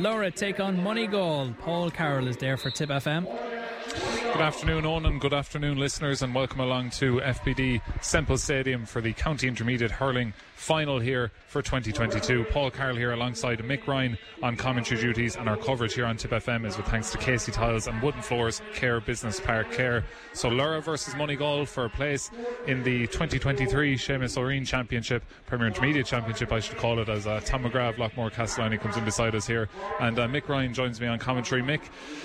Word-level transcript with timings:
Lorrha 0.00 0.34
take 0.34 0.60
on 0.60 0.78
Moneygall. 0.78 1.58
Paul 1.58 1.90
Carroll 1.90 2.26
is 2.26 2.38
there 2.38 2.56
for 2.56 2.70
Tip 2.70 2.88
FM. 2.88 3.26
Good 4.40 4.46
afternoon, 4.46 4.86
Owen. 4.86 5.18
Good 5.18 5.34
afternoon, 5.34 5.76
listeners, 5.76 6.22
and 6.22 6.34
welcome 6.34 6.60
along 6.60 6.90
to 6.92 7.20
FBD 7.20 7.82
Semple 8.02 8.38
Stadium 8.38 8.86
for 8.86 9.02
the 9.02 9.12
County 9.12 9.46
Intermediate 9.48 9.90
Hurling 9.90 10.32
final 10.54 10.98
here 10.98 11.30
for 11.48 11.62
2022. 11.62 12.44
Paul 12.44 12.70
Carroll 12.70 12.96
here 12.96 13.12
alongside 13.12 13.58
Mick 13.60 13.86
Ryan 13.86 14.16
on 14.42 14.56
commentary 14.56 15.00
duties, 15.00 15.36
and 15.36 15.46
our 15.46 15.58
coverage 15.58 15.92
here 15.92 16.06
on 16.06 16.16
Tip 16.16 16.30
FM 16.30 16.66
is 16.66 16.78
with 16.78 16.86
thanks 16.86 17.10
to 17.12 17.18
Casey 17.18 17.52
Tiles 17.52 17.86
and 17.86 18.00
Wooden 18.02 18.22
Floors 18.22 18.62
Care 18.74 19.00
Business 19.00 19.40
Park 19.40 19.72
Care. 19.72 20.04
So 20.32 20.48
Lorrha 20.48 20.82
versus 20.82 21.12
Moneygall 21.14 21.68
for 21.68 21.84
a 21.84 21.90
place 21.90 22.30
in 22.66 22.82
the 22.82 23.06
2023 23.08 23.96
Seamus 23.96 24.38
Ó 24.38 24.42
Riain 24.42 24.66
Championship, 24.66 25.22
Premier 25.44 25.66
Intermediate 25.66 26.06
Championship, 26.06 26.50
I 26.50 26.60
should 26.60 26.78
call 26.78 26.98
it, 26.98 27.10
as 27.10 27.26
uh, 27.26 27.40
Tom 27.44 27.64
McGrath, 27.64 27.96
Loughmore-Castleiney 27.96 28.80
comes 28.80 28.96
in 28.96 29.04
beside 29.04 29.34
us 29.34 29.46
here, 29.46 29.68
and 30.00 30.18
uh, 30.18 30.28
Mick 30.28 30.48
Ryan 30.48 30.72
joins 30.72 30.98
me 30.98 31.06
on 31.06 31.18
commentary. 31.18 31.62
Mick, 31.62 31.80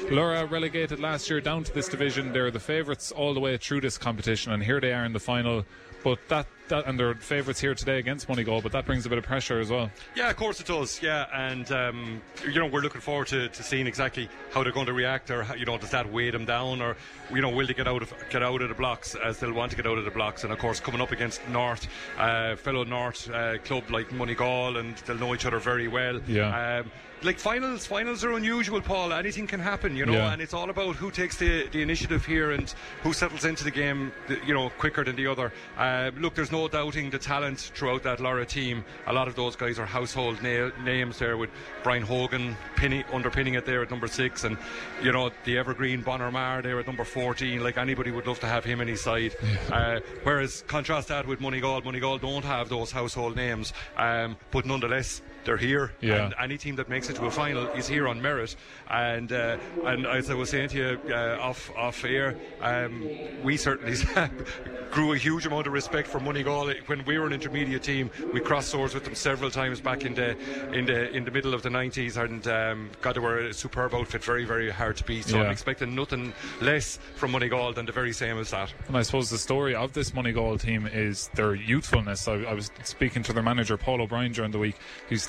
Lorrha 0.10 0.50
relegated 0.50 1.00
last 1.00 1.30
year 1.30 1.41
down 1.41 1.66
to 1.66 1.74
this 1.74 1.90
division. 1.90 2.05
They're 2.05 2.52
the 2.52 2.59
favourites 2.59 3.12
all 3.12 3.34
the 3.34 3.40
way 3.40 3.58
through 3.58 3.82
this 3.82 3.98
competition, 3.98 4.52
and 4.52 4.63
here 4.63 4.80
they 4.80 4.94
are 4.94 5.05
in 5.05 5.13
the 5.13 5.20
final. 5.20 5.66
But 6.04 6.20
that, 6.27 6.46
that 6.68 6.86
and 6.86 7.00
they're 7.00 7.16
favourites 7.16 7.59
here 7.59 7.73
today 7.73 7.98
against 7.98 8.27
Moneygall, 8.27 8.62
but 8.62 8.72
that 8.73 8.86
brings 8.86 9.08
a 9.08 9.09
bit 9.09 9.18
of 9.18 9.23
pressure 9.23 9.59
as 9.59 9.72
well. 9.72 9.90
Yeah, 10.16 10.30
of 10.30 10.36
course 10.36 10.60
it 10.60 10.68
does. 10.68 11.02
Yeah, 11.02 11.26
and 11.34 11.72
um, 11.72 12.22
you 12.44 12.60
know 12.60 12.68
we're 12.68 12.82
looking 12.82 13.02
forward 13.02 13.26
to, 13.30 13.49
to 13.49 13.63
seeing 13.63 13.88
exactly 13.88 14.30
how 14.52 14.62
they're 14.62 14.72
going 14.72 14.86
to 14.86 14.94
react, 14.94 15.32
or 15.32 15.41
how, 15.41 15.55
you 15.55 15.66
know 15.66 15.80
does 15.80 15.90
that 15.90 16.12
weigh 16.13 16.30
them 16.30 16.46
down, 16.46 16.80
or 16.80 16.96
you 17.34 17.41
know 17.41 17.49
will 17.49 17.66
they 17.66 17.73
get 17.73 17.88
out 17.88 18.04
of 18.04 18.13
get 18.30 18.44
out 18.44 18.62
of 18.62 18.70
the 18.70 18.76
blocks 18.76 19.16
as 19.16 19.40
they'll 19.40 19.52
want 19.52 19.72
to 19.72 19.77
get 19.77 19.88
out 19.88 19.98
of 19.98 20.05
the 20.05 20.12
blocks, 20.12 20.44
and 20.44 20.54
of 20.54 20.60
course 20.60 20.80
coming 20.80 21.02
up 21.02 21.12
against 21.12 21.41
North, 21.49 21.88
uh, 22.20 22.55
fellow 22.55 22.84
North 22.84 23.27
uh, 23.32 23.58
club 23.63 23.90
like 23.90 24.10
Moneygall, 24.10 24.77
and 24.80 24.96
they'll 25.08 25.18
know 25.18 25.34
each 25.34 25.48
other 25.48 25.58
very 25.58 25.88
well. 25.88 26.22
Yeah. 26.27 26.82
Um, 26.82 26.91
like 27.26 27.40
finals, 27.40 27.86
finals 27.86 28.24
are 28.24 28.34
unusual, 28.34 28.80
Paul. 28.82 29.12
Anything 29.12 29.48
can 29.48 29.60
happen, 29.60 29.96
you 29.96 30.06
know, 30.06 30.14
Yeah. 30.14 30.32
and 30.32 30.42
it's 30.42 30.54
all 30.54 30.70
about 30.70 30.96
who 30.96 31.10
takes 31.10 31.36
the, 31.38 31.68
the 31.72 31.82
initiative 31.82 32.24
here 32.26 32.52
and 32.52 32.74
who 33.02 33.13
settles 33.13 33.46
into 33.46 33.63
the 33.63 33.72
game, 33.72 34.12
you 34.46 34.54
know, 34.54 34.70
quicker 34.77 35.04
than 35.04 35.16
the 35.16 35.26
other. 35.27 35.52
Uh, 35.77 36.12
look, 36.20 36.36
there's 36.36 36.52
no 36.52 36.68
doubting 36.68 37.10
the 37.10 37.18
talent 37.18 37.60
throughout 37.60 38.04
that 38.04 38.20
Lorrha 38.20 38.48
team. 38.48 38.86
A 39.08 39.14
lot 39.14 39.27
of 39.27 39.36
those 39.36 39.55
guys 39.55 39.80
are 39.80 39.86
household 39.86 40.41
na- 40.44 40.70
names 40.84 41.18
there 41.18 41.36
with 41.36 41.49
Brian 41.84 42.04
Hogan 42.04 42.55
pinning, 42.76 43.04
underpinning 43.12 43.55
it 43.55 43.66
there 43.66 43.82
at 43.82 43.90
number 43.90 44.08
six, 44.08 44.44
and 44.44 44.58
you 45.02 45.12
know 45.12 45.32
the 45.46 45.58
evergreen 45.58 46.02
Bonner 46.02 46.32
Maher 46.32 46.62
there 46.62 46.80
at 46.80 46.86
number 46.88 47.04
14. 47.04 47.62
Like 47.64 47.77
anybody 47.77 48.12
would 48.12 48.27
love 48.27 48.40
to 48.42 48.48
have 48.48 48.64
him 48.64 48.82
in 48.82 48.88
his 48.88 49.02
side. 49.02 49.34
Uh, 49.71 49.99
whereas 50.24 50.64
contrast 50.68 51.08
that 51.08 51.26
with 51.27 51.40
Moneygall, 51.40 51.84
Moneygall 51.84 52.21
don't 52.21 52.46
have 52.46 52.70
those 52.70 52.92
household 52.92 53.36
names, 53.36 53.74
um, 53.98 54.38
but 54.52 54.66
nonetheless. 54.66 55.21
They're 55.46 55.57
here, 55.57 55.91
Yeah. 56.01 56.26
and 56.26 56.35
any 56.41 56.57
team 56.57 56.76
that 56.77 56.90
makes 56.90 57.07
it 57.10 57.15
to 57.18 57.26
a 57.26 57.32
final 57.32 57.68
is 57.70 57.88
here 57.88 58.07
on 58.07 58.20
merit. 58.21 58.55
And 58.90 59.32
uh, 59.32 59.57
and 59.85 60.05
as 60.07 60.29
I 60.29 60.34
was 60.34 60.49
saying 60.49 60.70
to 60.70 60.77
you 60.77 61.13
uh, 61.13 61.37
off 61.40 61.71
off 61.77 62.04
air, 62.04 62.35
um, 62.62 63.07
we 63.43 63.55
certainly 63.55 63.96
grew 64.91 65.13
a 65.13 65.18
huge 65.18 65.46
amount 65.46 65.68
of 65.68 65.74
respect 65.74 66.07
for 66.07 66.19
Moneygall 66.19 66.75
when 66.88 67.06
we 67.06 67.18
were 67.19 67.28
an 67.28 67.34
intermediate 67.34 67.84
team. 67.84 68.09
We 68.34 68.40
crossed 68.40 68.69
swords 68.69 68.94
with 68.96 69.03
them 69.06 69.13
several 69.16 69.52
times 69.52 69.79
back 69.81 70.03
in 70.03 70.16
the 70.16 70.35
in 70.74 70.85
the 70.85 71.09
in 71.16 71.25
the 71.25 71.31
middle 71.31 71.53
of 71.53 71.62
the 71.62 71.69
90s, 71.69 72.18
and 72.18 72.47
um, 72.47 72.90
God, 73.02 73.16
they 73.16 73.19
were 73.19 73.40
a 73.40 73.53
superb 73.53 73.94
outfit, 73.94 74.24
very 74.24 74.46
very 74.46 74.72
hard 74.72 74.97
to 74.97 75.03
beat. 75.03 75.25
So 75.25 75.38
Yeah. 75.38 75.44
I'm 75.44 75.52
expecting 75.52 75.94
nothing 75.94 76.34
less 76.59 76.97
from 77.16 77.31
Moneygall 77.34 77.75
than 77.75 77.85
the 77.85 77.91
very 77.91 78.13
same 78.13 78.40
as 78.40 78.50
that. 78.52 78.74
And 78.88 78.97
I 78.97 79.03
suppose 79.03 79.30
the 79.30 79.38
story 79.38 79.75
of 79.75 79.94
this 79.94 80.12
Moneygall 80.12 80.59
team 80.59 80.88
is 80.88 81.30
their 81.35 81.53
youthfulness. 81.53 82.28
I, 82.28 82.34
I 82.44 82.53
was 82.53 82.72
speaking 82.84 83.22
to 83.24 83.34
their 83.34 83.44
manager, 83.44 83.78
Paul 83.78 84.02
O'Brien, 84.02 84.31
during 84.31 84.52
the 84.52 84.59
week. 84.59 84.75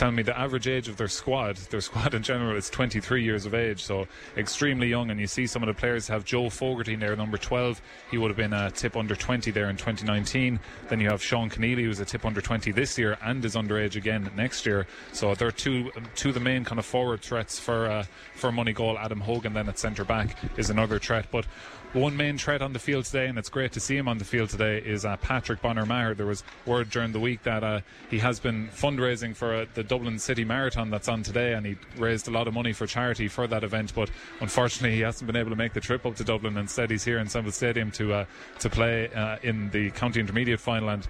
Telling 0.06 0.14
me 0.14 0.22
the 0.22 0.38
average 0.38 0.68
age 0.68 0.86
of 0.86 0.96
their 0.96 1.08
squad, 1.08 1.56
their 1.56 1.80
squad 1.80 2.14
in 2.14 2.22
general, 2.22 2.56
is 2.56 2.70
23 2.70 3.24
years 3.24 3.44
of 3.44 3.54
age, 3.54 3.82
so 3.82 4.06
extremely 4.36 4.86
young. 4.86 5.10
And 5.10 5.18
you 5.18 5.26
see 5.26 5.48
some 5.48 5.64
of 5.64 5.66
the 5.66 5.74
players 5.74 6.06
have 6.06 6.24
Joe 6.24 6.48
Fogarty 6.48 6.94
there, 6.94 7.16
number 7.16 7.36
12. 7.36 7.82
He 8.12 8.16
would 8.16 8.28
have 8.28 8.36
been 8.36 8.52
a 8.52 8.70
tip 8.70 8.96
under 8.96 9.16
20 9.16 9.50
there 9.50 9.68
in 9.68 9.76
2019. 9.76 10.60
Then 10.88 11.00
you 11.00 11.08
have 11.08 11.20
Sean 11.20 11.50
Keneally, 11.50 11.82
who's 11.82 11.98
a 11.98 12.04
tip 12.04 12.24
under 12.24 12.40
20 12.40 12.70
this 12.70 12.96
year 12.96 13.18
and 13.20 13.44
is 13.44 13.56
underage 13.56 13.96
again 13.96 14.30
next 14.36 14.64
year. 14.64 14.86
So 15.12 15.34
they're 15.34 15.50
two, 15.50 15.90
two 16.14 16.28
of 16.28 16.34
the 16.34 16.40
main 16.40 16.62
kind 16.62 16.78
of 16.78 16.86
forward 16.86 17.22
threats 17.22 17.58
for 17.58 17.90
uh, 17.90 18.04
for 18.34 18.52
Moneygall. 18.52 18.96
Adam 19.00 19.20
Hogan 19.20 19.54
then 19.54 19.68
at 19.68 19.76
centre 19.76 20.04
back 20.04 20.36
is 20.56 20.70
another 20.70 21.00
threat, 21.00 21.26
but. 21.32 21.46
One 21.96 22.14
main 22.14 22.36
threat 22.36 22.60
on 22.60 22.74
the 22.74 22.78
field 22.78 23.06
today, 23.06 23.26
and 23.26 23.38
it's 23.38 23.48
great 23.48 23.72
to 23.72 23.80
see 23.80 23.96
him 23.96 24.06
on 24.06 24.18
the 24.18 24.24
field 24.26 24.50
today, 24.50 24.82
is 24.84 25.06
uh, 25.06 25.16
Patrick 25.16 25.62
Bonner 25.62 25.86
Maher. 25.86 26.12
There 26.12 26.26
was 26.26 26.44
word 26.66 26.90
during 26.90 27.12
the 27.12 27.18
week 27.18 27.42
that 27.44 27.64
uh, 27.64 27.80
he 28.10 28.18
has 28.18 28.38
been 28.38 28.68
fundraising 28.68 29.34
for 29.34 29.54
uh, 29.54 29.64
the 29.72 29.82
Dublin 29.82 30.18
City 30.18 30.44
Marathon 30.44 30.90
that's 30.90 31.08
on 31.08 31.22
today, 31.22 31.54
and 31.54 31.64
he 31.64 31.78
raised 31.96 32.28
a 32.28 32.30
lot 32.30 32.48
of 32.48 32.52
money 32.52 32.74
for 32.74 32.86
charity 32.86 33.28
for 33.28 33.46
that 33.46 33.64
event. 33.64 33.94
But 33.94 34.10
unfortunately, 34.40 34.94
he 34.94 35.00
hasn't 35.00 35.26
been 35.26 35.36
able 35.36 35.48
to 35.48 35.56
make 35.56 35.72
the 35.72 35.80
trip 35.80 36.04
up 36.04 36.16
to 36.16 36.24
Dublin. 36.24 36.58
Instead, 36.58 36.90
he's 36.90 37.02
here 37.02 37.16
in 37.16 37.30
Semple 37.30 37.50
Stadium 37.50 37.90
to 37.92 38.12
uh, 38.12 38.24
to 38.58 38.68
play 38.68 39.10
uh, 39.14 39.38
in 39.42 39.70
the 39.70 39.90
county 39.92 40.20
intermediate 40.20 40.60
final. 40.60 40.90
And 40.90 41.08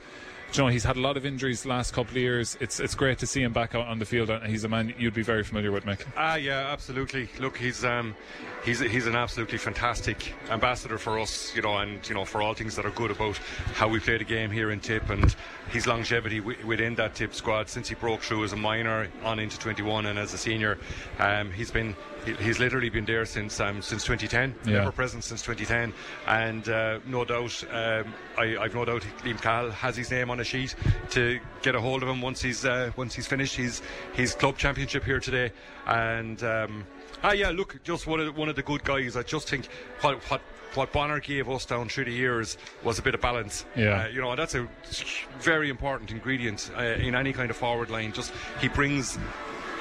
you 0.56 0.64
know, 0.64 0.68
he's 0.68 0.84
had 0.84 0.96
a 0.96 1.00
lot 1.00 1.16
of 1.16 1.26
injuries 1.26 1.62
the 1.62 1.68
last 1.68 1.92
couple 1.92 2.12
of 2.12 2.16
years. 2.16 2.56
It's 2.60 2.80
it's 2.80 2.94
great 2.94 3.18
to 3.18 3.26
see 3.26 3.42
him 3.42 3.52
back 3.52 3.74
out 3.74 3.86
on 3.86 3.98
the 3.98 4.04
field, 4.04 4.30
and 4.30 4.46
he's 4.46 4.64
a 4.64 4.68
man 4.68 4.94
you'd 4.98 5.14
be 5.14 5.22
very 5.22 5.44
familiar 5.44 5.70
with, 5.70 5.84
Mick. 5.84 6.00
Ah, 6.16 6.36
yeah, 6.36 6.72
absolutely. 6.72 7.28
Look, 7.38 7.56
he's 7.58 7.84
um, 7.84 8.14
he's 8.64 8.80
he's 8.80 9.06
an 9.06 9.16
absolutely 9.16 9.58
fantastic 9.58 10.34
ambassador 10.50 10.98
for 10.98 11.18
us, 11.18 11.54
you 11.54 11.62
know, 11.62 11.76
and 11.76 12.06
you 12.08 12.14
know 12.14 12.24
for 12.24 12.40
all 12.40 12.54
things 12.54 12.76
that 12.76 12.86
are 12.86 12.90
good 12.90 13.10
about 13.10 13.36
how 13.74 13.88
we 13.88 14.00
play 14.00 14.18
the 14.18 14.24
game 14.24 14.50
here 14.50 14.70
in 14.70 14.80
Tip 14.80 15.10
and 15.10 15.34
his 15.70 15.86
longevity 15.86 16.38
wi- 16.38 16.64
within 16.64 16.94
that 16.94 17.14
Tip 17.14 17.34
squad 17.34 17.68
since 17.68 17.88
he 17.88 17.94
broke 17.94 18.20
through 18.20 18.44
as 18.44 18.52
a 18.52 18.56
minor 18.56 19.08
on 19.24 19.38
into 19.38 19.58
21 19.58 20.06
and 20.06 20.18
as 20.18 20.32
a 20.32 20.38
senior. 20.38 20.78
Um, 21.18 21.50
he's 21.50 21.70
been 21.70 21.94
he's 22.34 22.58
literally 22.58 22.88
been 22.90 23.04
there 23.04 23.24
since 23.24 23.60
um, 23.60 23.80
since 23.82 24.04
2010, 24.04 24.54
Yeah. 24.72 24.82
ever 24.82 24.92
present 24.92 25.24
since 25.24 25.42
2010, 25.42 25.92
and 26.26 26.68
uh, 26.68 26.98
no 27.06 27.24
doubt 27.24 27.64
um, 27.72 28.12
I, 28.38 28.56
I've 28.58 28.74
no 28.74 28.84
doubt 28.84 29.02
Liam 29.24 29.40
Cahill 29.40 29.70
has 29.70 29.96
his 29.96 30.10
name 30.10 30.30
on 30.30 30.40
a 30.40 30.44
sheet 30.44 30.74
to 31.10 31.38
get 31.62 31.74
a 31.74 31.80
hold 31.80 32.02
of 32.02 32.08
him 32.08 32.20
once 32.20 32.42
he's 32.42 32.64
uh, 32.64 32.90
once 32.96 33.14
he's 33.14 33.26
finished 33.26 33.56
his 33.56 33.82
his 34.14 34.34
club 34.34 34.58
championship 34.58 35.04
here 35.04 35.20
today, 35.20 35.52
and. 35.86 36.42
Um, 36.42 36.86
Ah, 37.22 37.32
yeah. 37.32 37.48
Look, 37.48 37.82
just 37.82 38.06
one 38.06 38.20
of 38.20 38.26
the, 38.26 38.32
one 38.32 38.50
of 38.50 38.56
the 38.56 38.62
good 38.62 38.84
guys. 38.84 39.16
I 39.16 39.22
just 39.22 39.48
think 39.48 39.66
what 40.02 40.18
what 40.30 40.42
what 40.74 40.92
Bonner 40.92 41.18
gave 41.18 41.48
us 41.48 41.64
down 41.64 41.88
through 41.88 42.04
the 42.04 42.12
years 42.12 42.58
was 42.84 42.98
a 42.98 43.02
bit 43.02 43.14
of 43.14 43.22
balance. 43.22 43.64
Yeah. 43.74 44.02
Uh, 44.04 44.08
you 44.08 44.20
know, 44.20 44.36
that's 44.36 44.54
a 44.54 44.68
very 45.40 45.70
important 45.70 46.10
ingredient 46.10 46.70
uh, 46.76 46.82
in 46.82 47.14
any 47.14 47.32
kind 47.32 47.50
of 47.50 47.56
forward 47.56 47.88
line. 47.88 48.12
Just 48.12 48.32
he 48.60 48.68
brings. 48.68 49.18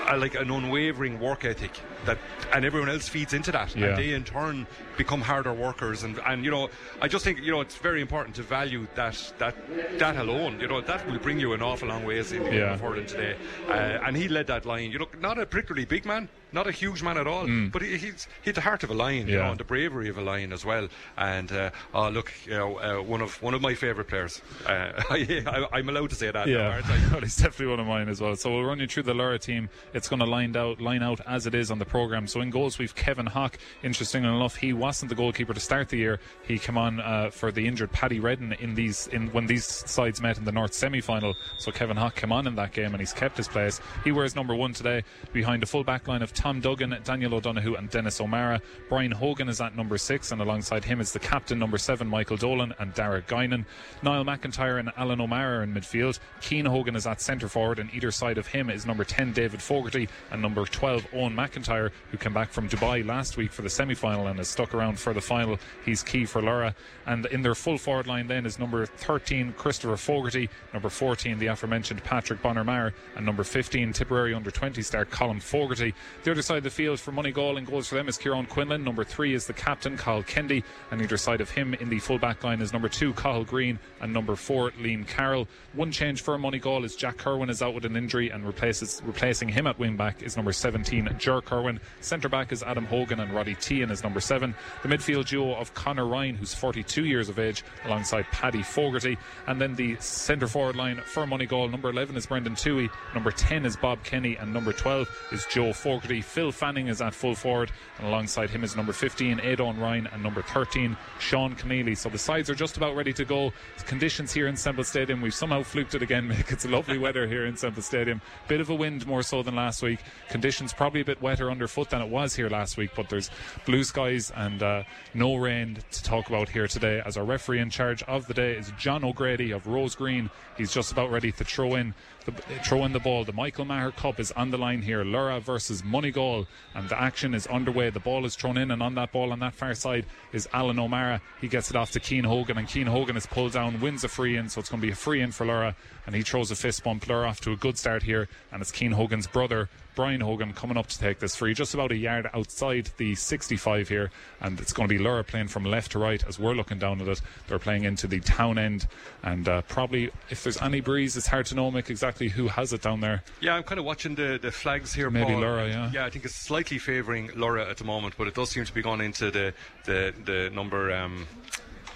Uh, 0.07 0.17
like 0.17 0.35
an 0.35 0.49
unwavering 0.51 1.19
work 1.19 1.43
ethic 1.45 1.71
that, 2.05 2.17
and 2.53 2.65
everyone 2.65 2.89
else 2.89 3.07
feeds 3.09 3.33
into 3.33 3.51
that, 3.51 3.75
Yeah. 3.75 3.87
and 3.87 3.97
they 3.97 4.13
in 4.13 4.23
turn 4.23 4.67
become 4.97 5.21
harder 5.21 5.53
workers. 5.53 6.03
And, 6.03 6.19
and 6.25 6.45
you 6.45 6.51
know, 6.51 6.69
I 7.01 7.07
just 7.07 7.23
think 7.25 7.39
you 7.41 7.51
know 7.51 7.61
it's 7.61 7.75
very 7.77 8.01
important 8.01 8.35
to 8.37 8.43
value 8.43 8.87
that 8.95 9.33
that 9.39 9.55
that 9.99 10.17
alone. 10.17 10.59
You 10.59 10.67
know, 10.67 10.81
that 10.81 11.05
will 11.09 11.19
bring 11.19 11.39
you 11.39 11.53
an 11.53 11.61
awful 11.61 11.87
long 11.89 12.05
ways 12.05 12.31
in 12.31 12.43
Yeah. 12.51 12.77
hurling 12.77 13.05
today. 13.05 13.35
Uh, 13.67 13.71
and 14.05 14.15
he 14.15 14.27
led 14.27 14.47
that 14.47 14.65
line. 14.65 14.91
You 14.91 14.99
know, 14.99 15.07
not 15.19 15.37
a 15.39 15.45
particularly 15.45 15.85
big 15.85 16.05
man, 16.05 16.29
not 16.51 16.67
a 16.67 16.71
huge 16.71 17.03
man 17.03 17.17
at 17.17 17.27
all, 17.27 17.47
but 17.71 17.81
he, 17.81 17.97
he's 17.97 18.27
he's 18.41 18.53
the 18.55 18.61
heart 18.61 18.83
of 18.83 18.89
a 18.91 18.93
lion, 18.93 19.27
you 19.27 19.33
Mm. 19.35 19.37
Yeah. 19.37 19.43
know, 19.45 19.51
and 19.51 19.59
the 19.59 19.63
bravery 19.65 20.09
of 20.09 20.17
a 20.17 20.21
lion 20.21 20.53
as 20.53 20.63
well. 20.65 20.87
And 21.17 21.51
uh, 21.51 21.71
oh, 21.93 22.09
look, 22.09 22.31
you 22.45 22.53
know, 22.53 22.77
uh, 22.79 23.01
one 23.03 23.21
of 23.21 23.41
one 23.41 23.53
of 23.53 23.61
my 23.61 23.73
favourite 23.75 24.07
players. 24.07 24.41
Uh, 24.65 24.91
I, 25.09 25.67
I'm 25.73 25.89
allowed 25.89 26.09
to 26.11 26.15
say 26.15 26.31
that. 26.31 26.47
Yeah, 26.47 26.69
aren't 26.69 26.85
I? 26.89 26.97
well, 27.11 27.21
he's 27.21 27.35
definitely 27.35 27.67
one 27.67 27.79
of 27.79 27.87
mine 27.87 28.07
as 28.09 28.21
well. 28.21 28.35
So 28.35 28.51
we'll 28.51 28.63
run 28.63 28.79
you 28.79 28.87
through 28.87 29.03
the 29.03 29.13
Laura 29.13 29.39
team. 29.39 29.69
It's 29.93 30.07
going 30.07 30.19
to 30.19 30.25
line 30.25 30.55
out, 30.55 30.79
line 30.79 31.03
out 31.03 31.19
as 31.27 31.45
it 31.47 31.55
is 31.55 31.71
on 31.71 31.79
the 31.79 31.85
program. 31.95 32.27
So 32.27 32.41
in 32.41 32.49
goals 32.49 32.77
we've 32.77 32.93
Kevin 32.93 33.25
Hawk. 33.25 33.57
Interesting 33.81 34.25
enough, 34.25 34.57
he 34.57 34.73
wasn't 34.73 35.07
the 35.07 35.15
goalkeeper 35.15 35.53
to 35.53 35.61
start 35.61 35.87
the 35.87 35.95
year. 35.95 36.19
He 36.45 36.59
came 36.59 36.77
on 36.77 36.99
uh, 36.99 37.29
for 37.29 37.53
the 37.53 37.65
injured 37.65 37.89
Paddy 37.93 38.19
Redden 38.19 38.51
in 38.59 38.75
these 38.75 39.07
in 39.13 39.27
when 39.31 39.45
these 39.45 39.63
sides 39.65 40.21
met 40.21 40.37
in 40.37 40.43
the 40.43 40.51
North 40.51 40.73
semi-final. 40.73 41.33
So 41.57 41.71
Kevin 41.71 41.95
Hawk 41.95 42.15
came 42.15 42.33
on 42.33 42.47
in 42.47 42.55
that 42.55 42.73
game 42.73 42.91
and 42.93 42.99
he's 42.99 43.13
kept 43.13 43.37
his 43.37 43.47
place. 43.47 43.79
He 44.03 44.11
wears 44.11 44.35
number 44.35 44.53
one 44.53 44.73
today 44.73 45.05
behind 45.31 45.63
a 45.63 45.65
full 45.65 45.85
back 45.85 46.05
line 46.09 46.21
of 46.21 46.33
Tom 46.33 46.59
Duggan, 46.59 46.97
Daniel 47.05 47.35
O'Donoghue, 47.35 47.75
and 47.75 47.89
Dennis 47.89 48.19
O'Mara. 48.19 48.61
Brian 48.89 49.11
Hogan 49.11 49.47
is 49.47 49.61
at 49.61 49.77
number 49.77 49.97
six, 49.97 50.33
and 50.33 50.41
alongside 50.41 50.83
him 50.83 50.99
is 50.99 51.13
the 51.13 51.19
captain 51.19 51.57
number 51.57 51.77
seven, 51.77 52.09
Michael 52.09 52.35
Dolan, 52.35 52.73
and 52.77 52.93
Derek 52.93 53.27
Guinan. 53.27 53.63
Niall 54.03 54.25
McIntyre 54.25 54.79
and 54.79 54.91
Alan 54.97 55.21
O'Mara 55.21 55.59
are 55.59 55.63
in 55.63 55.73
midfield. 55.73 56.19
Cian 56.41 56.65
Hogan 56.65 56.97
is 56.97 57.07
at 57.07 57.21
centre 57.21 57.47
forward, 57.47 57.79
and 57.79 57.89
either 57.93 58.11
side 58.11 58.37
of 58.37 58.47
him 58.47 58.69
is 58.69 58.85
number 58.85 59.05
10 59.05 59.31
David 59.31 59.61
Fogarty 59.61 60.09
and 60.31 60.41
number 60.41 60.65
12 60.65 61.07
Owen 61.13 61.33
McIntyre, 61.33 61.84
who 62.11 62.17
came 62.17 62.33
back 62.33 62.51
from 62.51 62.69
Dubai 62.69 63.05
last 63.05 63.37
week 63.37 63.51
for 63.51 63.61
the 63.61 63.69
semi 63.69 63.95
final 63.95 64.27
and 64.27 64.37
has 64.39 64.47
stuck 64.47 64.73
around 64.73 64.99
for 64.99 65.13
the 65.13 65.21
final. 65.21 65.59
He's 65.83 66.03
key 66.03 66.25
for 66.25 66.41
Lorrha. 66.41 66.73
And 67.05 67.25
in 67.27 67.41
their 67.41 67.55
full 67.55 67.77
forward 67.77 68.07
line 68.07 68.27
then 68.27 68.45
is 68.45 68.59
number 68.59 68.85
13 68.85 69.53
Christopher 69.53 69.97
Fogarty, 69.97 70.49
number 70.73 70.89
14 70.89 71.39
the 71.39 71.47
aforementioned 71.47 72.03
Patrick 72.03 72.41
Bonner-Maher, 72.41 72.93
and 73.15 73.25
number 73.25 73.43
15 73.43 73.93
Tipperary 73.93 74.33
under 74.33 74.51
20 74.51 74.81
star 74.81 75.05
Colin 75.05 75.39
Fogarty. 75.39 75.93
The 76.23 76.31
other 76.31 76.41
side 76.41 76.57
of 76.57 76.63
the 76.63 76.69
field 76.69 76.99
for 76.99 77.11
Moneygall 77.11 77.57
and 77.57 77.65
goals 77.65 77.87
for 77.87 77.95
them 77.95 78.07
is 78.07 78.17
Kieran 78.17 78.45
Quinlan. 78.45 78.83
Number 78.83 79.03
three 79.03 79.33
is 79.33 79.47
the 79.47 79.53
captain, 79.53 79.97
Kyle 79.97 80.23
Kendi. 80.23 80.63
And 80.91 81.01
either 81.01 81.17
side 81.17 81.41
of 81.41 81.49
him 81.49 81.73
in 81.75 81.89
the 81.89 81.99
full 81.99 82.19
back 82.19 82.43
line 82.43 82.61
is 82.61 82.73
number 82.73 82.89
two, 82.89 83.13
Cathal 83.13 83.45
Green, 83.45 83.79
and 84.01 84.13
number 84.13 84.35
four, 84.35 84.71
Liam 84.71 85.07
Carroll. 85.07 85.47
One 85.73 85.91
change 85.91 86.21
for 86.21 86.37
Moneygall 86.37 86.83
is 86.83 86.95
Jack 86.95 87.17
Kerwin 87.17 87.49
is 87.49 87.61
out 87.61 87.73
with 87.73 87.85
an 87.85 87.95
injury, 87.95 88.29
and 88.29 88.45
replaces 88.45 89.01
replacing 89.05 89.49
him 89.49 89.67
at 89.67 89.79
wing 89.79 89.95
back 89.97 90.21
is 90.21 90.35
number 90.35 90.51
17, 90.51 91.15
Ger 91.17 91.41
Kerwin. 91.41 91.64
Centre 92.01 92.29
back 92.29 92.51
is 92.51 92.63
Adam 92.63 92.85
Hogan, 92.85 93.19
and 93.19 93.33
Roddy 93.33 93.55
Tehan 93.55 93.91
is 93.91 94.03
number 94.03 94.19
seven. 94.19 94.55
The 94.83 94.89
midfield 94.89 95.27
duo 95.27 95.55
of 95.55 95.73
Connor 95.73 96.05
Ryan, 96.05 96.35
who's 96.35 96.53
42 96.53 97.05
years 97.05 97.29
of 97.29 97.39
age, 97.39 97.63
alongside 97.85 98.25
Paddy 98.31 98.63
Fogarty. 98.63 99.17
And 99.47 99.59
then 99.59 99.75
the 99.75 99.95
centre 99.99 100.47
forward 100.47 100.75
line 100.75 101.01
for 101.05 101.25
Moneygall, 101.25 101.71
number 101.71 101.89
11 101.89 102.15
is 102.15 102.25
Brendan 102.25 102.55
Toohey, 102.55 102.89
number 103.13 103.31
10 103.31 103.65
is 103.65 103.75
Bob 103.75 104.03
Kenny, 104.03 104.35
and 104.35 104.53
number 104.53 104.73
12 104.73 105.07
is 105.31 105.45
Joe 105.45 105.73
Fogarty. 105.73 106.21
Phil 106.21 106.51
Fanning 106.51 106.87
is 106.87 107.01
at 107.01 107.13
full 107.13 107.35
forward, 107.35 107.71
and 107.97 108.07
alongside 108.07 108.49
him 108.49 108.63
is 108.63 108.75
number 108.75 108.93
15, 108.93 109.39
Aidan 109.41 109.79
Ryan, 109.79 110.07
and 110.07 110.21
number 110.23 110.41
13, 110.41 110.95
Sean 111.19 111.55
Keneally. 111.55 111.97
So 111.97 112.09
the 112.09 112.17
sides 112.17 112.49
are 112.49 112.55
just 112.55 112.77
about 112.77 112.95
ready 112.95 113.13
to 113.13 113.25
go. 113.25 113.53
Conditions 113.85 114.33
here 114.33 114.47
in 114.47 114.55
Semple 114.55 114.83
Stadium, 114.83 115.21
we've 115.21 115.33
somehow 115.33 115.63
fluked 115.63 115.95
it 115.95 116.01
again, 116.01 116.27
Mick. 116.29 116.51
It's 116.51 116.65
lovely 116.65 116.97
weather 116.97 117.27
here 117.27 117.45
in 117.45 117.57
Semple 117.57 117.81
Stadium. 117.81 118.21
Bit 118.47 118.61
of 118.61 118.69
a 118.69 118.75
wind 118.75 119.05
more 119.07 119.23
so 119.23 119.43
than 119.43 119.55
last 119.55 119.81
week. 119.81 119.99
Conditions 120.29 120.73
probably 120.73 121.01
a 121.01 121.05
bit 121.05 121.21
wetter 121.21 121.49
underfoot 121.55 121.89
than 121.89 122.01
it 122.01 122.09
was 122.09 122.35
here 122.35 122.49
last 122.49 122.75
week, 122.75 122.91
but 122.95 123.09
there's 123.09 123.31
blue 123.65 123.83
skies 123.83 124.31
and 124.35 124.61
uh, 124.61 124.83
no 125.13 125.35
rain 125.35 125.77
to 125.91 126.03
talk 126.03 126.27
about 126.27 126.49
here 126.49 126.67
today. 126.67 127.01
As 127.05 127.15
our 127.17 127.23
referee 127.23 127.59
in 127.59 127.69
charge 127.69 128.03
of 128.03 128.27
the 128.27 128.33
day 128.33 128.53
is 128.57 128.71
John 128.77 129.03
O'Grady 129.03 129.51
of 129.51 129.63
Rosegreen. 129.63 130.29
He's 130.57 130.73
just 130.73 130.91
about 130.91 131.11
ready 131.11 131.31
to 131.31 131.43
throw 131.45 131.75
in 131.75 131.93
the, 132.25 132.31
throw 132.63 132.85
in 132.85 132.93
the 132.93 132.99
ball. 132.99 133.23
The 133.23 133.33
Michael 133.33 133.65
Maher 133.65 133.91
Cup 133.91 134.19
is 134.19 134.31
on 134.33 134.51
the 134.51 134.57
line 134.57 134.81
here. 134.81 135.03
Lorrha 135.03 135.41
versus 135.41 135.81
Moneygall, 135.81 136.47
and 136.73 136.89
the 136.89 136.99
action 136.99 137.33
is 137.33 137.47
underway. 137.47 137.89
The 137.89 137.99
ball 137.99 138.25
is 138.25 138.35
thrown 138.35 138.57
in, 138.57 138.71
and 138.71 138.81
on 138.81 138.95
that 138.95 139.11
ball 139.11 139.31
on 139.31 139.39
that 139.39 139.53
far 139.53 139.73
side 139.75 140.05
is 140.33 140.47
Alan 140.53 140.79
O'Mara. 140.79 141.21
He 141.41 141.47
gets 141.47 141.69
it 141.69 141.75
off 141.75 141.91
to 141.91 141.99
Cian 141.99 142.25
Hogan, 142.25 142.57
and 142.57 142.69
Cian 142.69 142.87
Hogan 142.87 143.17
is 143.17 143.25
pulled 143.25 143.53
down, 143.53 143.79
wins 143.79 144.03
a 144.03 144.07
free 144.07 144.35
in, 144.35 144.49
so 144.49 144.59
it's 144.59 144.69
going 144.69 144.81
to 144.81 144.87
be 144.87 144.91
a 144.91 144.95
free 144.95 145.21
in 145.21 145.31
for 145.31 145.45
Lorrha, 145.45 145.75
and 146.05 146.15
he 146.15 146.21
throws 146.21 146.51
a 146.51 146.55
fist 146.55 146.83
bump. 146.83 147.05
Lorrha 147.05 147.29
off 147.29 147.41
to 147.41 147.51
a 147.51 147.55
good 147.55 147.77
start 147.77 148.03
here, 148.03 148.27
and 148.51 148.61
it's 148.61 148.73
Cian 148.73 148.91
Hogan's 148.91 149.27
brother. 149.27 149.69
Brian 149.95 150.19
Hogan 150.19 150.51
coming 150.53 150.77
up 150.77 150.87
to 150.87 150.99
take 150.99 151.19
this 151.19 151.35
free, 151.35 151.53
just 151.53 151.73
about 151.73 151.91
a 151.91 151.95
yard 151.95 152.29
outside 152.33 152.89
the 152.97 153.15
65 153.15 153.87
here, 153.87 154.11
and 154.41 154.59
it's 154.59 154.73
going 154.73 154.89
to 154.89 154.97
be 154.97 155.01
Lorrha 155.01 155.25
playing 155.25 155.47
from 155.47 155.63
left 155.63 155.93
to 155.93 155.99
right 155.99 156.21
as 156.27 156.37
we're 156.37 156.53
looking 156.53 156.77
down 156.77 157.01
at 157.01 157.07
it. 157.07 157.21
They're 157.47 157.59
playing 157.59 157.85
into 157.85 158.05
the 158.05 158.19
town 158.19 158.57
end, 158.57 158.87
and 159.23 159.47
uh, 159.47 159.61
probably 159.63 160.11
if 160.29 160.43
there's 160.43 160.61
any 160.61 160.81
breeze, 160.81 161.15
it's 161.15 161.27
hard 161.27 161.45
to 161.47 161.55
know, 161.55 161.71
Mick, 161.71 161.89
exactly 161.89 162.14
who 162.19 162.47
has 162.47 162.73
it 162.73 162.81
down 162.81 163.01
there. 163.01 163.23
Yeah, 163.41 163.55
I'm 163.55 163.63
kind 163.63 163.79
of 163.79 163.85
watching 163.85 164.15
the, 164.15 164.39
the 164.41 164.51
flags 164.51 164.93
here. 164.93 165.09
Maybe 165.09 165.33
Paul. 165.33 165.41
Lorrha, 165.41 165.69
yeah. 165.69 165.91
Yeah, 165.93 166.05
I 166.05 166.09
think 166.09 166.25
it's 166.25 166.35
slightly 166.35 166.77
favouring 166.79 167.29
Lorrha 167.29 167.69
at 167.69 167.77
the 167.77 167.83
moment, 167.85 168.15
but 168.17 168.27
it 168.27 168.33
does 168.33 168.49
seem 168.49 168.65
to 168.65 168.73
be 168.73 168.81
going 168.81 169.01
into 169.01 169.31
the 169.31 169.53
the 169.85 170.13
the 170.23 170.49
number. 170.53 170.91
Um, 170.93 171.27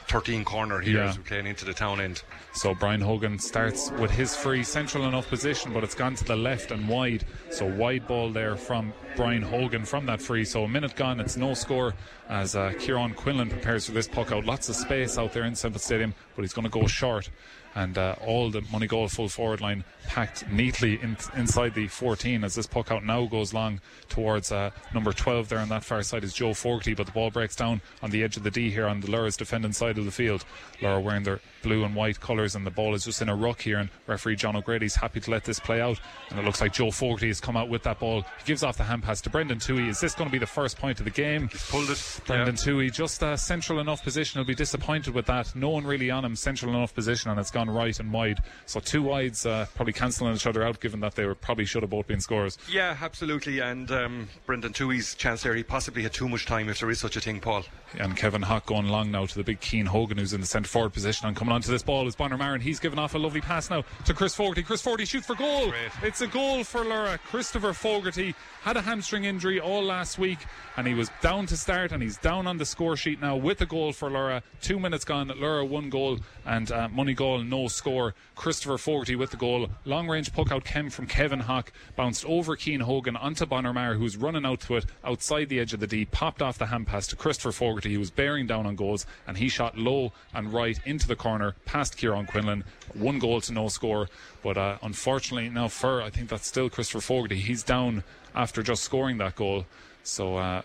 13 0.08 0.44
corner 0.44 0.80
here 0.80 0.98
Yeah. 1.04 1.10
as 1.10 1.18
we're 1.20 1.24
playing 1.24 1.46
into 1.46 1.66
the 1.66 1.74
town 1.74 2.02
end. 2.02 2.24
So 2.56 2.74
Brian 2.74 3.00
Hogan 3.00 3.38
starts 3.38 3.92
with 3.92 4.10
his 4.10 4.36
free 4.36 4.64
central 4.64 5.08
enough 5.08 5.30
position, 5.30 5.72
but 5.72 5.84
it's 5.84 5.94
gone 5.94 6.16
to 6.16 6.24
the 6.24 6.36
left 6.36 6.72
and 6.72 6.90
wide. 6.90 7.26
So 7.52 7.68
wide 7.68 8.08
ball 8.08 8.32
there 8.32 8.56
from 8.56 8.92
Brian 9.16 9.44
Hogan 9.44 9.86
from 9.86 10.08
that 10.08 10.20
free. 10.20 10.46
So 10.46 10.64
a 10.64 10.68
minute 10.68 10.96
gone, 10.96 11.20
it's 11.20 11.38
no 11.38 11.54
score 11.54 11.94
as 12.28 12.56
uh, 12.56 12.74
Kieran 12.80 13.14
Quinlan 13.14 13.50
prepares 13.50 13.86
for 13.86 13.92
this 13.92 14.08
puck 14.08 14.32
out. 14.32 14.46
Lots 14.46 14.68
of 14.68 14.76
space 14.76 15.16
out 15.20 15.32
there 15.32 15.44
in 15.44 15.54
Semple 15.54 15.80
Stadium, 15.80 16.16
but 16.36 16.42
he's 16.42 16.54
going 16.54 16.66
to 16.66 16.72
go 16.72 16.88
short. 16.88 17.30
And 17.76 17.98
uh, 17.98 18.16
all 18.26 18.50
the 18.50 18.62
Moneygall 18.62 19.12
full 19.12 19.30
forward 19.30 19.62
line 19.62 19.84
packed 20.08 20.50
neatly 20.52 21.00
in, 21.02 21.18
inside 21.36 21.76
the 21.76 21.88
14 21.88 22.44
as 22.44 22.56
this 22.56 22.66
puck 22.66 22.92
out 22.92 23.06
now 23.06 23.26
goes 23.26 23.54
long 23.54 23.80
towards 24.10 24.52
uh, 24.52 24.72
number 24.94 25.14
12 25.14 25.50
there 25.50 25.60
on 25.60 25.70
that 25.70 25.84
far 25.84 26.02
side 26.02 26.24
is 26.24 26.34
Joe 26.34 26.54
Fogarty, 26.54 26.94
but 26.94 27.06
the 27.06 27.12
ball 27.12 27.30
breaks 27.30 27.56
down 27.56 27.82
on 28.02 28.10
the 28.10 28.24
edge 28.24 28.38
of 28.38 28.44
the 28.44 28.52
D 28.52 28.72
here 28.72 28.88
on 28.88 29.02
the 29.02 29.08
Lorrha's 29.08 29.38
defending 29.38 29.72
side 29.72 29.98
of 29.98 30.06
the 30.06 30.12
field. 30.12 30.46
Lorrha 30.82 31.02
wearing 31.02 31.24
their 31.24 31.40
blue 31.62 31.84
and 31.84 31.96
white 31.96 32.20
colours, 32.20 32.56
and 32.56 32.66
the 32.66 32.72
ball 32.72 32.94
is 32.94 33.06
just 33.06 33.22
in 33.22 33.30
a 33.30 33.36
ruck 33.36 33.62
here. 33.62 33.78
And 33.78 33.90
referee 34.08 34.36
John 34.36 34.56
O'Grady's 34.56 34.96
happy 34.96 35.20
to 35.20 35.32
let 35.32 35.44
this 35.44 35.60
play 35.60 35.82
out. 35.82 36.00
And 36.30 36.40
it 36.40 36.46
looks 36.46 36.62
like 36.62 36.74
Joe 36.74 36.92
Fogarty 36.92 37.28
has 37.28 37.40
come 37.40 37.58
out 37.58 37.70
with 37.70 37.84
that 37.84 38.00
ball. 38.00 38.22
He 38.22 38.46
gives 38.46 38.64
off 38.64 38.78
the 38.78 38.84
hand 38.84 39.04
pass 39.04 39.22
to 39.22 39.30
Brendan 39.30 39.60
Toohey. 39.60 39.90
Is 39.90 40.00
this 40.00 40.14
going 40.14 40.30
to 40.30 40.32
be 40.32 40.40
the 40.40 40.46
first 40.48 40.78
point 40.78 41.00
of 41.00 41.06
the 41.06 41.12
game? 41.12 41.48
He's 41.50 41.70
pulled 41.70 41.90
it. 41.90 42.22
Brendan 42.26 42.56
yeah. 42.56 42.62
Toohey, 42.62 42.94
just 42.94 43.22
a 43.24 43.38
central 43.38 43.80
enough 43.80 44.04
position. 44.04 44.40
He'll 44.40 44.48
be 44.48 44.56
disappointed 44.56 45.14
with 45.14 45.26
that. 45.28 45.56
No 45.56 45.70
one 45.70 45.86
really 45.86 46.10
on 46.10 46.26
him. 46.26 46.36
Central 46.36 46.74
enough 46.74 46.94
position, 46.94 47.32
and 47.32 47.40
it's 47.40 47.52
gone 47.52 47.70
right 47.70 48.00
and 48.00 48.12
wide. 48.12 48.42
So 48.66 48.80
two 48.80 49.04
wides 49.04 49.46
uh, 49.46 49.66
probably 49.76 49.94
cancelling 49.94 50.36
each 50.36 50.48
other 50.48 50.64
out, 50.64 50.80
given 50.80 51.00
that 51.02 51.16
they 51.16 51.26
were 51.26 51.36
probably 51.36 51.66
should 51.66 51.84
have 51.84 51.90
both 51.90 52.08
been 52.08 52.22
scores. 52.22 52.58
Yeah, 52.70 52.98
absolutely. 53.02 53.60
And 53.60 53.90
um, 53.92 54.30
Brendan 54.46 54.74
Toohey's 54.74 55.16
chance 55.16 55.44
there, 55.44 55.56
he 55.56 55.64
possibly 55.64 56.04
had 56.04 56.14
too 56.14 56.30
much 56.30 56.46
time 56.46 56.70
if 56.70 56.80
there 56.80 56.90
is 56.90 57.00
such 57.00 57.16
a 57.16 57.22
thing, 57.22 57.40
Paul. 57.40 57.64
And 57.98 58.16
Kevin 58.16 58.42
Hawk 58.42 58.66
going 58.66 58.88
long 58.88 59.12
now 59.12 59.26
to 59.26 59.36
the 59.36 59.44
big 59.44 59.62
Cian 59.62 59.88
Hogan, 59.88 60.18
who's 60.18 60.34
in 60.34 60.42
the 60.42 60.48
centre 60.48 60.70
forward 60.70 60.94
position. 60.94 61.28
And 61.28 61.36
coming 61.36 61.49
onto 61.52 61.72
this 61.72 61.84
ball 61.84 62.08
is 62.08 62.16
Bonner 62.16 62.38
Marin. 62.38 62.62
He's 62.62 62.80
given 62.80 63.00
off 63.00 63.16
a 63.16 63.18
lovely 63.18 63.42
pass 63.42 63.70
now 63.70 63.84
to 64.06 64.14
Chris 64.14 64.36
Fogarty. 64.36 64.64
Chris 64.64 64.82
Fogarty 64.82 65.06
shoots 65.06 65.28
for 65.28 65.36
goal. 65.36 65.70
Great. 65.70 65.92
It's 66.04 66.22
a 66.22 66.28
goal 66.28 66.64
for 66.64 66.82
Lorrha. 66.82 67.20
Christopher 67.20 67.74
Fogarty 67.74 68.36
had 68.62 68.78
a 68.78 68.82
hamstring 68.82 69.26
injury 69.26 69.60
all 69.60 69.84
last 69.84 70.20
week, 70.20 70.40
and 70.78 70.86
he 70.86 70.94
was 70.94 71.10
down 71.22 71.46
to 71.48 71.58
start, 71.58 71.92
and 71.92 72.04
he's 72.04 72.18
down 72.18 72.48
on 72.48 72.58
the 72.58 72.66
score 72.66 72.96
sheet 72.98 73.22
now 73.22 73.36
with 73.36 73.62
a 73.62 73.66
goal 73.66 73.94
for 73.94 74.10
Lorrha. 74.10 74.42
Two 74.62 74.80
minutes 74.80 75.06
gone. 75.06 75.30
Lorrha 75.30 75.68
one 75.68 75.90
goal, 75.90 76.20
and 76.46 76.72
uh, 76.72 76.88
goal 77.16 77.44
no 77.44 77.68
score. 77.68 78.14
Christopher 78.36 78.78
Fogarty 78.78 79.16
with 79.16 79.32
the 79.32 79.38
goal. 79.38 79.70
Long 79.86 80.08
range 80.08 80.34
puck 80.34 80.52
out 80.52 80.66
came 80.66 80.90
from 80.90 81.08
Kevin 81.08 81.40
Hawk, 81.40 81.72
bounced 81.96 82.26
over 82.26 82.56
Cian 82.58 82.82
Hogan 82.82 83.16
onto 83.16 83.46
Bonner 83.46 83.74
Maher, 83.74 83.96
who's 83.96 84.18
running 84.18 84.46
out 84.46 84.62
to 84.62 84.78
it 84.78 84.86
outside 85.04 85.50
the 85.50 85.60
edge 85.60 85.74
of 85.74 85.80
the 85.80 85.88
D, 85.88 86.06
popped 86.06 86.42
off 86.42 86.58
the 86.58 86.68
hand 86.68 86.88
pass 86.88 87.08
to 87.08 87.16
Christopher 87.16 87.52
Fogarty, 87.52 87.94
who 87.94 88.00
was 88.00 88.12
bearing 88.12 88.48
down 88.48 88.66
on 88.66 88.76
goals, 88.76 89.06
and 89.28 89.38
he 89.38 89.50
shot 89.50 89.78
low 89.78 90.12
and 90.34 90.54
right 90.54 90.80
into 90.86 91.08
the 91.08 91.16
corner 91.16 91.39
past 91.66 91.98
Kieran 91.98 92.26
Quinlan. 92.26 92.64
One 92.94 93.20
goal 93.20 93.42
to 93.42 93.54
no 93.54 93.68
score, 93.68 94.08
but 94.44 94.58
uh, 94.58 94.78
unfortunately 94.82 95.50
now 95.50 95.68
for 95.68 96.02
I 96.02 96.10
think 96.10 96.30
that's 96.30 96.48
still 96.48 96.70
Christopher 96.70 97.02
Fogarty. 97.02 97.38
He's 97.40 97.64
down 97.64 98.04
after 98.36 98.62
just 98.64 98.84
scoring 98.84 99.18
that 99.20 99.36
goal. 99.36 99.66
So 100.04 100.38
uh, 100.38 100.62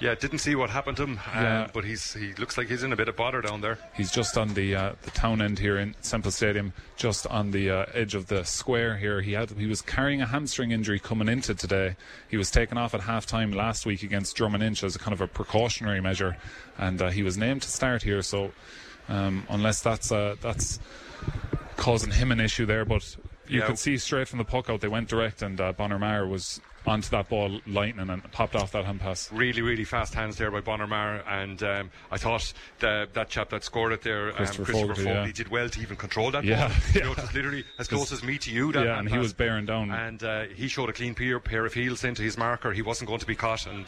Yeah, 0.00 0.14
didn't 0.14 0.38
see 0.38 0.54
what 0.54 0.70
happened 0.70 0.96
to 0.98 1.04
him, 1.04 1.20
Yeah. 1.34 1.62
uh, 1.62 1.68
but 1.74 1.84
he's 1.84 2.14
he 2.14 2.32
looks 2.34 2.56
like 2.56 2.68
he's 2.68 2.84
in 2.84 2.92
a 2.92 2.96
bit 2.96 3.08
of 3.08 3.16
bother 3.16 3.40
down 3.40 3.60
there. 3.60 3.78
He's 3.94 4.12
just 4.12 4.36
on 4.38 4.54
the 4.54 4.74
uh, 4.74 4.92
the 5.02 5.10
town 5.10 5.42
end 5.42 5.58
here 5.58 5.76
in 5.76 5.94
Semple 6.02 6.30
Stadium, 6.30 6.72
just 6.96 7.26
on 7.26 7.50
the 7.50 7.70
uh, 7.70 7.86
edge 7.94 8.14
of 8.14 8.26
the 8.28 8.44
square 8.44 8.96
here. 8.96 9.20
He 9.22 9.32
had 9.32 9.50
he 9.50 9.66
was 9.66 9.80
carrying 9.82 10.22
a 10.22 10.26
hamstring 10.26 10.70
injury 10.70 11.00
coming 11.00 11.28
into 11.28 11.52
today. 11.54 11.96
He 12.28 12.36
was 12.36 12.50
taken 12.50 12.78
off 12.78 12.94
at 12.94 13.00
half 13.00 13.26
time 13.26 13.50
last 13.52 13.86
week 13.86 14.02
against 14.04 14.36
Drom 14.36 14.54
and 14.54 14.62
Inch 14.62 14.84
as 14.84 14.94
a 14.94 15.00
kind 15.00 15.12
of 15.14 15.20
a 15.20 15.26
precautionary 15.26 16.00
measure, 16.00 16.36
and 16.76 17.02
uh, 17.02 17.08
he 17.10 17.22
was 17.24 17.36
named 17.36 17.62
to 17.62 17.68
start 17.70 18.02
here. 18.04 18.22
So 18.22 18.52
um, 19.08 19.46
unless 19.48 19.80
that's 19.82 20.10
uh, 20.12 20.36
that's 20.40 20.78
causing 21.76 22.10
him 22.10 22.32
an 22.32 22.40
issue 22.40 22.66
there, 22.66 22.84
but 22.84 23.16
you 23.48 23.60
Yeah. 23.60 23.66
could 23.66 23.78
see 23.78 23.96
straight 23.98 24.28
from 24.28 24.38
the 24.38 24.44
puck 24.44 24.68
out 24.68 24.80
they 24.80 24.88
went 24.88 25.08
direct, 25.08 25.42
and 25.42 25.60
uh, 25.60 25.72
Bonner 25.72 25.98
Maher 25.98 26.26
was 26.26 26.60
onto 26.88 27.08
that 27.10 27.28
ball 27.28 27.60
lightning 27.66 28.08
and 28.10 28.22
popped 28.32 28.56
off 28.56 28.72
that 28.72 28.84
hand 28.84 29.00
pass. 29.00 29.30
Really, 29.32 29.62
really 29.62 29.84
fast 29.84 30.14
hands 30.14 30.36
there 30.36 30.50
by 30.50 30.60
Bonner 30.60 30.86
Maher, 30.86 31.22
and 31.28 31.62
um, 31.62 31.90
I 32.10 32.16
thought 32.18 32.52
the, 32.80 33.08
that 33.12 33.28
chap 33.28 33.50
that 33.50 33.64
scored 33.64 33.92
it 33.92 34.02
there, 34.02 34.28
um, 34.30 34.34
Christopher 34.36 34.64
Christopher 34.64 34.88
Fogarty, 34.94 35.02
Fogarty, 35.04 35.28
yeah. 35.28 35.32
did 35.34 35.48
well 35.48 35.68
to 35.68 35.80
even 35.80 35.96
control 35.96 36.30
that 36.30 36.44
Yeah, 36.44 36.68
ball. 36.68 36.76
You 36.94 37.00
know, 37.02 37.08
yeah. 37.10 37.14
just 37.16 37.34
literally 37.34 37.64
as 37.78 37.88
close 37.88 38.12
as 38.12 38.22
me 38.22 38.38
to 38.38 38.50
you. 38.50 38.72
That 38.72 38.84
Yeah, 38.86 38.98
and 38.98 39.08
he 39.08 39.14
pass. 39.14 39.22
was 39.22 39.32
bearing 39.34 39.66
down. 39.66 39.90
and 39.90 40.22
uh, 40.22 40.44
he 40.54 40.68
showed 40.68 40.88
a 40.88 40.92
clean 40.92 41.14
pair, 41.14 41.38
pair 41.40 41.64
of 41.66 41.74
heels 41.74 42.04
into 42.04 42.22
his 42.22 42.36
marker. 42.38 42.72
He 42.72 42.82
wasn't 42.82 43.08
going 43.08 43.20
to 43.20 43.26
be 43.26 43.34
caught 43.34 43.66
and 43.66 43.86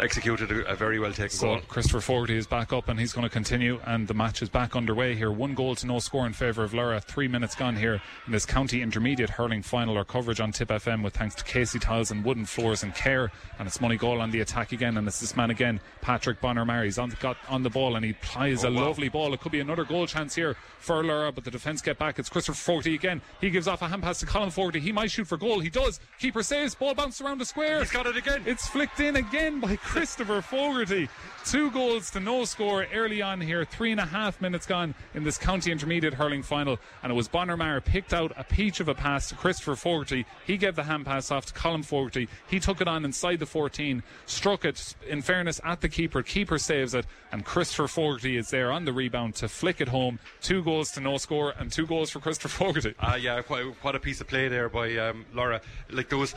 executed 0.00 0.50
a, 0.50 0.66
a 0.72 0.74
very 0.74 0.98
well 0.98 1.12
taken 1.12 1.30
So 1.30 1.46
goal. 1.46 1.60
Christopher 1.68 2.00
Fogarty 2.00 2.36
is 2.36 2.46
back 2.46 2.72
up 2.72 2.88
and 2.88 2.98
he's 2.98 3.12
going 3.12 3.24
to 3.26 3.30
continue 3.32 3.80
and 3.86 4.06
the 4.08 4.14
match 4.14 4.42
is 4.42 4.48
back 4.48 4.76
underway 4.76 5.14
here. 5.14 5.30
One 5.30 5.54
goal 5.54 5.74
to 5.76 5.86
no 5.86 5.98
score 5.98 6.26
in 6.26 6.32
favour 6.32 6.64
of 6.64 6.72
Lorrha. 6.72 7.02
Three 7.02 7.28
minutes 7.28 7.54
gone 7.54 7.76
here 7.76 8.00
in 8.26 8.32
this 8.32 8.46
county 8.46 8.82
intermediate 8.82 9.30
hurling 9.30 9.62
final. 9.62 9.96
Our 9.96 10.04
coverage 10.04 10.40
on 10.40 10.52
Tip 10.52 10.68
FM 10.68 11.02
with 11.02 11.14
thanks 11.16 11.34
to 11.36 11.44
Casey 11.44 11.78
Tiles 11.78 12.10
and 12.10 12.24
Wooden 12.24 12.41
Floors 12.48 12.82
and 12.82 12.94
Care. 12.94 13.30
And 13.58 13.68
it's 13.68 13.78
Moneygall 13.78 14.20
on 14.20 14.30
the 14.30 14.40
attack 14.40 14.72
again 14.72 14.96
and 14.96 15.06
it's 15.06 15.20
this 15.20 15.36
man 15.36 15.50
again, 15.50 15.80
Patrick 16.00 16.40
Bonner 16.40 16.62
He's 16.84 16.98
on 16.98 17.10
the, 17.10 17.16
got 17.16 17.36
on 17.48 17.62
the 17.62 17.70
ball 17.70 17.96
and 17.96 18.04
he 18.04 18.12
plies 18.14 18.64
Oh, 18.64 18.68
a 18.68 18.72
wow. 18.72 18.86
lovely 18.86 19.08
ball. 19.08 19.32
It 19.34 19.40
could 19.40 19.52
be 19.52 19.60
another 19.60 19.84
goal 19.84 20.06
chance 20.06 20.34
here 20.34 20.56
for 20.78 21.02
Lorrha, 21.02 21.34
but 21.34 21.44
the 21.44 21.50
defence 21.50 21.80
get 21.82 21.98
back. 21.98 22.18
It's 22.18 22.28
Christopher 22.28 22.56
Fogarty 22.58 22.94
again. 22.94 23.20
He 23.40 23.50
gives 23.50 23.68
off 23.68 23.82
a 23.82 23.88
hand 23.88 24.02
pass 24.02 24.20
to 24.20 24.26
Colin 24.26 24.50
Fogarty. 24.50 24.80
He 24.80 24.92
might 24.92 25.10
shoot 25.10 25.26
for 25.26 25.36
goal. 25.36 25.60
He 25.60 25.70
does. 25.70 26.00
Keeper 26.18 26.42
saves. 26.42 26.74
Ball 26.74 26.94
bounced 26.94 27.20
around 27.20 27.38
the 27.38 27.44
square. 27.44 27.80
He's 27.80 27.90
got 27.90 28.06
it 28.06 28.16
again. 28.16 28.42
It's 28.46 28.66
flicked 28.68 29.00
in 29.00 29.16
again 29.16 29.60
by 29.60 29.76
Christopher 29.82 30.40
Fogarty. 30.42 31.08
Two 31.44 31.70
goals 31.70 32.10
to 32.12 32.20
no 32.20 32.44
score 32.44 32.86
early 32.94 33.22
on 33.22 33.40
here. 33.40 33.64
Three 33.64 33.90
and 33.92 34.00
a 34.00 34.06
half 34.06 34.40
minutes 34.40 34.66
gone 34.66 34.94
in 35.14 35.24
this 35.24 35.38
county 35.38 35.70
intermediate 35.72 36.14
hurling 36.14 36.42
final. 36.42 36.78
And 37.02 37.12
it 37.12 37.14
was 37.14 37.28
Bonner 37.28 37.56
Maher 37.56 37.80
picked 37.80 38.12
out 38.14 38.32
a 38.36 38.44
peach 38.44 38.80
of 38.80 38.88
a 38.88 38.94
pass 38.94 39.28
to 39.28 39.34
Christopher 39.34 39.76
Fogarty. 39.76 40.24
He 40.46 40.56
gave 40.56 40.76
the 40.76 40.84
hand 40.84 41.04
pass 41.06 41.30
off 41.30 41.46
to 41.46 41.52
Colin 41.52 41.82
Fogarty. 41.82 42.21
He 42.48 42.60
took 42.60 42.80
it 42.80 42.88
on 42.88 43.04
inside 43.04 43.38
the 43.38 43.46
14, 43.46 44.02
struck 44.26 44.64
it, 44.64 44.94
in 45.06 45.22
fairness, 45.22 45.60
at 45.64 45.80
the 45.80 45.88
keeper. 45.88 46.22
Keeper 46.22 46.58
saves 46.58 46.94
it. 46.94 47.06
And 47.30 47.44
Christopher 47.44 47.88
Fogarty 47.88 48.36
is 48.36 48.50
there 48.50 48.70
on 48.70 48.84
the 48.84 48.92
rebound 48.92 49.34
to 49.36 49.48
flick 49.48 49.80
it 49.80 49.88
home. 49.88 50.18
Two 50.40 50.62
goals 50.62 50.90
to 50.92 51.00
no 51.00 51.16
score 51.16 51.54
and 51.58 51.70
two 51.72 51.86
goals 51.86 52.10
for 52.10 52.20
Christopher 52.20 52.48
Fogarty. 52.48 52.94
Ah, 53.00 53.16
yeah, 53.16 53.40
quite, 53.42 53.64
quite 53.80 53.94
a 53.94 54.00
piece 54.00 54.20
of 54.20 54.26
play 54.26 54.48
there 54.48 54.68
by 54.68 54.96
um, 54.96 55.24
Lorrha. 55.34 55.60
Like 55.90 56.08
there 56.08 56.18
was, 56.18 56.34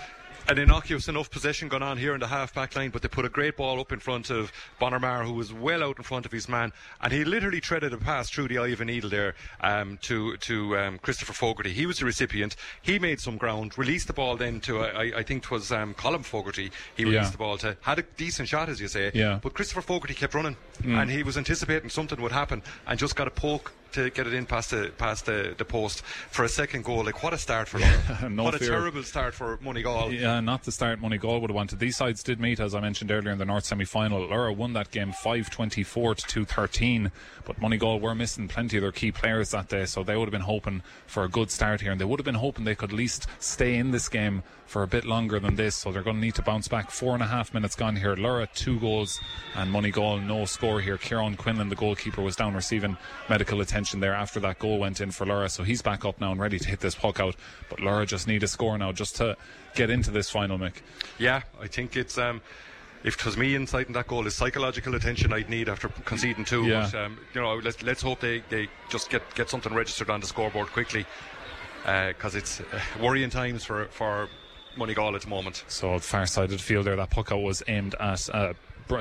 an 0.47 0.59
innocuous 0.59 1.07
enough 1.07 1.31
possession 1.31 1.67
going 1.67 1.81
on 1.81 1.97
here 1.97 2.13
in 2.13 2.19
the 2.19 2.27
half 2.27 2.53
back 2.53 2.75
line, 2.75 2.91
but 2.91 3.01
they 3.01 3.07
put 3.07 3.25
a 3.25 3.29
great 3.29 3.57
ball 3.57 3.79
up 3.79 3.91
in 3.91 3.99
front 3.99 4.29
of 4.29 4.51
Bonner 4.79 4.99
Maher, 4.99 5.23
who 5.23 5.33
was 5.33 5.51
well 5.51 5.83
out 5.83 5.97
in 5.97 6.03
front 6.03 6.25
of 6.25 6.31
his 6.31 6.47
man, 6.47 6.71
and 7.01 7.11
he 7.11 7.25
literally 7.25 7.59
treaded 7.59 7.93
a 7.93 7.97
pass 7.97 8.29
through 8.29 8.47
the 8.47 8.59
eye 8.59 8.67
of 8.67 8.79
a 8.81 8.85
needle 8.85 9.09
there 9.09 9.33
um, 9.61 9.97
to 10.03 10.37
to 10.37 10.77
um, 10.77 10.99
Christopher 10.99 11.33
Fogarty. 11.33 11.73
He 11.73 11.85
was 11.85 11.97
the 11.99 12.05
recipient. 12.05 12.55
He 12.81 12.99
made 12.99 13.19
some 13.19 13.37
ground, 13.37 13.77
released 13.77 14.07
the 14.07 14.13
ball 14.13 14.37
then 14.37 14.59
to 14.61 14.81
uh, 14.81 14.91
I, 14.95 15.19
I 15.19 15.23
think 15.23 15.43
it 15.45 15.51
was 15.51 15.71
um, 15.71 15.93
Colin 15.95 16.21
Fogarty. 16.23 16.69
He 16.95 17.05
released 17.05 17.23
Yeah. 17.25 17.29
the 17.31 17.37
ball 17.37 17.57
to 17.59 17.77
had 17.81 17.99
a 17.99 18.03
decent 18.17 18.47
shot, 18.47 18.69
as 18.69 18.79
you 18.79 18.87
say. 18.87 19.11
Yeah. 19.13 19.39
But 19.41 19.53
Christopher 19.55 19.81
Fogarty 19.81 20.13
kept 20.13 20.33
running, 20.35 20.55
Mm. 20.83 21.01
and 21.01 21.09
he 21.09 21.23
was 21.23 21.37
anticipating 21.37 21.89
something 21.89 22.21
would 22.21 22.31
happen, 22.33 22.61
and 22.85 22.99
just 22.99 23.15
got 23.15 23.27
a 23.27 23.31
poke. 23.31 23.71
To 23.93 24.09
get 24.09 24.27
it 24.27 24.33
in 24.33 24.45
past 24.45 24.71
the 24.71 24.91
past 24.97 25.25
the, 25.25 25.55
the 25.57 25.63
post 25.63 26.01
for 26.29 26.43
a 26.43 26.49
second 26.49 26.83
goal, 26.83 27.05
like 27.05 27.23
what 27.23 27.33
a 27.33 27.37
start 27.37 27.69
for 27.69 27.79
Lorrha. 27.79 28.29
No 28.31 28.43
what 28.43 28.55
a 28.55 28.59
terrible 28.59 29.03
start 29.03 29.33
for 29.33 29.57
Moneygall. 29.57 30.19
Yeah, 30.19 30.41
not 30.41 30.63
the 30.63 30.71
start 30.73 31.01
Moneygall 31.01 31.39
would 31.39 31.49
have 31.49 31.55
wanted. 31.55 31.79
These 31.79 31.95
sides 31.95 32.21
did 32.21 32.41
meet, 32.41 32.59
as 32.59 32.75
I 32.75 32.81
mentioned 32.81 33.09
earlier, 33.11 33.31
in 33.31 33.37
the 33.37 33.45
North 33.45 33.63
semi 33.63 33.85
final. 33.85 34.27
Lorrha 34.27 34.53
won 34.53 34.73
that 34.73 34.91
game 34.91 35.13
5 35.13 35.49
24 35.49 36.15
to 36.15 36.21
213, 36.27 37.11
but 37.45 37.59
Moneygall 37.61 38.01
were 38.01 38.13
missing 38.13 38.49
plenty 38.49 38.75
of 38.77 38.81
their 38.81 38.91
key 38.91 39.13
players 39.13 39.51
that 39.51 39.69
day, 39.69 39.85
so 39.85 40.03
they 40.03 40.17
would 40.17 40.25
have 40.25 40.31
been 40.31 40.41
hoping 40.41 40.81
for 41.07 41.23
a 41.23 41.29
good 41.29 41.49
start 41.49 41.79
here, 41.79 41.93
and 41.93 42.01
they 42.01 42.05
would 42.05 42.19
have 42.19 42.25
been 42.25 42.35
hoping 42.35 42.65
they 42.65 42.75
could 42.75 42.89
at 42.89 42.95
least 42.95 43.27
stay 43.39 43.75
in 43.75 43.91
this 43.91 44.09
game 44.09 44.43
for 44.65 44.83
a 44.83 44.87
bit 44.87 45.05
longer 45.05 45.39
than 45.39 45.55
this, 45.55 45.75
so 45.75 45.91
they're 45.91 46.01
going 46.01 46.17
to 46.17 46.21
need 46.21 46.35
to 46.35 46.41
bounce 46.41 46.67
back. 46.67 46.89
Four 46.89 47.13
and 47.13 47.21
a 47.21 47.27
half 47.27 47.53
minutes 47.53 47.75
gone 47.75 47.95
here. 47.95 48.15
Lorrha, 48.15 48.51
two 48.53 48.79
goals, 48.79 49.21
and 49.55 49.71
Moneygall, 49.71 50.25
no 50.25 50.45
score 50.45 50.81
here. 50.81 50.97
Kieran 50.97 51.37
Quinlan, 51.37 51.69
the 51.69 51.75
goalkeeper, 51.75 52.21
was 52.21 52.35
down 52.35 52.55
receiving 52.55 52.97
medical 53.29 53.61
attention 53.61 53.74
there 53.75 54.13
after 54.13 54.39
that 54.39 54.59
goal 54.59 54.79
went 54.79 55.01
in 55.01 55.11
for 55.11 55.25
Lorrha. 55.25 55.51
so 55.51 55.63
he's 55.63 55.81
back 55.81 56.05
up 56.05 56.21
now 56.21 56.31
and 56.31 56.39
ready 56.39 56.57
to 56.57 56.67
hit 56.67 56.79
this 56.79 56.95
puck 56.95 57.19
out. 57.19 57.35
But 57.69 57.79
Lorrha 57.79 58.07
just 58.07 58.27
need 58.27 58.41
a 58.43 58.47
score 58.47 58.77
now 58.77 58.91
just 58.91 59.17
to 59.17 59.35
get 59.75 59.89
into 59.89 60.11
this 60.11 60.29
final, 60.29 60.57
Mick. 60.57 60.75
Yeah, 61.19 61.41
I 61.61 61.67
think 61.67 61.97
it's 61.97 62.17
um, 62.17 62.41
if 63.03 63.15
it 63.15 63.25
was 63.25 63.37
me 63.37 63.53
inciting 63.53 63.93
that 63.93 64.07
goal, 64.07 64.25
is 64.27 64.33
psychological 64.33 64.95
attention 64.95 65.33
I'd 65.33 65.49
need 65.49 65.67
after 65.69 65.89
conceding 65.89 66.45
two. 66.45 66.63
Yeah. 66.63 66.89
But 66.91 66.99
um, 66.99 67.19
you 67.33 67.41
know, 67.41 67.55
let's 67.55 67.83
let's 67.83 68.01
hope 68.01 68.21
they, 68.21 68.43
they 68.49 68.69
just 68.89 69.09
get, 69.09 69.21
get 69.35 69.49
something 69.49 69.73
registered 69.73 70.09
on 70.09 70.21
the 70.21 70.27
scoreboard 70.27 70.67
quickly, 70.67 71.05
because 71.83 72.35
it's 72.35 72.61
uh, 72.61 72.79
worrying 73.01 73.29
times 73.29 73.63
for 73.65 73.85
for 73.87 74.29
Moneygall 74.77 75.15
at 75.15 75.21
the 75.21 75.29
moment. 75.29 75.63
So 75.67 75.99
far-sighted 75.99 76.53
of 76.53 76.57
the 76.57 76.63
field 76.63 76.85
there, 76.85 76.95
that 76.95 77.09
puck 77.09 77.31
out 77.31 77.41
was 77.41 77.61
aimed 77.67 77.95
at 77.99 78.29
uh, 78.33 78.53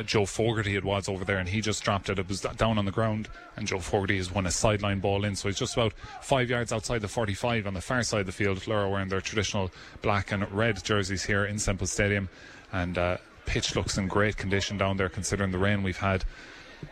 Joe 0.05 0.27
Fogarty. 0.27 0.77
It 0.77 0.85
was 0.85 1.09
over 1.09 1.25
there, 1.25 1.39
and 1.39 1.49
he 1.49 1.61
just 1.61 1.83
dropped 1.83 2.09
it. 2.09 2.19
It 2.19 2.29
was 2.29 2.41
down 2.41 2.79
on 2.79 2.85
the 2.85 2.91
ground, 2.91 3.29
and 3.57 3.67
Joe 3.67 3.81
Fogarty 3.81 4.17
has 4.17 4.33
won 4.33 4.47
a 4.47 4.51
sideline 4.51 5.01
ball 5.01 5.25
in. 5.25 5.37
So 5.37 5.49
he's 5.49 5.59
just 5.59 5.75
about 5.75 5.93
five 6.23 6.51
yards 6.51 6.73
outside 6.73 7.01
the 7.01 7.09
45 7.09 7.67
on 7.67 7.75
the 7.75 7.81
far 7.81 8.03
side 8.03 8.21
of 8.21 8.27
the 8.27 8.33
field. 8.33 8.59
Lorrha 8.59 8.91
wearing 8.91 9.09
their 9.09 9.21
traditional 9.21 9.71
black 10.03 10.33
and 10.33 10.51
red 10.53 10.83
jerseys 10.83 11.25
here 11.25 11.45
in 11.45 11.59
Semple 11.59 11.87
Stadium, 11.87 12.29
and 12.73 12.99
uh, 12.99 13.17
pitch 13.47 13.77
looks 13.77 13.99
in 13.99 14.09
great 14.09 14.37
condition 14.37 14.79
down 14.79 14.97
there 14.97 15.09
considering 15.09 15.51
the 15.51 15.59
rain 15.59 15.83
we've 15.83 15.99
had. 15.99 16.25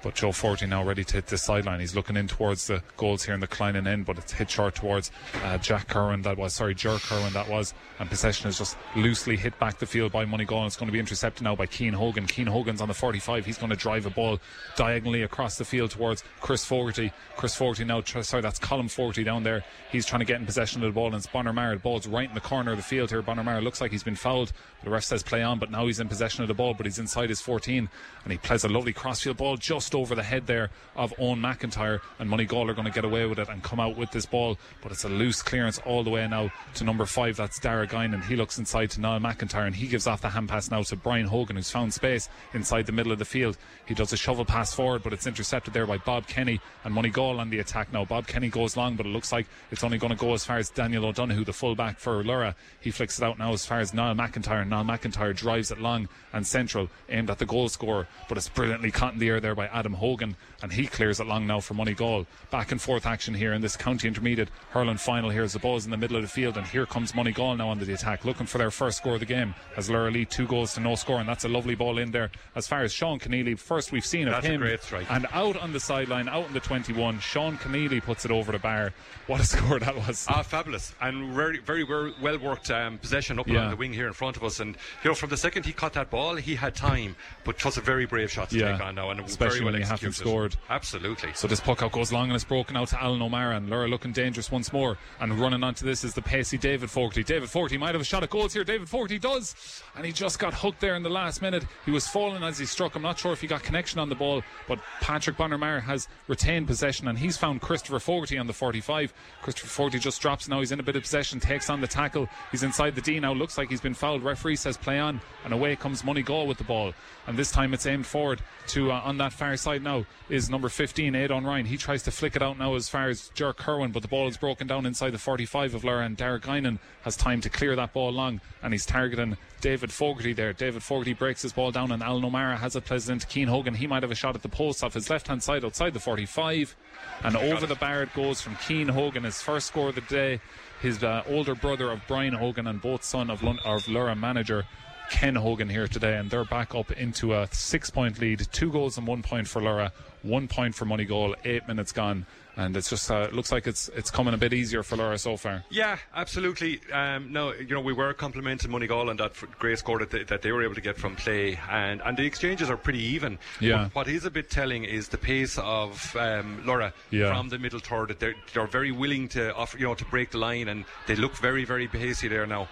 But 0.02 0.14
Joe 0.14 0.32
Fogarty 0.32 0.66
now 0.66 0.84
ready 0.84 1.04
to 1.04 1.14
hit 1.14 1.26
the 1.26 1.38
sideline. 1.38 1.80
He's 1.80 1.94
looking 1.94 2.16
in 2.16 2.28
towards 2.28 2.66
the 2.66 2.82
goals 2.96 3.24
here 3.24 3.34
in 3.34 3.40
the 3.40 3.46
Killinan 3.46 3.86
end, 3.86 4.04
but 4.06 4.18
it's 4.18 4.32
hit 4.32 4.50
short 4.50 4.74
towards 4.74 5.10
uh, 5.44 5.58
Jack 5.58 5.88
Curran, 5.88 6.22
That 6.22 6.36
was 6.36 6.54
sorry, 6.54 6.74
Jer 6.74 6.98
Curran, 6.98 7.32
That 7.32 7.48
was, 7.48 7.74
and 7.98 8.08
possession 8.08 8.48
is 8.48 8.58
just 8.58 8.76
loosely 8.96 9.36
hit 9.36 9.58
back 9.58 9.78
the 9.78 9.86
field 9.86 10.12
by 10.12 10.24
Money 10.24 10.42
Moneygall. 10.42 10.66
It's 10.66 10.76
going 10.76 10.88
to 10.88 10.92
be 10.92 10.98
intercepted 10.98 11.42
now 11.42 11.54
by 11.54 11.66
Cian 11.66 11.94
Hogan. 11.94 12.26
Cian 12.26 12.46
Hogan's 12.46 12.80
on 12.80 12.88
the 12.88 12.94
45. 12.94 13.44
He's 13.46 13.58
going 13.58 13.70
to 13.70 13.76
drive 13.76 14.06
a 14.06 14.10
ball 14.10 14.40
diagonally 14.76 15.22
across 15.22 15.58
the 15.58 15.64
field 15.64 15.90
towards 15.90 16.24
Chris 16.40 16.64
Fogarty. 16.64 17.12
Chris 17.36 17.54
Fogarty 17.54 17.84
now, 17.84 18.00
tr- 18.00 18.22
sorry, 18.22 18.42
that's 18.42 18.58
Colin 18.58 18.88
Fogarty 18.88 19.24
down 19.24 19.42
there. 19.42 19.64
He's 19.90 20.06
trying 20.06 20.20
to 20.20 20.24
get 20.26 20.40
in 20.40 20.46
possession 20.46 20.82
of 20.82 20.92
the 20.92 20.94
ball, 20.94 21.06
and 21.06 21.16
it's 21.16 21.26
Bonner 21.26 21.52
Maher. 21.52 21.74
The 21.74 21.80
ball's 21.80 22.06
right 22.06 22.28
in 22.28 22.34
the 22.34 22.40
corner 22.40 22.72
of 22.72 22.76
the 22.76 22.82
field 22.82 23.10
here. 23.10 23.22
Bonner 23.22 23.44
Maher 23.44 23.60
looks 23.60 23.80
like 23.80 23.90
he's 23.90 24.02
been 24.02 24.16
fouled. 24.16 24.52
The 24.84 24.90
ref 24.90 25.04
says 25.04 25.22
play 25.22 25.42
on, 25.42 25.58
but 25.58 25.70
now 25.70 25.86
he's 25.86 26.00
in 26.00 26.08
possession 26.08 26.42
of 26.42 26.48
the 26.48 26.54
ball, 26.54 26.74
but 26.74 26.86
he's 26.86 26.98
inside 26.98 27.28
his 27.28 27.40
14, 27.40 27.88
and 28.24 28.32
he 28.32 28.38
plays 28.38 28.64
a 28.64 28.68
lovely 28.68 28.92
crossfield 28.92 29.36
ball 29.36 29.56
just 29.56 29.81
over 29.94 30.14
the 30.14 30.22
head 30.22 30.46
there 30.46 30.70
of 30.94 31.12
Owen 31.18 31.40
McIntyre, 31.40 32.00
and 32.18 32.30
Moneygall 32.30 32.68
are 32.68 32.74
going 32.74 32.86
to 32.86 32.92
get 32.92 33.04
away 33.04 33.26
with 33.26 33.38
it 33.38 33.48
and 33.48 33.62
come 33.62 33.80
out 33.80 33.96
with 33.96 34.10
this 34.10 34.26
ball, 34.26 34.58
but 34.82 34.92
it's 34.92 35.04
a 35.04 35.08
loose 35.08 35.42
clearance 35.42 35.78
all 35.84 36.04
the 36.04 36.10
way 36.10 36.26
now 36.28 36.50
to 36.74 36.84
number 36.84 37.06
five. 37.06 37.36
That's 37.36 37.58
Dara 37.58 37.86
Guinan. 37.86 38.24
He 38.24 38.36
looks 38.36 38.58
inside 38.58 38.90
to 38.92 39.00
Niall 39.00 39.20
McIntyre, 39.20 39.66
and 39.66 39.74
he 39.74 39.86
gives 39.86 40.06
off 40.06 40.20
the 40.20 40.28
hand 40.28 40.48
pass 40.48 40.70
now 40.70 40.82
to 40.82 40.96
Brian 40.96 41.26
Hogan, 41.26 41.56
who's 41.56 41.70
found 41.70 41.92
space 41.92 42.28
inside 42.54 42.86
the 42.86 42.92
middle 42.92 43.12
of 43.12 43.18
the 43.18 43.24
field. 43.24 43.58
He 43.86 43.94
does 43.94 44.12
a 44.12 44.16
shovel 44.16 44.44
pass 44.44 44.72
forward, 44.72 45.02
but 45.02 45.12
it's 45.12 45.26
intercepted 45.26 45.74
there 45.74 45.86
by 45.86 45.98
Bob 45.98 46.26
Kenny 46.26 46.60
and 46.84 46.94
Moneygall 46.94 47.38
on 47.38 47.50
the 47.50 47.58
attack 47.58 47.92
now. 47.92 48.04
Bob 48.04 48.26
Kenny 48.26 48.48
goes 48.48 48.76
long, 48.76 48.96
but 48.96 49.06
it 49.06 49.10
looks 49.10 49.32
like 49.32 49.46
it's 49.70 49.84
only 49.84 49.98
going 49.98 50.12
to 50.12 50.18
go 50.18 50.34
as 50.34 50.44
far 50.44 50.58
as 50.58 50.70
Daniel 50.70 51.06
O'Donoghue, 51.06 51.44
the 51.44 51.52
fullback 51.52 51.98
for 51.98 52.22
Lorrha. 52.22 52.54
He 52.80 52.90
flicks 52.90 53.18
it 53.18 53.24
out 53.24 53.38
now 53.38 53.52
as 53.52 53.66
far 53.66 53.80
as 53.80 53.94
Niall 53.94 54.14
McIntyre. 54.14 54.66
Niall 54.66 54.84
McIntyre 54.84 55.34
drives 55.34 55.70
it 55.70 55.80
long 55.80 56.08
and 56.32 56.46
central, 56.46 56.88
aimed 57.08 57.30
at 57.30 57.38
the 57.38 57.46
goal 57.46 57.68
scorer, 57.68 58.06
but 58.28 58.38
it's 58.38 58.48
brilliantly 58.48 58.90
caught 58.90 59.14
in 59.14 59.18
the 59.18 59.28
air 59.28 59.40
there 59.40 59.54
by 59.54 59.68
Adam 59.72 59.94
Hogan, 59.94 60.36
and 60.62 60.72
he 60.72 60.86
clears 60.86 61.20
it 61.20 61.26
long 61.26 61.46
now 61.46 61.60
for 61.60 61.74
money 61.74 61.94
Moneygall. 61.94 62.26
Back 62.50 62.72
and 62.72 62.80
forth 62.80 63.06
action 63.06 63.34
here 63.34 63.52
in 63.52 63.60
this 63.60 63.76
county 63.76 64.08
intermediate 64.08 64.48
hurling 64.70 64.96
final 64.96 65.30
Here's 65.30 65.52
the 65.52 65.58
ball's 65.58 65.84
in 65.84 65.90
the 65.90 65.96
middle 65.96 66.16
of 66.16 66.22
the 66.22 66.28
field, 66.28 66.56
and 66.56 66.66
here 66.66 66.86
comes 66.86 67.14
money 67.14 67.32
Moneygall 67.32 67.56
now 67.56 67.70
under 67.70 67.84
the 67.84 67.92
attack, 67.94 68.24
looking 68.24 68.46
for 68.46 68.58
their 68.58 68.70
first 68.70 68.98
score 68.98 69.14
of 69.14 69.20
the 69.20 69.26
game 69.26 69.54
as 69.76 69.88
Lorrha 69.88 70.12
lead 70.12 70.30
two 70.30 70.46
goals 70.46 70.74
to 70.74 70.80
no 70.80 70.94
score, 70.94 71.18
and 71.20 71.28
that's 71.28 71.44
a 71.44 71.48
lovely 71.48 71.74
ball 71.74 71.98
in 71.98 72.10
there. 72.12 72.30
As 72.54 72.66
far 72.66 72.82
as 72.82 72.92
Sean 72.92 73.18
Keneally, 73.18 73.58
first 73.58 73.92
we've 73.92 74.04
seen 74.06 74.28
of 74.28 74.34
That's 74.34 74.46
a 74.46 74.50
him, 74.50 74.60
great 74.60 74.82
strike. 74.82 75.06
and 75.10 75.26
out 75.32 75.56
on 75.56 75.72
the 75.72 75.80
sideline, 75.80 76.28
out 76.28 76.46
in 76.48 76.52
the 76.54 76.60
21, 76.60 77.18
Sean 77.20 77.58
Keneally 77.58 78.02
puts 78.02 78.24
it 78.24 78.30
over 78.30 78.52
the 78.52 78.58
bar. 78.58 78.92
What 79.26 79.40
a 79.40 79.44
score 79.52 79.78
that 79.80 79.94
was! 79.96 80.26
Ah, 80.28 80.42
fabulous 80.42 80.94
and 81.00 81.32
very, 81.34 81.58
very 81.58 81.84
well 81.84 82.38
worked 82.38 82.70
um, 82.70 82.98
possession 82.98 83.38
up 83.38 83.46
Yeah. 83.48 83.54
along 83.60 83.70
the 83.70 83.76
wing 83.76 83.92
here 83.92 84.06
in 84.06 84.12
front 84.12 84.36
of 84.36 84.44
us. 84.44 84.60
And 84.60 84.76
you 85.04 85.10
know, 85.10 85.14
from 85.14 85.30
the 85.30 85.36
second 85.36 85.64
he 85.66 85.72
caught 85.72 85.92
that 85.94 86.10
ball, 86.10 86.36
he 86.36 86.54
had 86.54 86.74
time, 86.74 87.16
but 87.44 87.56
it 87.56 87.64
was 87.64 87.76
a 87.76 87.80
very 87.80 88.06
brave 88.06 88.30
shot 88.30 88.50
to 88.50 88.58
Yeah. 88.58 88.72
take 88.72 88.80
on 88.82 88.94
now, 88.94 89.10
and 89.10 89.18
it 89.20 89.22
was 89.22 89.32
Especially 89.32 89.58
very 89.60 89.64
well 89.64 89.72
when 89.74 89.80
you 89.82 89.86
haven't 89.86 90.06
executed. 90.08 90.28
scored. 90.30 90.51
Absolutely. 90.70 91.32
So 91.34 91.46
this 91.46 91.60
puck 91.60 91.82
out 91.82 91.92
goes 91.92 92.12
long 92.12 92.28
and 92.28 92.34
it's 92.34 92.44
broken 92.44 92.76
out 92.76 92.88
to 92.88 93.02
Alan 93.02 93.22
O'Mara 93.22 93.56
and 93.56 93.68
Lorrha 93.68 93.88
looking 93.88 94.12
dangerous 94.12 94.50
once 94.50 94.72
more 94.72 94.98
and 95.20 95.38
running 95.38 95.62
onto 95.62 95.84
this 95.84 96.04
is 96.04 96.14
the 96.14 96.22
pacey 96.22 96.58
David 96.58 96.90
Fogarty. 96.90 97.22
David 97.22 97.50
Fogarty 97.50 97.78
might 97.78 97.94
have 97.94 98.00
a 98.00 98.04
shot 98.04 98.22
at 98.22 98.30
goals 98.30 98.52
here. 98.52 98.64
David 98.64 98.88
Fogarty 98.88 99.18
does 99.18 99.82
and 99.96 100.06
he 100.06 100.12
just 100.12 100.38
got 100.38 100.54
hooked 100.54 100.80
there 100.80 100.94
in 100.94 101.02
the 101.02 101.10
last 101.10 101.42
minute. 101.42 101.64
He 101.84 101.90
was 101.90 102.06
falling 102.06 102.42
as 102.42 102.58
he 102.58 102.66
struck. 102.66 102.94
I'm 102.94 103.02
not 103.02 103.18
sure 103.18 103.32
if 103.32 103.40
he 103.40 103.46
got 103.46 103.62
connection 103.62 103.98
on 103.98 104.08
the 104.08 104.14
ball, 104.14 104.42
but 104.68 104.78
Patrick 105.00 105.36
Bonner 105.36 105.58
Maher 105.58 105.80
has 105.80 106.08
retained 106.28 106.66
possession 106.66 107.08
and 107.08 107.18
he's 107.18 107.36
found 107.36 107.60
Christopher 107.60 107.98
Fogarty 107.98 108.38
on 108.38 108.46
the 108.46 108.52
45. 108.52 109.12
Christopher 109.42 109.68
Fogarty 109.68 109.98
just 109.98 110.20
drops 110.20 110.48
now. 110.48 110.60
He's 110.60 110.72
in 110.72 110.80
a 110.80 110.82
bit 110.82 110.96
of 110.96 111.02
possession, 111.02 111.40
takes 111.40 111.70
on 111.70 111.80
the 111.80 111.86
tackle. 111.86 112.28
He's 112.50 112.62
inside 112.62 112.94
the 112.94 113.00
D 113.00 113.20
now. 113.20 113.32
Looks 113.32 113.58
like 113.58 113.68
he's 113.68 113.80
been 113.80 113.94
fouled. 113.94 114.22
Referee 114.22 114.56
says 114.56 114.76
play 114.76 114.98
on 114.98 115.20
and 115.44 115.52
away 115.52 115.76
comes 115.76 116.02
Moneygall 116.02 116.46
with 116.46 116.58
the 116.58 116.64
ball. 116.64 116.92
And 117.26 117.38
this 117.38 117.50
time 117.50 117.74
it's 117.74 117.86
aimed 117.86 118.06
forward 118.06 118.40
to 118.68 118.90
uh, 118.90 119.00
on 119.04 119.18
that 119.18 119.32
far 119.32 119.56
side 119.56 119.82
now 119.82 120.04
is 120.28 120.41
number 120.48 120.68
15 120.68 121.14
Aidan 121.14 121.44
Ryan. 121.44 121.66
He 121.66 121.76
tries 121.76 122.02
to 122.04 122.10
flick 122.10 122.36
it 122.36 122.42
out 122.42 122.58
now 122.58 122.74
as 122.74 122.88
far 122.88 123.08
as 123.08 123.30
Ger 123.34 123.52
Kerwin, 123.52 123.92
but 123.92 124.02
the 124.02 124.08
ball 124.08 124.28
is 124.28 124.36
broken 124.36 124.66
down 124.66 124.86
inside 124.86 125.10
the 125.10 125.18
45 125.18 125.74
of 125.74 125.82
Lorrha 125.82 126.06
and 126.06 126.16
Derek 126.16 126.44
Guinan 126.44 126.78
has 127.02 127.16
time 127.16 127.40
to 127.40 127.50
clear 127.50 127.76
that 127.76 127.92
ball 127.92 128.12
long 128.12 128.40
and 128.62 128.72
he's 128.72 128.86
targeting 128.86 129.36
David 129.60 129.92
Fogarty 129.92 130.32
there. 130.32 130.52
David 130.52 130.82
Fogarty 130.82 131.12
breaks 131.12 131.42
his 131.42 131.52
ball 131.52 131.70
down 131.70 131.92
and 131.92 132.02
Alan 132.02 132.24
O'Mara 132.24 132.56
has 132.56 132.76
it 132.76 132.90
into 132.90 133.26
Cian 133.28 133.48
Hogan. 133.48 133.74
He 133.74 133.86
might 133.86 134.02
have 134.02 134.12
a 134.12 134.14
shot 134.14 134.34
at 134.34 134.42
the 134.42 134.48
post 134.48 134.82
off 134.82 134.94
his 134.94 135.10
left 135.10 135.28
hand 135.28 135.42
side 135.42 135.64
outside 135.64 135.94
the 135.94 136.00
45 136.00 136.76
and 137.24 137.36
over 137.36 137.66
the 137.66 137.74
bar 137.74 138.02
it 138.02 138.14
goes 138.14 138.40
from 138.40 138.56
Cian 138.56 138.88
Hogan, 138.88 139.24
his 139.24 139.42
first 139.42 139.66
score 139.66 139.90
of 139.90 139.94
the 139.94 140.00
day. 140.02 140.40
His 140.80 141.04
uh, 141.04 141.22
older 141.28 141.54
brother 141.54 141.90
of 141.90 142.00
Brian 142.08 142.34
Hogan 142.34 142.66
and 142.66 142.80
both 142.80 143.04
son 143.04 143.30
of, 143.30 143.42
Lun- 143.42 143.60
of 143.64 143.84
Lorrha 143.84 144.18
manager 144.18 144.64
Ken 145.12 145.36
Hogan 145.36 145.68
here 145.68 145.86
today, 145.86 146.16
and 146.16 146.30
they're 146.30 146.46
back 146.46 146.74
up 146.74 146.90
into 146.90 147.34
a 147.34 147.46
six 147.52 147.90
point 147.90 148.18
lead. 148.18 148.48
Two 148.50 148.72
goals 148.72 148.96
and 148.96 149.06
one 149.06 149.22
point 149.22 149.46
for 149.46 149.60
Lorrha, 149.60 149.92
one 150.22 150.48
point 150.48 150.74
for 150.74 150.86
Moneygall, 150.86 151.34
eight 151.44 151.68
minutes 151.68 151.92
gone. 151.92 152.26
And 152.56 152.76
it's 152.76 152.90
just, 152.90 153.10
uh, 153.10 153.20
it 153.28 153.32
looks 153.32 153.50
like 153.50 153.66
it's 153.66 153.88
it's 153.96 154.10
coming 154.10 154.34
a 154.34 154.36
bit 154.36 154.52
easier 154.52 154.82
for 154.82 154.96
Lorrha 154.96 155.18
so 155.18 155.38
far. 155.38 155.64
Yeah, 155.70 155.96
absolutely. 156.14 156.80
Um, 156.92 157.32
no, 157.32 157.54
you 157.54 157.74
know, 157.74 157.80
we 157.80 157.94
were 157.94 158.12
complimenting 158.12 158.70
Moneygall 158.70 159.08
on 159.08 159.16
that 159.16 159.32
great 159.58 159.78
score 159.78 159.98
that 160.00 160.10
they, 160.10 160.24
that 160.24 160.42
they 160.42 160.52
were 160.52 160.62
able 160.62 160.74
to 160.74 160.80
get 160.82 160.98
from 160.98 161.16
play, 161.16 161.58
and, 161.70 162.02
and 162.04 162.16
the 162.16 162.26
exchanges 162.26 162.68
are 162.68 162.76
pretty 162.76 163.00
even. 163.02 163.38
Yeah. 163.58 163.84
But 163.84 163.94
what 163.94 164.08
is 164.08 164.26
a 164.26 164.30
bit 164.30 164.50
telling 164.50 164.84
is 164.84 165.08
the 165.08 165.16
pace 165.18 165.56
of 165.58 166.14
um, 166.16 166.62
Lorrha 166.66 166.92
Yeah. 167.10 167.34
from 167.34 167.48
the 167.48 167.58
middle 167.58 167.80
third. 167.80 168.08
That 168.08 168.20
they're, 168.20 168.34
they're 168.52 168.66
very 168.66 168.92
willing 168.92 169.28
to 169.28 169.54
offer, 169.54 169.78
you 169.78 169.86
know, 169.86 169.94
to 169.94 170.04
break 170.04 170.30
the 170.32 170.38
line, 170.38 170.68
and 170.68 170.84
they 171.06 171.16
look 171.16 171.34
very, 171.36 171.64
very 171.64 171.88
pacey 171.88 172.28
there 172.28 172.46
now. 172.46 172.68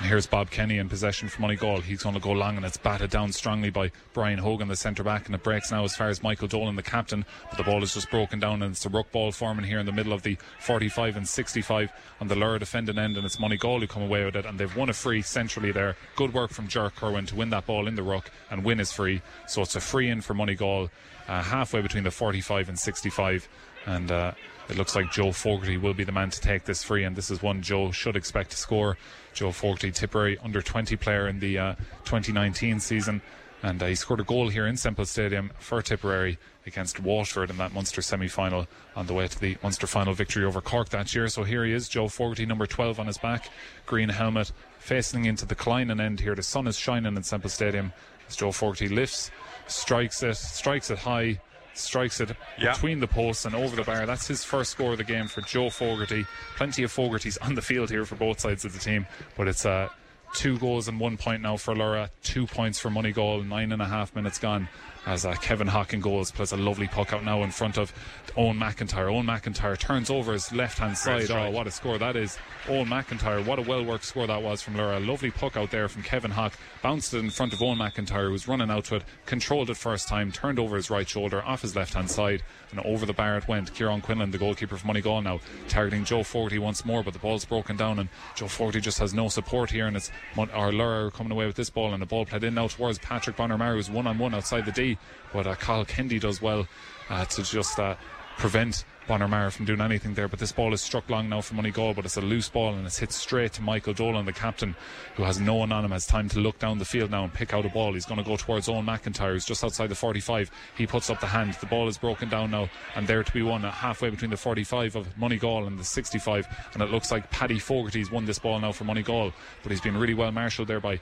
And 0.00 0.08
here's 0.08 0.26
Bob 0.26 0.50
Kenny 0.50 0.78
in 0.78 0.88
possession 0.88 1.28
for 1.28 1.40
Moneygall. 1.40 1.82
He's 1.82 2.02
going 2.02 2.14
to 2.14 2.20
go 2.20 2.32
long 2.32 2.56
and 2.58 2.66
it's 2.66 2.76
batted 2.76 3.08
down 3.10 3.32
strongly 3.32 3.70
by 3.70 3.90
Brian 4.12 4.38
Hogan, 4.38 4.68
the 4.68 4.76
centre 4.76 5.02
back, 5.02 5.26
and 5.26 5.34
it 5.34 5.42
breaks 5.42 5.70
now 5.70 5.84
as 5.84 5.96
far 5.96 6.08
as 6.08 6.22
Michael 6.22 6.46
Dolan, 6.48 6.76
the 6.76 6.82
captain. 6.82 7.24
But 7.48 7.56
the 7.56 7.64
ball 7.64 7.82
is 7.82 7.94
just 7.94 8.10
broken 8.10 8.38
down 8.38 8.62
and 8.62 8.72
it's 8.72 8.84
a 8.84 8.90
ruck 8.90 9.10
ball 9.12 9.32
forming 9.32 9.64
here 9.64 9.78
in 9.78 9.86
the 9.86 9.92
middle 9.92 10.12
of 10.12 10.22
the 10.22 10.36
45 10.60 11.16
and 11.16 11.28
65 11.28 11.92
on 12.20 12.28
the 12.28 12.34
Lorrha 12.34 12.58
defending 12.58 12.98
end, 12.98 13.16
and 13.16 13.24
it's 13.24 13.36
Moneygall 13.36 13.80
who 13.80 13.86
come 13.86 14.02
away 14.02 14.24
with 14.24 14.36
it. 14.36 14.46
And 14.46 14.58
they've 14.58 14.76
won 14.76 14.88
a 14.88 14.94
free 14.94 15.22
centrally 15.22 15.72
there. 15.72 15.96
Good 16.16 16.34
work 16.34 16.50
from 16.50 16.68
Ger 16.68 16.90
Kerwin 16.90 17.26
to 17.26 17.36
win 17.36 17.50
that 17.50 17.66
ball 17.66 17.86
in 17.86 17.94
the 17.94 18.02
ruck 18.02 18.30
and 18.50 18.64
win 18.64 18.78
his 18.78 18.92
free. 18.92 19.22
So 19.46 19.62
it's 19.62 19.76
a 19.76 19.80
free 19.80 20.08
in 20.08 20.20
for 20.20 20.34
Moneygall. 20.34 20.90
Uh, 21.28 21.42
halfway 21.42 21.82
between 21.82 22.02
the 22.02 22.10
45 22.10 22.68
and 22.68 22.78
65 22.78 23.48
and 23.86 24.10
uh, 24.10 24.32
it 24.68 24.76
looks 24.76 24.94
like 24.94 25.10
Joe 25.10 25.32
Fogarty 25.32 25.76
will 25.76 25.94
be 25.94 26.04
the 26.04 26.12
man 26.12 26.30
to 26.30 26.40
take 26.40 26.64
this 26.64 26.82
free, 26.82 27.04
and 27.04 27.16
this 27.16 27.30
is 27.30 27.42
one 27.42 27.62
Joe 27.62 27.90
should 27.90 28.16
expect 28.16 28.50
to 28.52 28.56
score. 28.56 28.96
Joe 29.34 29.50
Fogarty, 29.52 29.90
Tipperary 29.90 30.38
under 30.38 30.62
20 30.62 30.96
player 30.96 31.28
in 31.28 31.40
the 31.40 31.58
uh, 31.58 31.74
2019 32.04 32.80
season, 32.80 33.22
and 33.62 33.82
uh, 33.82 33.86
he 33.86 33.94
scored 33.94 34.20
a 34.20 34.24
goal 34.24 34.48
here 34.48 34.66
in 34.66 34.76
Semple 34.76 35.04
Stadium 35.04 35.50
for 35.58 35.82
Tipperary 35.82 36.38
against 36.66 37.00
Waterford 37.00 37.50
in 37.50 37.58
that 37.58 37.72
Munster 37.72 38.02
semi 38.02 38.28
final 38.28 38.66
on 38.94 39.06
the 39.06 39.14
way 39.14 39.26
to 39.28 39.38
the 39.38 39.56
Munster 39.62 39.86
final 39.86 40.14
victory 40.14 40.44
over 40.44 40.60
Cork 40.60 40.90
that 40.90 41.14
year. 41.14 41.28
So 41.28 41.44
here 41.44 41.64
he 41.64 41.72
is, 41.72 41.88
Joe 41.88 42.08
Fogarty, 42.08 42.46
number 42.46 42.66
12 42.66 43.00
on 43.00 43.06
his 43.06 43.18
back, 43.18 43.50
green 43.86 44.08
helmet, 44.08 44.52
facing 44.78 45.24
into 45.24 45.46
the 45.46 45.54
Killinan 45.54 46.00
end 46.00 46.20
here. 46.20 46.34
The 46.34 46.42
sun 46.42 46.66
is 46.66 46.78
shining 46.78 47.16
in 47.16 47.22
Semple 47.22 47.50
Stadium 47.50 47.92
as 48.28 48.36
Joe 48.36 48.52
Fogarty 48.52 48.88
lifts, 48.88 49.30
strikes 49.66 50.22
it, 50.22 50.36
strikes 50.36 50.90
it 50.90 50.98
high 50.98 51.40
strikes 51.74 52.20
it 52.20 52.30
yeah. 52.58 52.72
between 52.72 53.00
the 53.00 53.06
posts 53.06 53.46
and 53.46 53.54
over 53.54 53.74
the 53.74 53.82
bar. 53.82 54.04
That's 54.04 54.26
his 54.26 54.44
first 54.44 54.72
score 54.72 54.92
of 54.92 54.98
the 54.98 55.04
game 55.04 55.26
for 55.26 55.40
Joe 55.40 55.70
Fogarty. 55.70 56.26
Plenty 56.56 56.82
of 56.82 56.92
Fogartys 56.92 57.38
on 57.40 57.54
the 57.54 57.62
field 57.62 57.88
here 57.88 58.04
for 58.04 58.14
both 58.14 58.40
sides 58.40 58.66
of 58.66 58.74
the 58.74 58.78
team, 58.78 59.06
but 59.38 59.48
it's 59.48 59.64
uh, 59.64 59.88
two 60.34 60.58
goals 60.58 60.88
and 60.88 61.00
one 61.00 61.16
point 61.16 61.42
now 61.42 61.56
for 61.56 61.74
Lorrha, 61.74 62.10
two 62.22 62.46
points 62.46 62.78
for 62.78 62.90
Moneygall, 62.90 63.46
nine 63.46 63.72
and 63.72 63.80
a 63.80 63.86
half 63.86 64.14
minutes 64.14 64.38
gone 64.38 64.68
as 65.06 65.24
uh, 65.24 65.34
Kevin 65.34 65.66
Hockin 65.66 66.00
goes, 66.00 66.30
plays 66.30 66.52
a 66.52 66.56
lovely 66.56 66.86
puck 66.86 67.12
out 67.12 67.24
now 67.24 67.42
in 67.42 67.50
front 67.50 67.76
of 67.76 67.92
Owen 68.36 68.58
McIntyre. 68.58 69.12
Owen 69.12 69.26
McIntyre 69.26 69.78
turns 69.78 70.10
over 70.10 70.32
his 70.32 70.52
left 70.52 70.78
hand 70.78 70.96
side. 70.96 71.30
Oh, 71.30 71.50
what 71.50 71.66
a 71.66 71.70
score 71.70 71.98
that 71.98 72.16
is. 72.16 72.38
Owen 72.68 72.86
McIntyre, 72.86 73.44
what 73.44 73.58
a 73.58 73.62
well 73.62 73.84
worked 73.84 74.04
score 74.04 74.26
that 74.26 74.42
was 74.42 74.62
from 74.62 74.74
Lorrha. 74.74 75.04
Lovely 75.04 75.30
puck 75.30 75.56
out 75.56 75.70
there 75.70 75.88
from 75.88 76.02
Kevin 76.02 76.30
Hawk. 76.30 76.52
Bounced 76.82 77.12
it 77.14 77.18
in 77.18 77.30
front 77.30 77.52
of 77.52 77.60
Owen 77.62 77.78
McIntyre, 77.78 78.26
who 78.26 78.32
was 78.32 78.46
running 78.46 78.70
out 78.70 78.84
to 78.86 78.96
it, 78.96 79.04
controlled 79.26 79.70
it 79.70 79.76
first 79.76 80.08
time, 80.08 80.30
turned 80.30 80.58
over 80.58 80.76
his 80.76 80.90
right 80.90 81.08
shoulder, 81.08 81.42
off 81.42 81.62
his 81.62 81.74
left 81.74 81.94
hand 81.94 82.10
side, 82.10 82.42
and 82.70 82.80
over 82.80 83.04
the 83.04 83.12
bar 83.12 83.36
it 83.36 83.48
went. 83.48 83.74
Kieran 83.74 84.00
Quinlan, 84.00 84.30
the 84.30 84.38
goalkeeper 84.38 84.76
from 84.76 84.90
Moneygall 84.90 85.22
now, 85.22 85.40
targeting 85.68 86.04
Joe 86.04 86.22
Fogarty 86.22 86.58
once 86.58 86.84
more, 86.84 87.02
but 87.02 87.12
the 87.12 87.18
ball's 87.18 87.44
broken 87.44 87.76
down, 87.76 87.98
and 87.98 88.08
Joe 88.36 88.48
Fogarty 88.48 88.80
just 88.80 88.98
has 88.98 89.12
no 89.12 89.28
support 89.28 89.70
here, 89.70 89.86
and 89.86 89.96
it's 89.96 90.10
our 90.38 90.70
Lorrha 90.70 91.12
coming 91.12 91.32
away 91.32 91.46
with 91.46 91.56
this 91.56 91.70
ball, 91.70 91.92
and 91.92 92.00
the 92.00 92.06
ball 92.06 92.24
played 92.24 92.44
in 92.44 92.54
now 92.54 92.68
towards 92.68 92.98
Patrick 92.98 93.36
Bonner 93.36 93.52
who's 93.74 93.90
one 93.90 94.06
on 94.06 94.18
one 94.18 94.34
outside 94.34 94.64
the 94.64 94.72
D, 94.72 94.91
but 95.32 95.46
uh, 95.46 95.54
Carl 95.54 95.84
Kendi 95.84 96.20
does 96.20 96.40
well 96.40 96.66
uh, 97.08 97.24
to 97.26 97.42
just 97.42 97.78
uh, 97.78 97.94
prevent 98.36 98.84
Bonner 99.08 99.50
from 99.50 99.66
doing 99.66 99.80
anything 99.80 100.14
there. 100.14 100.28
But 100.28 100.38
this 100.38 100.52
ball 100.52 100.72
is 100.72 100.80
struck 100.80 101.10
long 101.10 101.28
now 101.28 101.40
for 101.40 101.54
Moneygall, 101.54 101.96
but 101.96 102.04
it's 102.04 102.16
a 102.16 102.20
loose 102.20 102.48
ball 102.48 102.74
and 102.74 102.86
it's 102.86 102.98
hit 102.98 103.12
straight 103.12 103.52
to 103.54 103.62
Michael 103.62 103.92
Dolan, 103.92 104.26
the 104.26 104.32
captain, 104.32 104.76
who 105.16 105.24
has 105.24 105.40
no 105.40 105.54
one 105.56 105.72
on 105.72 105.84
him, 105.84 105.90
has 105.90 106.06
time 106.06 106.28
to 106.30 106.38
look 106.38 106.58
down 106.58 106.78
the 106.78 106.84
field 106.84 107.10
now 107.10 107.24
and 107.24 107.32
pick 107.32 107.52
out 107.52 107.66
a 107.66 107.68
ball. 107.68 107.92
He's 107.94 108.06
going 108.06 108.22
to 108.22 108.24
go 108.24 108.36
towards 108.36 108.68
Owen 108.68 108.86
McIntyre, 108.86 109.32
who's 109.32 109.44
just 109.44 109.64
outside 109.64 109.88
the 109.88 109.94
45. 109.94 110.50
He 110.76 110.86
puts 110.86 111.10
up 111.10 111.20
the 111.20 111.26
hand. 111.26 111.54
The 111.54 111.66
ball 111.66 111.88
is 111.88 111.98
broken 111.98 112.28
down 112.28 112.52
now 112.52 112.68
and 112.94 113.06
there 113.06 113.24
to 113.24 113.32
be 113.32 113.42
won 113.42 113.62
halfway 113.62 114.10
between 114.10 114.30
the 114.30 114.36
45 114.36 114.96
of 114.96 115.16
Moneygall 115.16 115.66
and 115.66 115.78
the 115.78 115.84
65. 115.84 116.46
And 116.74 116.82
it 116.82 116.90
looks 116.90 117.10
like 117.10 117.28
Paddy 117.30 117.58
Fogarty's 117.58 118.10
won 118.10 118.24
this 118.24 118.38
ball 118.38 118.60
now 118.60 118.72
for 118.72 118.84
Moneygall, 118.84 119.32
but 119.62 119.72
he's 119.72 119.80
been 119.80 119.96
really 119.96 120.14
well 120.14 120.30
marshalled 120.30 120.68
there 120.68 120.80
by 120.80 121.00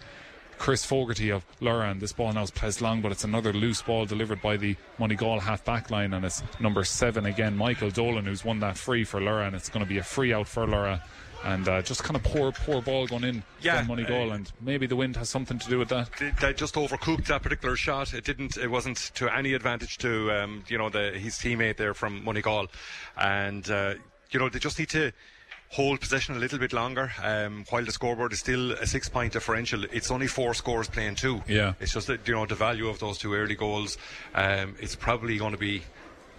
Chris 0.61 0.85
Fogarty 0.85 1.31
of 1.31 1.43
Lorrha. 1.61 1.99
This 1.99 2.13
ball 2.13 2.31
now 2.35 2.43
is 2.43 2.51
placed 2.51 2.83
long, 2.83 3.01
but 3.01 3.11
it's 3.11 3.25
another 3.25 3.51
loose 3.51 3.81
ball 3.81 4.05
delivered 4.05 4.43
by 4.43 4.59
the 4.59 4.77
Moneygall 4.99 5.41
half 5.41 5.65
back 5.65 5.91
line, 5.91 6.13
and 6.13 6.23
it's 6.23 6.43
number 6.61 6.85
seven 6.85 7.25
again, 7.25 7.57
Michael 7.57 7.91
Dolan, 7.91 8.27
who's 8.27 8.45
won 8.45 8.61
that 8.61 8.77
free 8.77 9.03
for 9.03 9.21
Lorrha. 9.21 9.55
It's 9.55 9.71
going 9.71 9.85
to 9.85 9.89
be 9.89 9.97
a 9.97 10.03
free 10.03 10.35
out 10.35 10.47
for 10.47 10.67
Lorrha. 10.67 11.01
And 11.45 11.67
uh, 11.67 11.81
just 11.81 12.05
kind 12.05 12.15
of 12.15 12.23
poor, 12.23 12.53
poor 12.53 12.83
ball 12.83 13.07
going 13.07 13.25
in 13.25 13.43
yeah, 13.63 13.83
from 13.83 13.97
Moneygall, 13.97 14.33
uh, 14.33 14.35
and 14.35 14.53
maybe 14.61 14.87
the 14.87 14.97
wind 14.97 15.17
has 15.17 15.31
something 15.31 15.59
to 15.59 15.69
do 15.71 15.79
with 15.79 15.89
that. 15.89 16.11
They 16.39 16.53
just 16.53 16.75
overcooked 16.75 17.29
that 17.29 17.43
particular 17.43 17.75
shot. 17.75 18.13
It 18.13 18.25
didn't. 18.25 18.59
It 18.59 18.69
wasn't 18.69 18.99
to 19.15 19.35
any 19.35 19.55
advantage 19.55 19.97
to 19.99 20.31
um, 20.31 20.65
you 20.69 20.77
know 20.77 20.91
the, 20.91 21.13
his 21.13 21.37
teammate 21.37 21.79
there 21.79 21.95
from 21.95 22.23
Moneygall, 22.23 22.69
and 23.17 23.69
uh, 23.71 23.95
you 24.31 24.39
know 24.39 24.51
they 24.51 24.59
just 24.59 24.79
need 24.79 24.91
to 24.91 25.13
hold 25.71 26.01
possession 26.01 26.35
a 26.37 26.39
little 26.39 26.59
bit 26.59 26.73
longer. 26.73 27.13
Um, 27.23 27.65
while 27.71 27.85
the 27.85 27.93
scoreboard 27.93 28.33
is 28.33 28.41
still 28.41 28.73
a 28.73 28.87
six 28.87 29.09
point 29.09 29.33
differential, 29.33 29.85
it's 29.85 30.11
only 30.11 30.27
four 30.27 30.53
scores 30.55 30.89
playing 30.89 31.15
two. 31.15 31.43
Yeah. 31.47 31.75
It's 31.81 31.93
just 31.93 32.09
that, 32.09 32.27
you 32.27 32.35
know, 32.35 32.47
the 32.47 32.57
value 32.57 32.89
of 32.89 32.99
those 32.99 33.19
two 33.19 33.35
early 33.35 33.55
goals, 33.55 33.97
um, 34.35 34.77
it's 34.81 34.97
probably 34.97 35.39
going 35.39 35.53
to 35.53 35.59
be 35.59 35.83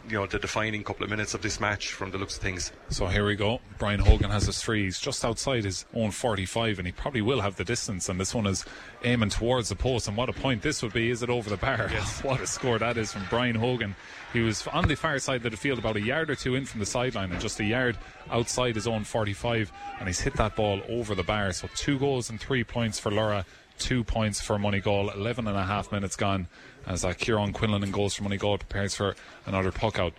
you 0.10 0.18
know 0.18 0.26
the 0.26 0.40
defining 0.40 0.84
couple 0.84 1.04
of 1.04 1.10
minutes 1.10 1.34
of 1.34 1.42
this 1.42 1.60
match 1.60 1.94
from 1.94 2.12
the 2.12 2.18
looks 2.18 2.36
of 2.36 2.42
things. 2.42 2.72
So 2.90 3.08
here 3.08 3.26
we 3.26 3.36
go. 3.36 3.60
Brian 3.78 4.00
Hogan 4.00 4.30
has 4.30 4.46
his 4.46 4.62
free. 4.62 4.86
He's 4.86 5.00
just 5.00 5.24
outside 5.24 5.64
his 5.64 5.86
own 5.94 6.12
45, 6.12 6.80
and 6.80 6.88
he 6.88 6.92
probably 6.92 7.22
will 7.22 7.42
have 7.42 7.56
the 7.56 7.64
distance. 7.64 8.10
And 8.10 8.20
this 8.20 8.34
one 8.34 8.48
is 8.48 8.66
aiming 9.04 9.30
towards 9.30 9.70
the 9.70 9.76
post. 9.76 10.08
And 10.08 10.18
what 10.18 10.30
a 10.30 10.34
point 10.34 10.62
this 10.62 10.82
would 10.84 10.94
be! 10.94 11.10
Is 11.10 11.24
it 11.24 11.30
over 11.30 11.50
the 11.50 11.58
bar? 11.58 11.88
Yes. 11.92 12.24
what 12.24 12.42
a 12.42 12.48
score 12.48 12.80
that 12.80 12.98
is 12.98 13.14
from 13.14 13.26
Brian 13.30 13.56
Hogan. 13.56 13.96
He 14.34 14.42
was 14.42 14.66
on 14.68 14.88
the 14.88 14.96
far 14.96 15.20
side 15.20 15.46
of 15.46 15.52
the 15.52 15.58
field, 15.58 15.80
about 15.80 15.98
a 15.98 16.02
yard 16.02 16.30
or 16.30 16.36
two 16.36 16.56
in 16.56 16.66
from 16.66 16.80
the 16.80 16.86
sideline, 16.86 17.32
and 17.32 17.42
just 17.42 17.60
a 17.60 17.66
yard 17.66 17.98
outside 18.30 18.76
his 18.76 18.88
own 18.88 19.04
45, 19.04 19.72
and 20.00 20.08
he's 20.08 20.22
hit 20.22 20.34
that 20.36 20.56
ball 20.56 20.82
over 20.90 21.16
the 21.16 21.24
bar. 21.24 21.52
So 21.52 21.70
two 21.76 22.00
goals 22.00 22.30
and 22.30 22.40
three 22.40 22.64
points 22.64 23.00
for 23.00 23.12
Lorrha 23.12 23.46
two 23.82 24.04
points 24.04 24.40
for 24.40 24.58
Moneygall. 24.58 25.14
11 25.16 25.48
and 25.48 25.58
a 25.58 25.64
half 25.64 25.92
minutes 25.92 26.16
gone 26.16 26.48
as 26.86 27.04
uh, 27.04 27.14
Kieran 27.14 27.52
Quinlan 27.52 27.84
in 27.84 27.92
goals 27.92 28.14
for 28.14 28.24
Moneygall 28.24 28.60
prepares 28.60 28.96
for 28.96 29.16
another 29.46 29.72
puck 29.72 30.00
out. 30.00 30.14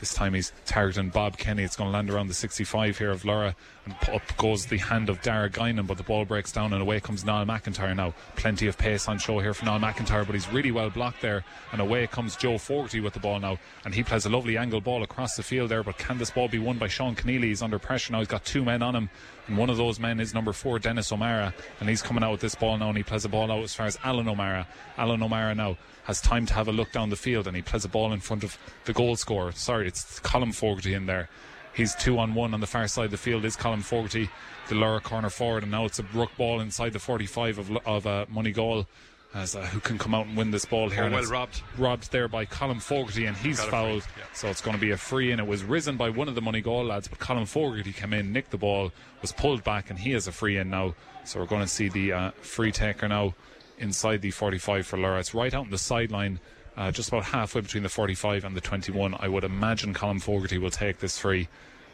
This 0.00 0.14
time 0.14 0.34
he's 0.34 0.52
targeting 0.64 1.10
Bob 1.10 1.38
Kenny. 1.38 1.64
It's 1.64 1.74
going 1.74 1.88
to 1.88 1.92
land 1.92 2.08
around 2.08 2.28
the 2.28 2.34
65 2.34 2.98
here 2.98 3.10
of 3.10 3.22
Lorrha. 3.22 3.54
And 3.84 3.94
up 4.14 4.36
goes 4.36 4.66
the 4.66 4.76
hand 4.76 5.08
of 5.08 5.20
Dara 5.22 5.50
Guinan, 5.50 5.86
but 5.86 5.96
the 5.96 6.02
ball 6.02 6.24
breaks 6.24 6.52
down 6.52 6.72
and 6.72 6.80
away 6.80 7.00
comes 7.00 7.24
Niall 7.24 7.46
McIntyre 7.46 7.96
now. 7.96 8.14
Plenty 8.36 8.68
of 8.68 8.78
pace 8.78 9.08
on 9.08 9.18
show 9.18 9.40
here 9.40 9.54
for 9.54 9.64
Niall 9.64 9.80
McIntyre, 9.80 10.24
but 10.24 10.34
he's 10.34 10.48
really 10.52 10.70
well 10.70 10.90
blocked 10.90 11.20
there. 11.20 11.44
And 11.72 11.80
away 11.80 12.06
comes 12.06 12.36
Joe 12.36 12.58
Fogarty 12.58 13.00
with 13.00 13.14
the 13.14 13.20
ball 13.20 13.40
now. 13.40 13.58
And 13.84 13.94
he 13.94 14.04
plays 14.04 14.24
a 14.24 14.30
lovely 14.30 14.56
angle 14.56 14.80
ball 14.80 15.02
across 15.02 15.34
the 15.36 15.42
field 15.42 15.70
there, 15.70 15.82
but 15.82 15.98
can 15.98 16.18
this 16.18 16.30
ball 16.30 16.48
be 16.48 16.58
won 16.58 16.78
by 16.78 16.88
Sean 16.88 17.16
Keneally? 17.16 17.44
He's 17.44 17.62
under 17.62 17.78
pressure 17.78 18.12
now. 18.12 18.20
He's 18.20 18.28
got 18.28 18.44
two 18.44 18.64
men 18.64 18.82
on 18.82 18.94
him. 18.94 19.10
And 19.48 19.56
one 19.56 19.70
of 19.70 19.78
those 19.78 19.98
men 19.98 20.20
is 20.20 20.34
number 20.34 20.52
four, 20.52 20.78
Dennis 20.78 21.10
O'Mara. 21.10 21.54
And 21.80 21.88
he's 21.88 22.02
coming 22.02 22.22
out 22.22 22.32
with 22.32 22.40
this 22.40 22.54
ball 22.54 22.76
now, 22.76 22.88
and 22.88 22.96
he 22.96 23.02
plays 23.02 23.24
a 23.24 23.28
ball 23.28 23.50
out 23.50 23.62
as 23.62 23.74
far 23.74 23.86
as 23.86 23.98
Alan 24.04 24.28
O'Mara. 24.28 24.68
Alan 24.96 25.22
O'Mara 25.22 25.54
now 25.54 25.76
has 26.08 26.22
time 26.22 26.46
to 26.46 26.54
have 26.54 26.68
a 26.68 26.72
look 26.72 26.90
down 26.90 27.10
the 27.10 27.16
field 27.16 27.46
and 27.46 27.54
he 27.54 27.60
plays 27.60 27.84
a 27.84 27.88
ball 27.88 28.14
in 28.14 28.18
front 28.18 28.42
of 28.42 28.56
the 28.86 28.94
goal 28.94 29.14
scorer. 29.14 29.52
Sorry, 29.52 29.86
it's 29.86 30.18
Colin 30.20 30.52
Fogarty 30.52 30.94
in 30.94 31.04
there. 31.04 31.28
He's 31.74 31.94
two 31.94 32.18
on 32.18 32.34
one 32.34 32.54
on 32.54 32.60
the 32.60 32.66
far 32.66 32.88
side 32.88 33.04
of 33.04 33.10
the 33.10 33.18
field. 33.18 33.44
Is 33.44 33.56
Colin 33.56 33.82
Fogarty, 33.82 34.30
the 34.70 34.74
lower 34.74 35.00
corner 35.00 35.28
forward, 35.28 35.64
and 35.64 35.70
now 35.70 35.84
it's 35.84 35.98
a 35.98 36.04
ruck 36.14 36.34
ball 36.38 36.60
inside 36.60 36.94
the 36.94 36.98
45 36.98 37.58
of, 37.58 37.76
of 37.86 38.06
uh, 38.06 38.24
Moneygall. 38.32 38.86
As 39.34 39.54
uh, 39.54 39.60
who 39.60 39.80
can 39.80 39.98
come 39.98 40.14
out 40.14 40.26
and 40.26 40.34
win 40.34 40.50
this 40.50 40.64
ball 40.64 40.88
here? 40.88 41.04
Oh, 41.04 41.10
well 41.10 41.24
robbed. 41.24 41.60
Robbed 41.76 42.10
there 42.10 42.26
by 42.26 42.46
Colin 42.46 42.80
Fogarty, 42.80 43.26
and 43.26 43.36
he's 43.36 43.62
fouled. 43.62 44.06
yeah. 44.16 44.24
So 44.32 44.48
it's 44.48 44.62
going 44.62 44.76
to 44.76 44.80
be 44.80 44.92
a 44.92 44.96
free, 44.96 45.30
and 45.30 45.38
it 45.38 45.46
was 45.46 45.62
risen 45.62 45.98
by 45.98 46.08
one 46.08 46.28
of 46.28 46.34
the 46.34 46.40
Moneygall 46.40 46.88
lads, 46.88 47.06
but 47.08 47.18
Colin 47.18 47.44
Fogarty 47.44 47.92
came 47.92 48.14
in, 48.14 48.32
nicked 48.32 48.50
the 48.50 48.56
ball, 48.56 48.90
was 49.20 49.32
pulled 49.32 49.62
back, 49.62 49.90
and 49.90 49.98
he 49.98 50.12
has 50.12 50.26
a 50.26 50.32
free 50.32 50.56
in 50.56 50.70
now. 50.70 50.94
So 51.24 51.38
we're 51.38 51.46
going 51.46 51.60
to 51.60 51.68
see 51.68 51.90
the 51.90 52.12
uh, 52.12 52.30
free 52.40 52.72
taker 52.72 53.06
now 53.06 53.34
inside 53.78 54.22
the 54.22 54.30
45 54.30 54.86
for 54.86 54.96
Lorrha. 54.96 55.20
It's 55.20 55.34
right 55.34 55.52
out 55.54 55.64
on 55.64 55.70
the 55.70 55.78
sideline, 55.78 56.40
uh, 56.76 56.90
just 56.90 57.08
about 57.08 57.24
halfway 57.24 57.60
between 57.60 57.82
the 57.82 57.88
45 57.88 58.44
and 58.44 58.56
the 58.56 58.60
21. 58.60 59.14
I 59.18 59.28
would 59.28 59.44
imagine 59.44 59.94
Colin 59.94 60.18
Fogarty 60.20 60.58
will 60.58 60.70
take 60.70 60.98
this 60.98 61.18
free. 61.18 61.48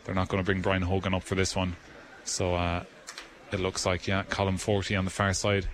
They're 0.04 0.14
not 0.14 0.28
going 0.28 0.42
to 0.42 0.44
bring 0.44 0.60
Brian 0.60 0.82
Hogan 0.82 1.14
up 1.14 1.22
for 1.22 1.34
this 1.34 1.56
one. 1.56 1.76
So 2.24 2.54
uh, 2.54 2.84
it 3.52 3.60
looks 3.60 3.86
like, 3.86 4.06
yeah, 4.06 4.22
Colin 4.24 4.58
Fogarty 4.58 4.96
on 4.96 5.04
the 5.04 5.10
far 5.10 5.32
side. 5.32 5.66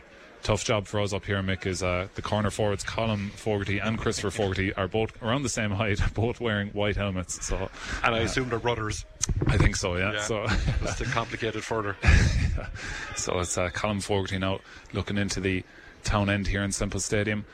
Tough 0.43 0.65
job 0.65 0.87
for 0.87 1.01
us 1.01 1.13
up 1.13 1.27
here, 1.27 1.43
Mick, 1.43 1.67
is 1.67 1.83
uh, 1.83 2.09
the 2.15 2.23
corner 2.23 2.49
forwards, 2.49 2.83
Colin 2.83 3.29
Fogarty 3.31 3.79
and 3.79 3.99
Christopher 3.99 4.31
Fogarty, 4.31 4.73
are 4.73 4.89
both 4.89 5.23
around 5.23 5.43
the 5.43 5.51
same 5.51 5.71
height, 5.71 6.01
both 6.15 6.41
wearing 6.41 6.69
white 6.69 6.97
helmets. 6.97 7.45
So, 7.47 7.69
And 8.03 8.15
I 8.15 8.21
assume 8.21 8.49
they're 8.49 8.59
brothers. 8.59 9.05
I 9.49 9.59
think 9.59 9.77
so, 9.77 9.97
yeah. 9.97 10.13
Yeah. 10.13 10.21
So, 10.23 10.47
Just 10.83 10.99
to 10.99 11.05
complicate 11.05 11.57
it 11.57 11.63
further. 11.63 11.95
so 13.17 13.41
it's 13.41 13.59
uh, 13.59 13.69
Colin 13.69 14.01
Fogarty 14.01 14.39
now 14.39 14.61
looking 14.95 15.19
into 15.19 15.41
the 15.41 15.63
town 16.03 16.31
end 16.31 16.49
here 16.49 16.63
in 16.63 16.73
Semple 16.73 17.01
Stadium. 17.01 17.45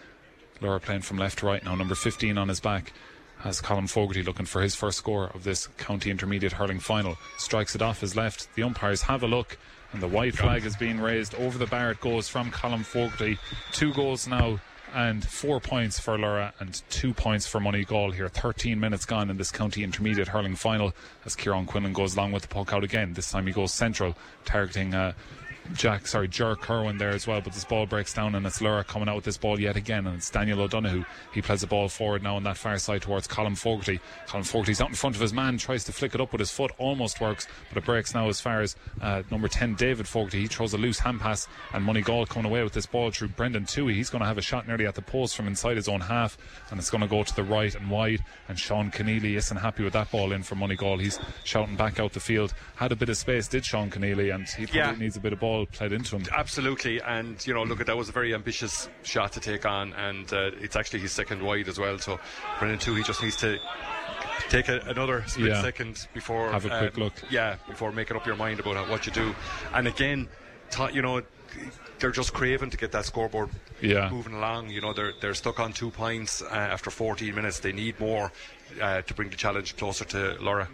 Lorrha 0.61 0.81
playing 0.81 1.03
from 1.03 1.19
left 1.19 1.41
to 1.41 1.47
right 1.47 1.65
now, 1.65 1.75
number 1.75 1.95
15 1.95 2.39
on 2.39 2.49
his 2.49 2.61
back. 2.61 2.93
Has 3.39 3.61
Colin 3.61 3.87
Fogarty 3.87 4.23
looking 4.23 4.47
for 4.47 4.63
his 4.63 4.75
first 4.75 4.99
score 4.99 5.27
of 5.35 5.45
this 5.45 5.67
county 5.77 6.11
intermediate 6.11 6.53
hurling 6.53 6.81
final. 6.81 7.17
Strikes 7.37 7.75
it 7.75 7.83
off 7.83 8.01
his 8.01 8.17
left. 8.17 8.49
The 8.55 8.63
umpires 8.63 9.03
have 9.03 9.23
a 9.23 9.27
look, 9.27 9.59
and 9.93 10.03
the 10.03 10.09
white 10.09 10.35
flag 10.35 10.65
is 10.65 10.77
being 10.77 11.01
raised 11.01 11.35
over 11.35 11.59
the 11.59 11.67
bar. 11.67 11.91
It 11.91 12.01
goes 12.01 12.29
from 12.29 12.51
Colin 12.51 12.83
Fogarty. 12.83 13.39
Two 13.73 13.93
goals 13.93 14.27
now, 14.27 14.59
and 14.95 15.23
four 15.23 15.61
points 15.61 15.99
for 16.01 16.17
Lorrha, 16.17 16.53
and 16.59 16.83
two 16.89 17.13
points 17.13 17.47
for 17.47 17.61
Moneygall 17.61 18.15
here. 18.15 18.29
13 18.29 18.81
minutes 18.81 19.05
gone 19.05 19.29
in 19.29 19.37
this 19.37 19.53
county 19.53 19.85
intermediate 19.85 20.29
hurling 20.29 20.57
final 20.57 20.95
as 21.27 21.37
Kieran 21.37 21.67
Quinlan 21.67 21.93
goes 21.93 22.17
along 22.17 22.33
with 22.33 22.43
the 22.43 22.49
puck 22.49 22.73
out 22.73 22.85
again. 22.85 23.13
This 23.13 23.31
time 23.31 23.47
he 23.47 23.53
goes 23.53 23.75
central, 23.75 24.17
targeting. 24.47 24.95
Uh, 24.95 25.13
Jack, 25.75 26.07
sorry, 26.07 26.29
Jer 26.29 26.55
Kerwin 26.57 26.99
there 26.99 27.11
as 27.11 27.27
well, 27.27 27.41
but 27.41 27.53
this 27.53 27.65
ball 27.65 27.87
breaks 27.87 28.13
down 28.15 28.35
and 28.35 28.47
it's 28.47 28.61
Lorrha 28.61 28.87
coming 28.87 29.09
out 29.09 29.17
with 29.17 29.25
this 29.25 29.37
ball 29.37 29.59
yet 29.61 29.77
again, 29.77 30.07
and 30.07 30.17
it's 30.17 30.31
Daniel 30.31 30.61
O'Donoghue. 30.61 31.05
He 31.33 31.43
plays 31.43 31.61
the 31.63 31.67
ball 31.67 31.89
forward 31.89 32.23
now 32.23 32.37
on 32.37 32.43
that 32.45 32.57
far 32.57 32.79
side 32.79 33.03
towards 33.03 33.27
Colin 33.27 33.55
Fogarty. 33.55 34.01
Colin 34.27 34.45
Fogarty's 34.45 34.81
out 34.81 34.89
in 34.89 34.95
front 34.95 35.17
of 35.17 35.23
his 35.23 35.33
man, 35.33 35.59
tries 35.59 35.85
to 35.85 35.93
flick 35.93 36.15
it 36.15 36.21
up 36.21 36.33
with 36.33 36.41
his 36.41 36.51
foot, 36.51 36.73
almost 36.79 37.21
works, 37.21 37.47
but 37.69 37.79
it 37.79 37.85
breaks 37.85 38.15
now 38.15 38.29
as 38.29 38.41
far 38.41 38.61
as 38.61 38.77
uh, 39.01 39.23
number 39.31 39.49
10, 39.49 39.75
David 39.75 40.07
Fogarty. 40.09 40.41
He 40.43 40.47
throws 40.47 40.73
a 40.75 40.79
loose 40.79 40.99
hand 40.99 41.21
pass, 41.21 41.49
and 41.73 41.85
Moneygall 41.87 42.29
coming 42.29 42.51
away 42.51 42.63
with 42.63 42.73
this 42.73 42.87
ball 42.87 43.11
through 43.11 43.29
Brendan 43.29 43.65
Toohey. 43.65 43.95
He's 43.95 44.11
going 44.11 44.23
to 44.23 44.29
have 44.29 44.39
a 44.39 44.43
shot 44.43 44.67
nearly 44.69 44.87
at 44.87 44.95
the 44.95 45.03
post 45.03 45.37
from 45.37 45.47
inside 45.47 45.77
his 45.77 45.89
own 45.89 46.01
half, 46.01 46.37
and 46.71 46.79
it's 46.79 46.91
going 46.91 47.03
to 47.03 47.09
go 47.09 47.23
to 47.23 47.37
the 47.37 47.45
right 47.45 47.75
and 47.75 47.91
wide. 47.91 48.23
And 48.49 48.59
Sean 48.59 48.91
Keneally 48.91 49.37
isn't 49.37 49.57
happy 49.57 49.85
with 49.85 49.93
that 49.95 50.11
ball 50.11 50.33
in 50.33 50.43
for 50.43 50.55
Moneygall. 50.55 51.01
He's 51.01 51.19
shouting 51.45 51.77
back 51.77 51.99
out 52.01 52.13
the 52.13 52.21
field. 52.21 52.55
Had 52.77 52.93
a 52.93 52.97
bit 52.97 53.09
of 53.09 53.17
space, 53.17 53.49
did 53.49 53.65
Sean 53.65 53.91
Keneally, 53.91 54.35
and 54.35 54.47
he 54.49 54.67
probably 54.67 54.77
Yeah. 54.81 54.95
needs 54.99 55.17
a 55.17 55.21
bit 55.21 55.33
of 55.33 55.41
ball 55.41 55.56
played 55.65 55.93
into 55.93 56.17
him. 56.17 56.25
Absolutely, 56.31 57.01
and 57.01 57.45
you 57.47 57.55
know, 57.55 57.63
look, 57.63 57.81
at 57.81 57.87
that 57.87 57.97
was 57.97 58.11
a 58.11 58.13
very 58.13 58.35
ambitious 58.35 58.89
shot 59.05 59.33
to 59.33 59.41
take 59.41 59.65
on, 59.65 59.95
and 59.95 60.31
uh, 60.33 60.51
it's 60.61 60.77
actually 60.77 61.01
his 61.01 61.13
second 61.13 61.41
wide 61.43 61.69
as 61.69 61.79
well. 61.79 61.99
So 61.99 62.21
Brendan 62.59 62.79
too, 62.79 62.95
he 62.95 63.03
just 63.03 63.23
needs 63.23 63.37
to 63.37 63.59
take 64.51 64.69
a, 64.69 64.81
another 64.81 65.25
split 65.27 65.49
Yeah. 65.53 65.63
second 65.63 66.07
before 66.13 66.51
Have 66.53 66.67
a 66.67 66.79
quick 66.79 66.97
um, 66.99 67.03
look. 67.05 67.15
Yeah, 67.31 67.57
before 67.67 67.93
making 67.93 68.17
up 68.17 68.27
your 68.27 68.37
mind 68.37 68.61
about 68.61 68.89
what 68.91 69.07
you 69.07 69.13
do. 69.13 69.35
And 69.73 69.89
again, 69.89 70.29
ta- 70.71 70.89
you 70.89 71.01
know, 71.03 71.23
they're 71.99 72.11
just 72.11 72.35
craving 72.35 72.69
to 72.71 72.77
get 72.77 72.93
that 72.93 73.07
scoreboard 73.07 73.49
Yeah. 73.81 74.11
moving 74.11 74.35
along. 74.35 74.69
You 74.71 74.81
know, 74.83 74.93
they're 74.93 75.13
they're 75.21 75.35
stuck 75.35 75.59
on 75.61 75.73
two 75.73 75.91
points 75.91 76.43
uh, 76.43 76.47
after 76.51 76.91
14 76.91 77.35
minutes. 77.35 77.61
They 77.61 77.73
need 77.73 77.99
more 77.99 78.31
uh, 78.81 79.01
to 79.03 79.15
bring 79.15 79.31
the 79.31 79.37
challenge 79.37 79.77
closer 79.77 80.05
to 80.05 80.37
Lorrha. 80.41 80.69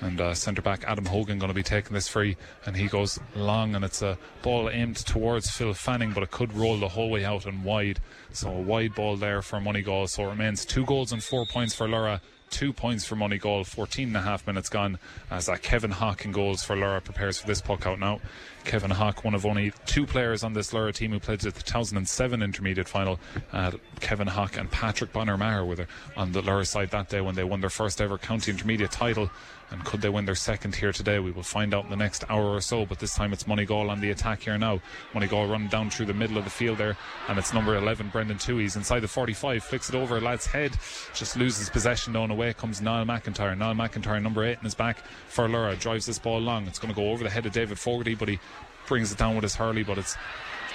And 0.00 0.20
uh, 0.20 0.34
centre 0.34 0.62
back 0.62 0.84
Adam 0.86 1.06
Hogan 1.06 1.38
going 1.38 1.48
to 1.48 1.54
be 1.54 1.62
taking 1.62 1.94
this 1.94 2.08
free, 2.08 2.36
and 2.66 2.76
he 2.76 2.86
goes 2.86 3.18
long, 3.34 3.74
and 3.74 3.84
it's 3.84 4.02
a 4.02 4.18
ball 4.42 4.68
aimed 4.70 4.96
towards 4.96 5.50
Phil 5.50 5.74
Fanning, 5.74 6.12
but 6.12 6.22
it 6.22 6.30
could 6.30 6.52
roll 6.54 6.78
the 6.78 6.88
whole 6.88 7.10
way 7.10 7.24
out 7.24 7.46
and 7.46 7.64
wide. 7.64 8.00
So 8.32 8.50
a 8.50 8.60
wide 8.60 8.94
ball 8.94 9.16
there 9.16 9.42
for 9.42 9.60
Moneygall. 9.60 10.08
So 10.08 10.24
it 10.24 10.30
remains 10.30 10.64
two 10.64 10.84
goals 10.84 11.12
and 11.12 11.22
four 11.22 11.46
points 11.46 11.74
for 11.74 11.86
Lorrha. 11.86 12.20
Two 12.50 12.72
points 12.72 13.04
for 13.04 13.16
Moneygall, 13.16 13.66
14 13.66 14.08
and 14.08 14.16
a 14.16 14.20
half 14.20 14.46
minutes 14.46 14.68
gone 14.68 14.98
as 15.28 15.48
uh, 15.48 15.56
Kevin 15.56 15.90
Hawk 15.90 16.24
in 16.24 16.30
goals 16.30 16.62
for 16.62 16.76
Lorrha 16.76 17.02
prepares 17.02 17.38
for 17.38 17.48
this 17.48 17.60
puck 17.60 17.84
out 17.86 17.98
now. 17.98 18.20
Kevin 18.64 18.92
Hawk, 18.92 19.24
one 19.24 19.34
of 19.34 19.44
only 19.44 19.72
two 19.86 20.06
players 20.06 20.44
on 20.44 20.52
this 20.52 20.72
Lorrha 20.72 20.94
team 20.94 21.10
who 21.10 21.18
played 21.18 21.44
at 21.44 21.54
the 21.54 21.62
2007 21.62 22.42
intermediate 22.42 22.88
final. 22.88 23.18
Uh, 23.52 23.72
Kevin 24.00 24.28
Hawk 24.28 24.56
and 24.56 24.70
Patrick 24.70 25.12
Bonner 25.12 25.36
Maher 25.36 25.64
were 25.64 25.86
on 26.16 26.32
the 26.32 26.42
Lorrha 26.42 26.66
side 26.66 26.90
that 26.90 27.08
day 27.08 27.20
when 27.20 27.34
they 27.34 27.44
won 27.44 27.60
their 27.60 27.70
first 27.70 28.00
ever 28.00 28.18
county 28.18 28.52
intermediate 28.52 28.92
title. 28.92 29.30
And 29.70 29.84
could 29.84 30.02
they 30.02 30.08
win 30.08 30.24
their 30.24 30.34
second 30.34 30.74
here 30.74 30.92
today? 30.92 31.18
We 31.18 31.30
will 31.30 31.42
find 31.42 31.74
out 31.74 31.84
in 31.84 31.90
the 31.90 31.96
next 31.96 32.24
hour 32.28 32.44
or 32.44 32.60
so. 32.60 32.86
But 32.86 32.98
this 32.98 33.14
time 33.14 33.32
it's 33.32 33.44
Moneygall 33.44 33.90
on 33.90 34.00
the 34.00 34.10
attack 34.10 34.42
here 34.42 34.58
now. 34.58 34.80
Moneygall 35.12 35.50
running 35.50 35.68
down 35.68 35.90
through 35.90 36.06
the 36.06 36.14
middle 36.14 36.38
of 36.38 36.44
the 36.44 36.50
field 36.50 36.78
there. 36.78 36.96
And 37.28 37.38
it's 37.38 37.52
number 37.52 37.74
11, 37.76 38.10
Brendan 38.10 38.38
Tooheys, 38.38 38.76
inside 38.76 39.00
the 39.00 39.08
45. 39.08 39.64
Flicks 39.64 39.88
it 39.88 39.94
over 39.94 40.20
lad's 40.20 40.46
head. 40.46 40.76
Just 41.14 41.36
loses 41.36 41.70
possession 41.70 42.12
though. 42.12 42.22
And 42.22 42.32
away 42.32 42.52
comes 42.52 42.80
Niall 42.80 43.04
McIntyre. 43.04 43.56
Niall 43.56 43.74
McIntyre, 43.74 44.22
number 44.22 44.44
8 44.44 44.58
in 44.58 44.64
his 44.64 44.74
back 44.74 44.98
for 45.28 45.48
Lorrha. 45.48 45.78
Drives 45.78 46.06
this 46.06 46.18
ball 46.18 46.40
long. 46.40 46.66
It's 46.66 46.78
going 46.78 46.92
to 46.92 47.00
go 47.00 47.10
over 47.10 47.24
the 47.24 47.30
head 47.30 47.46
of 47.46 47.52
David 47.52 47.78
Fogarty, 47.78 48.14
but 48.14 48.28
he 48.28 48.38
brings 48.86 49.12
it 49.12 49.18
down 49.18 49.34
with 49.34 49.42
his 49.42 49.56
hurley. 49.56 49.82
But 49.82 49.98
it's 49.98 50.16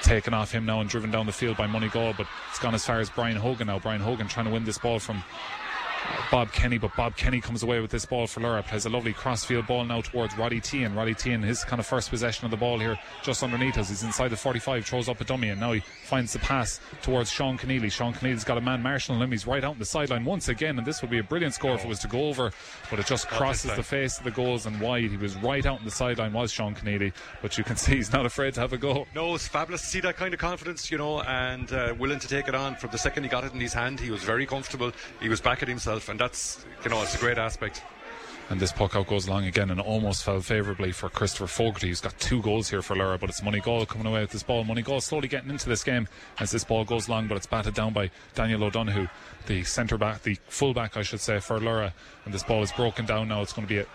taken 0.01 0.33
off 0.33 0.51
him 0.51 0.65
now 0.65 0.81
and 0.81 0.89
driven 0.89 1.11
down 1.11 1.25
the 1.25 1.31
field 1.31 1.57
by 1.57 1.67
Moneygall. 1.67 2.17
But 2.17 2.27
it's 2.49 2.59
gone 2.59 2.73
as 2.73 2.85
far 2.85 2.99
as 2.99 3.09
Brian 3.09 3.37
Hogan 3.37 3.67
now. 3.67 3.79
Brian 3.79 4.01
Hogan 4.01 4.27
trying 4.27 4.45
to 4.45 4.51
win 4.51 4.63
this 4.63 4.77
ball 4.77 4.99
from 4.99 5.23
Bob 6.31 6.51
Kenny, 6.51 6.77
but 6.77 6.95
Bob 6.95 7.15
Kenny 7.15 7.41
comes 7.41 7.63
away 7.63 7.79
with 7.79 7.89
this 7.89 8.05
ball 8.05 8.27
for 8.27 8.39
Lorrha. 8.39 8.65
Plays 8.65 8.85
a 8.85 8.89
lovely 8.89 9.13
crossfield 9.13 9.65
ball 9.65 9.83
now 9.83 10.01
towards 10.01 10.37
Roddy 10.37 10.61
Tehan. 10.61 10.95
Roddy 10.95 11.15
Tehan, 11.15 11.43
his 11.43 11.63
kind 11.63 11.79
of 11.79 11.87
first 11.87 12.09
possession 12.09 12.45
of 12.45 12.51
the 12.51 12.57
ball 12.57 12.77
here, 12.77 12.99
just 13.23 13.41
underneath 13.41 13.77
us. 13.77 13.89
He's 13.89 14.03
inside 14.03 14.29
the 14.29 14.37
45, 14.37 14.85
throws 14.85 15.09
up 15.09 15.19
a 15.21 15.23
dummy, 15.23 15.49
and 15.49 15.59
now 15.59 15.71
he 15.71 15.79
finds 16.05 16.33
the 16.33 16.39
pass 16.39 16.79
towards 17.01 17.31
Sean 17.31 17.57
Keneally. 17.57 17.91
Sean 17.91 18.13
Keneally's 18.13 18.43
got 18.43 18.57
a 18.57 18.61
man 18.61 18.83
marshalling 18.83 19.21
him. 19.21 19.31
He's 19.31 19.47
right 19.47 19.63
out 19.63 19.73
on 19.73 19.79
the 19.79 19.85
sideline 19.85 20.23
once 20.23 20.49
again, 20.49 20.77
and 20.77 20.85
this 20.85 21.01
would 21.01 21.09
be 21.09 21.17
a 21.17 21.23
brilliant 21.23 21.55
score 21.55 21.73
if 21.73 21.83
it 21.83 21.87
was 21.87 21.99
to 21.99 22.07
go 22.07 22.27
over, 22.27 22.51
but 22.91 22.99
it 22.99 23.07
just 23.07 23.27
crosses 23.27 23.75
the 23.75 23.83
face 23.83 24.19
of 24.19 24.23
the 24.23 24.31
goals 24.31 24.67
and 24.67 24.79
wide. 24.79 25.09
He 25.09 25.17
was 25.17 25.35
right 25.37 25.65
out 25.65 25.79
on 25.79 25.85
the 25.85 25.91
sideline, 25.91 26.33
was 26.33 26.51
Sean 26.51 26.75
Keneally, 26.75 27.11
but 27.41 27.57
you 27.57 27.63
can 27.63 27.75
see 27.75 27.95
he's 27.95 28.13
not 28.13 28.27
afraid 28.27 28.53
to 28.53 28.61
have 28.61 28.73
a 28.73 28.77
go. 28.77 29.07
No, 29.15 29.33
it's 29.33 29.47
fabulous 29.47 29.81
to 29.81 29.87
see 29.87 29.99
that 30.01 30.15
kind 30.15 30.33
of 30.33 30.39
confidence, 30.39 30.91
you 30.91 30.99
know, 30.99 31.21
and 31.21 31.71
uh, 31.73 31.95
willing 31.97 32.19
to 32.19 32.27
take 32.27 32.47
it 32.47 32.53
on. 32.53 32.75
From 32.75 32.91
the 32.91 32.97
second 32.99 33.23
he 33.23 33.29
got 33.29 33.43
it 33.43 33.53
in 33.53 33.59
his 33.59 33.73
hand, 33.73 33.99
he 33.99 34.11
was 34.11 34.23
very 34.23 34.45
comfortable. 34.45 34.91
He 35.19 35.29
was 35.29 35.41
back 35.41 35.63
at 35.63 35.67
himself, 35.67 35.88
and 35.89 36.19
that's, 36.19 36.65
you 36.83 36.89
know, 36.91 37.01
it's 37.01 37.15
a 37.15 37.17
great 37.17 37.39
aspect. 37.39 37.81
And 38.49 38.59
this 38.59 38.71
puck 38.71 38.95
out 38.95 39.07
goes 39.07 39.27
long 39.27 39.45
again 39.45 39.69
and 39.69 39.79
almost 39.79 40.23
fell 40.23 40.39
favourably 40.41 40.91
for 40.91 41.09
Christopher 41.09 41.47
Fogarty, 41.47 41.87
who's 41.87 42.01
got 42.01 42.17
two 42.19 42.41
goals 42.41 42.69
here 42.69 42.81
for 42.81 42.95
Lorrha, 42.95 43.19
but 43.19 43.29
it's 43.29 43.41
Moneygall 43.41 43.87
coming 43.87 44.07
away 44.07 44.21
with 44.21 44.31
this 44.31 44.41
ball. 44.43 44.63
Moneygall 44.63 45.01
slowly 45.01 45.27
getting 45.27 45.49
into 45.49 45.67
this 45.67 45.83
game 45.83 46.07
as 46.39 46.51
this 46.51 46.63
ball 46.63 46.83
goes 46.85 47.09
long, 47.09 47.27
but 47.27 47.37
it's 47.37 47.45
batted 47.45 47.73
down 47.73 47.93
by 47.93 48.09
Daniel 48.35 48.63
O'Donoghue, 48.63 49.07
the 49.47 49.63
centre 49.63 49.97
back, 49.97 50.23
the 50.23 50.35
full 50.47 50.73
back, 50.73 50.95
I 50.97 51.03
should 51.03 51.19
say, 51.19 51.39
for 51.39 51.59
Lorrha. 51.59 51.91
And 52.25 52.33
this 52.33 52.43
ball 52.43 52.63
is 52.63 52.71
broken 52.71 53.05
down 53.05 53.27
now. 53.27 53.41
It's 53.41 53.53
going 53.53 53.67
to 53.67 53.73
be 53.73 53.79
a, 53.79 53.85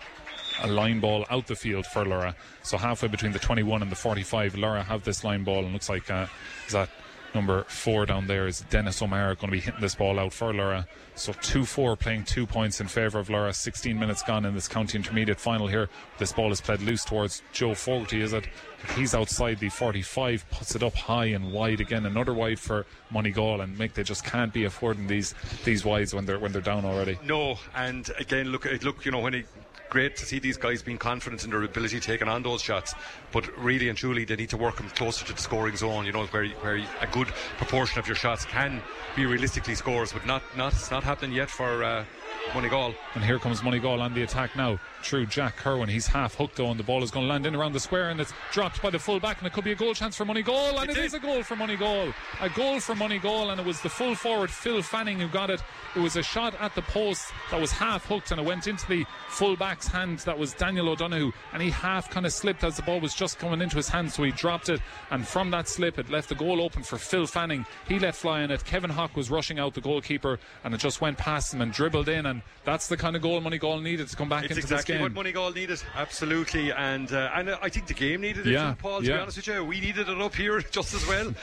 a 0.63 0.67
line 0.67 0.99
ball 1.01 1.25
out 1.29 1.47
the 1.47 1.55
field 1.55 1.85
for 1.85 2.03
Lorrha. 2.05 2.35
So 2.63 2.77
halfway 2.77 3.09
between 3.09 3.33
the 3.33 3.39
21 3.39 3.81
and 3.81 3.91
the 3.91 3.95
45, 3.95 4.53
Lorrha 4.53 4.85
have 4.85 5.03
this 5.03 5.23
line 5.23 5.43
ball, 5.43 5.63
and 5.65 5.73
looks 5.73 5.89
like 5.89 6.09
uh, 6.09 6.27
is 6.67 6.73
that 6.73 6.89
number 7.35 7.63
four 7.65 8.05
down 8.05 8.27
there 8.27 8.47
is 8.47 8.61
Dennis 8.69 9.01
O'Mara 9.01 9.35
going 9.35 9.47
to 9.47 9.51
be 9.51 9.59
hitting 9.59 9.81
this 9.81 9.93
ball 9.95 10.17
out 10.17 10.33
for 10.33 10.51
Lorrha. 10.53 10.87
So 11.13 11.33
2 11.33 11.65
4 11.65 11.95
playing 11.95 12.23
two 12.23 12.45
points 12.45 12.81
in 12.81 12.87
favour 12.87 13.19
of 13.19 13.27
Lorrha. 13.27 13.53
16 13.53 13.97
minutes 13.99 14.23
gone 14.23 14.45
in 14.45 14.53
this 14.53 14.67
county 14.67 14.97
intermediate 14.97 15.39
final 15.39 15.67
here. 15.67 15.89
This 16.17 16.31
ball 16.33 16.51
is 16.51 16.59
played 16.61 16.81
loose 16.81 17.05
towards 17.05 17.41
Joe 17.53 17.75
Fogarty, 17.75 18.21
is 18.21 18.33
it? 18.33 18.47
He's 18.95 19.13
outside 19.13 19.59
the 19.59 19.69
45, 19.69 20.45
puts 20.51 20.75
it 20.75 20.83
up 20.83 20.93
high 20.95 21.25
and 21.25 21.51
wide 21.51 21.79
again. 21.81 22.05
Another 22.05 22.33
wide 22.33 22.59
for 22.59 22.85
Moneygall, 23.11 23.63
and 23.63 23.77
Mick, 23.77 23.93
they 23.93 24.03
just 24.03 24.23
can't 24.23 24.53
be 24.53 24.63
affording 24.65 25.07
these 25.07 25.33
these 25.63 25.83
wides 25.85 26.13
when 26.13 26.25
they're 26.25 26.39
when 26.39 26.51
they're 26.51 26.61
down 26.61 26.85
already. 26.85 27.17
No, 27.23 27.57
and 27.75 28.09
again, 28.19 28.47
look, 28.51 28.65
it- 28.65 28.83
look, 28.83 29.05
you 29.05 29.11
know, 29.11 29.19
when 29.19 29.33
he. 29.33 29.43
Great 29.89 30.15
to 30.17 30.25
see 30.25 30.39
these 30.39 30.57
guys 30.57 30.81
being 30.81 30.97
confident 30.97 31.43
in 31.43 31.51
their 31.51 31.63
ability 31.63 31.99
taking 31.99 32.27
on 32.27 32.43
those 32.43 32.61
shots, 32.61 32.95
but 33.31 33.45
really 33.57 33.87
and 33.87 33.97
truly 33.97 34.25
they 34.25 34.35
need 34.35 34.49
to 34.49 34.57
work 34.57 34.77
them 34.77 34.89
closer 34.89 35.23
to 35.25 35.33
the 35.33 35.41
scoring 35.41 35.75
zone. 35.77 36.05
You 36.05 36.11
know, 36.11 36.25
where 36.25 36.47
where 36.47 36.75
a 37.01 37.07
good 37.07 37.27
proportion 37.57 37.99
of 37.99 38.07
your 38.07 38.15
shots 38.15 38.45
can 38.45 38.81
be 39.15 39.25
realistically 39.25 39.75
scores, 39.75 40.11
but 40.11 40.25
not 40.25 40.41
not 40.57 40.73
it's 40.73 40.91
not 40.91 41.03
happening 41.03 41.33
yet 41.33 41.49
for 41.49 41.83
uh, 41.83 42.05
Moneygall. 42.51 42.95
And 43.15 43.23
here 43.23 43.37
comes 43.39 43.61
Moneygall 43.61 43.99
on 44.01 44.13
the 44.13 44.21
attack 44.23 44.55
now 44.55 44.79
through 45.03 45.25
Jack 45.27 45.57
Kerwin. 45.57 45.89
He's 45.89 46.07
half 46.07 46.35
hooked 46.35 46.55
though, 46.55 46.69
and 46.71 46.79
the 46.79 46.83
ball 46.83 47.03
is 47.03 47.11
going 47.11 47.25
to 47.25 47.29
land 47.29 47.45
in 47.45 47.55
around 47.55 47.73
the 47.73 47.79
square, 47.79 48.09
and 48.09 48.19
it's 48.19 48.33
dropped 48.51 48.81
by 48.81 48.89
the 48.89 48.97
full 48.99 49.19
back, 49.19 49.39
and 49.39 49.47
it 49.47 49.53
could 49.53 49.63
be 49.63 49.71
a 49.71 49.75
goal 49.75 49.93
chance 49.93 50.15
for 50.15 50.25
Moneygall, 50.25 50.81
and 50.81 50.89
It 50.89 50.97
it 50.97 51.05
is. 51.05 51.13
a 51.13 51.19
goal 51.19 51.43
for 51.43 51.55
Moneygall. 51.55 52.13
A 52.41 52.49
goal 52.49 52.79
for 52.79 52.95
Moneygall, 52.95 53.51
and 53.51 53.59
it 53.59 53.65
was 53.65 53.81
the 53.81 53.89
full 53.89 54.15
forward 54.15 54.49
Phil 54.49 54.81
Fanning 54.81 55.19
who 55.19 55.27
got 55.27 55.49
it. 55.49 55.61
It 55.95 55.99
was 55.99 56.15
a 56.15 56.23
shot 56.23 56.55
at 56.59 56.73
the 56.75 56.81
post 56.83 57.31
that 57.51 57.59
was 57.59 57.71
half 57.71 58.05
hooked, 58.05 58.31
and 58.31 58.39
it 58.39 58.45
went 58.45 58.67
into 58.67 58.87
the 58.87 59.05
full 59.27 59.55
back's 59.55 59.87
hand. 59.87 60.19
That 60.19 60.37
was 60.37 60.53
Daniel 60.53 60.89
O'Donoghue, 60.89 61.31
and 61.53 61.61
he 61.61 61.69
half 61.69 62.09
kind 62.09 62.25
of 62.25 62.33
slipped 62.33 62.63
as 62.63 62.75
the 62.77 62.83
ball 62.83 62.99
was 62.99 63.13
just 63.13 63.37
coming 63.37 63.61
into 63.61 63.75
his 63.75 63.89
hand, 63.89 64.11
so 64.11 64.23
he 64.23 64.31
dropped 64.31 64.69
it, 64.69 64.81
and 65.11 65.27
from 65.27 65.51
that 65.51 65.67
slip, 65.67 65.99
it 65.99 66.09
left 66.09 66.29
the 66.29 66.35
goal 66.35 66.61
open 66.61 66.83
for 66.83 66.97
Phil 66.97 67.27
Fanning. 67.27 67.65
He 67.87 67.99
let 67.99 68.15
fly 68.15 68.41
in 68.41 68.51
it. 68.51 68.63
Kevin 68.65 68.89
Hawk 68.89 69.15
was 69.15 69.29
rushing 69.29 69.59
out 69.59 69.73
the 69.73 69.81
goalkeeper, 69.81 70.39
and 70.63 70.73
it 70.73 70.77
just 70.79 71.01
went 71.01 71.17
past 71.17 71.53
him 71.53 71.61
and 71.61 71.71
dribbled 71.71 72.09
in, 72.09 72.24
and 72.25 72.41
that's 72.63 72.87
the 72.87 72.97
kind 72.97 73.15
of 73.15 73.21
goal 73.21 73.41
Moneygall 73.41 73.81
needed 73.81 74.07
to 74.07 74.15
come 74.15 74.29
back 74.29 74.45
It's 74.45 74.51
into 74.57 74.61
exactly 74.61 74.95
this 74.95 75.01
what 75.01 75.13
game. 75.13 75.33
Moneygall 75.33 75.53
needed, 75.55 75.81
absolutely, 75.95 76.71
and 76.71 77.11
uh, 77.11 77.31
and 77.35 77.49
uh, 77.49 77.57
I 77.61 77.69
think 77.69 77.87
the 77.87 77.93
game 77.93 78.21
needed 78.21 78.47
it 78.47 78.51
Yeah, 78.51 78.71
too, 78.71 78.75
Paul. 78.81 79.01
To 79.01 79.05
be 79.07 79.13
honest 79.13 79.37
with 79.37 79.47
you, 79.47 79.63
we 79.63 79.79
needed 79.79 80.09
it 80.09 80.21
up 80.21 80.35
here 80.35 80.59
just 80.71 80.93
as 80.93 81.07
well, 81.07 81.33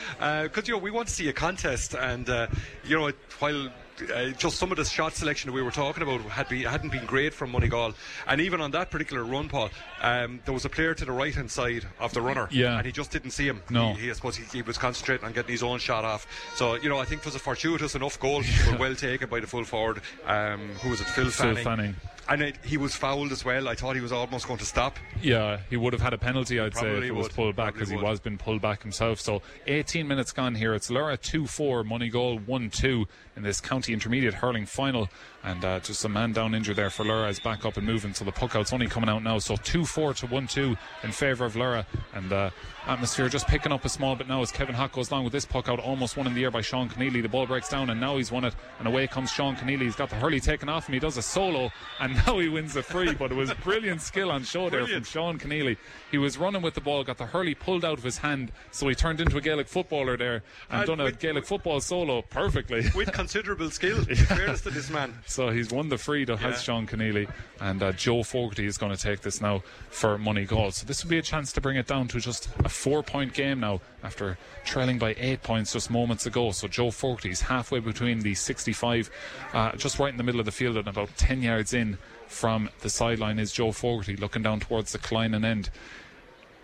because 0.42 0.68
you 0.68 0.74
know 0.74 0.78
we 0.78 0.90
want 0.90 1.08
to 1.08 1.14
see 1.14 1.28
a 1.28 1.32
contest, 1.32 1.94
and 1.94 2.28
uh, 2.28 2.46
you 2.84 2.98
know 2.98 3.10
while. 3.38 3.70
Uh, 4.10 4.30
just 4.30 4.56
some 4.58 4.70
of 4.70 4.76
the 4.78 4.84
shot 4.84 5.14
selection 5.14 5.48
that 5.50 5.54
we 5.54 5.62
were 5.62 5.70
talking 5.70 6.02
about 6.02 6.20
had 6.22 6.48
be, 6.48 6.62
hadn't 6.64 6.90
been 6.90 7.04
great 7.06 7.32
from 7.34 7.52
Moneygall, 7.52 7.94
and 8.26 8.40
even 8.40 8.60
on 8.60 8.70
that 8.72 8.90
particular 8.90 9.24
run, 9.24 9.48
Paul, 9.48 9.70
um, 10.00 10.40
there 10.44 10.54
was 10.54 10.64
a 10.64 10.68
player 10.68 10.94
to 10.94 11.04
the 11.04 11.12
right 11.12 11.34
hand 11.34 11.50
side 11.50 11.86
of 12.00 12.12
the 12.14 12.20
runner, 12.20 12.48
Yeah. 12.50 12.76
and 12.78 12.86
he 12.86 12.92
just 12.92 13.10
didn't 13.10 13.30
see 13.32 13.46
him. 13.46 13.62
No. 13.70 13.94
he, 13.94 14.02
he, 14.04 14.10
I 14.10 14.14
suppose 14.14 14.36
he, 14.36 14.44
he 14.44 14.62
was 14.62 14.78
concentrating 14.78 15.24
on 15.26 15.32
getting 15.32 15.52
his 15.52 15.62
own 15.62 15.78
shot 15.78 16.04
off. 16.04 16.26
So 16.54 16.74
you 16.74 16.88
know, 16.88 16.98
I 16.98 17.04
think 17.04 17.20
it 17.20 17.24
was 17.26 17.34
a 17.34 17.38
fortuitous 17.40 17.94
enough 17.94 18.18
goal, 18.18 18.42
but 18.70 18.78
well 18.78 18.94
taken 18.94 19.28
by 19.28 19.40
the 19.40 19.46
full 19.46 19.64
forward. 19.64 20.00
Um, 20.26 20.70
who 20.82 20.90
was 20.90 21.00
it? 21.00 21.06
Phil, 21.08 21.24
Phil 21.30 21.54
Fanning. 21.54 21.64
Fanning. 21.64 21.96
And 22.28 22.40
it, 22.40 22.56
he 22.64 22.76
was 22.76 22.94
fouled 22.94 23.32
as 23.32 23.44
well. 23.44 23.68
I 23.68 23.74
thought 23.74 23.96
he 23.96 24.00
was 24.00 24.12
almost 24.12 24.46
going 24.46 24.60
to 24.60 24.64
stop. 24.64 24.96
Yeah, 25.20 25.58
he 25.68 25.76
would 25.76 25.92
have 25.92 26.00
had 26.00 26.12
a 26.12 26.18
penalty, 26.18 26.60
I'd 26.60 26.72
say, 26.72 26.78
if 26.78 26.84
Probably 26.92 27.08
it 27.08 27.14
was 27.14 27.24
would, 27.26 27.34
pulled 27.34 27.56
back 27.56 27.74
because 27.74 27.90
he 27.90 27.96
was 27.96 28.20
been 28.20 28.38
pulled 28.38 28.62
back 28.62 28.80
himself. 28.80 29.18
So 29.20 29.42
18 29.66 30.06
minutes 30.06 30.30
gone 30.30 30.54
here. 30.54 30.72
It's 30.72 30.88
Lorrha 30.88 31.20
2 31.20 31.46
4, 31.48 31.82
Moneygall 31.82 32.46
1 32.46 32.70
2 32.70 33.06
in 33.36 33.42
this 33.42 33.60
county 33.60 33.92
intermediate 33.92 34.34
hurling 34.34 34.66
final. 34.66 35.08
And 35.44 35.64
uh, 35.64 35.80
just 35.80 36.04
a 36.04 36.08
man 36.08 36.32
down 36.32 36.54
injured 36.54 36.76
there 36.76 36.90
for 36.90 37.04
Lorrha 37.04 37.28
is 37.30 37.40
back 37.40 37.64
up 37.64 37.76
and 37.76 37.84
moving. 37.84 38.14
So 38.14 38.24
the 38.24 38.30
puck 38.30 38.54
out's 38.54 38.72
only 38.72 38.86
coming 38.86 39.08
out 39.10 39.24
now. 39.24 39.38
So 39.40 39.56
2 39.56 39.84
4 39.84 40.14
to 40.14 40.26
1 40.26 40.46
2 40.46 40.76
in 41.02 41.10
favour 41.10 41.44
of 41.44 41.54
Lorrha. 41.54 41.84
And 42.14 42.32
uh, 42.32 42.50
atmosphere 42.86 43.28
just 43.28 43.48
picking 43.48 43.72
up 43.72 43.84
a 43.84 43.88
small 43.88 44.14
bit 44.14 44.28
now 44.28 44.40
as 44.42 44.52
Kevin 44.52 44.74
Hawk 44.76 44.92
goes 44.92 45.10
along 45.10 45.24
with 45.24 45.32
this 45.32 45.44
puck 45.44 45.68
out, 45.68 45.80
almost 45.80 46.16
won 46.16 46.28
in 46.28 46.34
the 46.34 46.44
air 46.44 46.52
by 46.52 46.60
Sean 46.60 46.88
Keneally. 46.88 47.22
The 47.22 47.28
ball 47.28 47.46
breaks 47.46 47.68
down 47.68 47.90
and 47.90 48.00
now 48.00 48.18
he's 48.18 48.30
won 48.30 48.44
it. 48.44 48.54
And 48.78 48.86
away 48.86 49.08
comes 49.08 49.32
Sean 49.32 49.56
Keneally. 49.56 49.82
He's 49.82 49.96
got 49.96 50.10
the 50.10 50.16
hurley 50.16 50.38
taken 50.38 50.68
off 50.68 50.86
him. 50.88 50.92
He 50.92 51.00
does 51.00 51.16
a 51.16 51.22
solo 51.22 51.70
and 51.98 52.12
and 52.12 52.14
now 52.26 52.38
he 52.38 52.48
wins 52.48 52.74
the 52.74 52.82
free. 52.82 53.14
But 53.14 53.32
it 53.32 53.34
was 53.36 53.52
brilliant 53.54 54.02
skill 54.02 54.30
on 54.30 54.42
show 54.44 54.68
there 54.68 54.80
Brilliant. 54.80 55.06
from 55.06 55.10
Sean 55.10 55.38
Keneally. 55.38 55.76
He 56.10 56.18
was 56.18 56.36
running 56.36 56.60
with 56.60 56.74
the 56.74 56.80
ball, 56.82 57.02
got 57.04 57.16
the 57.16 57.24
hurley 57.26 57.54
pulled 57.54 57.84
out 57.86 57.96
of 57.96 58.04
his 58.04 58.18
hand, 58.18 58.52
so 58.70 58.86
he 58.88 58.94
turned 58.94 59.18
into 59.20 59.36
a 59.38 59.40
Gaelic 59.40 59.66
footballer 59.66 60.16
there 60.18 60.42
and 60.68 60.80
And 60.80 60.86
done 60.86 61.00
a 61.00 61.04
with- 61.04 61.18
Gaelic 61.18 61.46
football 61.46 61.80
solo 61.80 62.20
perfectly. 62.22 62.84
With 62.94 63.10
considerable 63.22 63.70
skill, 63.70 63.98
in 64.08 64.16
fairness 64.16 64.60
to 64.62 64.70
this 64.70 64.90
man. 64.90 65.14
So 65.26 65.50
he's 65.50 65.70
won 65.70 65.88
the 65.88 65.96
free 65.98 66.24
that 66.24 66.40
Yeah. 66.40 66.50
has 66.50 66.62
Sean 66.62 66.86
Keneally, 66.86 67.30
and 67.60 67.82
uh, 67.82 67.92
Joe 67.92 68.22
Fogarty 68.24 68.66
is 68.66 68.76
going 68.78 68.94
to 68.94 69.00
take 69.00 69.20
this 69.20 69.40
now 69.40 69.62
for 69.90 70.18
Moneygall. 70.18 70.72
So 70.72 70.84
this 70.86 71.02
will 71.04 71.10
be 71.10 71.18
a 71.18 71.22
chance 71.22 71.52
to 71.52 71.60
bring 71.60 71.76
it 71.76 71.86
down 71.86 72.08
to 72.08 72.18
just 72.20 72.48
a 72.64 72.68
four-point 72.68 73.32
game 73.32 73.60
now 73.60 73.80
after 74.02 74.36
trailing 74.64 74.98
by 74.98 75.14
eight 75.18 75.42
points 75.42 75.72
just 75.72 75.90
moments 75.90 76.26
ago. 76.26 76.50
So 76.50 76.66
Joe 76.68 76.90
Fogarty 76.90 77.30
is 77.30 77.42
halfway 77.42 77.78
between 77.78 78.20
the 78.20 78.34
65, 78.34 79.10
uh, 79.54 79.72
just 79.76 79.98
right 80.00 80.10
in 80.10 80.16
the 80.16 80.24
middle 80.24 80.40
of 80.40 80.46
the 80.46 80.52
field, 80.52 80.76
and 80.76 80.88
about 80.88 81.16
10 81.16 81.42
yards 81.42 81.72
in 81.72 81.98
from 82.26 82.70
the 82.80 82.90
sideline 82.90 83.38
is 83.38 83.52
Joe 83.52 83.70
Fogarty 83.72 84.16
looking 84.16 84.42
down 84.42 84.58
towards 84.60 84.92
the 84.92 84.98
Killinan 84.98 85.44
end. 85.44 85.70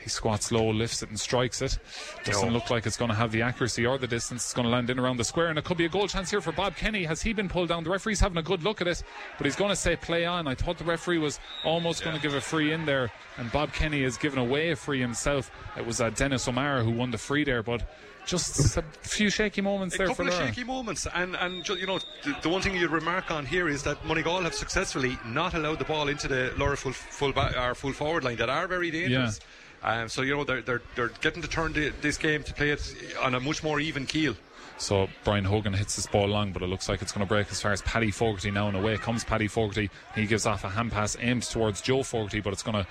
He 0.08 0.10
squats 0.10 0.50
low, 0.50 0.70
lifts 0.70 1.02
it, 1.02 1.10
and 1.10 1.20
strikes 1.20 1.60
it. 1.60 1.78
Doesn't 2.24 2.48
No. 2.48 2.54
look 2.54 2.70
like 2.70 2.86
it's 2.86 2.96
going 2.96 3.10
to 3.10 3.14
have 3.14 3.30
the 3.30 3.42
accuracy 3.42 3.84
or 3.84 3.98
the 3.98 4.06
distance. 4.06 4.42
It's 4.42 4.54
going 4.54 4.64
to 4.64 4.70
land 4.72 4.88
in 4.88 4.98
around 4.98 5.18
the 5.18 5.24
square, 5.24 5.48
and 5.48 5.58
it 5.58 5.66
could 5.66 5.76
be 5.76 5.84
a 5.84 5.88
goal 5.90 6.08
chance 6.08 6.30
here 6.30 6.40
for 6.40 6.50
Bob 6.50 6.76
Kenny. 6.76 7.04
Has 7.04 7.20
he 7.20 7.34
been 7.34 7.46
pulled 7.50 7.68
down? 7.68 7.84
The 7.84 7.90
referee's 7.90 8.20
having 8.20 8.38
a 8.38 8.42
good 8.42 8.62
look 8.62 8.80
at 8.80 8.86
it, 8.88 9.02
but 9.36 9.44
he's 9.44 9.54
going 9.56 9.68
to 9.68 9.76
say 9.76 9.96
play 9.96 10.24
on. 10.24 10.48
I 10.48 10.54
thought 10.54 10.78
the 10.78 10.84
referee 10.84 11.18
was 11.18 11.38
almost 11.62 12.02
going 12.02 12.16
to 12.16 12.22
give 12.22 12.32
a 12.32 12.40
free 12.40 12.72
in 12.72 12.86
there, 12.86 13.10
and 13.36 13.52
Bob 13.52 13.74
Kenny 13.74 14.02
has 14.04 14.16
given 14.16 14.38
away 14.38 14.70
a 14.70 14.76
free 14.76 15.00
himself. 15.00 15.50
It 15.76 15.84
was 15.84 16.00
uh, 16.00 16.08
Dennis 16.08 16.48
O'Mara 16.48 16.82
who 16.82 16.90
won 16.90 17.10
the 17.10 17.18
free 17.18 17.44
there, 17.44 17.62
but 17.62 17.82
just 18.26 18.76
a 18.76 18.82
few 19.02 19.30
shaky 19.30 19.62
moments 19.62 19.94
A 19.94 19.98
there 19.98 20.06
couple 20.08 20.26
for 20.26 20.30
of 20.30 20.36
Lorrha. 20.38 20.46
shaky 20.48 20.64
moments, 20.64 21.06
and 21.14 21.34
and 21.36 21.66
you 21.68 21.86
know 21.86 21.98
the, 22.24 22.36
the 22.42 22.48
one 22.48 22.60
thing 22.60 22.74
you'd 22.74 22.90
remark 22.90 23.30
on 23.30 23.46
here 23.46 23.68
is 23.68 23.82
that 23.84 24.02
Moneygall 24.04 24.42
have 24.42 24.54
successfully 24.54 25.18
not 25.24 25.54
allowed 25.54 25.78
the 25.78 25.86
ball 25.86 26.08
into 26.08 26.28
the 26.28 26.52
Lorrha 26.56 26.76
full 26.76 26.92
full 26.92 27.32
back, 27.32 27.56
or 27.56 27.74
full 27.74 27.92
forward 27.94 28.24
line 28.24 28.36
that 28.36 28.50
are 28.50 28.66
very 28.68 28.90
dangerous. 28.90 29.40
Um, 29.82 30.08
so 30.08 30.22
you 30.22 30.36
know 30.36 30.44
they're 30.44 30.62
they're 30.62 30.82
they're 30.96 31.12
getting 31.20 31.42
to 31.42 31.48
turn 31.48 31.72
the, 31.72 31.90
this 32.00 32.16
game 32.18 32.42
to 32.44 32.54
play 32.54 32.70
it 32.70 32.94
on 33.22 33.34
a 33.34 33.40
much 33.40 33.62
more 33.62 33.78
even 33.80 34.06
keel. 34.06 34.34
So 34.78 35.08
Brian 35.24 35.44
Hogan 35.44 35.72
hits 35.72 35.96
this 35.96 36.06
ball 36.06 36.28
long, 36.28 36.52
but 36.52 36.62
it 36.62 36.66
looks 36.66 36.88
like 36.88 37.02
it's 37.02 37.12
going 37.12 37.26
to 37.26 37.28
break 37.28 37.50
as 37.50 37.60
far 37.60 37.72
as 37.72 37.82
Paddy 37.82 38.10
Fogarty 38.10 38.50
now. 38.50 38.68
And 38.68 38.76
away 38.76 38.96
comes 38.96 39.24
Paddy 39.24 39.48
Fogarty. 39.48 39.90
He 40.14 40.26
gives 40.26 40.46
off 40.46 40.64
a 40.64 40.68
hand 40.68 40.92
pass 40.92 41.16
aimed 41.20 41.42
towards 41.42 41.80
Joe 41.80 42.02
Fogarty, 42.02 42.40
but 42.40 42.52
it's 42.52 42.62
going 42.62 42.76
to 42.84 42.86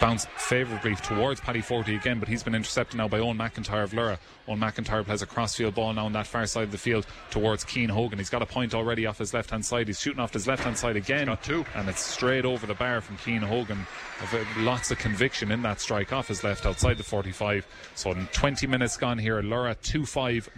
bounce 0.00 0.26
favourably 0.36 0.94
towards 0.96 1.40
Paddy 1.40 1.60
Fogarty 1.60 1.96
again. 1.96 2.18
But 2.20 2.28
he's 2.28 2.42
been 2.42 2.54
intercepted 2.54 2.96
now 2.96 3.08
by 3.08 3.18
Owen 3.18 3.36
McIntyre 3.36 3.82
of 3.82 3.92
Lorrha. 3.92 4.18
Owen 4.46 4.60
McIntyre 4.60 5.04
plays 5.04 5.22
a 5.22 5.26
crossfield 5.26 5.74
ball 5.74 5.92
now 5.92 6.06
on 6.06 6.12
that 6.12 6.26
far 6.26 6.46
side 6.46 6.64
of 6.64 6.72
the 6.72 6.78
field 6.78 7.06
towards 7.30 7.64
Cian 7.66 7.88
Hogan. 7.88 8.18
He's 8.18 8.30
got 8.30 8.42
a 8.42 8.46
point 8.46 8.74
already 8.74 9.06
off 9.06 9.18
his 9.18 9.34
left 9.34 9.50
hand 9.50 9.64
side. 9.64 9.88
He's 9.88 10.00
shooting 10.00 10.20
off 10.20 10.32
his 10.32 10.46
left 10.46 10.62
hand 10.64 10.76
side 10.76 10.96
again. 10.96 11.26
got 11.26 11.42
two. 11.42 11.64
And 11.74 11.88
it's 11.88 12.00
straight 12.00 12.44
over 12.44 12.66
the 12.66 12.74
bar 12.74 13.00
from 13.00 13.16
Cian 13.18 13.42
Hogan. 13.42 13.86
Uh, 14.20 14.44
Lots 14.58 14.90
of 14.90 14.98
conviction 14.98 15.50
in 15.50 15.62
that 15.62 15.80
strike 15.80 16.12
off 16.12 16.28
his 16.28 16.44
left 16.44 16.66
outside 16.66 16.96
the 16.96 17.02
45. 17.02 17.66
So 17.94 18.12
in 18.12 18.26
20 18.32 18.66
minutes 18.66 18.96
gone 18.96 19.18
here, 19.18 19.42
Lorrha 19.42 19.80
2 19.82 20.06
5, 20.06 20.50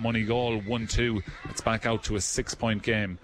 Moneygall 0.47 0.67
1 0.67 0.87
2. 0.87 1.23
It's 1.51 1.61
back 1.61 1.87
out 1.87 2.05
to 2.05 2.17
a 2.17 2.21
six 2.21 2.55
point 2.55 2.83
game. 2.83 3.19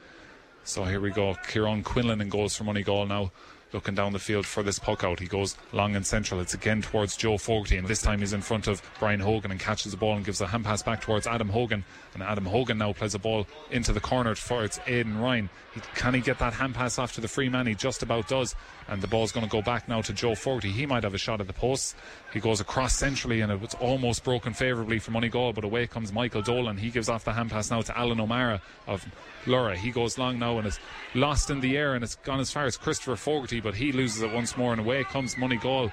So 0.65 0.85
here 0.85 1.01
we 1.01 1.11
go. 1.11 1.35
Kieran 1.49 1.83
Quinlan 1.83 2.21
in 2.21 2.29
goals 2.29 2.57
for 2.57 2.65
Moneygall 2.65 3.09
now. 3.09 3.33
Looking 3.73 3.95
down 3.95 4.13
the 4.13 4.19
field 4.19 4.45
for 4.45 4.63
this 4.63 4.79
puck 4.79 5.03
out. 5.03 5.19
He 5.19 5.27
goes 5.27 5.57
long 5.73 5.97
and 5.97 6.07
central. 6.07 6.41
It's 6.41 6.53
again 6.53 6.83
towards 6.83 7.17
Joe 7.17 7.39
Fogarty, 7.39 7.79
and 7.79 7.89
this 7.89 8.03
time 8.03 8.19
he's 8.19 8.35
in 8.35 8.43
front 8.43 8.67
of 8.67 8.83
Brian 8.99 9.21
Hogan 9.21 9.51
and 9.51 9.59
catches 9.59 9.93
the 9.93 9.99
ball 9.99 10.15
and 10.15 10.27
gives 10.27 10.43
a 10.43 10.47
hand 10.47 10.65
pass 10.65 10.83
back 10.83 11.01
towards 11.01 11.27
Adam 11.27 11.49
Hogan. 11.49 11.85
And 12.13 12.23
Adam 12.23 12.45
Hogan 12.45 12.77
now 12.77 12.93
plays 12.93 13.15
a 13.15 13.19
ball 13.19 13.47
into 13.71 13.95
the 13.95 14.01
corner 14.01 14.35
for 14.35 14.63
it's 14.63 14.79
Aidan 14.87 15.19
Ryan. 15.19 15.49
He, 15.75 15.81
can 15.95 16.15
he 16.15 16.21
get 16.21 16.39
that 16.39 16.53
hand 16.53 16.75
pass 16.75 16.99
off 16.99 17.15
to 17.15 17.21
the 17.21 17.29
free 17.29 17.49
man? 17.49 17.67
He 17.67 17.75
just 17.75 18.03
about 18.03 18.29
does. 18.29 18.55
And 18.89 19.01
the 19.01 19.07
ball's 19.07 19.33
going 19.33 19.47
to 19.47 19.51
go 19.51 19.63
back 19.63 19.89
now 19.89 20.03
to 20.03 20.13
Joe 20.13 20.35
Fogarty. 20.35 20.71
He 20.71 20.87
might 20.87 21.03
have 21.03 21.15
a 21.15 21.19
shot 21.19 21.41
at 21.41 21.47
the 21.47 21.53
post. 21.53 21.97
He 22.33 22.41
goes 22.41 22.61
across 22.61 22.97
centrally, 22.97 23.41
and 23.41 23.51
it 23.51 23.61
was 23.61 23.75
almost 23.75 24.25
broken 24.25 24.53
favourably 24.53 24.99
for 24.99 25.13
Moneygall, 25.13 25.55
but 25.55 25.65
away 25.65 25.87
comes 25.87 26.13
Michael 26.13 26.43
Dolan. 26.43 26.77
He 26.77 26.91
gives 26.91 27.09
off 27.09 27.25
the 27.25 27.33
hand 27.33 27.51
pass 27.51 27.71
now 27.71 27.83
to 27.83 27.97
Alan 27.99 28.21
O'Mara 28.21 28.61
of 28.87 29.07
Lorrha. 29.45 29.77
He 29.77 29.91
goes 29.91 30.19
long 30.19 30.39
now 30.39 30.59
and 30.59 30.67
is 30.67 30.79
lost 31.15 31.51
in 31.51 31.61
the 31.61 31.77
air, 31.77 31.95
and 31.95 32.05
it's 32.05 32.17
gone 32.17 32.41
as 32.41 32.51
far 32.51 32.65
as 32.65 32.77
Christopher 32.77 33.17
Fogarty, 33.17 33.61
but 33.61 33.75
he 33.75 33.93
loses 33.93 34.23
it 34.23 34.33
once 34.33 34.57
more, 34.57 34.73
and 34.73 34.81
away 34.81 35.05
comes 35.05 35.37
Moneygall 35.37 35.93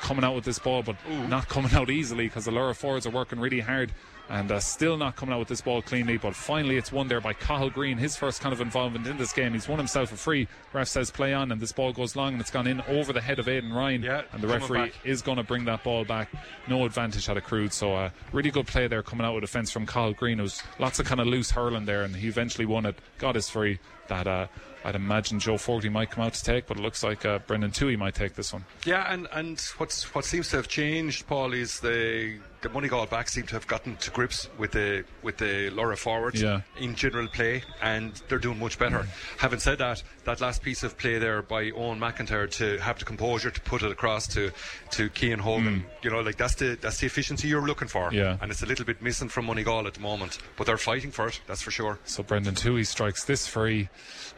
coming 0.00 0.24
out 0.24 0.34
with 0.34 0.44
this 0.44 0.58
ball, 0.58 0.82
but 0.82 0.96
not 1.28 1.48
coming 1.48 1.72
out 1.72 1.90
easily 1.90 2.26
because 2.26 2.46
the 2.46 2.50
Lorrha 2.50 2.74
forwards 2.74 3.06
are 3.06 3.10
working 3.10 3.38
really 3.38 3.60
hard 3.60 3.92
and 4.30 4.52
uh, 4.52 4.60
still 4.60 4.96
not 4.96 5.16
coming 5.16 5.34
out 5.34 5.40
with 5.40 5.48
this 5.48 5.60
ball 5.60 5.82
cleanly. 5.82 6.16
But 6.16 6.34
finally, 6.34 6.76
it's 6.76 6.92
won 6.92 7.08
there 7.08 7.20
by 7.20 7.32
Cathal 7.32 7.68
Green, 7.68 7.98
his 7.98 8.16
first 8.16 8.40
kind 8.40 8.52
of 8.52 8.60
involvement 8.60 9.06
in 9.06 9.18
this 9.18 9.32
game. 9.32 9.52
He's 9.52 9.68
won 9.68 9.78
himself 9.78 10.12
a 10.12 10.16
free. 10.16 10.46
Ref 10.72 10.86
says 10.86 11.10
play 11.10 11.34
on, 11.34 11.50
and 11.50 11.60
this 11.60 11.72
ball 11.72 11.92
goes 11.92 12.14
long 12.14 12.34
and 12.34 12.40
it's 12.40 12.50
gone 12.50 12.68
in 12.68 12.80
over 12.82 13.12
the 13.12 13.20
head 13.20 13.40
of 13.40 13.48
Aidan 13.48 13.72
Ryan. 13.72 14.02
Yeah, 14.02 14.22
and 14.32 14.40
the 14.40 14.46
referee 14.46 14.92
is 15.04 15.20
going 15.20 15.36
to 15.38 15.42
bring 15.42 15.64
that 15.64 15.82
ball 15.82 16.04
back. 16.04 16.30
No 16.68 16.86
advantage 16.86 17.26
had 17.26 17.36
accrued. 17.36 17.72
So, 17.72 17.94
uh, 17.94 18.10
really 18.32 18.50
good 18.50 18.68
play 18.68 18.86
there 18.86 19.02
coming 19.02 19.26
out 19.26 19.34
with 19.34 19.42
defence 19.42 19.70
from 19.72 19.84
Cathal 19.84 20.14
Green. 20.14 20.38
It 20.38 20.44
was 20.44 20.62
lots 20.78 21.00
of 21.00 21.06
kind 21.06 21.20
of 21.20 21.26
loose 21.26 21.50
hurling 21.50 21.84
there, 21.84 22.04
and 22.04 22.14
he 22.14 22.28
eventually 22.28 22.66
won 22.66 22.86
it, 22.86 22.96
got 23.18 23.34
his 23.34 23.48
free. 23.48 23.80
That 24.06 24.26
uh, 24.26 24.46
I'd 24.84 24.94
imagine 24.94 25.40
Joe 25.40 25.58
Fogarty 25.58 25.88
might 25.88 26.10
come 26.10 26.24
out 26.24 26.34
to 26.34 26.44
take, 26.44 26.66
but 26.66 26.78
it 26.78 26.82
looks 26.82 27.02
like 27.02 27.26
uh, 27.26 27.40
Brendan 27.40 27.72
Toohey 27.72 27.98
might 27.98 28.14
take 28.14 28.34
this 28.34 28.52
one. 28.52 28.64
Yeah, 28.84 29.12
and, 29.12 29.28
and 29.32 29.60
what's 29.78 30.14
what 30.14 30.24
seems 30.24 30.48
to 30.50 30.56
have 30.56 30.68
changed, 30.68 31.26
Paul, 31.26 31.52
is 31.52 31.80
the 31.80 32.38
the 32.62 32.68
Moneygall 32.68 33.08
back 33.08 33.28
seem 33.28 33.46
to 33.46 33.54
have 33.54 33.66
gotten 33.66 33.96
to 33.96 34.10
grips 34.10 34.48
with 34.58 34.72
the 34.72 35.04
with 35.22 35.38
the 35.38 35.70
Lorrha 35.70 35.96
forwards 35.96 36.42
Yeah. 36.42 36.60
in 36.78 36.94
general 36.94 37.26
play, 37.28 37.62
and 37.80 38.12
they're 38.28 38.38
doing 38.38 38.58
much 38.58 38.78
better. 38.78 38.98
Mm. 39.00 39.08
Having 39.38 39.58
said 39.60 39.78
that, 39.78 40.02
that 40.24 40.40
last 40.40 40.62
piece 40.62 40.82
of 40.82 40.98
play 40.98 41.18
there 41.18 41.42
by 41.42 41.70
Owen 41.70 41.98
McIntyre 41.98 42.50
to 42.52 42.78
have 42.78 42.98
the 42.98 43.04
composure 43.04 43.50
to 43.50 43.60
put 43.62 43.82
it 43.82 43.90
across 43.90 44.26
to 44.28 44.50
to 44.92 45.08
Cian 45.14 45.38
Hogan, 45.38 45.80
mm. 45.80 46.04
you 46.04 46.10
know, 46.10 46.20
like 46.20 46.36
that's 46.36 46.54
the 46.56 46.76
that's 46.80 46.98
the 46.98 47.06
efficiency 47.06 47.48
you're 47.48 47.66
looking 47.66 47.88
for. 47.88 48.12
Yeah. 48.12 48.36
and 48.40 48.50
it's 48.50 48.62
a 48.62 48.66
little 48.66 48.84
bit 48.84 49.00
missing 49.00 49.28
from 49.28 49.46
Moneygall 49.46 49.86
at 49.86 49.94
the 49.94 50.00
moment, 50.00 50.38
but 50.56 50.66
they're 50.66 50.76
fighting 50.78 51.10
for 51.10 51.28
it. 51.28 51.40
That's 51.46 51.62
for 51.62 51.70
sure. 51.70 51.98
So 52.04 52.22
Brendan 52.22 52.54
Toohey 52.54 52.86
strikes 52.86 53.24
this 53.24 53.46
free, 53.46 53.88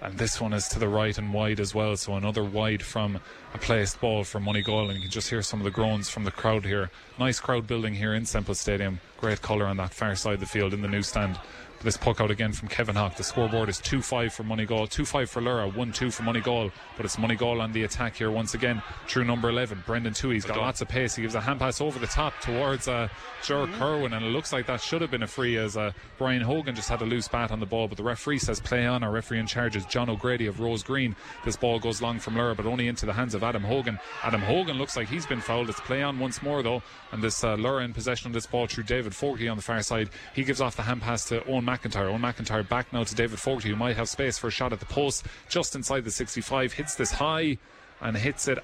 and 0.00 0.18
this 0.18 0.40
one 0.40 0.52
is 0.52 0.68
to 0.68 0.78
the 0.78 0.88
right 0.88 1.16
and 1.18 1.32
wide 1.34 1.58
as 1.60 1.74
well. 1.74 1.96
So 1.96 2.14
another 2.14 2.44
wide 2.44 2.82
from 2.82 3.20
a 3.54 3.58
placed 3.58 4.00
ball 4.00 4.24
from 4.24 4.44
Moneygall, 4.44 4.86
and 4.86 4.94
you 4.94 5.02
can 5.02 5.10
just 5.10 5.28
hear 5.28 5.42
some 5.42 5.60
of 5.60 5.64
the 5.64 5.70
groans 5.70 6.08
from 6.08 6.24
the 6.24 6.30
crowd 6.30 6.64
here. 6.64 6.90
Nice 7.18 7.40
crowd 7.40 7.66
building 7.66 7.94
here 7.94 8.11
in 8.14 8.26
Semple 8.26 8.54
Stadium. 8.54 9.00
Great 9.18 9.42
colour 9.42 9.66
on 9.66 9.76
that 9.76 9.92
far 9.92 10.14
side 10.14 10.34
of 10.34 10.40
the 10.40 10.46
field 10.46 10.74
in 10.74 10.82
the 10.82 10.88
new 10.88 11.02
stand. 11.02 11.38
This 11.82 11.96
puck 11.96 12.20
out 12.20 12.30
again 12.30 12.52
from 12.52 12.68
Kevin 12.68 12.94
Hawk. 12.94 13.16
The 13.16 13.24
scoreboard 13.24 13.68
is 13.68 13.78
2 13.78 14.02
5 14.02 14.32
for 14.32 14.44
Moneygall, 14.44 14.88
2 14.88 15.04
5 15.04 15.28
for 15.28 15.42
Lorrha, 15.42 15.74
1 15.74 15.92
2 15.92 16.12
for 16.12 16.22
Moneygall. 16.22 16.70
But 16.96 17.04
it's 17.04 17.16
Moneygall 17.16 17.60
on 17.60 17.72
the 17.72 17.82
attack 17.82 18.14
here 18.14 18.30
once 18.30 18.54
again 18.54 18.80
True 19.08 19.24
number 19.24 19.48
11. 19.48 19.82
Brendan 19.84 20.12
Toohey. 20.12 20.34
He's 20.34 20.44
got 20.44 20.58
lots 20.58 20.80
of 20.80 20.86
pace. 20.86 21.16
He 21.16 21.22
gives 21.22 21.34
a 21.34 21.40
hand 21.40 21.58
pass 21.58 21.80
over 21.80 21.98
the 21.98 22.06
top 22.06 22.34
towards 22.40 22.86
uh, 22.86 23.08
Ger 23.42 23.62
Mm-hmm. 23.62 23.78
Kerwin, 23.78 24.12
and 24.12 24.24
it 24.24 24.28
looks 24.28 24.52
like 24.52 24.66
that 24.66 24.80
should 24.80 25.02
have 25.02 25.10
been 25.10 25.22
a 25.22 25.26
free 25.26 25.56
as 25.56 25.76
uh, 25.76 25.92
Brian 26.18 26.42
Hogan 26.42 26.74
just 26.74 26.88
had 26.88 27.00
a 27.02 27.04
loose 27.04 27.28
bat 27.28 27.50
on 27.50 27.60
the 27.60 27.66
ball. 27.66 27.88
But 27.88 27.96
the 27.96 28.02
referee 28.02 28.38
says 28.38 28.60
play 28.60 28.86
on. 28.86 29.02
Our 29.02 29.10
referee 29.10 29.38
in 29.38 29.46
charge 29.46 29.76
is 29.76 29.84
John 29.86 30.08
O'Grady 30.08 30.46
of 30.46 30.56
Rosegreen. 30.56 31.14
This 31.44 31.56
ball 31.56 31.78
goes 31.78 32.00
long 32.00 32.18
from 32.18 32.34
Lorrha, 32.34 32.56
but 32.56 32.66
only 32.66 32.88
into 32.88 33.06
the 33.06 33.12
hands 33.12 33.34
of 33.34 33.42
Adam 33.42 33.62
Hogan. 33.62 33.98
Adam 34.22 34.40
Hogan 34.40 34.78
looks 34.78 34.96
like 34.96 35.08
he's 35.08 35.26
been 35.26 35.40
fouled. 35.40 35.68
It's 35.68 35.80
play 35.80 36.02
on 36.02 36.18
once 36.18 36.42
more 36.42 36.62
though, 36.62 36.82
and 37.10 37.22
this 37.22 37.42
uh, 37.42 37.56
Lorrha 37.56 37.84
in 37.84 37.92
possession 37.92 38.28
of 38.28 38.34
this 38.34 38.46
ball 38.46 38.66
through 38.66 38.84
David 38.84 39.14
Fogarty 39.14 39.48
on 39.48 39.56
the 39.56 39.62
far 39.62 39.82
side. 39.82 40.10
He 40.34 40.44
gives 40.44 40.60
off 40.60 40.76
the 40.76 40.82
hand 40.82 41.02
pass 41.02 41.24
to 41.26 41.44
Owen 41.46 41.64
McIntyre. 41.72 42.10
Owen 42.10 42.20
McIntyre 42.20 42.68
back 42.68 42.92
now 42.92 43.04
to 43.04 43.14
David 43.14 43.38
Fogarty, 43.38 43.70
who 43.70 43.76
might 43.76 43.96
have 43.96 44.08
space 44.08 44.38
for 44.38 44.48
a 44.48 44.50
shot 44.50 44.72
at 44.72 44.80
the 44.80 44.86
post 44.86 45.26
just 45.48 45.74
inside 45.74 46.04
the 46.04 46.10
65. 46.10 46.72
Hits 46.72 46.94
this 46.94 47.12
high 47.12 47.58
and 48.00 48.16
hits 48.16 48.48
it 48.48 48.58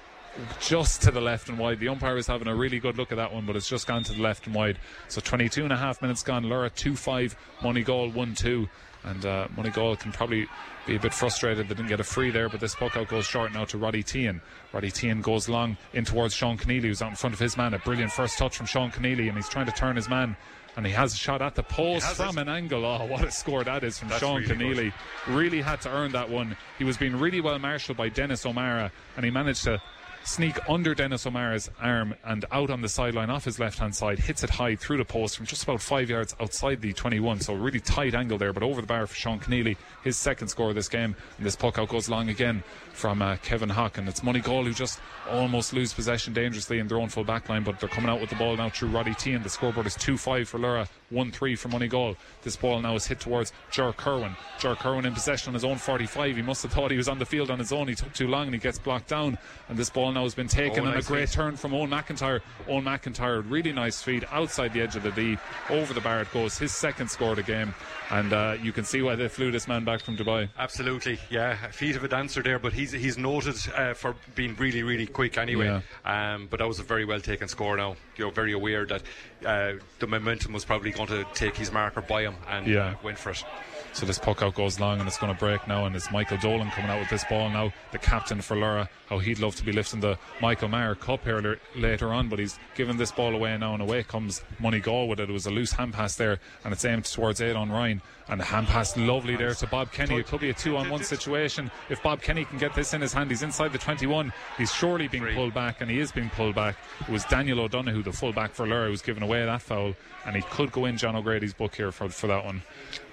just 0.59 1.01
to 1.03 1.11
the 1.11 1.21
left 1.21 1.49
and 1.49 1.57
wide. 1.57 1.79
The 1.79 1.87
umpire 1.87 2.17
is 2.17 2.27
having 2.27 2.47
a 2.47 2.55
really 2.55 2.79
good 2.79 2.97
look 2.97 3.11
at 3.11 3.17
that 3.17 3.33
one, 3.33 3.45
but 3.45 3.55
it's 3.55 3.69
just 3.69 3.87
gone 3.87 4.03
to 4.03 4.13
the 4.13 4.21
left 4.21 4.45
and 4.45 4.55
wide. 4.55 4.77
So 5.07 5.21
22 5.21 5.63
and 5.63 5.73
a 5.73 5.77
half 5.77 6.01
minutes 6.01 6.23
gone. 6.23 6.45
Lorrha 6.45 6.73
2 6.73 6.95
5, 6.95 7.35
Moneygall 7.61 8.13
1 8.13 8.35
2. 8.35 8.69
And 9.05 9.25
uh, 9.25 9.47
Moneygall 9.55 9.97
can 9.97 10.11
probably 10.11 10.45
be 10.85 10.97
a 10.97 10.99
bit 10.99 11.13
frustrated 11.13 11.69
they 11.69 11.75
didn't 11.75 11.87
get 11.87 12.01
a 12.01 12.03
free 12.03 12.31
there, 12.31 12.49
but 12.49 12.59
this 12.59 12.75
puck 12.75 12.97
out 12.97 13.07
goes 13.07 13.25
short 13.25 13.53
now 13.53 13.63
to 13.65 13.77
Roddy 13.77 14.03
Tehan. 14.03 14.41
Roddy 14.73 14.91
Tehan 14.91 15.21
goes 15.21 15.47
long 15.47 15.77
in 15.93 16.03
towards 16.03 16.33
Sean 16.33 16.57
Keneally, 16.57 16.81
who's 16.81 17.01
out 17.01 17.11
in 17.11 17.15
front 17.15 17.33
of 17.33 17.39
his 17.39 17.55
man. 17.55 17.73
A 17.73 17.79
brilliant 17.79 18.11
first 18.11 18.37
touch 18.37 18.57
from 18.57 18.65
Sean 18.65 18.91
Keneally, 18.91 19.29
and 19.29 19.37
he's 19.37 19.47
trying 19.47 19.67
to 19.67 19.71
turn 19.71 19.95
his 19.95 20.09
man. 20.09 20.35
And 20.77 20.85
he 20.85 20.91
has 20.93 21.13
a 21.13 21.17
shot 21.17 21.41
at 21.41 21.55
the 21.55 21.63
post 21.63 22.15
from 22.15 22.37
it. 22.37 22.41
an 22.41 22.49
angle. 22.49 22.85
Oh, 22.85 23.05
what 23.05 23.23
a 23.25 23.31
score 23.31 23.63
that 23.63 23.83
is 23.83 23.99
from 23.99 24.09
That's 24.09 24.21
Sean 24.21 24.41
really 24.41 24.55
Keneally. 24.55 24.93
good. 25.25 25.33
Really 25.35 25.61
had 25.61 25.81
to 25.81 25.89
earn 25.89 26.11
that 26.13 26.29
one. 26.29 26.55
He 26.77 26.83
was 26.83 26.95
being 26.97 27.17
really 27.17 27.41
well 27.41 27.59
marshalled 27.59 27.97
by 27.97 28.09
Dennis 28.09 28.45
O'Mara, 28.45 28.91
and 29.15 29.25
he 29.25 29.31
managed 29.31 29.63
to 29.65 29.81
sneak 30.25 30.57
under 30.69 30.93
Dennis 30.93 31.25
O'Mara's 31.25 31.71
arm 31.81 32.13
and 32.25 32.45
out 32.51 32.69
on 32.69 32.81
the 32.81 32.89
sideline 32.89 33.29
off 33.29 33.45
his 33.45 33.57
left 33.57 33.79
hand 33.79 33.95
side, 33.95 34.19
hits 34.19 34.43
it 34.43 34.49
high 34.49 34.75
through 34.75 34.97
the 34.97 35.05
post 35.05 35.37
from 35.37 35.45
just 35.45 35.63
about 35.63 35.81
five 35.81 36.09
yards 36.09 36.35
outside 36.39 36.81
the 36.81 36.93
21. 36.93 37.39
So, 37.39 37.53
really 37.53 37.79
tight 37.79 38.13
angle 38.13 38.37
there, 38.37 38.53
but 38.53 38.61
over 38.61 38.81
the 38.81 38.87
bar 38.87 39.07
for 39.07 39.15
Sean 39.15 39.39
Keneally, 39.39 39.77
his 40.03 40.17
second 40.17 40.49
score 40.49 40.69
of 40.69 40.75
this 40.75 40.89
game. 40.89 41.15
And 41.37 41.45
this 41.45 41.55
puck 41.55 41.79
out 41.79 41.89
goes 41.89 42.09
long 42.09 42.29
again 42.29 42.63
from 42.93 43.21
uh, 43.21 43.35
Kevin. 43.37 43.71
And 43.71 44.07
it's 44.09 44.19
Moneygall 44.21 44.65
who 44.65 44.73
just 44.73 44.99
almost 45.29 45.73
lose 45.73 45.93
possession 45.93 46.33
dangerously 46.33 46.79
in 46.79 46.87
their 46.87 46.99
own 46.99 47.09
full 47.09 47.23
back 47.23 47.49
line, 47.49 47.63
but 47.63 47.79
they're 47.79 47.89
coming 47.89 48.09
out 48.09 48.19
with 48.21 48.29
the 48.29 48.35
ball 48.35 48.55
now 48.57 48.69
through 48.69 48.89
Roddy 48.89 49.13
T. 49.15 49.33
And 49.33 49.43
the 49.43 49.49
scoreboard 49.49 49.87
is 49.87 49.95
2 49.95 50.17
5 50.17 50.47
for 50.49 50.59
Lorrha, 50.59 50.87
1 51.09 51.31
3 51.31 51.55
for 51.55 51.67
Money 51.67 51.79
Moneygall. 51.89 52.15
This 52.43 52.55
ball 52.55 52.81
now 52.81 52.95
is 52.95 53.05
hit 53.07 53.19
towards 53.19 53.53
Ger 53.71 53.93
Kerwin. 53.93 54.35
Ger 54.59 54.75
Kerwin 54.75 55.05
in 55.05 55.13
possession 55.13 55.49
on 55.49 55.53
his 55.53 55.63
own 55.63 55.77
45. 55.77 56.35
He 56.35 56.41
must 56.41 56.61
have 56.63 56.71
thought 56.73 56.91
he 56.91 56.97
was 56.97 57.07
on 57.07 57.19
the 57.19 57.25
field 57.25 57.49
on 57.51 57.59
his 57.59 57.71
own. 57.71 57.87
He 57.87 57.95
took 57.95 58.13
too 58.13 58.27
long 58.27 58.45
and 58.47 58.53
he 58.53 58.59
gets 58.59 58.79
blocked 58.79 59.07
down. 59.07 59.37
And 59.69 59.77
this 59.77 59.89
ball 59.89 60.11
now 60.11 60.23
has 60.23 60.35
been 60.35 60.47
taken 60.47 60.83
Oh, 60.83 60.87
on 60.89 60.93
nice 60.95 61.05
a 61.05 61.07
great 61.07 61.29
feed. 61.29 61.35
turn 61.35 61.55
from 61.55 61.73
Owen 61.73 61.89
McIntyre. 61.89 62.41
Owen 62.67 62.83
McIntyre, 62.83 63.43
really 63.49 63.71
nice 63.71 64.01
feed 64.01 64.25
outside 64.31 64.73
the 64.73 64.81
edge 64.81 64.95
of 64.95 65.03
the 65.03 65.11
D. 65.11 65.37
Over 65.69 65.93
the 65.93 66.01
bar 66.01 66.21
it 66.21 66.31
goes. 66.33 66.57
His 66.57 66.73
second 66.73 67.09
score 67.09 67.31
of 67.31 67.35
the 67.37 67.43
game. 67.43 67.73
And 68.11 68.33
uh, 68.33 68.57
you 68.61 68.71
can 68.71 68.83
see 68.85 69.01
why 69.01 69.15
they 69.15 69.27
flew 69.27 69.51
this 69.51 69.67
man 69.67 69.85
back 69.85 70.01
from 70.01 70.17
Dubai. 70.17 70.49
Absolutely, 70.57 71.19
yeah. 71.29 71.55
Feet 71.71 71.95
of 71.95 72.03
a 72.03 72.07
dancer 72.07 72.41
there, 72.41 72.57
but 72.59 72.73
he's 72.73 72.88
he's 72.91 73.17
noted 73.17 73.55
uh, 73.75 73.93
for 73.93 74.15
being 74.35 74.55
really, 74.55 74.83
really 74.83 75.07
quick 75.07 75.37
anyway. 75.37 75.81
Um, 76.05 76.47
but 76.49 76.59
that 76.59 76.67
was 76.67 76.79
a 76.79 76.83
very 76.83 77.05
well 77.05 77.19
taken 77.21 77.47
score 77.47 77.77
now. 77.77 77.95
You're 78.15 78.31
very 78.31 78.53
aware 78.53 78.85
that 78.85 79.01
uh, 79.45 79.73
the 79.99 80.07
momentum 80.07 80.53
was 80.53 80.65
probably 80.65 80.91
going 80.91 81.07
to 81.07 81.25
take 81.33 81.55
his 81.55 81.71
marker 81.71 82.01
by 82.01 82.23
him 82.23 82.35
and 82.47 82.67
Yeah. 82.67 82.85
uh, 82.87 82.95
went 83.03 83.17
for 83.17 83.31
it. 83.31 83.43
So 83.91 84.05
this 84.05 84.19
puck 84.19 84.43
out 84.43 84.53
goes 84.53 84.79
long 84.79 84.99
and 84.99 85.07
it's 85.07 85.17
going 85.17 85.33
to 85.33 85.39
break 85.39 85.67
now. 85.67 85.85
And 85.85 85.95
it's 85.95 86.11
Michael 86.11 86.37
Dolan 86.37 86.69
coming 86.71 86.91
out 86.91 86.99
with 86.99 87.09
this 87.09 87.23
ball 87.25 87.49
now. 87.49 87.73
The 87.91 87.97
captain 87.97 88.39
for 88.41 88.55
Lorrha. 88.55 88.87
How 89.09 89.17
he'd 89.17 89.39
love 89.39 89.55
to 89.55 89.63
be 89.63 89.71
lifting 89.71 89.99
the 89.99 90.19
Michael 90.41 90.67
Maher 90.69 90.93
Cup 90.93 91.23
here 91.23 91.57
later 91.75 92.13
on, 92.13 92.29
but 92.29 92.37
he's 92.37 92.59
given 92.75 92.97
this 92.97 93.11
ball 93.11 93.33
away 93.33 93.57
now. 93.57 93.73
And 93.73 93.81
away 93.81 94.03
comes 94.03 94.43
Moneygall 94.61 95.07
with 95.07 95.19
it. 95.19 95.29
It 95.29 95.33
was 95.33 95.47
a 95.47 95.51
loose 95.51 95.71
hand 95.71 95.93
pass 95.93 96.15
there 96.15 96.39
and 96.63 96.71
it's 96.71 96.85
aimed 96.85 97.05
towards 97.05 97.41
Aidan 97.41 97.71
Ryan. 97.71 98.01
And 98.29 98.39
the 98.39 98.45
hand 98.45 98.67
pass 98.67 98.95
lovely 98.95 99.35
there 99.35 99.53
to 99.55 99.67
Bob 99.67 99.91
Kenny. 99.91 100.17
It 100.17 100.27
could 100.27 100.39
be 100.39 100.49
a 100.51 100.53
two 100.53 100.77
on 100.77 100.89
one 100.89 101.03
situation. 101.03 101.71
If 101.89 102.03
Bob 102.03 102.21
Kenny 102.21 102.45
can 102.45 102.59
get 102.59 102.75
this 102.75 102.93
in 102.93 103.01
his 103.01 103.11
hand, 103.11 103.31
he's 103.31 103.41
inside 103.41 103.73
the 103.73 103.79
21. 103.79 104.31
He's 104.57 104.71
surely 104.71 105.07
being 105.07 105.25
pulled 105.33 105.53
back 105.53 105.81
and 105.81 105.89
he 105.89 105.99
is 105.99 106.11
being 106.11 106.29
pulled 106.29 106.53
back. 106.53 106.75
It 107.01 107.09
was 107.09 107.25
Daniel 107.25 107.59
O'Donoghue, 107.59 108.03
the 108.03 108.13
fullback 108.13 108.53
for 108.53 108.67
Lorrha, 108.67 108.85
who 108.85 108.91
was 108.91 109.01
giving 109.01 109.23
away 109.23 109.43
that 109.43 109.61
foul. 109.63 109.95
And 110.25 110.35
he 110.35 110.43
could 110.43 110.71
go 110.71 110.85
in 110.85 110.97
John 110.97 111.15
O'Grady's 111.15 111.53
book 111.53 111.75
here 111.75 111.91
for, 111.91 112.09
for 112.09 112.27
that 112.27 112.45
one. 112.45 112.61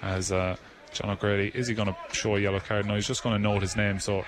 As 0.03 0.31
uh, 0.31 0.55
John 0.93 1.09
O'Grady, 1.09 1.51
is 1.55 1.67
he 1.67 1.73
going 1.73 1.87
to 1.87 1.95
show 2.13 2.35
a 2.35 2.39
yellow 2.39 2.59
card? 2.59 2.85
No, 2.85 2.93
he's 2.93 3.07
just 3.07 3.23
going 3.23 3.35
to 3.35 3.41
note 3.41 3.63
his 3.63 3.75
name. 3.75 3.99
So 3.99 4.23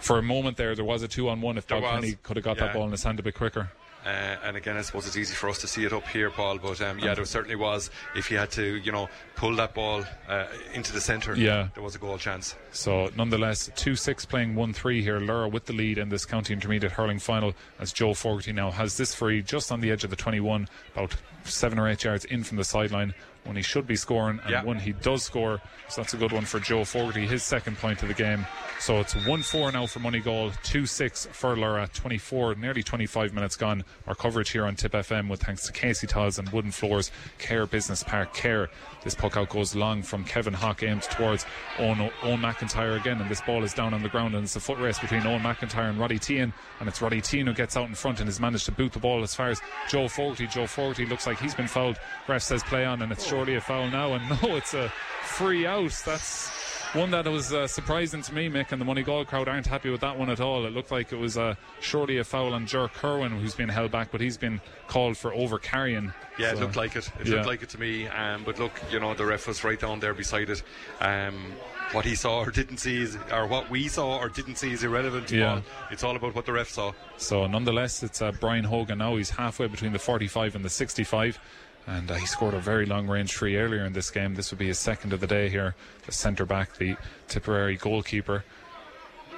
for 0.00 0.18
a 0.18 0.22
moment 0.22 0.58
there, 0.58 0.74
there 0.74 0.84
was 0.84 1.02
a 1.02 1.08
two 1.08 1.30
on 1.30 1.40
one. 1.40 1.56
If 1.56 1.66
Bob 1.66 1.82
Kenny 1.82 2.16
could 2.22 2.36
have 2.36 2.44
got 2.44 2.58
yeah. 2.58 2.66
that 2.66 2.74
ball 2.74 2.84
in 2.84 2.90
his 2.90 3.02
hand 3.02 3.18
a 3.18 3.22
bit 3.22 3.34
quicker. 3.34 3.70
Uh, 4.06 4.36
and 4.44 4.56
again, 4.56 4.76
I 4.76 4.82
suppose 4.82 5.06
it's 5.08 5.16
easy 5.16 5.34
for 5.34 5.48
us 5.50 5.58
to 5.62 5.66
see 5.66 5.84
it 5.84 5.92
up 5.92 6.06
here, 6.06 6.30
Paul. 6.30 6.58
But 6.58 6.80
um, 6.80 7.00
yeah, 7.00 7.14
there 7.14 7.24
certainly 7.24 7.56
was. 7.56 7.90
If 8.14 8.30
you 8.30 8.38
had 8.38 8.52
to, 8.52 8.76
you 8.76 8.92
know, 8.92 9.08
pull 9.34 9.56
that 9.56 9.74
ball 9.74 10.04
uh, 10.28 10.46
into 10.72 10.92
the 10.92 11.00
centre, 11.00 11.34
Yeah. 11.34 11.68
there 11.74 11.82
was 11.82 11.96
a 11.96 11.98
goal 11.98 12.16
chance. 12.16 12.54
So 12.70 13.10
nonetheless, 13.16 13.68
2-6 13.74 14.28
playing 14.28 14.54
1-3 14.54 15.02
here. 15.02 15.18
Lorrha 15.18 15.50
with 15.50 15.64
the 15.64 15.72
lead 15.72 15.98
in 15.98 16.08
this 16.08 16.24
county 16.24 16.52
intermediate 16.54 16.92
hurling 16.92 17.18
final 17.18 17.52
as 17.80 17.92
Joe 17.92 18.14
Fogarty 18.14 18.52
now 18.52 18.70
has 18.70 18.96
this 18.96 19.12
free 19.12 19.42
just 19.42 19.72
on 19.72 19.80
the 19.80 19.90
edge 19.90 20.04
of 20.04 20.10
the 20.10 20.16
21, 20.16 20.68
about 20.94 21.16
seven 21.44 21.78
or 21.78 21.88
eight 21.88 22.04
yards 22.04 22.24
in 22.26 22.44
from 22.44 22.58
the 22.58 22.64
sideline 22.64 23.12
when 23.46 23.56
he 23.56 23.62
should 23.62 23.86
be 23.86 23.96
scoring 23.96 24.40
and 24.42 24.50
Yeah. 24.50 24.62
when 24.64 24.78
he 24.78 24.92
does 24.92 25.22
score. 25.22 25.60
So 25.88 26.02
that's 26.02 26.14
a 26.14 26.16
good 26.16 26.32
one 26.32 26.44
for 26.44 26.58
Joe 26.60 26.84
Fogarty, 26.84 27.26
his 27.26 27.42
second 27.42 27.78
point 27.78 28.02
of 28.02 28.08
the 28.08 28.14
game. 28.14 28.44
So 28.80 28.98
it's 29.00 29.14
1-4 29.14 29.72
now 29.72 29.86
for 29.86 30.00
Moneygall, 30.00 30.52
2-6 30.64 31.28
for 31.32 31.54
Lorrha, 31.56 31.92
24, 31.92 32.56
nearly 32.56 32.82
25 32.82 33.32
minutes 33.32 33.56
gone. 33.56 33.84
Our 34.06 34.14
coverage 34.14 34.50
here 34.50 34.66
on 34.66 34.74
Tip 34.74 34.92
FM 34.92 35.28
with 35.28 35.42
thanks 35.42 35.64
to 35.66 35.72
Casey 35.72 36.06
Tiles 36.06 36.38
and 36.38 36.48
Wooden 36.50 36.72
Floors, 36.72 37.10
Cahir 37.38 37.66
Business 37.66 38.02
Park, 38.02 38.34
Cahir. 38.34 38.68
This 39.04 39.14
puck 39.14 39.36
out 39.36 39.48
goes 39.48 39.74
long 39.74 40.02
from 40.02 40.24
Kevin 40.24 40.52
Hawk 40.54 40.82
aimed 40.82 41.02
towards 41.02 41.46
Owen, 41.78 42.10
Owen 42.22 42.40
McIntyre 42.40 42.98
again, 43.00 43.20
and 43.20 43.30
this 43.30 43.40
ball 43.40 43.62
is 43.62 43.72
down 43.72 43.94
on 43.94 44.02
the 44.02 44.08
ground, 44.08 44.34
and 44.34 44.42
it's 44.44 44.56
a 44.56 44.60
foot 44.60 44.78
race 44.78 44.98
between 44.98 45.24
Owen 45.26 45.40
McIntyre 45.42 45.88
and 45.88 45.98
Roddy 45.98 46.18
Tehan, 46.18 46.52
and 46.80 46.88
it's 46.88 47.00
Roddy 47.00 47.20
Tehan 47.22 47.46
who 47.46 47.54
gets 47.54 47.76
out 47.76 47.88
in 47.88 47.94
front 47.94 48.18
and 48.18 48.26
has 48.28 48.40
managed 48.40 48.64
to 48.66 48.72
boot 48.72 48.92
the 48.92 48.98
ball 48.98 49.22
as 49.22 49.34
far 49.34 49.48
as 49.50 49.60
Joe 49.88 50.08
Fogarty. 50.08 50.46
Joe 50.48 50.66
Fogarty 50.66 51.06
looks 51.06 51.26
like 51.26 51.38
he's 51.38 51.54
been 51.54 51.68
fouled. 51.68 51.98
Ref 52.26 52.42
says 52.42 52.62
play 52.64 52.84
on, 52.84 53.00
and 53.02 53.12
it's 53.12 53.28
surely 53.36 53.56
a 53.56 53.60
foul 53.60 53.90
now, 53.90 54.14
and 54.14 54.28
no, 54.42 54.56
it's 54.56 54.72
a 54.72 54.88
free 55.22 55.66
out. 55.66 55.92
That's 56.06 56.48
one 56.94 57.10
that 57.10 57.26
was 57.26 57.52
uh, 57.52 57.66
surprising 57.66 58.22
to 58.22 58.32
me, 58.34 58.48
Mick, 58.48 58.72
and 58.72 58.80
the 58.80 58.84
Money 58.86 59.04
Moneygall 59.04 59.26
crowd 59.26 59.46
aren't 59.46 59.66
happy 59.66 59.90
with 59.90 60.00
that 60.00 60.18
one 60.18 60.30
at 60.30 60.40
all. 60.40 60.64
It 60.64 60.72
looked 60.72 60.90
like 60.90 61.12
it 61.12 61.18
was 61.18 61.36
uh, 61.36 61.54
surely 61.80 62.16
a 62.16 62.24
foul 62.24 62.54
on 62.54 62.66
Ger 62.66 62.88
Kerwin, 62.88 63.32
who's 63.32 63.54
been 63.54 63.68
held 63.68 63.90
back, 63.90 64.10
but 64.10 64.22
he's 64.22 64.38
been 64.38 64.58
called 64.88 65.18
for 65.18 65.34
over 65.34 65.58
carrying. 65.58 66.14
Yeah, 66.38 66.52
it 66.52 66.60
looked 66.60 66.76
like 66.76 66.96
it. 66.96 67.10
It 67.20 67.26
yeah. 67.26 67.34
looked 67.34 67.46
like 67.46 67.62
it 67.62 67.68
to 67.70 67.78
me. 67.78 68.08
Um, 68.08 68.42
but 68.44 68.58
look, 68.58 68.72
you 68.90 69.00
know, 69.00 69.12
the 69.12 69.26
ref 69.26 69.46
was 69.46 69.62
right 69.64 69.78
down 69.78 70.00
there 70.00 70.14
beside 70.14 70.48
it. 70.48 70.62
Um, 71.02 71.52
what 71.92 72.06
he 72.06 72.14
saw 72.14 72.40
or 72.40 72.50
didn't 72.50 72.78
see 72.78 73.02
is, 73.02 73.18
or 73.30 73.46
what 73.46 73.68
we 73.68 73.88
saw 73.88 74.18
or 74.18 74.30
didn't 74.30 74.56
see 74.56 74.72
is 74.72 74.82
irrelevant. 74.82 75.30
Yeah. 75.30 75.52
Paul. 75.52 75.62
It's 75.90 76.04
all 76.04 76.16
about 76.16 76.34
what 76.34 76.46
the 76.46 76.52
ref 76.52 76.70
saw. 76.70 76.92
So 77.18 77.46
nonetheless, 77.46 78.02
it's 78.02 78.22
uh, 78.22 78.32
Brian 78.32 78.64
Hogan 78.64 78.98
now. 78.98 79.16
He's 79.16 79.30
halfway 79.30 79.66
between 79.66 79.92
the 79.92 79.98
45 79.98 80.56
and 80.56 80.64
the 80.64 80.70
65. 80.70 81.38
And 81.86 82.10
uh, 82.10 82.14
he 82.14 82.26
scored 82.26 82.54
a 82.54 82.60
very 82.60 82.84
long 82.84 83.06
range 83.06 83.34
free 83.34 83.56
earlier 83.56 83.84
in 83.84 83.92
this 83.92 84.10
game. 84.10 84.34
This 84.34 84.50
would 84.50 84.58
be 84.58 84.66
his 84.66 84.78
second 84.78 85.12
of 85.12 85.20
the 85.20 85.26
day 85.26 85.48
here. 85.48 85.74
The 86.04 86.12
centre 86.12 86.46
back, 86.46 86.76
the 86.76 86.96
Tipperary 87.28 87.76
goalkeeper. 87.76 88.44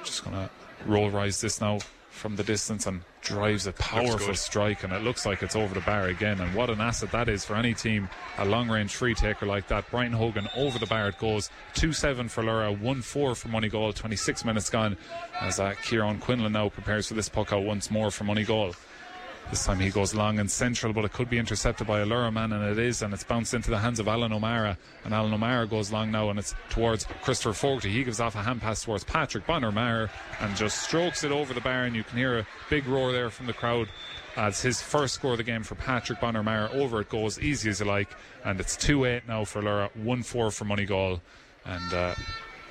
Just 0.03 0.23
going 0.23 0.35
to 0.35 0.49
roll 0.85 1.09
rise 1.09 1.41
this 1.41 1.61
now 1.61 1.79
from 2.09 2.35
the 2.35 2.43
distance 2.43 2.85
and 2.87 3.01
drives 3.21 3.67
a 3.67 3.71
powerful 3.73 4.33
strike. 4.33 4.83
And 4.83 4.91
it 4.91 5.03
looks 5.03 5.25
like 5.25 5.43
it's 5.43 5.55
over 5.55 5.73
the 5.73 5.81
bar 5.81 6.07
again. 6.07 6.41
And 6.41 6.55
what 6.55 6.69
an 6.69 6.81
asset 6.81 7.11
that 7.11 7.29
is 7.29 7.45
for 7.45 7.55
any 7.55 7.73
team. 7.73 8.09
A 8.39 8.45
long 8.45 8.67
range 8.67 8.95
free 8.95 9.13
taker 9.13 9.45
like 9.45 9.67
that. 9.67 9.85
Brian 9.91 10.11
Hogan 10.11 10.49
over 10.55 10.79
the 10.79 10.87
bar 10.87 11.09
it 11.09 11.19
goes. 11.19 11.49
2 11.75 11.93
7 11.93 12.29
for 12.29 12.43
Lorrha, 12.43 12.77
1 12.79 13.01
4 13.01 13.35
for 13.35 13.47
Moneygall. 13.47 13.93
26 13.93 14.43
minutes 14.43 14.69
gone 14.69 14.97
as 15.39 15.59
uh, 15.59 15.73
Kieran 15.83 16.19
Quinlan 16.19 16.53
now 16.53 16.69
prepares 16.69 17.07
for 17.07 17.13
this 17.13 17.29
puck 17.29 17.53
out 17.53 17.63
once 17.63 17.91
more 17.91 18.09
for 18.09 18.23
Moneygall. 18.23 18.75
This 19.49 19.65
time 19.65 19.79
he 19.79 19.89
goes 19.89 20.13
long 20.13 20.37
and 20.37 20.49
central, 20.49 20.93
but 20.93 21.05
it 21.05 21.11
could 21.11 21.27
be 21.27 21.39
intercepted 21.39 21.87
by 21.87 22.01
a 22.01 22.05
Lorrha 22.05 22.31
man, 22.31 22.53
and 22.53 22.63
it 22.63 22.77
is, 22.77 23.01
and 23.01 23.11
it's 23.15 23.23
bounced 23.23 23.55
into 23.55 23.71
the 23.71 23.79
hands 23.79 23.99
of 23.99 24.07
Alan 24.07 24.31
O'Mara. 24.31 24.77
And 25.03 25.11
Alan 25.11 25.33
O'Mara 25.33 25.65
goes 25.65 25.91
long 25.91 26.11
now, 26.11 26.29
and 26.29 26.37
it's 26.37 26.53
towards 26.69 27.05
Christopher 27.23 27.53
Fogarty. 27.53 27.89
He 27.89 28.03
gives 28.03 28.19
off 28.19 28.35
a 28.35 28.43
hand 28.43 28.61
pass 28.61 28.83
towards 28.83 29.03
Patrick 29.03 29.47
Bonner 29.47 30.09
and 30.39 30.55
just 30.55 30.83
strokes 30.83 31.23
it 31.23 31.31
over 31.31 31.55
the 31.55 31.61
bar, 31.61 31.85
and 31.85 31.95
you 31.95 32.03
can 32.03 32.19
hear 32.19 32.37
a 32.37 32.47
big 32.69 32.85
roar 32.85 33.11
there 33.11 33.31
from 33.31 33.47
the 33.47 33.53
crowd. 33.53 33.89
As 34.35 34.61
his 34.61 34.83
first 34.83 35.15
score 35.15 35.31
of 35.31 35.37
the 35.37 35.43
game 35.43 35.63
for 35.63 35.73
Patrick 35.73 36.21
Bonner 36.21 36.43
Maher, 36.43 36.69
over 36.71 37.01
it 37.01 37.09
goes, 37.09 37.39
easy 37.39 37.71
as 37.71 37.79
you 37.79 37.87
like, 37.87 38.09
and 38.45 38.59
it's 38.59 38.77
2 38.77 39.05
8 39.05 39.27
now 39.27 39.45
for 39.45 39.63
Lorrha, 39.63 39.95
1 39.95 40.21
4 40.21 40.51
for 40.51 40.65
Moneygall. 40.65 41.21
And 41.65 41.93
uh, 41.93 42.13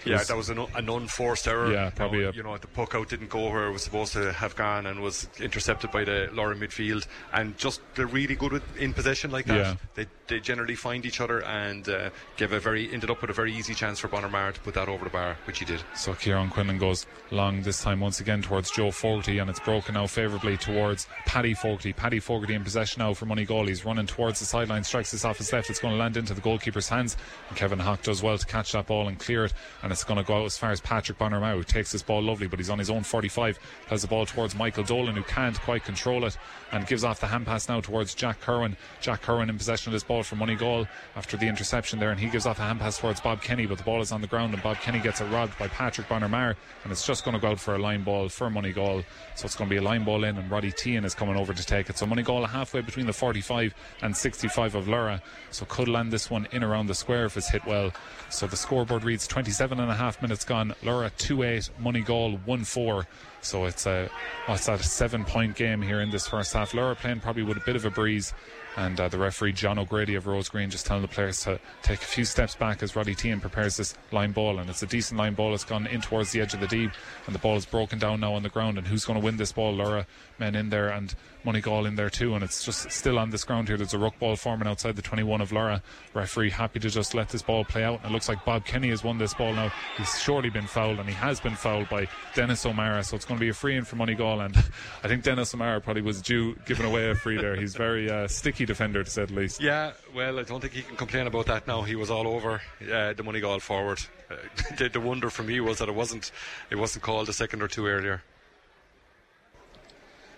Yeah, 0.09 0.23
that 0.25 0.37
was 0.37 0.51
an, 0.51 0.59
an 0.75 0.89
unforced 0.89 1.47
error. 1.49 1.73
Yeah, 1.73 1.91
probably 1.91 2.19
You 2.21 2.25
know, 2.25 2.31
a- 2.31 2.35
you 2.35 2.43
know, 2.43 2.57
the 2.59 2.67
puck 2.69 2.95
out 2.95 3.09
didn't 3.09 3.31
go 3.31 3.51
where 3.51 3.67
it 3.67 3.73
was 3.73 3.83
supposed 3.83 4.13
to 4.15 4.33
have 4.33 4.55
gone 4.57 4.87
and 4.87 5.01
was 5.01 5.29
intercepted 5.41 5.91
by 5.91 6.05
the 6.05 6.29
Lorrha 6.33 6.59
midfield. 6.59 7.07
And 7.33 7.57
just 7.59 7.81
they're 7.95 8.07
really 8.07 8.35
good 8.37 8.53
with, 8.53 8.77
in 8.77 8.93
possession 8.95 9.31
like 9.31 9.47
that. 9.47 9.57
Yeah. 9.57 9.75
They, 9.95 10.07
they 10.27 10.41
generally 10.41 10.75
find 10.75 11.07
each 11.07 11.21
other 11.21 11.43
and 11.45 11.89
uh, 11.89 12.11
give 12.37 12.53
a 12.53 12.61
very 12.61 12.93
ended 12.93 13.11
up 13.11 13.21
with 13.21 13.31
a 13.31 13.33
very 13.33 13.55
easy 13.55 13.75
chance 13.75 13.99
for 13.99 14.09
Bonner 14.09 14.29
Maher 14.29 14.53
to 14.53 14.61
put 14.61 14.75
that 14.75 14.89
over 14.89 15.05
the 15.05 15.11
bar, 15.11 15.37
which 15.47 15.59
he 15.59 15.65
did. 15.65 15.83
So 15.95 16.15
Kieran 16.15 16.51
Quinlan 16.51 16.79
goes 16.79 17.07
long 17.31 17.63
this 17.63 17.83
time 17.83 18.01
once 18.01 18.21
again 18.21 18.43
towards 18.43 18.71
Joe 18.71 18.91
Fogarty 18.91 19.39
and 19.39 19.49
it's 19.51 19.61
broken 19.61 19.95
now 19.95 20.07
favourably 20.07 20.57
towards 20.57 21.07
Paddy 21.27 21.55
Fogarty. 21.55 21.93
Paddy 21.93 22.21
Fogarty 22.21 22.55
in 22.55 22.65
possession 22.65 23.01
now 23.01 23.15
for 23.15 23.27
Moneygall. 23.27 23.69
He's 23.69 23.85
running 23.85 24.07
towards 24.07 24.41
the 24.41 24.47
sideline, 24.47 24.85
strikes 24.85 25.11
this 25.13 25.25
off 25.25 25.39
his 25.39 25.53
left. 25.53 25.71
It's 25.71 25.79
going 25.81 25.95
to 25.95 25.99
land 25.99 26.17
into 26.17 26.35
the 26.35 26.41
goalkeeper's 26.41 26.89
hands. 26.89 27.17
And 27.49 27.57
Kevin 27.57 27.79
Hawk 27.79 28.03
does 28.03 28.23
well 28.23 28.37
to 28.39 28.47
catch 28.47 28.73
that 28.73 28.87
ball 28.87 29.09
and 29.09 29.19
clear 29.19 29.45
it. 29.47 29.55
And 29.83 29.93
it's 29.99 30.05
going 30.05 30.17
to 30.17 30.23
go 30.23 30.43
out 30.43 30.45
as 30.45 30.57
far 30.57 30.71
as 30.71 30.81
Patrick 30.81 31.19
Bonner 31.19 31.41
who 31.57 31.65
takes 31.65 31.91
this 31.91 32.05
ball 32.05 32.23
lovely, 32.23 32.47
but 32.47 32.61
he's 32.61 32.71
on 32.71 32.79
his 32.79 32.89
own 32.89 33.03
45. 33.03 33.59
has 33.89 34.03
the 34.03 34.07
ball 34.07 34.27
towards 34.27 34.55
Michael 34.55 34.85
Dolan, 34.85 35.17
who 35.17 35.25
can't 35.25 35.61
quite 35.63 35.83
control 35.83 36.25
it, 36.25 36.39
and 36.73 36.87
gives 36.87 37.05
off 37.05 37.21
the 37.21 37.27
hand 37.27 37.47
pass 37.47 37.69
now 37.69 37.81
towards 37.81 38.15
Jack 38.15 38.41
Curran. 38.41 38.77
Jack 39.01 39.23
Curran 39.23 39.51
in 39.51 39.59
possession 39.59 39.91
of 39.91 39.93
this 39.95 40.05
ball 40.05 40.23
from 40.23 40.39
goal 40.57 40.87
after 41.17 41.37
the 41.37 41.47
interception 41.47 41.99
there, 41.99 42.11
and 42.11 42.21
he 42.21 42.29
gives 42.29 42.47
off 42.47 42.59
a 42.59 42.63
hand 42.63 42.81
pass 42.81 42.99
towards 42.99 43.21
Bob 43.21 43.43
Kenny, 43.43 43.67
but 43.67 43.79
the 43.79 43.85
ball 43.85 44.01
is 44.01 44.13
on 44.13 44.21
the 44.21 44.27
ground, 44.27 44.55
and 44.55 44.63
Bob 44.63 44.79
Kenny 44.79 44.99
gets 44.99 45.21
it 45.21 45.27
robbed 45.27 45.59
by 45.59 45.69
Patrick 45.69 46.09
Bonner 46.09 46.29
and 46.29 46.57
it's 46.93 47.07
just 47.07 47.25
going 47.25 47.35
to 47.35 47.41
go 47.41 47.49
out 47.49 47.61
for 47.61 47.75
a 47.75 47.79
line 47.79 48.03
ball 48.03 48.29
for 48.29 48.49
Moneygall. 48.49 49.05
So 49.35 49.47
it's 49.47 49.57
going 49.57 49.69
to 49.69 49.75
be 49.75 49.79
a 49.79 49.83
line 49.83 50.05
ball 50.05 50.25
in, 50.25 50.37
and 50.37 50.51
Roddy 50.51 50.73
Tehan 50.73 51.05
is 51.05 51.15
coming 51.15 51.37
over 51.37 51.53
to 51.53 51.65
take 51.65 51.91
it. 51.91 51.99
So 51.99 52.07
Moneygall 52.07 52.49
halfway 52.49 52.81
between 52.81 53.07
the 53.07 53.13
45 53.13 53.75
and 54.03 54.17
65 54.17 54.75
of 54.75 54.87
Lorrha, 54.87 55.21
so 55.51 55.65
could 55.67 55.89
land 55.89 56.13
this 56.13 56.31
one 56.31 56.47
in 56.53 56.63
around 56.63 56.87
the 56.87 56.95
square 56.95 57.27
if 57.27 57.37
it's 57.37 57.51
hit 57.51 57.65
well. 57.67 57.93
So 58.31 58.47
the 58.47 58.57
scoreboard 58.57 59.05
reads 59.05 59.27
27 59.27 59.81
and 59.81 59.91
a 59.91 59.95
half 59.95 60.21
minutes 60.23 60.45
gone. 60.45 60.75
Lorrha 60.83 61.11
2 61.17 61.43
8, 61.43 61.71
Moneygall 61.81 62.39
1 62.45 62.65
4. 62.65 63.07
So 63.41 63.67
it's 63.67 63.87
a 63.87 64.11
what's 64.47 64.67
that 64.67 64.81
a 64.81 64.83
seven 64.83 65.25
point 65.25 65.57
game 65.57 65.83
here 65.83 66.01
in 66.01 66.11
this 66.11 66.27
first 66.27 66.53
half. 66.53 66.73
Lorrha 66.73 66.97
playing 66.97 67.21
probably 67.21 67.43
with 67.43 67.57
a 67.57 67.63
bit 67.65 67.77
of 67.77 67.85
a 67.85 67.91
breeze. 67.91 68.33
And 68.79 69.01
uh, 69.01 69.09
the 69.09 69.19
referee, 69.19 69.55
John 69.55 69.77
O'Grady 69.77 70.15
of 70.15 70.27
Rosegreen, 70.27 70.69
just 70.69 70.87
telling 70.87 71.03
the 71.03 71.09
players 71.09 71.43
to 71.43 71.59
take 71.83 72.01
a 72.01 72.05
few 72.05 72.25
steps 72.25 72.55
back 72.55 72.81
as 72.81 72.95
Roddy 72.95 73.13
Tehan 73.13 73.41
prepares 73.41 73.77
this 73.77 73.93
line 74.13 74.31
ball. 74.31 74.61
And 74.61 74.71
it's 74.71 74.85
a 74.85 74.87
decent 74.87 75.19
line 75.19 75.35
ball. 75.35 75.53
It's 75.53 75.65
gone 75.65 75.89
in 75.89 76.01
towards 76.01 76.31
the 76.31 76.41
edge 76.41 76.55
of 76.55 76.61
the 76.61 76.69
deep. 76.69 76.93
And 77.27 77.35
the 77.35 77.41
ball 77.41 77.57
is 77.57 77.67
broken 77.67 77.99
down 77.99 78.21
now 78.21 78.35
on 78.35 78.45
the 78.45 78.49
ground. 78.49 78.79
And 78.79 78.87
who's 78.87 79.05
going 79.05 79.19
to 79.19 79.25
win 79.25 79.37
this 79.37 79.51
ball? 79.51 79.77
Lorrha 79.77 80.07
men 80.39 80.55
in 80.55 80.71
there 80.71 80.91
and 80.91 81.13
Moneygall 81.45 81.89
in 81.89 81.97
there 81.97 82.09
too. 82.09 82.37
And 82.37 82.45
it's 82.45 82.65
just 82.65 82.89
still 82.93 83.19
on 83.19 83.31
this 83.31 83.43
ground 83.43 83.67
here. 83.67 83.77
There's 83.77 83.95
a 83.95 83.99
ruck 83.99 84.17
ball 84.21 84.37
forming 84.37 84.69
outside 84.69 84.95
the 84.95 85.03
21 85.03 85.41
of 85.41 85.51
Lorrha. 85.51 85.83
Referee 86.15 86.51
happy 86.51 86.79
to 86.79 86.89
just 86.89 87.15
let 87.15 87.31
this 87.31 87.43
ball 87.43 87.65
play 87.65 87.83
out. 87.83 87.99
And 88.05 88.11
it 88.11 88.13
looks 88.13 88.29
like 88.29 88.45
Bob 88.45 88.65
Kenny 88.65 88.91
has 88.91 89.03
won 89.03 89.19
this 89.19 89.35
ball 89.35 89.55
now. 89.55 89.73
He's 89.97 90.21
surely 90.21 90.51
been 90.51 90.69
fouled. 90.69 91.01
And 91.01 91.09
he 91.09 91.17
has 91.17 91.41
been 91.41 91.57
fouled 91.57 91.89
by 91.89 92.07
Dennis 92.37 92.65
O'Mara. 92.65 93.03
So 93.03 93.17
it's 93.17 93.25
going 93.25 93.39
to 93.39 93.45
be 93.45 93.49
a 93.49 93.55
free 93.55 93.77
in 93.77 93.85
for 93.85 93.97
Moneygall, 93.97 94.45
and 94.45 94.57
I 95.03 95.09
think 95.09 95.25
Dennis 95.25 95.53
O'Mara 95.53 95.81
probably 95.81 96.03
was 96.03 96.23
due 96.23 96.55
giving 96.67 96.87
away 96.87 97.11
a 97.11 97.17
free 97.17 97.37
there. 97.37 97.57
He's 97.57 97.75
very 97.75 98.09
uh, 98.09 98.29
sticky 98.29 98.68
defender 98.69 99.03
to 99.03 99.11
say 99.11 99.25
the 99.25 99.35
least. 99.35 99.61
Yeah, 99.61 99.93
well, 100.15 100.39
I 100.39 100.45
don't 100.45 100.61
think 100.61 100.75
he 100.75 100.83
can 100.83 100.95
complain 100.97 101.27
about 101.27 101.47
that 101.47 101.67
now. 101.67 101.83
He 101.83 101.97
was 101.97 102.11
all 102.11 102.29
over 102.29 102.61
uh, 102.83 103.15
the 103.15 103.39
goal 103.43 103.59
forward. 103.59 103.99
Uh, 104.31 104.37
the, 104.79 104.89
the 104.89 105.01
wonder 105.01 105.31
for 105.31 105.43
me 105.43 105.59
was 105.59 105.79
that 105.79 105.89
it 105.89 105.95
wasn't 105.95 106.31
it 106.71 106.77
wasn't 106.77 107.03
called 107.03 107.29
a 107.29 107.33
second 107.33 107.63
or 107.63 107.69
two 107.69 107.87
earlier. 107.87 108.23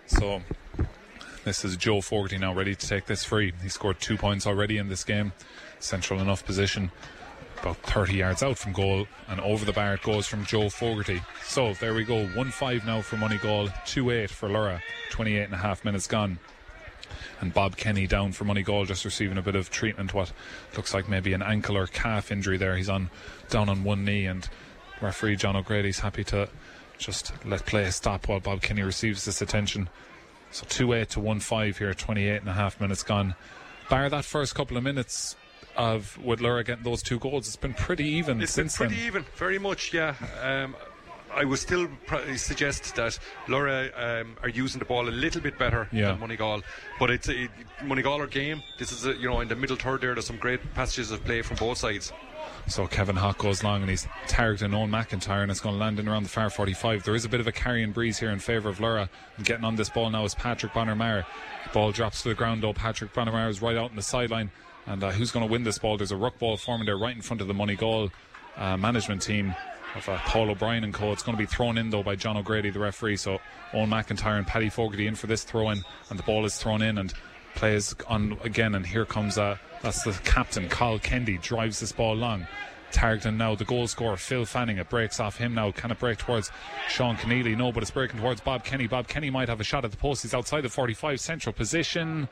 So 0.07 0.43
this 1.45 1.64
is 1.64 1.76
Joe 1.76 2.01
Fogarty 2.01 2.39
now 2.39 2.55
ready 2.55 2.74
to 2.74 2.87
take 2.89 3.07
this 3.07 3.24
free. 3.24 3.53
He 3.62 3.68
scored 3.68 4.01
two 4.01 4.16
points 4.16 4.47
already 4.47 4.78
in 4.78 4.89
this 4.89 5.05
game. 5.05 5.33
Central 5.78 6.20
enough 6.20 6.45
position. 6.45 6.91
About 7.61 7.76
30 7.76 8.14
yards 8.14 8.43
out 8.43 8.57
from 8.57 8.72
goal 8.72 9.07
and 9.28 9.39
over 9.41 9.66
the 9.66 9.72
bar 9.72 9.95
it 9.95 10.03
goes 10.03 10.26
from 10.26 10.47
Joe 10.47 10.70
Fogarty. 10.70 11.20
So 11.45 11.74
there 11.74 11.93
we 11.93 12.05
go. 12.05 12.26
1 12.28 12.51
5 12.51 12.87
now 12.87 13.03
for 13.03 13.16
Moneygall, 13.16 13.70
2 13.87 14.11
8 14.11 14.31
for 14.31 14.49
Lorrha. 14.49 14.81
28 15.11 15.43
and 15.43 15.55
a 15.55 15.59
half 15.59 15.85
minutes 15.85 16.07
gone. 16.07 16.39
And 17.41 17.53
Bob 17.53 17.77
Kenny 17.77 18.07
down 18.07 18.33
for 18.33 18.45
Moneygall, 18.45 18.87
just 18.87 19.05
receiving 19.05 19.39
a 19.39 19.43
bit 19.43 19.57
of 19.57 19.71
treatment. 19.71 20.15
What 20.15 20.33
looks 20.77 20.95
like 20.95 21.09
maybe 21.09 21.33
an 21.33 21.43
ankle 21.43 21.77
or 21.77 21.87
calf 21.87 22.31
injury 22.31 22.57
there. 22.57 22.77
He's 22.77 22.89
on 22.89 23.11
down 23.49 23.69
on 23.69 23.85
one 23.85 24.05
knee, 24.05 24.27
and 24.27 24.49
referee 25.01 25.37
John 25.37 25.57
O'Grady's 25.57 26.01
happy 26.01 26.25
to 26.25 26.49
just 26.99 27.33
let 27.45 27.65
play 27.67 27.91
stop 27.91 28.29
while 28.29 28.41
Bob 28.41 28.61
Kenny 28.63 28.83
receives 28.83 29.25
this 29.25 29.41
attention. 29.41 29.89
So 30.51 30.67
2 30.69 30.93
8 30.93 31.11
to 31.11 31.21
1 31.21 31.41
5 31.41 31.79
here, 31.79 31.95
28 31.95 32.41
and 32.41 32.49
a 32.49 32.53
half 32.53 32.81
minutes 32.81 33.03
gone. 33.03 33.35
Bar 33.89 34.09
that 34.11 34.25
first 34.25 34.55
couple 34.55 34.77
of 34.77 34.83
minutes 34.83 35.37
of 35.77 36.19
with 36.23 36.41
Lorrha 36.41 36.65
getting 36.65 36.85
those 36.85 37.03
two 37.03 37.19
goals, 37.19 37.47
it's 37.47 37.57
been 37.57 37.75
pretty 37.75 38.05
even 38.05 38.43
It's 38.43 38.53
since 38.53 38.77
been 38.77 38.89
pretty 38.89 39.01
then. 39.01 39.07
even, 39.07 39.25
very 39.37 39.59
much, 39.59 39.95
yeah. 39.95 40.15
Um, 40.43 40.75
I 41.35 41.45
would 41.45 41.59
still 41.59 41.89
pr- 42.07 42.35
suggest 42.37 42.95
that 42.97 43.18
Lorrha 43.47 43.91
um, 44.22 44.37
are 44.43 44.49
using 44.49 44.78
the 44.78 44.85
ball 44.85 45.09
a 45.09 45.11
little 45.11 45.41
bit 45.41 45.59
better 45.59 45.89
Yeah. 45.93 46.12
than 46.12 46.18
Moneygall, 46.28 46.62
but 46.99 47.11
it's 47.11 47.28
a 47.28 47.49
Moneygall 47.83 48.20
are 48.20 48.26
game. 48.26 48.62
This 48.78 48.91
is 48.93 49.07
a, 49.07 49.14
you 49.14 49.28
know 49.28 49.41
in 49.41 49.49
the 49.49 49.57
middle 49.57 49.76
third 49.76 50.01
there. 50.01 50.14
There's 50.14 50.26
some 50.26 50.37
great 50.39 50.61
passages 50.74 51.11
of 51.11 51.24
play 51.24 51.43
from 51.43 51.57
both 51.57 51.78
sides. 51.78 52.12
So 52.66 52.87
Kevin 52.87 53.16
Hawk 53.16 53.39
goes 53.39 53.62
long 53.64 53.81
and 53.81 53.91
he's 53.91 54.07
targeting 54.28 54.74
Owen 54.74 54.91
McIntyre 54.91 55.43
and 55.43 55.51
it's 55.51 55.61
going 55.61 55.74
to 55.74 55.78
land 55.81 55.99
in 55.99 56.09
around 56.09 56.24
the 56.24 56.28
far 56.28 56.51
45. 56.51 57.05
There 57.05 57.14
is 57.14 57.24
a 57.24 57.28
bit 57.28 57.41
of 57.41 57.47
a 57.47 57.53
carrying 57.53 57.93
breeze 57.93 58.18
here 58.18 58.31
in 58.31 58.39
favour 58.39 58.68
of 58.68 58.78
Lorrha. 58.78 59.09
And 59.37 59.47
getting 59.47 59.64
on 59.64 59.76
this 59.76 59.89
ball 59.89 60.11
now 60.11 60.24
is 60.24 60.35
Patrick 60.35 60.74
Bonner 60.74 60.95
Maher. 60.95 61.26
The 61.64 61.70
ball 61.72 61.93
drops 61.93 62.22
to 62.22 62.28
the 62.28 62.35
ground 62.35 62.62
though. 62.62 62.72
Patrick 62.72 63.12
Bonner 63.14 63.33
Maher 63.33 63.49
is 63.49 63.62
right 63.62 63.76
out 63.76 63.91
on 63.91 63.97
the 63.97 64.03
sideline. 64.03 64.51
And 64.87 65.03
uh, 65.03 65.11
who's 65.11 65.31
going 65.31 65.47
to 65.47 65.51
win 65.51 65.62
this 65.64 65.78
ball? 65.78 65.97
There's 65.97 66.12
a 66.12 66.16
ruck 66.16 66.39
ball 66.39 66.57
forming 66.57 66.87
there 66.87 66.99
right 66.99 67.14
in 67.14 67.22
front 67.22 67.41
of 67.41 67.49
the 67.49 67.55
Moneygall 67.55 68.11
uh, 68.57 68.76
management 68.76 69.22
team 69.22 69.55
of 69.95 70.09
uh, 70.09 70.18
Paul 70.18 70.51
O'Brien 70.51 70.84
and 70.84 70.95
co. 70.95 71.12
It's 71.12 71.22
going 71.22 71.36
to 71.36 71.43
be 71.43 71.47
thrown 71.47 71.78
in 71.78 71.91
though 71.91 72.03
by 72.03 72.16
John 72.16 72.36
O'Grady, 72.36 72.70
the 72.70 72.78
referee. 72.78 73.16
So 73.16 73.38
Owen 73.72 73.91
McIntyre 73.91 74.38
and 74.38 74.47
Paddy 74.47 74.70
Fogarty 74.70 75.07
in 75.07 75.14
for 75.14 75.26
this 75.26 75.45
throw 75.45 75.70
in, 75.70 75.84
and 76.09 76.18
the 76.18 76.22
ball 76.22 76.45
is 76.45 76.57
thrown 76.57 76.82
in 76.82 76.99
and 76.99 77.12
plays 77.55 77.95
on 78.09 78.38
again. 78.45 78.74
And 78.74 78.86
here 78.86 79.05
comes 79.05 79.38
uh, 79.38 79.57
that's 79.82 80.03
the 80.03 80.12
captain, 80.24 80.68
Carl 80.68 80.99
Kendi, 80.99 81.41
drives 81.41 81.80
this 81.80 81.93
ball 81.93 82.14
long. 82.14 82.47
Targeting 82.93 83.36
now 83.36 83.55
the 83.55 83.64
goal 83.64 83.86
scorer 83.86 84.16
Phil 84.16 84.45
Fanning. 84.45 84.78
It 84.78 84.88
breaks 84.88 85.20
off 85.20 85.36
him 85.36 85.55
now. 85.55 85.70
Can 85.70 85.93
it 85.93 85.99
break 86.01 86.18
towards 86.18 86.51
Sean 86.88 87.16
Keneally? 87.16 87.57
No, 87.57 87.70
but 87.70 87.84
it's 87.84 87.91
breaking 87.93 88.18
towards 88.18 88.41
Bob 88.41 88.64
Kenny. 88.64 88.88
Bob 88.88 89.07
Kenny 89.07 89.30
might 89.30 89.49
have 89.49 89.61
a 89.61 89.64
shot 89.64 89.84
at 89.84 89.93
the 89.93 89.97
post. 89.97 90.22
He's 90.22 90.34
outside 90.34 90.62
the 90.62 90.68
45 90.68 91.20
central 91.20 91.53
position. 91.53 92.28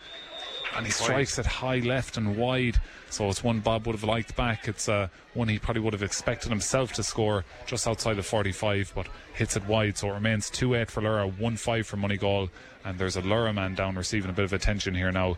And 0.76 0.86
he 0.86 0.92
strikes 0.92 1.38
it 1.38 1.46
high 1.46 1.78
left 1.78 2.16
and 2.16 2.36
wide. 2.36 2.80
So 3.10 3.28
it's 3.28 3.42
one 3.42 3.60
Bob 3.60 3.86
would 3.86 3.94
have 3.94 4.04
liked 4.04 4.36
back. 4.36 4.68
It's 4.68 4.88
uh, 4.88 5.08
one 5.34 5.48
he 5.48 5.58
probably 5.58 5.82
would 5.82 5.92
have 5.92 6.02
expected 6.02 6.50
himself 6.50 6.92
to 6.94 7.02
score 7.02 7.44
just 7.66 7.88
outside 7.88 8.14
the 8.14 8.22
45, 8.22 8.92
but 8.94 9.08
hits 9.34 9.56
it 9.56 9.66
wide. 9.66 9.96
So 9.96 10.10
it 10.10 10.14
remains 10.14 10.50
2 10.50 10.74
8 10.74 10.90
for 10.90 11.02
Lorrha, 11.02 11.38
1 11.38 11.56
5 11.56 11.86
for 11.86 11.96
Moneygall. 11.96 12.50
And 12.84 12.98
there's 12.98 13.16
a 13.16 13.22
Lorrha 13.22 13.54
man 13.54 13.74
down 13.74 13.96
receiving 13.96 14.30
a 14.30 14.34
bit 14.34 14.44
of 14.44 14.52
attention 14.52 14.94
here 14.94 15.10
now. 15.10 15.36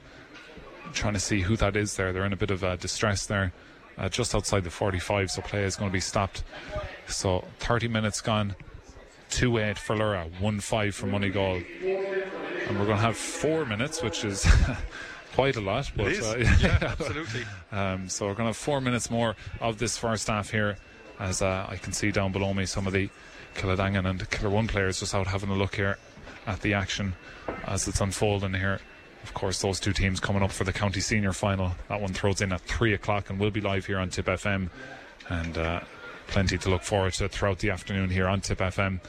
Trying 0.93 1.15
to 1.15 1.21
see 1.21 1.41
who 1.41 1.57
that 1.57 1.77
is 1.77 1.97
there. 1.97 2.13
They're 2.13 2.27
in 2.27 2.33
a 2.33 2.37
bit 2.37 2.51
of 2.51 2.65
uh, 2.65 2.77
distress 2.77 3.27
there. 3.27 3.53
Uh, 3.97 4.09
just 4.09 4.35
outside 4.35 4.65
the 4.65 4.71
45, 4.71 5.31
so 5.31 5.43
play 5.43 5.63
is 5.63 5.77
going 5.77 5.91
to 5.91 5.93
be 5.93 6.01
stopped. 6.01 6.43
So 7.07 7.45
30 7.59 7.89
minutes 7.89 8.21
gone. 8.21 8.57
2 9.31 9.59
8 9.59 9.79
for 9.79 9.97
Lorrha, 9.97 10.41
1 10.41 10.61
5 10.61 10.95
for 10.95 11.07
Moneygall. 11.07 11.65
And 12.69 12.79
we're 12.79 12.87
going 12.87 12.97
to 12.97 13.03
have 13.03 13.17
four 13.17 13.65
minutes, 13.65 14.03
which 14.03 14.25
is 14.25 14.47
quite 15.35 15.57
a 15.57 15.61
lot. 15.61 15.91
But, 15.97 16.19
uh, 16.21 16.37
yeah, 16.61 16.79
absolutely. 16.83 17.45
um, 17.73 18.09
so 18.09 18.27
we're 18.27 18.35
going 18.35 18.45
to 18.45 18.51
have 18.51 18.57
four 18.57 18.81
minutes 18.81 19.11
more 19.11 19.37
of 19.61 19.79
this 19.79 19.97
first 19.97 20.29
half 20.29 20.51
here, 20.51 20.77
as 21.19 21.43
uh, 21.43 21.67
I 21.69 21.77
can 21.77 21.93
see 21.93 22.11
down 22.11 22.33
below 22.33 22.55
me 22.55 22.67
some 22.67 22.87
of 22.87 22.93
the 22.93 23.09
Kiladangan 23.55 24.09
and 24.09 24.31
Kilruane 24.31 24.69
players 24.69 25.01
just 25.01 25.15
out 25.15 25.27
having 25.27 25.51
a 25.51 25.55
look 25.55 25.75
here 25.75 25.99
at 26.47 26.61
the 26.61 26.75
action 26.75 27.15
as 27.67 27.87
it's 27.89 28.01
unfolding 28.01 28.55
here. 28.55 28.81
Of 29.23 29.35
course, 29.35 29.61
those 29.61 29.81
two 29.81 29.93
teams 29.93 30.19
coming 30.19 30.43
up 30.43 30.51
for 30.51 30.65
the 30.65 30.73
county 30.73 31.01
senior 31.01 31.33
final. 31.33 31.73
That 31.89 32.01
one 32.01 32.15
throws 32.15 32.41
in 32.41 32.53
at 32.53 32.63
three 32.63 32.95
o'clock 32.95 33.29
and 33.29 33.39
we'll 33.39 33.51
be 33.51 33.61
live 33.61 33.87
here 33.87 33.99
on 33.99 34.09
Tip 34.09 34.27
FM, 34.27 34.71
and 35.29 35.59
uh, 35.59 35.81
plenty 36.27 36.57
to 36.59 36.71
look 36.71 36.83
forward 36.83 37.13
to 37.15 37.29
throughout 37.29 37.59
the 37.59 37.71
afternoon 37.71 38.09
here 38.09 38.27
on 38.27 38.41
Tip 38.41 38.59
FM 38.59 39.01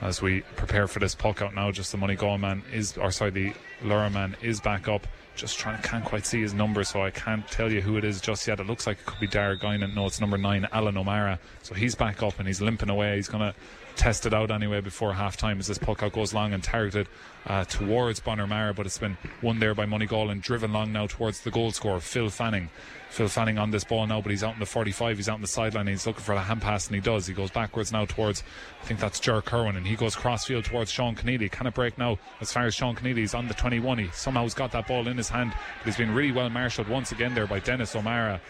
as 0.00 0.22
we 0.22 0.42
prepare 0.56 0.88
for 0.88 0.98
this 0.98 1.14
puck 1.14 1.42
out 1.42 1.54
now. 1.54 1.70
Just 1.70 1.92
the 1.92 1.98
Moneygall 1.98 2.40
man 2.40 2.62
is, 2.72 2.96
or 2.96 3.10
sorry, 3.10 3.30
the 3.30 3.52
Lorrha 3.82 4.12
man 4.12 4.36
is 4.42 4.60
back 4.60 4.88
up. 4.88 5.06
Just 5.38 5.56
trying, 5.56 5.80
to 5.80 5.86
can't 5.86 6.04
quite 6.04 6.26
see 6.26 6.40
his 6.40 6.52
number, 6.52 6.82
so 6.82 7.00
I 7.00 7.12
can't 7.12 7.46
tell 7.46 7.70
you 7.70 7.80
who 7.80 7.96
it 7.96 8.02
is 8.02 8.20
just 8.20 8.48
yet. 8.48 8.58
It 8.58 8.66
looks 8.66 8.88
like 8.88 8.98
it 8.98 9.06
could 9.06 9.20
be 9.20 9.28
Dara 9.28 9.56
Guinan. 9.56 9.94
No, 9.94 10.06
it's 10.06 10.20
number 10.20 10.36
nine, 10.36 10.66
Alan 10.72 10.98
O'Mara. 10.98 11.38
So 11.62 11.76
he's 11.76 11.94
back 11.94 12.24
up 12.24 12.40
and 12.40 12.48
he's 12.48 12.60
limping 12.60 12.90
away. 12.90 13.14
He's 13.14 13.28
going 13.28 13.54
to 13.98 14.02
test 14.04 14.26
it 14.26 14.32
out 14.32 14.50
anyway 14.50 14.80
before 14.80 15.12
half 15.12 15.36
time 15.36 15.58
as 15.58 15.66
this 15.66 15.78
puck 15.78 16.02
out 16.02 16.12
goes 16.12 16.32
long 16.32 16.52
and 16.52 16.62
targeted 16.62 17.08
uh, 17.46 17.64
towards 17.64 18.20
Bonner 18.20 18.72
but 18.72 18.86
it's 18.86 18.98
been 18.98 19.16
won 19.42 19.58
there 19.58 19.74
by 19.74 19.86
Moneygall 19.86 20.30
and 20.30 20.40
driven 20.40 20.72
long 20.72 20.92
now 20.92 21.06
towards 21.06 21.40
the 21.40 21.50
goal 21.50 21.72
scorer, 21.72 22.00
Phil 22.00 22.30
Fanning. 22.30 22.70
Phil 23.10 23.28
Fanning 23.28 23.58
on 23.58 23.70
this 23.70 23.84
ball 23.84 24.06
now, 24.06 24.20
but 24.20 24.30
he's 24.30 24.44
out 24.44 24.54
in 24.54 24.60
the 24.60 24.66
45. 24.66 25.16
He's 25.16 25.28
out 25.28 25.36
in 25.36 25.40
the 25.40 25.48
sideline. 25.48 25.86
He's 25.86 26.06
looking 26.06 26.22
for 26.22 26.34
the 26.34 26.42
hand 26.42 26.60
pass, 26.60 26.86
and 26.86 26.94
he 26.94 27.00
does. 27.00 27.26
He 27.26 27.32
goes 27.32 27.50
backwards 27.50 27.90
now 27.90 28.04
towards, 28.04 28.42
I 28.82 28.84
think 28.84 29.00
that's 29.00 29.18
Ger 29.18 29.40
Kerwin, 29.40 29.76
and 29.76 29.86
he 29.86 29.96
goes 29.96 30.14
crossfield 30.14 30.66
towards 30.66 30.90
Sean 30.90 31.16
Keneally. 31.16 31.50
Can 31.50 31.66
it 31.66 31.74
break 31.74 31.96
now? 31.96 32.18
As 32.40 32.52
far 32.52 32.66
as 32.66 32.74
Sean 32.74 32.94
Keneally's 32.94 33.34
on 33.34 33.48
the 33.48 33.54
21, 33.54 33.98
he 33.98 34.08
somehow 34.12 34.42
has 34.42 34.54
got 34.54 34.72
that 34.72 34.86
ball 34.86 35.08
in 35.08 35.16
his 35.16 35.30
hand, 35.30 35.52
but 35.78 35.86
he's 35.86 35.96
been 35.96 36.14
really 36.14 36.32
well 36.32 36.50
marshalled 36.50 36.88
once 36.88 37.10
again 37.12 37.34
there 37.34 37.46
by 37.46 37.60
Dennis 37.60 37.96
O'Mara. 37.96 38.40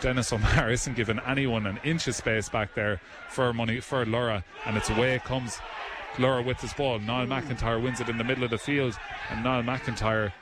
Dennis 0.00 0.32
O'Mara 0.32 0.72
isn't 0.72 0.96
giving 0.96 1.20
anyone 1.26 1.66
an 1.66 1.80
inch 1.84 2.06
of 2.08 2.14
space 2.14 2.48
back 2.48 2.74
there 2.74 3.00
for 3.28 3.52
money 3.52 3.80
for 3.80 4.04
Lorrha, 4.04 4.44
and 4.64 4.76
it's 4.76 4.90
away 4.90 5.14
it 5.14 5.24
comes. 5.24 5.58
Lorrha 6.16 6.44
with 6.44 6.60
this 6.60 6.72
ball. 6.72 6.98
Niall 6.98 7.26
McIntyre 7.26 7.82
wins 7.82 8.00
it 8.00 8.08
in 8.08 8.18
the 8.18 8.24
middle 8.24 8.44
of 8.44 8.50
the 8.50 8.58
field, 8.58 8.98
and 9.30 9.42
Niall 9.42 9.62
McIntyre 9.62 10.32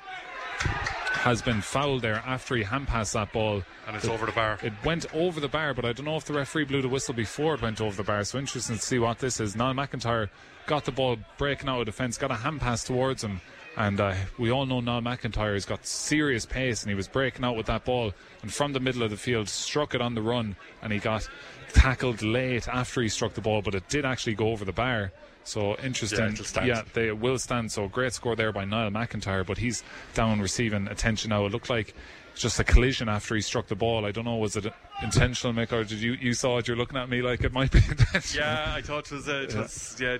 has 1.25 1.41
been 1.41 1.61
fouled 1.63 2.03
there 2.03 2.23
after 2.27 2.55
he 2.55 2.63
hand 2.63 2.87
passed 2.87 3.15
that 3.15 3.33
ball. 3.33 3.63
And 3.87 3.97
it's 3.97 4.07
over 4.07 4.27
the 4.27 4.33
bar. 4.33 4.59
It 4.63 4.73
went 4.85 5.07
over 5.15 5.41
the 5.41 5.49
bar, 5.49 5.73
but 5.73 5.85
I 5.85 5.93
don't 5.93 6.05
know 6.05 6.17
if 6.17 6.25
the 6.25 6.35
referee 6.35 6.65
blew 6.65 6.83
the 6.83 6.89
whistle 6.89 7.15
before 7.15 7.55
it 7.55 7.63
went 7.63 7.81
over 7.81 7.97
the 7.97 8.03
bar. 8.03 8.23
So 8.25 8.39
interesting 8.39 8.77
to 8.77 8.83
see 8.83 8.99
what 8.99 9.19
this 9.19 9.41
is. 9.41 9.57
Niall 9.57 9.75
McIntyre 9.75 10.29
got 10.67 10.85
the 10.85 10.93
ball 10.93 11.17
breaking 11.39 11.69
out 11.69 11.81
of 11.81 11.87
defence, 11.87 12.19
got 12.19 12.31
a 12.31 12.35
hand 12.35 12.61
pass 12.61 12.85
towards 12.85 13.25
him. 13.25 13.41
And 13.77 14.01
uh, 14.01 14.15
we 14.39 14.53
all 14.53 14.67
know 14.67 14.81
Niall 14.81 15.03
McIntyre 15.03 15.55
has 15.55 15.65
got 15.65 15.85
serious 15.87 16.47
pace, 16.47 16.83
and 16.83 16.91
he 16.91 16.95
was 16.95 17.09
breaking 17.09 17.45
out 17.45 17.57
with 17.57 17.67
that 17.67 17.85
ball. 17.85 18.13
And 18.43 18.53
from 18.53 18.73
the 18.73 18.81
middle 18.81 19.03
of 19.03 19.11
the 19.11 19.17
field, 19.17 19.49
struck 19.49 19.95
it 19.95 20.01
on 20.01 20.15
the 20.15 20.23
run, 20.23 20.57
and 20.83 20.93
he 20.93 20.99
got 20.99 21.29
tackled 21.73 22.23
late 22.23 22.69
after 22.69 23.03
he 23.03 23.09
struck 23.09 23.35
the 23.35 23.41
ball, 23.41 23.63
but 23.63 23.75
it 23.75 23.89
did 23.89 24.05
actually 24.05 24.35
go 24.35 24.49
over 24.49 24.65
the 24.65 24.73
bar. 24.73 25.13
So 25.43 25.77
interesting. 25.77 26.37
Yeah, 26.37 26.43
stand. 26.43 26.67
Yeah, 26.69 26.83
they 26.95 27.13
will 27.13 27.39
stand. 27.39 27.71
So 27.73 27.89
great 27.89 28.13
score 28.13 28.37
there 28.37 28.53
by 28.53 28.65
Niall 28.65 28.91
McIntyre, 28.91 29.45
but 29.45 29.59
he's 29.59 29.83
down 30.15 30.41
receiving 30.41 30.89
attention 30.89 31.31
now. 31.31 31.45
It 31.45 31.53
looked 31.53 31.69
like 31.69 31.95
just 32.35 32.59
a 32.59 32.65
collision 32.65 33.09
after 33.09 33.35
he 33.35 33.41
struck 33.41 33.69
the 33.69 33.77
ball. 33.77 34.05
I 34.05 34.11
don't 34.11 34.25
know, 34.25 34.37
was 34.37 34.57
it 34.57 34.67
intentional, 35.03 35.53
Mick, 35.55 35.73
or 35.73 35.85
did 35.85 35.99
you 36.01 36.13
you 36.13 36.33
saw 36.35 36.59
it? 36.59 36.67
You're 36.69 36.77
looking 36.77 36.97
at 36.99 37.09
me 37.09 37.23
like 37.23 37.43
it 37.45 37.53
might 37.53 37.71
be 37.71 37.79
intentional. 37.89 38.47
Yeah, 38.47 38.73
I 38.75 38.83
thought 38.83 39.11
it 39.11 39.13
was. 39.15 39.29
Uh, 39.29 39.47
it 39.49 39.55
was 39.55 39.97
yeah, 40.01 40.19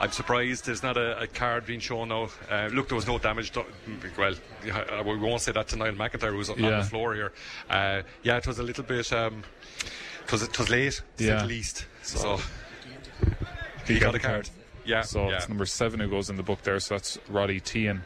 I'm 0.00 0.10
surprised 0.12 0.66
there's 0.66 0.82
not 0.82 0.96
a, 0.96 1.20
a 1.20 1.26
card 1.26 1.66
being 1.66 1.80
shown 1.80 2.08
now. 2.08 2.28
Uh, 2.50 2.68
look, 2.72 2.88
there 2.88 2.96
was 2.96 3.06
no 3.06 3.18
damage. 3.18 3.52
Well, 3.54 5.04
we 5.04 5.16
won't 5.18 5.40
say 5.42 5.52
that 5.52 5.68
to 5.68 5.76
Niall 5.76 5.92
McIntyre, 5.92 6.30
who 6.30 6.36
was 6.38 6.50
on 6.50 6.58
Yeah. 6.58 6.78
the 6.78 6.84
floor 6.84 7.14
here. 7.14 7.32
Uh, 7.68 8.02
yeah, 8.22 8.36
it 8.36 8.46
was 8.46 8.58
a 8.58 8.62
little 8.62 8.84
bit. 8.84 9.12
Um, 9.12 9.42
it 10.24 10.32
was 10.32 10.42
it 10.42 10.58
was 10.58 10.70
late, 10.70 11.02
to 11.16 11.22
say 11.24 11.30
Yeah. 11.30 11.40
the 11.42 11.46
least. 11.46 11.86
So, 12.02 12.38
He 13.86 13.94
he 13.94 14.00
got 14.00 14.12
got 14.12 14.14
a 14.14 14.16
a 14.16 14.20
card. 14.20 14.50
Yeah, 14.86 15.00
So 15.02 15.28
yeah. 15.30 15.36
it's 15.36 15.48
number 15.48 15.64
seven 15.66 15.98
who 16.00 16.08
goes 16.08 16.28
in 16.28 16.36
the 16.36 16.42
book 16.42 16.62
there. 16.62 16.78
So 16.78 16.94
that's 16.96 17.18
Roddy 17.28 17.58
Tehan. 17.60 18.02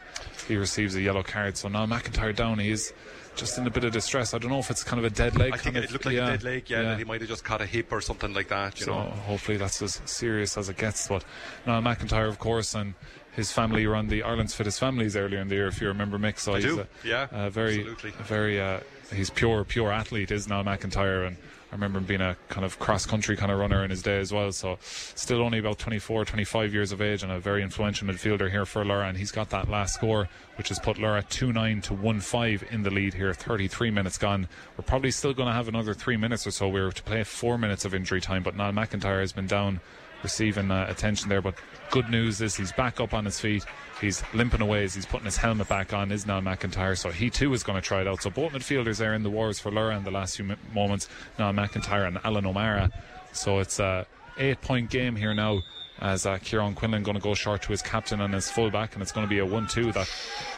He 0.46 0.56
receives 0.56 0.94
a 0.94 1.00
yellow 1.00 1.22
card. 1.24 1.56
So 1.56 1.68
Niall 1.68 1.88
McIntyre 1.88 2.34
down. 2.34 2.58
He 2.60 2.70
is 2.70 2.92
just 3.38 3.56
in 3.56 3.66
a 3.66 3.70
bit 3.70 3.84
of 3.84 3.92
distress. 3.92 4.34
I 4.34 4.38
don't 4.38 4.50
know 4.50 4.58
if 4.58 4.70
it's 4.70 4.84
kind 4.84 4.98
of 4.98 5.10
a 5.10 5.14
dead 5.14 5.36
leg. 5.38 5.52
I 5.54 5.56
think 5.56 5.76
it 5.76 5.84
of- 5.84 5.92
looked 5.92 6.04
like 6.06 6.16
yeah, 6.16 6.28
a 6.28 6.30
dead 6.32 6.42
leg. 6.42 6.68
Yeah, 6.68 6.82
that 6.82 6.98
he 6.98 7.04
might 7.04 7.20
have 7.20 7.30
just 7.30 7.44
caught 7.44 7.60
a 7.60 7.66
hip 7.66 7.90
or 7.92 8.00
something 8.00 8.34
like 8.34 8.48
that. 8.48 8.78
You 8.80 8.86
so 8.86 8.94
know. 8.94 9.10
hopefully 9.26 9.56
that's 9.56 9.80
as 9.80 10.02
serious 10.04 10.58
as 10.58 10.68
it 10.68 10.76
gets. 10.76 11.08
But 11.08 11.24
Niall 11.66 11.82
McIntyre, 11.82 12.28
of 12.28 12.38
course, 12.38 12.74
and 12.74 12.94
his 13.32 13.52
family 13.52 13.86
were 13.86 13.94
on 13.94 14.08
the 14.08 14.22
Ireland's 14.22 14.54
fittest 14.54 14.80
families 14.80 15.16
earlier 15.16 15.40
in 15.40 15.48
the 15.48 15.54
year, 15.54 15.68
if 15.68 15.80
you 15.80 15.86
remember, 15.86 16.18
Mick. 16.18 16.38
So 16.38 16.54
I 16.54 16.60
he's 16.60 16.64
do, 16.64 16.80
a, 16.80 16.86
yeah, 17.06 17.28
a 17.30 17.48
very, 17.50 17.78
absolutely. 17.78 18.10
a 18.18 18.22
very, 18.24 18.60
uh, 18.60 18.80
he's 19.14 19.30
pure, 19.30 19.64
pure 19.64 19.92
athlete. 19.92 20.30
Is 20.30 20.48
Niall 20.48 20.64
McIntyre, 20.64 21.26
and 21.26 21.36
I 21.70 21.74
remember 21.74 21.98
him 21.98 22.06
being 22.06 22.22
a 22.22 22.36
kind 22.48 22.64
of 22.64 22.78
cross 22.78 23.04
country 23.04 23.36
kind 23.36 23.52
of 23.52 23.58
runner 23.58 23.84
in 23.84 23.90
his 23.90 24.02
day 24.02 24.18
as 24.18 24.32
well. 24.32 24.50
So 24.52 24.78
still 24.80 25.42
only 25.42 25.58
about 25.58 25.78
24, 25.78 26.24
25 26.24 26.72
years 26.72 26.92
of 26.92 27.02
age 27.02 27.22
and 27.22 27.30
a 27.30 27.38
very 27.38 27.62
influential 27.62 28.08
midfielder 28.08 28.50
here 28.50 28.64
for 28.64 28.82
Lorrha. 28.84 29.08
And 29.08 29.18
he's 29.18 29.30
got 29.30 29.50
that 29.50 29.68
last 29.68 29.94
score, 29.94 30.30
which 30.56 30.70
has 30.70 30.78
put 30.78 30.96
Lorrha 30.96 31.28
2 31.28 31.52
9 31.52 31.80
to 31.82 31.94
1 31.94 32.20
5 32.20 32.64
in 32.70 32.82
the 32.84 32.90
lead 32.90 33.12
here. 33.14 33.34
33 33.34 33.90
minutes 33.90 34.16
gone. 34.16 34.48
We're 34.78 34.84
probably 34.84 35.10
still 35.10 35.34
going 35.34 35.48
to 35.48 35.52
have 35.52 35.68
another 35.68 35.92
three 35.92 36.16
minutes 36.16 36.46
or 36.46 36.52
so. 36.52 36.68
We 36.68 36.80
were 36.80 36.92
to 36.92 37.02
play 37.02 37.22
four 37.24 37.58
minutes 37.58 37.84
of 37.84 37.94
injury 37.94 38.22
time, 38.22 38.42
but 38.42 38.56
Niall 38.56 38.72
McIntyre 38.72 39.20
has 39.20 39.32
been 39.32 39.46
down 39.46 39.80
receiving 40.22 40.70
uh, 40.70 40.86
attention 40.88 41.28
there. 41.28 41.42
But 41.42 41.54
good 41.90 42.08
news 42.10 42.40
is 42.40 42.56
he's 42.56 42.72
back 42.72 43.00
up 43.00 43.14
on 43.14 43.24
his 43.24 43.40
feet. 43.40 43.64
He's 44.00 44.22
limping 44.32 44.60
away 44.60 44.84
as 44.84 44.94
he's 44.94 45.06
putting 45.06 45.24
his 45.24 45.36
helmet 45.36 45.68
back 45.68 45.92
on, 45.92 46.12
is 46.12 46.26
Niall 46.26 46.42
McIntyre. 46.42 46.96
So 46.96 47.10
he 47.10 47.30
too 47.30 47.52
is 47.54 47.62
going 47.62 47.80
to 47.80 47.86
try 47.86 48.00
it 48.00 48.06
out. 48.06 48.22
So 48.22 48.30
both 48.30 48.52
midfielders 48.52 49.04
are 49.04 49.14
in 49.14 49.22
the 49.22 49.30
wars 49.30 49.58
for 49.58 49.70
Lorrha 49.70 49.96
in 49.96 50.04
the 50.04 50.10
last 50.10 50.36
few 50.36 50.56
moments. 50.72 51.08
Niall 51.38 51.52
McIntyre 51.52 52.06
and 52.06 52.18
Alan 52.24 52.46
O'Mara. 52.46 52.90
So 53.32 53.58
it's 53.58 53.78
a 53.80 54.06
eight 54.38 54.60
point 54.60 54.90
game 54.90 55.16
here 55.16 55.34
now 55.34 55.62
as 56.00 56.26
uh, 56.26 56.38
Kieran 56.38 56.74
Quinlan 56.74 57.02
going 57.02 57.16
to 57.16 57.22
go 57.22 57.34
short 57.34 57.62
to 57.62 57.68
his 57.68 57.82
captain 57.82 58.20
and 58.20 58.32
his 58.32 58.50
fullback, 58.50 58.94
and 58.94 59.02
it's 59.02 59.12
going 59.12 59.26
to 59.26 59.30
be 59.30 59.38
a 59.38 59.46
1 59.46 59.66
2. 59.66 59.92
That 59.92 60.10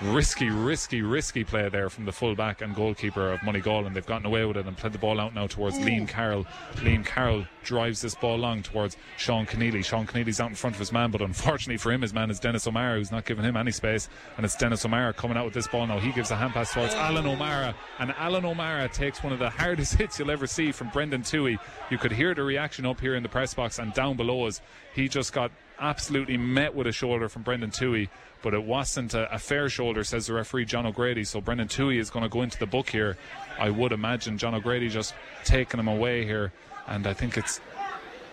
risky, 0.02 0.50
risky, 0.50 1.02
risky 1.02 1.44
play 1.44 1.68
there 1.68 1.88
from 1.88 2.04
the 2.04 2.12
fullback 2.12 2.60
and 2.60 2.74
goalkeeper 2.74 3.32
of 3.32 3.40
Moneygall, 3.40 3.86
and 3.86 3.94
they've 3.94 4.06
gotten 4.06 4.26
away 4.26 4.44
with 4.44 4.56
it 4.56 4.66
and 4.66 4.76
played 4.76 4.92
the 4.92 4.98
ball 4.98 5.20
out 5.20 5.34
now 5.34 5.46
towards 5.46 5.78
Liam 5.78 6.06
Carroll. 6.06 6.44
Liam 6.76 7.04
Carroll 7.04 7.46
drives 7.62 8.00
this 8.00 8.14
ball 8.14 8.36
long 8.36 8.62
towards 8.62 8.96
Sean 9.16 9.46
Keneally. 9.46 9.84
Sean 9.84 10.06
Keneally's 10.06 10.40
out 10.40 10.50
in 10.50 10.56
front 10.56 10.76
of 10.76 10.80
his 10.80 10.92
man, 10.92 11.10
but 11.10 11.20
unfortunately 11.20 11.76
for 11.76 11.92
him, 11.92 12.02
his 12.02 12.14
man 12.14 12.30
is 12.30 12.38
Dennis 12.40 12.66
O'Mara, 12.66 12.96
who's 12.96 13.12
not 13.12 13.24
giving 13.24 13.44
him 13.44 13.56
any 13.56 13.70
space, 13.70 14.08
and 14.36 14.44
it's 14.44 14.56
Dennis 14.56 14.84
O'Mara 14.84 15.12
coming 15.12 15.36
out 15.36 15.44
with 15.44 15.54
this 15.54 15.68
ball 15.68 15.86
now. 15.86 15.98
He 15.98 16.12
gives 16.12 16.30
a 16.30 16.36
hand 16.36 16.52
pass 16.52 16.72
towards 16.72 16.94
Alan 16.94 17.26
O'Mara, 17.26 17.74
and 17.98 18.12
Alan 18.18 18.44
O'Mara 18.44 18.88
takes 18.88 19.22
one 19.22 19.32
of 19.32 19.38
the 19.38 19.50
hardest 19.50 19.94
hits 19.98 20.18
you'll 20.18 20.30
ever 20.30 20.46
see 20.46 20.72
from 20.72 20.88
Brendan 20.90 21.22
Toohey. 21.22 21.58
You 21.90 21.98
could 21.98 22.12
hear 22.12 22.34
the 22.34 22.42
reaction 22.42 22.86
up 22.86 23.00
here 23.00 23.14
in 23.14 23.22
the 23.22 23.28
press 23.28 23.54
box 23.54 23.78
and 23.78 23.92
down 23.94 24.16
below 24.16 24.46
us. 24.46 24.60
He 24.94 25.08
just 25.08 25.32
got 25.32 25.50
absolutely 25.78 26.36
met 26.36 26.74
with 26.74 26.86
a 26.86 26.92
shoulder 26.92 27.28
from 27.28 27.42
Brendan 27.42 27.70
Toohey, 27.70 28.08
but 28.42 28.54
it 28.54 28.62
wasn't 28.62 29.14
a, 29.14 29.32
a, 29.34 29.38
fair 29.38 29.68
shoulder, 29.68 30.04
says 30.04 30.26
the 30.26 30.34
referee 30.34 30.66
John 30.66 30.86
O'Grady. 30.86 31.24
So 31.24 31.40
Brendan 31.40 31.68
Toohey 31.68 31.98
is 31.98 32.10
going 32.10 32.22
to 32.22 32.28
go 32.28 32.42
into 32.42 32.58
the 32.58 32.66
book 32.66 32.90
here. 32.90 33.16
I 33.58 33.70
would 33.70 33.92
imagine 33.92 34.38
John 34.38 34.54
O'Grady 34.54 34.88
just 34.88 35.14
taking 35.44 35.80
him 35.80 35.88
away 35.88 36.24
here, 36.24 36.52
and 36.86 37.06
I 37.06 37.14
think 37.14 37.36
it's 37.38 37.60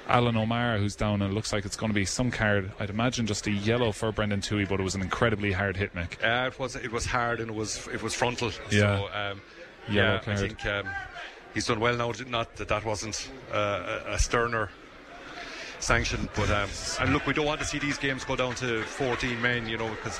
Alan 0.07 0.37
O'Mara 0.37 0.79
who's 0.79 0.95
down, 0.95 1.21
and 1.21 1.31
it 1.31 1.35
looks 1.35 1.51
like 1.51 1.65
it's 1.65 1.75
going 1.75 1.89
to 1.89 1.95
be 1.95 2.05
some 2.05 2.31
card. 2.31 2.71
I'd 2.79 2.89
imagine 2.89 3.27
just 3.27 3.47
a 3.47 3.51
yellow 3.51 3.91
for 3.91 4.11
Brendan 4.11 4.41
Toohey, 4.41 4.67
but 4.67 4.79
it 4.79 4.83
was 4.83 4.95
an 4.95 5.01
incredibly 5.01 5.51
hard 5.51 5.77
hit, 5.77 5.93
Nick. 5.95 6.17
Uh, 6.23 6.49
it 6.51 6.59
was 6.59 6.75
it 6.75 6.91
was 6.91 7.05
hard 7.05 7.39
and 7.39 7.49
it 7.49 7.55
was 7.55 7.87
it 7.87 8.01
was 8.01 8.13
frontal. 8.13 8.51
Yeah. 8.71 8.79
So, 8.97 9.09
um, 9.13 9.41
yeah, 9.89 10.19
card. 10.19 10.37
I 10.37 10.39
think 10.39 10.65
um, 10.65 10.89
he's 11.53 11.67
done 11.67 11.79
well 11.79 11.95
now. 11.95 12.13
Not 12.27 12.55
that 12.55 12.69
that 12.69 12.85
wasn't 12.85 13.29
uh, 13.51 13.99
a 14.07 14.19
sterner 14.19 14.69
sanction. 15.79 16.29
But 16.35 16.49
um, 16.49 16.69
and 16.99 17.13
look, 17.13 17.25
we 17.25 17.33
don't 17.33 17.45
want 17.45 17.59
to 17.61 17.65
see 17.65 17.79
these 17.79 17.97
games 17.97 18.23
go 18.23 18.35
down 18.35 18.55
to 18.55 18.83
14 18.83 19.41
men, 19.41 19.67
you 19.67 19.77
know, 19.77 19.89
because 19.89 20.19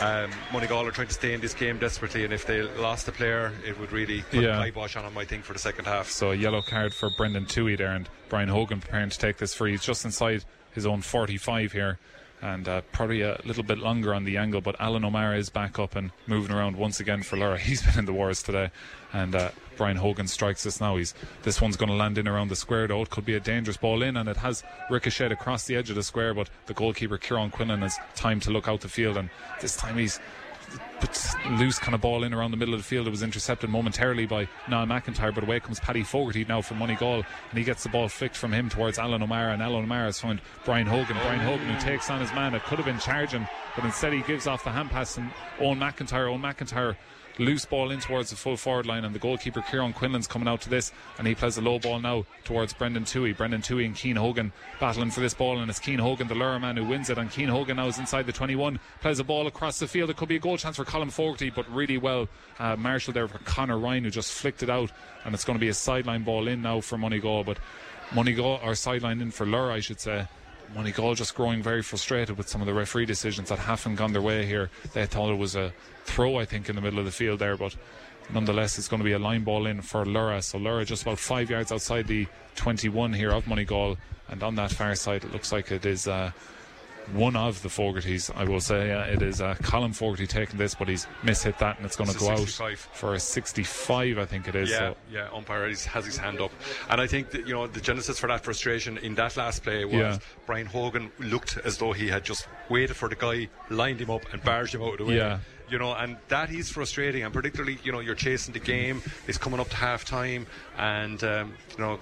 um, 0.00 0.30
Moneygall 0.50 0.86
are 0.86 0.90
trying 0.90 1.08
to 1.08 1.14
stay 1.14 1.32
in 1.32 1.40
this 1.40 1.54
game 1.54 1.78
desperately, 1.78 2.24
and 2.24 2.32
if 2.32 2.46
they 2.46 2.62
lost 2.62 3.08
a 3.08 3.12
player, 3.12 3.52
it 3.66 3.78
would 3.80 3.92
really 3.92 4.22
put 4.30 4.42
yeah. 4.42 4.60
a 4.60 4.64
kibosh 4.66 4.96
on 4.96 5.04
them, 5.04 5.16
I 5.16 5.24
think, 5.24 5.44
for 5.44 5.52
the 5.52 5.58
second 5.58 5.86
half. 5.86 6.10
So 6.10 6.32
a 6.32 6.34
yellow 6.34 6.62
card 6.62 6.94
for 6.94 7.10
Brendan 7.16 7.46
Toohey 7.46 7.78
there, 7.78 7.92
and 7.92 8.08
Brian 8.28 8.48
Hogan 8.48 8.80
preparing 8.80 9.10
to 9.10 9.18
take 9.18 9.38
this 9.38 9.54
free. 9.54 9.70
He's 9.70 9.82
just 9.82 10.04
inside 10.04 10.44
his 10.72 10.86
own 10.86 11.00
45 11.00 11.72
here. 11.72 11.98
And 12.46 12.68
uh, 12.68 12.82
probably 12.92 13.22
a 13.22 13.40
little 13.44 13.64
bit 13.64 13.78
longer 13.78 14.14
on 14.14 14.22
the 14.22 14.36
angle, 14.36 14.60
but 14.60 14.80
Alan 14.80 15.04
O'Mara 15.04 15.36
is 15.36 15.50
back 15.50 15.80
up 15.80 15.96
and 15.96 16.12
moving 16.28 16.54
around 16.54 16.76
once 16.76 17.00
again 17.00 17.24
for 17.24 17.36
Lorrha. 17.36 17.58
He's 17.68 17.82
been 17.82 17.98
in 17.98 18.04
the 18.04 18.12
wars 18.12 18.40
today, 18.40 18.70
and 19.12 19.34
uh, 19.34 19.50
Brian 19.76 19.96
Hogan 19.96 20.28
strikes 20.28 20.62
this 20.62 20.80
now. 20.80 20.96
He's 20.96 21.12
this 21.42 21.60
one's 21.60 21.76
going 21.76 21.88
to 21.88 21.96
land 21.96 22.18
in 22.18 22.28
around 22.28 22.46
the 22.46 22.54
square 22.54 22.86
though. 22.86 23.02
It 23.02 23.10
could 23.10 23.24
be 23.24 23.34
a 23.34 23.40
dangerous 23.40 23.76
ball 23.76 24.00
in, 24.00 24.16
and 24.16 24.28
it 24.28 24.36
has 24.36 24.62
ricocheted 24.90 25.32
across 25.32 25.66
the 25.66 25.74
edge 25.74 25.90
of 25.90 25.96
the 25.96 26.04
square. 26.04 26.34
But 26.34 26.48
the 26.66 26.74
goalkeeper 26.74 27.18
Kieran 27.18 27.50
Quinlan 27.50 27.82
has 27.82 27.98
time 28.14 28.38
to 28.40 28.52
look 28.52 28.68
out 28.68 28.80
the 28.80 28.88
field, 28.88 29.16
and 29.16 29.28
this 29.60 29.74
time 29.76 29.98
he's 29.98 30.20
loose 31.50 31.78
kind 31.78 31.94
of 31.94 32.00
ball 32.00 32.24
in 32.24 32.34
around 32.34 32.50
the 32.50 32.56
middle 32.56 32.74
of 32.74 32.80
the 32.80 32.84
field. 32.84 33.06
It 33.06 33.10
was 33.10 33.22
intercepted 33.22 33.70
momentarily 33.70 34.26
by 34.26 34.48
Niall 34.68 34.86
McIntyre, 34.86 35.34
but 35.34 35.44
away 35.44 35.60
comes 35.60 35.80
Paddy 35.80 36.02
Fogarty 36.02 36.44
now 36.44 36.60
from 36.60 36.78
Moneygall, 36.78 37.24
and 37.50 37.58
he 37.58 37.64
gets 37.64 37.82
the 37.82 37.88
ball 37.88 38.08
flicked 38.08 38.36
from 38.36 38.52
him 38.52 38.68
towards 38.68 38.98
Alan 38.98 39.22
O'Mara, 39.22 39.52
and 39.52 39.62
Alan 39.62 39.84
O'Mara 39.84 40.06
has 40.06 40.20
found 40.20 40.40
Brian 40.64 40.86
Hogan. 40.86 41.16
Brian 41.22 41.40
Hogan 41.40 41.66
who 41.66 41.80
takes 41.80 42.10
on 42.10 42.20
his 42.20 42.32
man. 42.32 42.54
It 42.54 42.62
could 42.64 42.78
have 42.78 42.86
been 42.86 42.98
charging, 42.98 43.46
but 43.74 43.84
instead 43.84 44.12
he 44.12 44.22
gives 44.22 44.46
off 44.46 44.64
the 44.64 44.70
hand 44.70 44.90
pass 44.90 45.16
and 45.16 45.30
Owen 45.60 45.78
McIntyre. 45.78 46.30
Owen 46.30 46.42
McIntyre 46.42 46.96
loose 47.38 47.64
ball 47.64 47.90
in 47.90 48.00
towards 48.00 48.30
the 48.30 48.36
full 48.36 48.56
forward 48.56 48.86
line, 48.86 49.04
and 49.04 49.14
the 49.14 49.18
goalkeeper 49.18 49.62
Kieran 49.62 49.92
Quinlan's 49.92 50.26
coming 50.26 50.48
out 50.48 50.60
to 50.62 50.70
this, 50.70 50.92
and 51.18 51.26
he 51.26 51.34
plays 51.34 51.56
a 51.56 51.60
low 51.60 51.78
ball 51.78 52.00
now 52.00 52.24
towards 52.44 52.72
Brendan 52.72 53.04
Toohey. 53.04 53.36
Brendan 53.36 53.62
Toohey 53.62 53.86
and 53.86 53.96
Cian 53.96 54.16
Hogan 54.16 54.52
battling 54.80 55.10
for 55.10 55.20
this 55.20 55.34
ball, 55.34 55.58
and 55.58 55.70
it's 55.70 55.80
Cian 55.80 55.98
Hogan, 55.98 56.28
the 56.28 56.34
Lorrha 56.34 56.60
man, 56.60 56.76
who 56.76 56.84
wins 56.84 57.10
it, 57.10 57.18
and 57.18 57.32
Cian 57.32 57.48
Hogan 57.48 57.76
now 57.76 57.86
is 57.86 57.98
inside 57.98 58.26
the 58.26 58.32
21, 58.32 58.78
plays 59.00 59.18
a 59.18 59.24
ball 59.24 59.46
across 59.46 59.78
the 59.78 59.86
field. 59.86 60.10
It 60.10 60.16
could 60.16 60.28
be 60.28 60.36
a 60.36 60.40
goal 60.40 60.56
chance 60.56 60.76
for 60.76 60.84
Colin 60.84 61.10
Fogarty, 61.10 61.50
but 61.50 61.70
really 61.70 61.98
well 61.98 62.28
uh, 62.58 62.76
Marshall 62.76 63.12
there 63.12 63.28
for 63.28 63.38
Connor 63.38 63.78
Ryan, 63.78 64.04
who 64.04 64.10
just 64.10 64.32
flicked 64.32 64.62
it 64.62 64.70
out, 64.70 64.90
and 65.24 65.34
it's 65.34 65.44
going 65.44 65.58
to 65.58 65.60
be 65.60 65.68
a 65.68 65.74
sideline 65.74 66.24
ball 66.24 66.48
in 66.48 66.62
now 66.62 66.80
for 66.80 66.96
Moneygall, 66.96 67.44
but 67.44 67.58
Moneygall, 68.10 68.64
or 68.64 68.74
sideline 68.74 69.20
in 69.20 69.30
for 69.30 69.46
Lorrha, 69.46 69.72
I 69.72 69.80
should 69.80 70.00
say. 70.00 70.26
Moneygall 70.74 71.14
just 71.16 71.34
growing 71.34 71.62
very 71.62 71.82
frustrated 71.82 72.36
with 72.36 72.48
some 72.48 72.60
of 72.60 72.66
the 72.66 72.74
referee 72.74 73.06
decisions 73.06 73.48
that 73.48 73.58
haven't 73.58 73.96
gone 73.96 74.12
their 74.12 74.22
way 74.22 74.44
here. 74.46 74.70
They 74.92 75.06
thought 75.06 75.30
it 75.30 75.38
was 75.38 75.54
a 75.54 75.72
throw, 76.06 76.38
I 76.38 76.44
think, 76.44 76.68
in 76.68 76.76
the 76.76 76.82
middle 76.82 76.98
of 76.98 77.04
the 77.04 77.12
field 77.12 77.40
there, 77.40 77.56
but 77.56 77.76
nonetheless, 78.32 78.78
it's 78.78 78.88
going 78.88 79.00
to 79.00 79.04
be 79.04 79.12
a 79.12 79.18
line 79.18 79.44
ball 79.44 79.66
in 79.66 79.82
for 79.82 80.04
Lorrha. 80.04 80.42
So 80.42 80.58
Lorrha 80.58 80.86
just 80.86 81.02
about 81.02 81.18
five 81.18 81.50
yards 81.50 81.72
outside 81.72 82.06
the 82.06 82.26
21 82.54 83.12
here 83.12 83.30
of 83.30 83.44
Moneygall, 83.44 83.96
and 84.28 84.42
on 84.42 84.54
that 84.54 84.72
far 84.72 84.94
side, 84.94 85.24
it 85.24 85.32
looks 85.32 85.52
like 85.52 85.70
it 85.70 85.84
is. 85.84 86.08
Uh, 86.08 86.32
one 87.12 87.36
of 87.36 87.62
the 87.62 87.68
Fogartys, 87.68 88.30
I 88.34 88.44
will 88.44 88.60
say. 88.60 88.92
Uh, 88.92 89.04
it 89.04 89.22
is 89.22 89.40
uh, 89.40 89.54
Colin 89.62 89.92
Fogarty 89.92 90.26
taking 90.26 90.58
this, 90.58 90.74
but 90.74 90.88
he's 90.88 91.06
mishit 91.22 91.58
that, 91.58 91.76
and 91.76 91.86
it's 91.86 91.96
going 91.96 92.10
to 92.10 92.18
go 92.18 92.36
65. 92.36 92.72
out 92.72 92.78
for 92.78 93.14
a 93.14 93.20
65, 93.20 94.18
I 94.18 94.24
think 94.24 94.48
it 94.48 94.54
is. 94.54 94.70
Yeah, 94.70 94.78
so. 94.78 94.96
yeah. 95.10 95.28
Umpire 95.32 95.68
has 95.68 96.04
his 96.04 96.16
hand 96.16 96.40
up, 96.40 96.50
and 96.90 97.00
I 97.00 97.06
think 97.06 97.30
that, 97.30 97.46
you 97.46 97.54
know 97.54 97.66
the 97.66 97.80
genesis 97.80 98.18
for 98.18 98.26
that 98.28 98.44
frustration 98.44 98.98
in 98.98 99.14
that 99.16 99.36
last 99.36 99.62
play 99.62 99.84
was 99.84 99.94
yeah. 99.94 100.18
Brian 100.46 100.66
Hogan 100.66 101.10
looked 101.18 101.58
as 101.64 101.78
though 101.78 101.92
he 101.92 102.08
had 102.08 102.24
just 102.24 102.48
waited 102.68 102.96
for 102.96 103.08
the 103.08 103.16
guy, 103.16 103.48
lined 103.70 104.00
him 104.00 104.10
up, 104.10 104.22
and 104.32 104.42
barged 104.42 104.74
him 104.74 104.82
out 104.82 104.92
of 104.92 104.98
the 104.98 105.04
way. 105.04 105.16
Yeah 105.16 105.38
you 105.68 105.78
know, 105.78 105.94
and 105.94 106.16
that 106.28 106.50
is 106.50 106.70
frustrating. 106.70 107.24
And 107.24 107.32
particularly, 107.32 107.78
you 107.82 107.92
know, 107.92 108.00
you're 108.00 108.14
chasing 108.14 108.52
the 108.52 108.60
game. 108.60 109.02
It's 109.26 109.38
coming 109.38 109.60
up 109.60 109.68
to 109.70 109.76
half 109.76 110.04
time, 110.04 110.46
and 110.78 111.22
um, 111.24 111.54
you 111.72 111.78
know, 111.78 111.98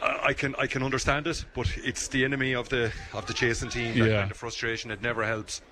I 0.00 0.32
can 0.32 0.54
I 0.56 0.66
can 0.66 0.82
understand 0.82 1.26
it, 1.26 1.44
but 1.54 1.66
it's 1.78 2.08
the 2.08 2.24
enemy 2.24 2.54
of 2.54 2.68
the 2.68 2.92
of 3.12 3.26
the 3.26 3.34
chasing 3.34 3.68
team. 3.68 3.98
That 3.98 4.08
yeah. 4.08 4.18
kind 4.20 4.30
of 4.30 4.36
frustration. 4.36 4.90
It 4.90 5.02
never 5.02 5.24
helps. 5.24 5.62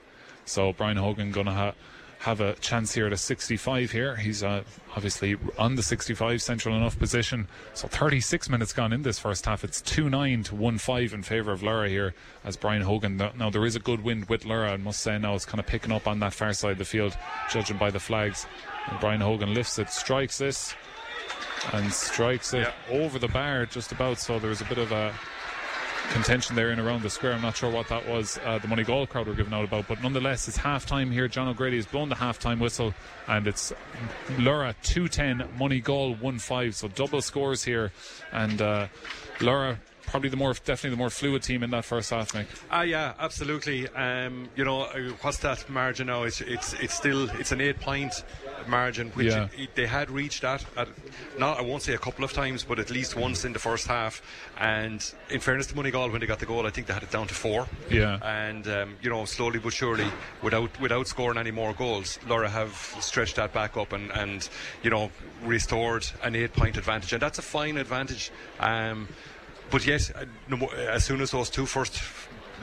So 0.45 0.73
Brian 0.73 0.97
Hogan 0.97 1.31
gonna 1.31 1.53
ha- 1.53 1.75
have 2.21 2.41
a 2.41 2.55
chance 2.55 2.95
here 2.95 3.07
at 3.07 3.13
a 3.13 3.17
65 3.17 3.91
here. 3.91 4.17
He's 4.17 4.43
uh, 4.43 4.63
obviously 4.95 5.37
on 5.59 5.75
the 5.75 5.83
65 5.83 6.41
central 6.41 6.75
enough 6.75 6.99
position. 6.99 7.47
So 7.75 7.89
36 7.89 8.49
minutes 8.49 8.73
gone 8.73 8.93
in 8.93 9.03
this 9.03 9.19
first 9.19 9.45
half. 9.45 9.65
It's 9.65 9.83
2-9 9.83 10.45
to 10.47 10.55
1-5 10.55 11.13
in 11.13 11.23
favour 11.23 11.53
of 11.53 11.61
Lorrha 11.61 11.89
here 11.89 12.15
as 12.45 12.57
Brian 12.57 12.83
Hogan. 12.83 13.17
Now 13.17 13.51
there 13.51 13.67
is 13.67 13.77
a 13.77 13.81
good 13.81 14.03
wind 14.03 14.29
with 14.29 14.45
Lorrha. 14.45 14.73
I 14.73 14.77
must 14.77 15.01
say 15.01 15.19
now 15.19 15.35
it's 15.35 15.45
kind 15.45 15.61
of 15.61 15.67
picking 15.67 15.93
up 15.93 16.09
on 16.09 16.21
that 16.21 16.33
far 16.33 16.53
side 16.53 16.73
of 16.73 16.79
the 16.79 16.85
field, 16.85 17.17
judging 17.51 17.77
by 17.77 17.91
the 17.91 18.01
flags. 18.01 18.47
And 18.89 18.99
Brian 18.99 19.21
Hogan 19.21 19.53
lifts 19.53 19.79
it, 19.79 19.91
strikes 19.91 20.39
this 20.39 20.75
and 21.73 21.93
strikes 21.93 22.55
it 22.55 22.69
yeah. 22.91 23.01
over 23.01 23.19
the 23.19 23.29
bar 23.29 23.67
just 23.67 23.93
about. 23.93 24.19
So 24.19 24.39
there 24.39 24.51
was 24.51 24.61
a 24.61 24.65
bit 24.65 24.79
of 24.79 24.93
a 24.93 25.15
contention 26.11 26.57
there 26.57 26.71
in 26.71 26.79
around 26.79 27.03
the 27.03 27.11
square. 27.11 27.33
I'm 27.33 27.43
not 27.43 27.57
sure 27.57 27.71
what 27.71 27.89
that 27.89 28.07
was. 28.09 28.39
Uh, 28.45 28.59
the 28.59 28.85
goal 28.85 29.07
crowd 29.07 29.27
were 29.27 29.35
giving 29.35 29.53
out 29.53 29.65
about, 29.65 29.89
but 29.89 30.03
nonetheless, 30.03 30.49
it's 30.49 30.57
half 30.57 30.87
time 30.87 31.11
here. 31.11 31.29
John 31.29 31.49
O'Grady 31.49 31.77
has 31.77 31.87
blown 31.87 32.09
the 32.09 32.15
half 32.15 32.39
time 32.39 32.59
whistle, 32.59 32.95
and 33.27 33.47
it's 33.47 33.73
Lorrha 34.37 34.75
210, 34.83 35.49
Moneygall 35.59 36.21
1 36.21 36.39
5. 36.39 36.75
So 36.75 36.89
double 36.89 37.21
scores 37.21 37.65
here, 37.65 37.93
and 38.33 38.61
uh, 38.63 38.87
Lorrha 39.39 39.79
probably 40.07 40.31
the 40.31 40.37
more 40.37 40.53
definitely 40.53 40.91
the 40.91 40.97
more 40.97 41.11
fluid 41.11 41.43
team 41.43 41.63
in 41.63 41.71
that 41.71 41.85
first 41.85 42.11
half, 42.11 42.33
Nick. 42.35 42.47
Ah, 42.71 42.83
yeah, 42.83 43.15
absolutely. 43.19 43.89
Um, 43.89 44.49
you 44.57 44.65
know, 44.65 44.83
uh, 44.83 45.11
what's 45.21 45.39
that 45.39 45.69
margin 45.69 46.07
now? 46.07 46.23
It's 46.23 46.41
it's 46.41 46.73
it's 46.75 46.95
still 46.95 47.29
it's 47.31 47.53
an 47.53 47.61
eight 47.61 47.81
point 47.81 48.25
margin, 48.67 49.11
which 49.11 49.27
Yeah. 49.29 49.45
it, 49.45 49.61
it- 49.61 49.75
they 49.75 49.87
had 49.87 50.11
reached 50.11 50.43
that 50.43 50.65
at 50.77 50.89
not 51.39 51.59
I 51.59 51.63
won't 51.63 51.83
say 51.83 51.95
a 51.95 51.99
couple 51.99 52.25
of 52.25 52.33
times, 52.33 52.65
but 52.65 52.79
at 52.79 52.91
least 52.91 53.17
once 53.17 53.45
in 53.45 53.53
the 53.53 53.59
first 53.59 53.87
half. 53.87 54.23
And 54.59 55.05
in 55.31 55.41
fairness 55.41 55.67
to 55.69 55.75
Moneygall, 55.75 56.11
when 56.11 56.21
they 56.21 56.27
got 56.27 56.39
the 56.39 56.47
goal, 56.47 56.67
I 56.67 56.71
think 56.71 56.87
they 56.87 56.95
had 56.95 57.03
it 57.03 57.11
down 57.11 57.27
to 57.29 57.35
four. 57.35 57.67
Yeah. 57.91 58.19
And 58.23 58.67
um, 58.69 58.97
you 59.03 59.11
know, 59.11 59.25
slowly 59.27 59.59
but 59.59 59.73
surely, 59.73 60.07
without 60.43 60.81
without 60.81 61.07
scoring 61.09 61.39
any 61.39 61.51
more 61.51 61.73
goals, 61.75 62.19
Lorrha 62.27 62.49
have 62.49 62.75
stretched 63.01 63.37
that 63.37 63.53
back 63.53 63.77
up 63.77 63.93
and 63.93 64.11
and 64.13 64.49
you 64.83 64.91
know 64.91 65.11
restored 65.45 66.07
an 66.23 66.35
eight 66.35 66.53
point 66.53 66.77
advantage, 66.77 67.13
and 67.13 67.21
that's 67.23 67.39
a 67.39 67.43
fine 67.43 67.77
advantage. 67.77 68.31
Um, 68.61 69.09
but 69.71 69.85
yet, 69.85 70.11
uh, 70.15 70.65
as 70.89 71.05
soon 71.05 71.21
as 71.21 71.33
those 71.33 71.51
two 71.51 71.67
first, 71.67 72.01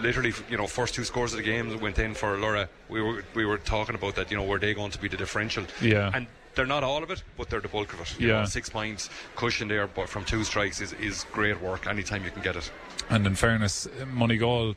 literally, 0.01 0.33
you 0.49 0.57
know, 0.57 0.67
first 0.67 0.93
two 0.95 1.03
scores 1.03 1.33
of 1.33 1.37
the 1.37 1.43
game 1.43 1.79
went 1.79 1.99
in 1.99 2.13
for 2.13 2.37
Lorrha, 2.37 2.67
we 2.89 3.01
were 3.01 3.23
we 3.33 3.45
were 3.45 3.57
talking 3.57 3.95
about 3.95 4.15
that. 4.15 4.31
You 4.31 4.37
know, 4.37 4.43
were 4.43 4.59
they 4.59 4.73
going 4.73 4.91
to 4.91 4.99
be 4.99 5.07
the 5.07 5.17
differential? 5.17 5.65
Yeah. 5.81 6.11
And 6.13 6.27
they're 6.55 6.65
not 6.67 6.83
all 6.83 7.01
of 7.03 7.09
it, 7.09 7.23
but 7.37 7.49
they're 7.49 7.61
the 7.61 7.67
bulk 7.67 7.93
of 7.93 8.01
it. 8.01 8.19
You 8.19 8.27
Yeah. 8.27 8.39
know, 8.41 8.45
six 8.45 8.69
points 8.69 9.09
cushion 9.35 9.67
there, 9.67 9.87
but 9.87 10.07
from 10.07 10.23
two 10.23 10.43
strikes 10.43 10.81
is, 10.81 10.93
is 10.93 11.25
great 11.31 11.59
work 11.61 11.87
anytime 11.87 12.23
you 12.23 12.31
can 12.31 12.43
get 12.43 12.55
it. 12.55 12.71
And 13.09 13.25
in 13.25 13.35
fairness, 13.35 13.87
Moneygall, 14.03 14.75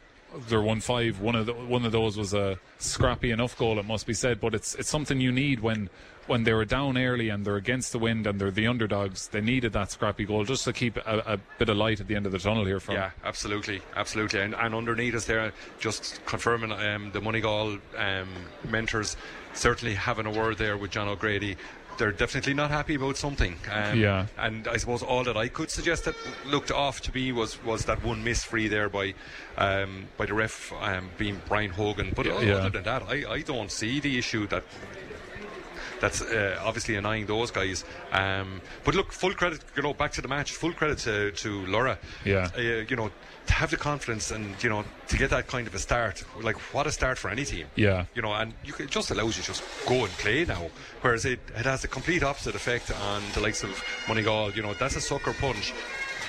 they're 0.49 0.63
one 0.63 0.81
five. 0.81 1.21
One 1.21 1.35
of 1.35 1.47
the, 1.47 1.53
one 1.53 1.85
of 1.85 1.93
those 1.93 2.17
was 2.17 2.33
a 2.35 2.59
scrappy 2.79 3.31
enough 3.31 3.57
goal, 3.59 3.79
it 3.79 3.85
must 3.87 4.07
be 4.07 4.15
said. 4.15 4.41
But 4.41 4.55
it's 4.55 4.75
it's 4.75 4.89
something 4.89 5.21
you 5.21 5.33
need 5.33 5.61
when 5.61 5.89
when 6.27 6.45
they 6.45 6.53
were 6.53 6.65
down 6.65 6.99
early 6.99 7.29
and 7.29 7.45
they're 7.45 7.57
against 7.57 7.93
the 7.93 7.99
wind 7.99 8.27
and 8.27 8.41
they're 8.41 8.51
the 8.51 8.67
underdogs. 8.67 9.29
They 9.29 9.41
needed 9.41 9.73
that 9.75 9.91
scrappy 9.93 10.25
goal 10.25 10.45
just 10.45 10.65
to 10.65 10.73
keep 10.73 10.97
a, 10.97 11.23
a 11.35 11.39
bit 11.59 11.69
of 11.69 11.77
light 11.77 12.01
at 12.01 12.09
the 12.09 12.17
end 12.17 12.27
of 12.27 12.33
the 12.33 12.39
tunnel 12.39 12.65
here. 12.65 12.81
From 12.81 12.97
Yeah, 12.97 13.11
absolutely, 13.25 13.83
absolutely. 13.95 14.41
And, 14.41 14.55
and 14.55 14.75
underneath 14.75 15.15
us 15.15 15.27
there, 15.27 15.53
just 15.79 16.25
confirming 16.27 16.73
um, 16.73 17.13
the 17.13 17.21
Moneygall 17.21 17.81
um, 17.97 18.29
mentors 18.69 19.17
certainly 19.55 19.95
having 19.95 20.27
a 20.27 20.31
word 20.31 20.59
there 20.59 20.77
with 20.77 20.91
John 20.91 21.09
O'Grady. 21.09 21.57
They're 21.99 22.13
definitely 22.13 22.53
not 22.53 22.71
happy 22.71 22.97
about 22.97 23.17
something. 23.17 23.57
Um, 23.73 23.99
Yeah. 23.99 24.27
And 24.37 24.69
I 24.69 24.77
suppose 24.77 25.03
all 25.03 25.25
that 25.25 25.37
I 25.37 25.49
could 25.49 25.71
suggest 25.71 26.05
that 26.05 26.15
looked 26.45 26.71
off 26.71 27.01
to 27.03 27.11
be 27.11 27.33
was, 27.33 27.63
was 27.65 27.87
that 27.87 28.05
one 28.05 28.23
miss 28.23 28.45
free 28.45 28.69
there 28.69 28.91
by 28.91 29.15
um, 29.57 30.07
by 30.19 30.27
the 30.27 30.35
ref 30.35 30.73
um, 30.75 31.09
being 31.17 31.41
Brian 31.49 31.71
Hogan. 31.71 32.13
But 32.15 32.27
Yeah. 32.27 32.57
other 32.57 32.69
than 32.71 32.83
that, 32.83 33.05
I, 33.09 33.25
I 33.33 33.41
don't 33.41 33.73
see 33.73 33.99
the 34.01 34.19
issue 34.19 34.47
that 34.49 34.65
that's 36.01 36.23
uh, 36.23 36.59
obviously 36.63 36.97
annoying 36.97 37.27
those 37.27 37.51
guys. 37.51 37.85
Um, 38.13 38.61
but 38.85 38.95
look, 38.95 39.13
full 39.13 39.35
credit, 39.35 39.61
you 39.77 39.83
know, 39.83 39.95
back 39.95 40.13
to 40.13 40.23
the 40.23 40.29
match. 40.29 40.53
Full 40.53 40.73
credit 40.73 40.99
to, 40.99 41.31
to 41.33 41.63
Lorrha. 41.67 41.99
Yeah. 42.25 42.51
Uh, 42.57 42.61
you 42.61 42.97
know, 42.97 43.11
to 43.47 43.53
have 43.53 43.71
the 43.71 43.77
confidence 43.77 44.31
and 44.31 44.61
you 44.63 44.69
know 44.69 44.85
to 45.09 45.17
get 45.17 45.31
that 45.31 45.47
kind 45.47 45.67
of 45.67 45.75
a 45.75 45.79
start. 45.79 46.25
Like 46.41 46.57
what 46.75 46.87
a 46.87 46.93
start 46.93 47.19
for 47.19 47.31
any 47.31 47.45
team. 47.45 47.67
Yeah. 47.77 48.07
You 48.15 48.23
know, 48.23 48.33
and 48.33 48.53
you 48.65 48.73
can, 48.73 48.87
it 48.87 48.91
just 48.91 49.11
allows 49.11 49.37
you 49.37 49.43
to 49.43 49.49
just 49.49 49.63
go 49.87 50.05
and 50.05 50.13
play 50.15 50.45
now. 50.45 50.71
Whereas 51.01 51.25
it, 51.25 51.41
it 51.57 51.65
has 51.65 51.85
a 51.85 51.89
complete 51.89 52.23
opposite 52.23 52.55
effect 52.55 52.91
on 52.91 53.23
the 53.35 53.41
likes 53.41 53.63
of 53.63 53.71
Moneygall. 54.07 54.55
You 54.55 54.63
know, 54.63 54.75
that's 54.75 54.97
a 54.97 55.01
sucker 55.01 55.33
punch. 55.33 55.73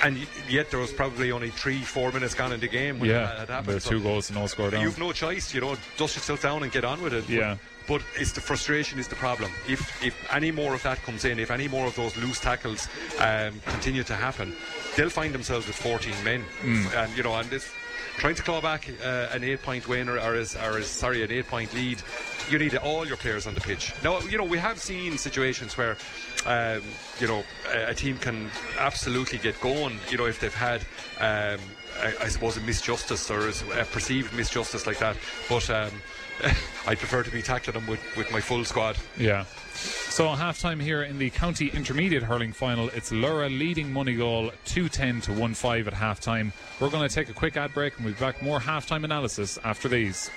And 0.03 0.27
yet 0.49 0.69
there 0.69 0.79
was 0.79 0.91
probably 0.91 1.31
only 1.31 1.49
three, 1.49 1.81
four 1.81 2.11
minutes 2.11 2.33
gone 2.35 2.51
in 2.53 2.59
the 2.59 2.67
game 2.67 2.99
when 2.99 3.09
yeah, 3.09 3.31
it 3.33 3.39
had 3.39 3.49
happened. 3.49 3.81
So 3.81 3.89
two 3.91 4.01
goals 4.01 4.29
and 4.29 4.37
no 4.39 4.45
score 4.47 4.69
down. 4.69 4.81
You've 4.81 4.99
no 4.99 5.11
choice, 5.11 5.53
you 5.53 5.61
know, 5.61 5.75
dust 5.97 6.15
yourself 6.15 6.41
down 6.41 6.63
and 6.63 6.71
get 6.71 6.83
on 6.85 7.01
with 7.01 7.13
it. 7.13 7.25
But- 7.25 7.33
Yeah. 7.33 7.57
But, 7.87 8.01
it's 8.15 8.33
the 8.33 8.41
frustration 8.41 8.99
is 8.99 9.07
the 9.07 9.15
problem. 9.15 9.49
If 9.65 10.03
if 10.03 10.13
any 10.29 10.51
more 10.51 10.73
of 10.73 10.83
that 10.83 11.01
comes 11.03 11.23
in, 11.23 11.39
if 11.39 11.49
any 11.49 11.69
more 11.69 11.87
of 11.87 11.95
those 11.95 12.17
loose 12.17 12.37
tackles 12.37 12.89
um, 13.19 13.61
continue 13.65 14.03
to 14.03 14.13
happen, 14.13 14.53
they'll 14.97 15.09
find 15.09 15.33
themselves 15.33 15.67
with 15.67 15.77
14 15.77 16.13
men, 16.25 16.43
Mm. 16.63 16.93
and 17.03 17.15
you 17.15 17.23
know, 17.23 17.33
and 17.35 17.49
this 17.49 17.71
trying 18.17 18.35
to 18.35 18.43
claw 18.43 18.61
back 18.61 18.89
uh, 19.03 19.27
an 19.31 19.43
eight-point 19.43 19.87
win 19.87 20.09
or, 20.09 20.19
or, 20.19 20.35
or 20.35 20.81
sorry, 20.81 21.23
an 21.23 21.31
eight-point 21.31 21.73
lead. 21.73 22.01
You 22.49 22.57
need 22.59 22.75
all 22.75 23.05
your 23.05 23.17
players 23.17 23.45
on 23.45 23.53
the 23.53 23.61
pitch. 23.61 23.93
Now, 24.03 24.19
you 24.21 24.37
know, 24.37 24.45
we 24.45 24.57
have 24.57 24.79
seen 24.79 25.17
situations 25.17 25.77
where, 25.77 25.97
um, 26.45 26.81
you 27.19 27.27
know, 27.27 27.43
a, 27.73 27.89
a 27.89 27.93
team 27.93 28.17
can 28.17 28.49
absolutely 28.79 29.37
get 29.37 29.59
going. 29.59 29.99
You 30.09 30.17
know, 30.17 30.25
if 30.25 30.39
they've 30.39 30.53
had. 30.53 30.81
Um, 31.19 31.59
I, 31.99 32.13
I 32.25 32.27
suppose 32.27 32.57
a 32.57 32.59
misjustice 32.59 33.31
or 33.31 33.79
a 33.79 33.85
perceived 33.85 34.31
misjustice 34.33 34.85
like 34.85 34.99
that, 34.99 35.17
but 35.49 35.67
um, 35.71 35.91
I 36.88 36.95
prefer 36.95 37.23
to 37.23 37.31
be 37.31 37.41
tackling 37.41 37.73
them 37.73 37.88
with, 37.88 37.99
with 38.15 38.31
my 38.31 38.41
full 38.41 38.63
squad. 38.63 38.97
Yeah. 39.17 39.45
So 39.73 40.27
half 40.29 40.59
time 40.59 40.79
here 40.79 41.03
in 41.03 41.19
the 41.19 41.29
county 41.29 41.69
intermediate 41.69 42.23
hurling 42.23 42.53
final, 42.53 42.89
it's 42.89 43.11
Lorrha 43.11 43.55
leading 43.55 43.91
Moneygall 43.91 44.51
210 44.65 45.21
to 45.21 45.33
1 45.33 45.53
5 45.53 45.88
at 45.88 45.93
half 45.93 46.19
time. 46.19 46.53
We're 46.79 46.89
going 46.89 47.07
to 47.07 47.13
take 47.13 47.29
a 47.29 47.33
quick 47.33 47.57
ad 47.57 47.73
break 47.73 47.95
and 47.97 48.05
we'll 48.05 48.13
be 48.13 48.19
back 48.19 48.41
more 48.41 48.59
half 48.59 48.88
time 48.88 49.03
analysis 49.05 49.59
after 49.63 49.88
these. 49.88 50.31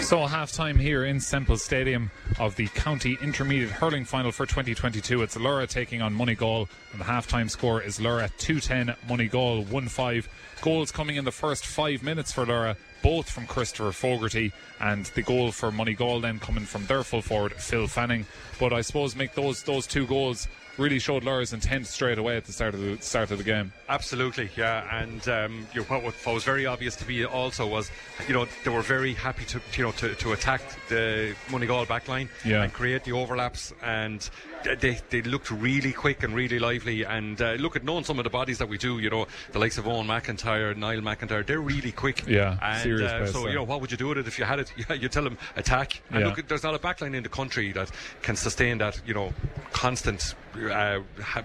So 0.00 0.26
half 0.26 0.52
time 0.52 0.78
here 0.78 1.04
in 1.04 1.18
Semple 1.18 1.56
Stadium 1.56 2.10
of 2.38 2.56
the 2.56 2.68
county 2.68 3.18
intermediate 3.20 3.70
hurling 3.70 4.04
final 4.04 4.30
for 4.30 4.46
2022. 4.46 5.22
It's 5.22 5.36
Lorrha 5.36 5.68
taking 5.68 6.02
on 6.02 6.14
Moneygall 6.14 6.68
and 6.92 7.00
the 7.00 7.04
half 7.04 7.26
time 7.26 7.48
score 7.48 7.82
is 7.82 7.98
Lorrha 7.98 8.30
210, 8.38 8.94
Moneygall 9.08 9.68
1 9.68 9.88
5. 9.88 10.28
Goals 10.60 10.92
coming 10.92 11.16
in 11.16 11.24
the 11.24 11.32
first 11.32 11.66
five 11.66 12.02
minutes 12.02 12.32
for 12.32 12.46
Lorrha, 12.46 12.76
both 13.02 13.30
from 13.30 13.46
Christopher 13.46 13.92
Fogarty, 13.92 14.52
and 14.80 15.06
the 15.06 15.22
goal 15.22 15.52
for 15.52 15.70
Moneygall 15.70 16.22
then 16.22 16.38
coming 16.38 16.64
from 16.64 16.86
their 16.86 17.02
full 17.02 17.22
forward 17.22 17.52
Phil 17.54 17.86
Fanning. 17.86 18.26
But 18.58 18.72
I 18.72 18.80
suppose 18.80 19.16
make 19.16 19.34
those 19.34 19.62
those 19.62 19.86
two 19.86 20.06
goals 20.06 20.48
really 20.76 20.98
showed 20.98 21.24
Lorrha's 21.24 21.52
intent 21.52 21.86
straight 21.86 22.18
away 22.18 22.36
at 22.36 22.44
the 22.44 22.52
start 22.52 22.74
of 22.74 22.80
the 22.80 22.98
start 23.00 23.30
of 23.30 23.38
the 23.38 23.44
game. 23.44 23.72
Absolutely, 23.88 24.50
yeah. 24.56 25.00
And 25.00 25.26
um, 25.28 25.66
you 25.72 25.80
know, 25.80 25.86
what, 25.86 26.02
what 26.04 26.34
was 26.34 26.44
very 26.44 26.66
obvious 26.66 26.94
to 26.96 27.08
me 27.08 27.24
also 27.24 27.66
was, 27.66 27.90
you 28.26 28.34
know, 28.34 28.46
they 28.64 28.70
were 28.70 28.82
very 28.82 29.14
happy 29.14 29.44
to, 29.46 29.60
you 29.76 29.84
know, 29.84 29.92
to, 29.92 30.14
to 30.16 30.32
attack 30.32 30.60
the 30.88 31.34
Moneygall 31.48 31.86
backline 31.86 32.28
Yeah. 32.44 32.62
and 32.64 32.72
create 32.72 33.04
the 33.04 33.12
overlaps. 33.12 33.72
And 33.82 34.28
they, 34.80 34.98
they 35.10 35.22
looked 35.22 35.50
really 35.50 35.92
quick 35.92 36.22
and 36.22 36.34
really 36.34 36.58
lively. 36.58 37.04
And 37.04 37.40
uh, 37.40 37.52
look 37.52 37.76
at 37.76 37.84
knowing 37.84 38.04
some 38.04 38.18
of 38.18 38.24
the 38.24 38.30
bodies 38.30 38.58
that 38.58 38.68
we 38.68 38.76
do, 38.76 38.98
you 38.98 39.08
know, 39.08 39.26
the 39.52 39.58
likes 39.58 39.78
of 39.78 39.86
Owen 39.88 40.06
McIntyre, 40.06 40.76
Niall 40.76 41.00
McIntyre, 41.00 41.46
they're 41.46 41.60
really 41.60 41.92
quick. 41.92 42.24
Yeah, 42.26 42.58
And 42.60 42.82
serious 42.82 43.10
uh, 43.10 43.26
so, 43.26 43.48
you 43.48 43.54
know, 43.54 43.64
what 43.64 43.80
would 43.80 43.90
you 43.90 43.96
do 43.96 44.08
with 44.08 44.18
it 44.18 44.26
if 44.26 44.38
you 44.38 44.44
had 44.44 44.58
it? 44.60 44.70
Yeah, 44.88 44.96
you 44.96 45.08
tell 45.08 45.24
them 45.24 45.38
attack. 45.56 46.02
And 46.10 46.20
Yeah. 46.20 46.26
look, 46.28 46.46
there's 46.46 46.62
not 46.62 46.74
a 46.74 46.78
backline 46.78 47.14
in 47.14 47.22
the 47.22 47.28
country 47.30 47.72
that 47.72 47.90
can 48.22 48.36
sustain 48.36 48.78
that, 48.78 49.00
you 49.06 49.14
know, 49.14 49.32
constant 49.72 50.34
uh, 50.70 51.00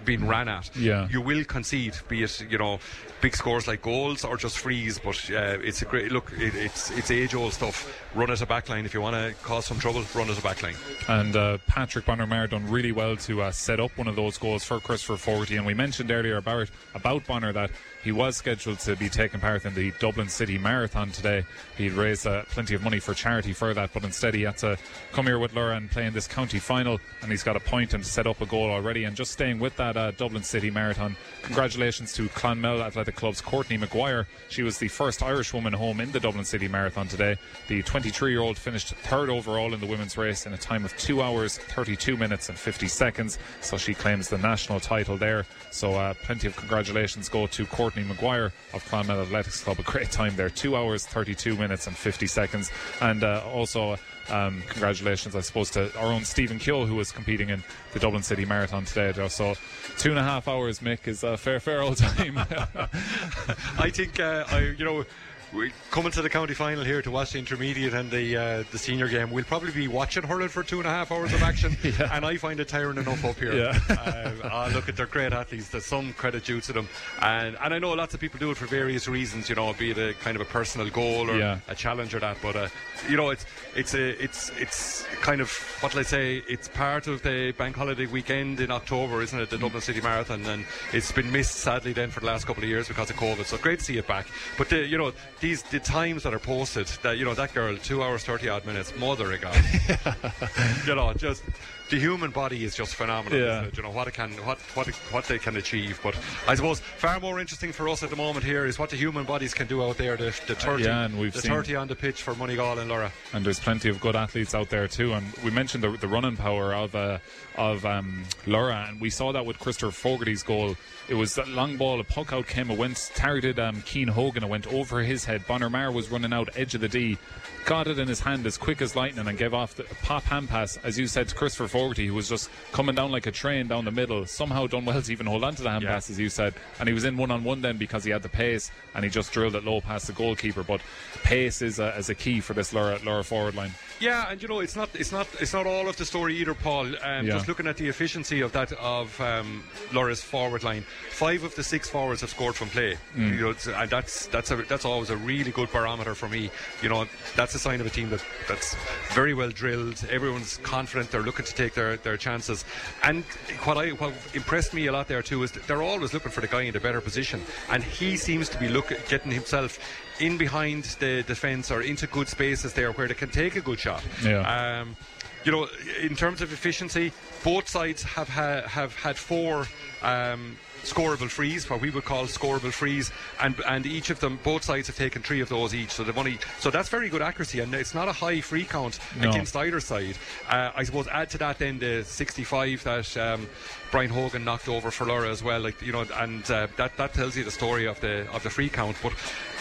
being 0.06 0.28
ran 0.28 0.48
at. 0.48 0.76
Yeah. 0.76 1.08
You 1.10 1.22
will 1.22 1.44
concede, 1.44 1.94
be 2.08 2.24
it 2.24 2.33
you 2.42 2.58
know 2.58 2.80
big 3.22 3.36
scores 3.36 3.68
like 3.68 3.82
goals 3.82 4.24
or 4.24 4.38
just 4.38 4.60
frees. 4.60 5.00
But 5.00 5.18
uh, 5.32 5.58
it's 5.62 5.82
a 5.82 5.86
great 5.86 6.12
look. 6.12 6.32
It, 6.34 6.56
it's 6.56 6.92
it's 6.92 7.12
age 7.12 7.36
old 7.36 7.54
stuff. 7.54 8.02
Run 8.16 8.32
as 8.32 8.42
a 8.42 8.46
backline 8.46 8.86
if 8.86 8.94
you 8.94 9.02
want 9.02 9.16
to 9.16 9.34
cause 9.44 9.66
some 9.66 9.80
trouble. 9.80 10.04
Run 10.16 10.30
as 10.30 10.38
a 10.38 10.42
backline. 10.42 10.78
And 11.10 11.36
uh, 11.36 11.58
Patrick 11.68 12.06
Bonner 12.06 12.48
done 12.48 12.70
really 12.70 12.92
well 12.92 13.16
to 13.18 13.44
uh, 13.44 13.52
set 13.52 13.80
up 13.80 13.98
one 13.98 14.08
of 14.08 14.16
those 14.16 14.38
goals 14.38 14.64
for 14.64 14.80
Christopher 14.80 15.18
Fogarty. 15.18 15.58
And 15.58 15.66
we 15.66 15.74
mentioned 15.74 16.12
earlier 16.12 16.38
about 16.38 16.70
about 16.94 17.26
Bonner 17.26 17.54
that 17.54 17.72
he 18.04 18.12
was 18.12 18.36
scheduled 18.36 18.80
to 18.80 18.95
be 18.95 19.08
taking 19.08 19.39
part 19.39 19.66
in 19.66 19.74
the 19.74 19.91
Dublin 19.99 20.28
City 20.28 20.58
Marathon 20.58 21.10
today. 21.12 21.45
He'd 21.78 21.93
raised 21.93 22.28
uh, 22.28 22.43
plenty 22.49 22.76
of 22.76 22.84
money 22.84 22.99
for 22.99 23.14
charity 23.14 23.54
for 23.54 23.74
that, 23.74 23.91
but 23.93 24.04
instead 24.04 24.34
he 24.34 24.41
had 24.41 24.58
to 24.58 24.78
come 25.14 25.26
here 25.26 25.39
with 25.39 25.54
Lorrha 25.54 25.78
and 25.78 25.89
play 25.89 26.06
in 26.06 26.14
this 26.14 26.28
county 26.28 26.60
final. 26.60 26.99
And 27.22 27.32
he's 27.32 27.43
got 27.43 27.56
a 27.56 27.62
point 27.62 27.93
and 27.93 28.06
set 28.06 28.28
up 28.28 28.41
a 28.41 28.45
goal 28.45 28.70
already. 28.70 29.06
And 29.06 29.16
just 29.16 29.32
staying 29.32 29.60
with 29.60 29.76
that 29.78 29.95
uh, 29.95 30.12
Dublin 30.12 30.43
City 30.43 30.70
Marathon, 30.70 31.16
congratulations 31.43 32.12
to 32.14 32.28
Clonmel 32.30 32.82
Athletic 32.82 33.16
Club's 33.16 33.39
Courtney 33.39 33.78
McGuire. 33.78 34.26
She 34.49 34.64
was 34.64 34.78
the 34.78 34.89
first 34.89 35.24
Irish 35.24 35.54
woman 35.54 35.72
home 35.72 36.01
in 36.01 36.12
the 36.12 36.20
Dublin 36.20 36.45
City 36.45 36.68
Marathon 36.68 37.08
today. 37.08 37.38
The 37.70 37.84
23 37.84 38.32
year 38.32 38.41
old 38.41 38.58
finished 38.58 38.93
third 38.95 39.30
overall 39.30 39.74
in 39.74 39.80
the 39.80 39.88
women's 39.88 40.18
race 40.18 40.45
in 40.45 40.54
a 40.54 40.58
time 40.58 40.84
of 40.84 40.95
2 40.97 41.22
hours, 41.22 41.58
32 41.58 42.18
minutes, 42.18 42.49
and 42.49 42.58
50 42.58 42.88
seconds. 42.89 43.39
So 43.62 43.78
she 43.78 43.93
claims 43.93 44.28
the 44.28 44.38
national 44.38 44.82
title 44.82 45.16
there. 45.16 45.45
So 45.72 45.93
uh, 45.93 46.14
plenty 46.24 46.47
of 46.47 46.56
congratulations 46.58 47.30
go 47.30 47.47
to 47.47 47.66
Courtney 47.66 47.93
McGuire 48.02 48.52
of 48.74 48.84
Clonmel 48.86 49.22
Athletics 49.22 49.64
Club. 49.64 49.80
A 49.80 49.84
great 49.84 50.12
time 50.12 50.36
there 50.36 50.50
2 50.50 50.76
hours, 50.76 51.06
32 51.06 51.56
minutes, 51.56 51.88
and 51.88 51.96
50 51.96 52.28
seconds. 52.28 52.72
And 53.02 53.24
uh, 53.24 53.44
also, 53.54 53.98
um, 54.30 54.64
congratulations, 54.68 55.36
I 55.36 55.41
suppose, 55.41 55.70
to 55.72 55.96
our 56.00 56.12
own 56.12 56.24
Stephen 56.24 56.60
Keogh, 56.60 56.86
who 56.86 56.96
was 56.96 57.12
competing 57.12 57.50
in 57.50 57.64
the 57.91 58.00
Dublin 58.00 58.24
City 58.24 58.46
Marathon 58.46 58.86
today. 58.86 59.14
So, 59.28 59.56
two 59.98 60.10
and 60.10 60.20
a 60.20 60.24
half 60.24 60.48
hours, 60.48 60.80
Mick, 60.80 61.08
is 61.08 61.24
a 61.24 61.38
fair, 61.38 61.60
fair 61.60 61.82
old 61.82 61.98
time. 61.98 62.38
I 63.78 63.89
think 63.89 64.20
uh, 64.20 64.46
I 64.50 64.74
you 64.78 64.86
know. 64.86 65.06
We 65.54 65.72
coming 65.91 66.12
to 66.12 66.22
the 66.22 66.30
county 66.30 66.54
final 66.54 66.84
here 66.84 67.01
to 67.01 67.12
watch 67.12 67.34
the 67.34 67.39
intermediate 67.39 67.93
and 67.93 68.10
the 68.10 68.36
uh, 68.38 68.64
the 68.72 68.78
senior 68.78 69.08
game, 69.08 69.30
we'll 69.32 69.43
probably 69.43 69.72
be 69.72 69.88
watching 69.88 70.24
hurling 70.24 70.49
for 70.49 70.64
two 70.64 70.80
and 70.80 70.88
a 70.88 70.89
half 70.89 71.12
hours 71.12 71.34
of 71.34 71.41
action, 71.43 71.78
and 72.12 72.26
I 72.26 72.38
find 72.38 72.60
it 72.60 72.68
tiring 72.68 72.97
enough 72.97 73.24
up 73.24 73.38
here. 73.38 73.54
Yeah. 73.54 73.80
uh, 73.89 74.32
ah, 74.45 74.70
look 74.74 74.89
at 74.89 74.95
they're 74.95 75.06
great 75.06 75.34
athletes. 75.34 75.70
There's 75.70 75.86
some 75.86 76.14
credit 76.14 76.43
due 76.45 76.62
to 76.62 76.74
them, 76.74 76.88
and 77.22 77.56
and 77.62 77.74
I 77.74 77.80
know 77.80 77.91
lots 77.93 78.14
of 78.14 78.20
people 78.20 78.39
do 78.39 78.51
it 78.51 78.58
for 78.58 78.66
various 78.66 79.08
reasons. 79.08 79.49
You 79.49 79.56
know, 79.56 79.72
be 79.74 79.91
it 79.91 79.97
a 79.97 80.14
kind 80.16 80.36
of 80.36 80.41
a 80.41 80.45
personal 80.45 80.89
goal 80.89 81.30
or 81.30 81.38
Yeah. 81.38 81.60
a 81.68 81.76
challenge 81.76 82.14
or 82.16 82.20
that. 82.20 82.38
But 82.41 82.56
uh, 82.56 82.68
you 83.10 83.18
know, 83.18 83.30
it's 83.30 83.45
it's 83.76 83.93
a 83.93 84.24
it's 84.24 84.49
it's 84.58 85.04
kind 85.22 85.41
of 85.41 85.51
what 85.82 85.95
I 85.95 86.01
say? 86.04 86.41
It's 86.47 86.68
part 86.68 87.08
of 87.08 87.22
the 87.24 87.51
bank 87.51 87.76
holiday 87.76 88.06
weekend 88.08 88.60
in 88.60 88.72
October, 88.72 89.22
isn't 89.22 89.39
it? 89.39 89.49
The 89.49 89.58
Dublin 89.58 89.82
City 89.82 90.01
Marathon, 90.01 90.45
and 90.45 90.66
it's 90.91 91.12
been 91.12 91.32
missed 91.32 91.56
sadly 91.56 91.93
then 91.93 92.10
for 92.10 92.20
the 92.22 92.26
last 92.26 92.45
couple 92.47 92.64
of 92.64 92.70
years 92.70 92.88
because 92.88 93.10
of 93.10 93.16
COVID. 93.18 93.45
So 93.45 93.58
great 93.58 93.80
to 93.80 93.86
see 93.86 93.97
it 93.97 94.08
back. 94.08 94.28
But 94.58 94.70
the, 94.70 94.86
you 94.86 94.97
know, 94.97 95.12
these 95.44 95.62
the 95.64 95.80
times 95.80 96.24
that 96.24 96.34
are 96.34 96.39
posted, 96.39 96.88
that 97.04 97.18
you 97.18 97.26
know 97.26 97.34
that 97.34 97.54
girl, 97.54 97.78
two 97.78 98.02
hours 98.02 98.24
thirty 98.24 98.48
odd 98.48 98.66
minutes, 98.66 98.96
mother 98.98 99.32
of 99.34 99.41
God, 99.41 99.56
you 100.88 100.96
know, 100.96 101.14
just. 101.14 101.44
The 101.90 102.00
human 102.00 102.32
body 102.32 102.64
is 102.64 102.76
just 102.76 102.96
phenomenal. 102.96 103.38
Yeah. 103.40 103.68
You 103.76 103.84
know 103.84 103.92
what 103.92 104.08
it 104.08 104.14
can, 104.14 104.32
what 104.46 104.60
what 104.74 104.88
what 104.88 105.26
they 105.26 105.38
can 105.38 105.58
achieve. 105.58 106.00
But 106.02 106.16
I 106.48 106.56
suppose 106.56 106.80
far 106.80 107.20
more 107.20 107.40
interesting 107.40 107.72
for 107.72 107.88
us 107.90 108.02
at 108.04 108.10
the 108.10 108.16
moment 108.16 108.46
here 108.46 108.66
is 108.66 108.80
what 108.80 108.90
the 108.90 108.96
human 108.96 109.26
bodies 109.26 109.54
can 109.54 109.68
do 109.68 109.84
out 109.84 109.98
there. 109.98 110.18
The, 110.18 110.34
the 110.48 110.56
thirty, 110.56 110.84
yeah, 110.86 111.06
and 111.06 111.20
we've 111.20 111.34
the 111.34 111.42
thirty 111.42 111.76
on 111.76 111.88
the 111.88 111.96
pitch 111.96 112.24
for 112.24 112.34
Moneygall 112.34 112.80
and 112.80 112.90
Lorrha. 112.90 113.12
and 113.34 113.46
there's 113.46 113.60
plenty 113.60 113.90
of 113.90 114.00
good 114.02 114.16
athletes 114.16 114.56
out 114.56 114.70
there 114.70 114.88
too. 114.88 115.14
And 115.14 115.26
we 115.44 115.52
mentioned 115.52 115.84
the, 115.84 115.92
the 115.92 116.08
running 116.08 116.38
power 116.38 116.74
of 116.74 116.96
uh, 116.96 117.20
of 117.58 117.86
um, 117.86 118.24
Lorrha, 118.46 118.90
and 118.90 119.00
we 119.00 119.10
saw 119.10 119.32
that 119.34 119.46
with 119.46 119.60
Christopher 119.60 119.92
Fogarty's 119.92 120.42
goal. 120.42 120.76
It 121.10 121.16
was 121.16 121.36
that 121.36 121.50
long 121.50 121.76
ball, 121.78 122.00
a 122.00 122.04
puck 122.04 122.32
out 122.32 122.48
came, 122.48 122.72
it 122.72 122.78
went 122.78 123.12
targeted 123.14 123.60
um, 123.60 123.84
Cian 123.84 124.08
Hogan, 124.08 124.44
it 124.44 124.50
went 124.50 124.68
over 124.68 125.02
his 125.02 125.26
head. 125.26 125.46
Bonner 125.46 125.70
Maher 125.70 125.92
was 125.92 126.10
running 126.10 126.32
out 126.32 126.50
edge 126.56 126.76
of 126.76 126.82
the 126.82 126.88
D, 126.88 127.18
got 127.66 127.88
it 127.88 127.99
in 127.99 128.07
his 128.07 128.20
hand 128.20 128.45
as 128.45 128.57
quick 128.57 128.82
as 128.82 128.95
lightning, 128.95 129.28
and 129.28 129.38
gave 129.38 129.53
off 129.53 129.76
the 129.76 129.84
pop 130.03 130.24
hand 130.24 130.49
pass, 130.49 130.78
as 130.84 130.97
you 130.99 131.07
said, 131.07 131.28
to 131.30 131.36
Christopher 131.36 131.68
Fogarty, 131.68 132.07
who 132.07 132.14
was 132.14 132.30
just 132.30 132.49
coming 132.72 132.95
down 132.95 133.11
like 133.11 133.26
a 133.28 133.32
train 133.32 133.68
down 133.68 133.86
the 133.86 133.91
middle. 133.91 134.26
Somehow 134.26 134.68
done 134.68 134.86
well 134.86 135.01
to 135.01 135.11
even 135.11 135.26
hold 135.26 135.43
on 135.43 135.55
to 135.55 135.64
the 135.64 135.70
hand 135.72 135.84
Yeah. 135.84 135.91
pass, 135.93 136.09
as 136.09 136.20
you 136.20 136.30
said. 136.30 136.53
And 136.80 136.88
he 136.88 136.93
was 136.93 137.03
in 137.05 137.18
one 137.18 137.32
on 137.32 137.43
one 137.43 137.61
then 137.61 137.78
because 137.78 138.03
he 138.03 138.11
had 138.11 138.22
the 138.24 138.30
pace 138.30 138.72
and 138.95 139.03
he 139.03 139.09
just 139.09 139.32
drilled 139.32 139.55
it 139.55 139.64
low 139.64 139.82
past 139.82 140.07
the 140.07 140.14
goalkeeper. 140.14 140.64
But 140.64 140.82
pace 141.24 141.61
is 141.61 141.80
a, 141.80 141.95
is 141.97 142.09
a 142.09 142.16
key 142.16 142.39
for 142.41 142.53
this 142.53 142.74
Lorrha, 142.74 142.99
Lorrha 142.99 143.24
forward 143.26 143.55
line. 143.55 143.72
Yeah, 143.99 144.30
and 144.30 144.41
you 144.41 144.47
know 144.49 144.59
it's 144.59 144.76
not 144.76 144.89
it's 144.93 145.11
not 145.11 145.28
it's 145.39 145.53
not 145.53 145.66
all 145.66 145.88
of 145.88 145.95
the 145.97 146.05
story 146.05 146.36
either, 146.38 146.53
Paul. 146.53 146.88
Um, 147.03 147.26
Yeah. 147.26 147.34
Just 147.34 147.47
looking 147.47 147.68
at 147.68 147.78
the 147.78 147.88
efficiency 147.88 148.41
of 148.41 148.51
that 148.51 148.72
of 148.74 149.20
um, 149.22 149.64
Lorrha's 149.91 150.22
forward 150.22 150.64
line, 150.64 150.84
five 151.11 151.43
of 151.43 151.55
the 151.55 151.64
six 151.64 151.89
forwards 151.89 152.22
have 152.22 152.30
scored 152.30 152.55
from 152.55 152.70
play. 152.70 152.97
Mm. 153.16 153.36
You 153.36 153.41
know, 153.41 153.76
and 153.80 153.89
that's 153.89 154.26
that's 154.28 154.51
a, 154.51 154.57
that's 154.57 154.84
always 154.86 155.09
a 155.09 155.18
really 155.18 155.51
good 155.51 155.72
barometer 155.72 156.16
for 156.16 156.28
me. 156.28 156.49
You 156.82 156.89
know, 156.89 157.05
that's 157.36 157.53
a 157.56 157.60
sign 157.60 157.80
of 157.82 157.88
a 157.88 157.89
team 157.89 158.10
that 158.10 158.24
that's 158.47 158.76
very 159.14 159.34
well 159.34 159.49
drilled. 159.49 160.04
Everyone's 160.10 160.58
confident. 160.58 161.12
They're 161.12 161.22
looking 161.22 161.45
to 161.45 161.54
take 161.54 161.74
their, 161.74 161.97
their 161.97 162.18
chances. 162.18 162.66
And 163.04 163.24
what 163.64 163.78
I 163.78 163.89
what 163.89 164.14
impressed 164.34 164.74
me 164.74 164.88
a 164.88 164.91
lot 164.91 165.08
there 165.08 165.22
too 165.22 165.43
is 165.43 165.51
that 165.54 165.68
they're 165.68 165.82
always 165.84 166.14
looking 166.14 166.32
for 166.32 166.41
the 166.41 166.47
guy 166.47 166.62
in 166.62 166.74
the 166.74 166.80
better 166.80 167.01
position, 167.01 167.41
and 167.70 167.84
he 167.84 168.18
seems 168.18 168.49
to 168.49 168.60
be 168.60 168.68
look 168.68 168.89
getting 169.10 169.32
himself 169.32 169.80
in 170.20 170.38
behind 170.38 170.84
the 170.99 171.24
defence 171.24 171.72
or 171.72 171.82
into 171.82 172.08
good 172.08 172.28
spaces 172.28 172.74
there 172.74 172.91
where 172.91 173.08
they 173.08 173.14
can 173.14 173.30
take 173.30 173.56
a 173.56 173.62
good 173.62 173.80
shot. 173.80 174.04
Yeah. 174.24 174.82
Um, 174.82 174.95
you 175.43 175.51
know, 175.51 175.68
in 176.01 176.16
terms 176.16 176.41
of 176.41 176.54
efficiency, 176.54 177.12
both 177.43 177.68
sides 177.68 178.04
have 178.04 178.30
ha- 178.30 178.62
have 178.68 178.95
had 178.95 179.18
four 179.18 179.68
um, 180.01 180.58
scoreable 180.84 181.30
frees, 181.30 181.70
what 181.70 181.82
we 181.82 181.90
would 181.90 182.06
call 182.06 182.26
scoreable 182.26 182.72
frees, 182.72 183.12
and 183.42 183.56
and 183.68 183.86
each 183.86 184.10
of 184.10 184.20
them, 184.20 184.40
both 184.44 184.64
sides 184.64 184.88
have 184.88 184.96
taken 184.98 185.22
three 185.22 185.42
of 185.42 185.50
those 185.50 185.74
each. 185.74 185.90
So 185.92 186.04
they've 186.04 186.18
only 186.18 186.38
so 186.60 186.70
that's 186.70 186.90
very 186.90 187.10
good 187.10 187.22
accuracy, 187.22 187.60
and 187.62 187.74
it's 187.74 187.94
not 187.96 188.08
a 188.08 188.12
high 188.14 188.42
free 188.42 188.66
count 188.66 189.00
No. 189.20 189.30
against 189.30 189.56
either 189.56 189.80
side. 189.80 190.18
Uh, 190.50 190.72
I 190.76 190.84
suppose 190.84 191.08
add 191.08 191.30
to 191.32 191.38
that 191.40 191.60
then 191.60 191.80
the 191.80 192.04
65 192.04 192.84
that. 192.84 193.18
Um, 193.18 193.48
Brian 193.92 194.10
Hogan 194.10 194.44
knocked 194.44 194.68
over 194.68 194.90
for 194.90 195.06
Lorrha 195.06 195.30
as 195.30 195.44
well, 195.44 195.60
like 195.60 195.80
you 195.80 195.92
know, 195.92 196.04
and 196.16 196.50
uh, 196.50 196.66
that 196.78 196.98
that 196.98 197.14
tells 197.14 197.38
you 197.38 197.44
the 197.44 197.52
story 197.52 197.86
of 197.86 198.00
the 198.02 198.28
of 198.32 198.42
the 198.42 198.50
free 198.50 198.68
count. 198.68 198.98
But 199.04 199.12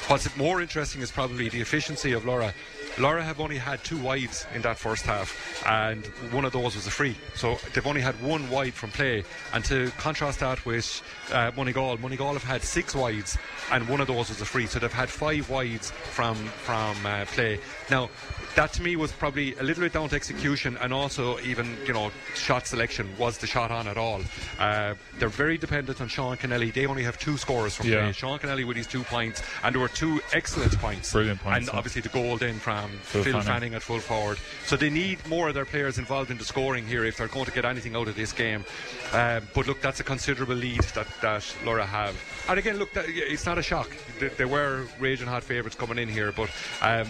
what's 0.09 0.35
more 0.39 0.63
interesting 0.63 1.03
is 1.03 1.11
probably 1.11 1.51
the 1.51 1.61
efficiency 1.61 2.13
of 2.13 2.23
Lorrha. 2.23 2.55
Lorrha 2.97 3.23
have 3.23 3.41
only 3.41 3.57
had 3.57 3.83
two 3.83 3.99
wides 3.99 4.47
in 4.55 4.63
that 4.63 4.79
first 4.79 5.07
half, 5.07 5.65
and 5.67 6.05
one 6.31 6.45
of 6.45 6.53
those 6.53 6.77
was 6.77 6.87
a 6.87 6.91
free. 6.91 7.17
So 7.35 7.59
they've 7.73 7.87
only 7.87 8.03
had 8.03 8.21
one 8.23 8.51
wide 8.51 8.75
from 8.75 8.91
play. 8.91 9.25
And 9.55 9.65
to 9.65 9.91
contrast 9.99 10.41
that 10.41 10.65
with 10.67 11.03
uh, 11.33 11.53
Moneygall, 11.53 11.99
Moneygall 11.99 12.35
have 12.35 12.45
had 12.45 12.63
six 12.63 12.95
wides, 12.95 13.39
and 13.71 13.89
one 13.89 14.01
of 14.01 14.09
those 14.09 14.29
was 14.29 14.41
a 14.41 14.45
free. 14.45 14.67
So 14.67 14.79
they've 14.79 14.93
had 14.93 15.09
five 15.09 15.49
wides 15.49 15.91
from 15.91 16.37
from 16.37 17.07
uh, 17.07 17.25
play. 17.27 17.61
Now, 17.91 18.11
that 18.55 18.73
to 18.75 18.83
me 18.83 18.97
was 18.97 19.13
probably 19.13 19.55
a 19.57 19.63
little 19.63 19.83
bit 19.83 19.93
down 19.93 20.09
to 20.11 20.15
execution, 20.17 20.77
and 20.81 20.93
also 20.93 21.39
even 21.41 21.77
you 21.87 21.93
know 21.93 22.11
shot 22.35 22.67
selection. 22.67 23.09
Was 23.19 23.39
the 23.39 23.47
shot 23.47 23.71
on 23.71 23.89
at 23.89 23.97
all? 23.97 24.21
Uh, 24.59 24.95
they're 25.19 25.29
very 25.29 25.57
dependent 25.59 26.01
on 26.01 26.09
Sean 26.09 26.37
Kennelly. 26.37 26.73
They 26.73 26.87
only 26.87 27.03
have 27.05 27.19
two 27.19 27.37
scorers 27.37 27.75
from 27.77 27.89
Yeah. 27.89 28.03
play. 28.03 28.13
Sean 28.13 28.39
Kennelly 28.39 28.67
with 28.67 28.77
his 28.77 28.87
two 28.87 29.05
points, 29.05 29.43
and 29.65 29.75
there 29.75 29.81
were 29.81 29.89
two 29.89 30.21
excellent 30.33 30.79
points. 30.79 31.13
Brilliant 31.13 31.41
points, 31.41 31.69
And 31.69 31.77
obviously 31.77 32.03
the 32.03 32.09
goal 32.11 32.37
then 32.37 32.59
from 32.59 32.91
Phil 33.03 33.23
Phil, 33.25 33.33
Fanning. 33.33 33.47
Fanning. 33.47 33.75
at 33.75 33.83
full 33.83 34.01
forward. 34.01 34.39
So 34.67 34.77
they 34.77 34.91
need 34.91 35.27
more 35.27 35.49
of 35.49 35.55
their 35.55 35.65
players 35.65 35.99
involved 35.99 36.31
in 36.31 36.39
the 36.39 36.45
scoring 36.45 36.87
here 36.87 37.05
if 37.05 37.17
they're 37.17 37.29
going 37.29 37.47
to 37.47 37.53
get 37.53 37.65
anything 37.65 37.97
out 37.97 38.09
of 38.09 38.17
this 38.17 38.33
game. 38.33 38.65
Um, 39.13 39.49
but 39.55 39.67
look, 39.67 39.81
that's 39.81 40.01
a 40.01 40.05
considerable 40.05 40.55
lead 40.55 40.81
that, 40.95 41.07
that 41.23 41.43
Lorrha 41.65 41.87
have. 41.87 42.15
And 42.49 42.59
again, 42.59 42.77
look, 42.79 42.93
that, 42.95 43.05
it's 43.09 43.47
not 43.47 43.59
a 43.59 43.63
shock. 43.63 43.91
They, 44.21 44.29
they 44.29 44.45
were 44.45 44.85
raging 44.99 45.27
hot 45.27 45.43
favourites 45.43 45.77
coming 45.77 45.99
in 45.99 46.09
here, 46.09 46.33
but. 46.33 46.51
Um, 46.81 47.09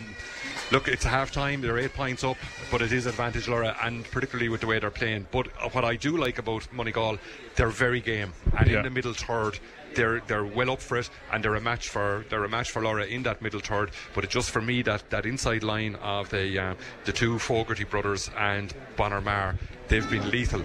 Look, 0.71 0.89
it's 0.89 1.05
a 1.05 1.09
half 1.09 1.31
time, 1.33 1.61
they're 1.61 1.79
eight 1.79 1.93
points 1.93 2.25
up, 2.25 2.39
but 2.71 2.81
it 2.81 2.93
is 2.93 3.05
advantage 3.05 3.45
Lorrha, 3.47 3.77
and 3.85 4.05
particularly 4.11 4.49
with 4.49 4.63
the 4.63 4.67
way 4.67 4.79
they're 4.79 4.91
playing. 4.91 5.27
But 5.31 5.49
what 5.75 5.85
I 5.85 5.97
do 5.97 6.17
like 6.17 6.39
about 6.39 6.63
Moneygall, 6.75 7.19
they're 7.57 7.69
very 7.69 8.01
game, 8.01 8.33
and 8.57 8.69
Yeah. 8.71 8.79
in 8.79 8.85
the 8.85 8.91
middle 8.91 9.13
third, 9.13 9.59
they're 9.95 10.21
they're 10.27 10.47
well 10.47 10.71
up 10.71 10.81
for 10.81 10.97
it, 10.97 11.11
and 11.31 11.45
they're 11.45 11.57
a 11.57 11.61
match 11.61 11.91
for 11.91 12.25
they're 12.31 12.45
a 12.45 12.49
match 12.49 12.71
for 12.71 12.81
Lorrha 12.81 13.07
in 13.07 13.23
that 13.25 13.43
middle 13.43 13.61
third. 13.61 13.91
But 14.15 14.31
just 14.31 14.51
for 14.51 14.63
me 14.63 14.81
that 14.83 15.11
that 15.11 15.27
inside 15.27 15.63
line 15.63 15.97
of 15.97 16.31
the 16.31 16.59
uh, 16.59 16.75
the 17.05 17.13
two 17.13 17.39
Fogarty 17.39 17.85
brothers 17.85 18.31
and 18.39 18.73
Bonner 18.97 19.21
Maher, 19.21 19.57
they've 19.89 20.09
been 20.09 20.31
lethal. 20.31 20.63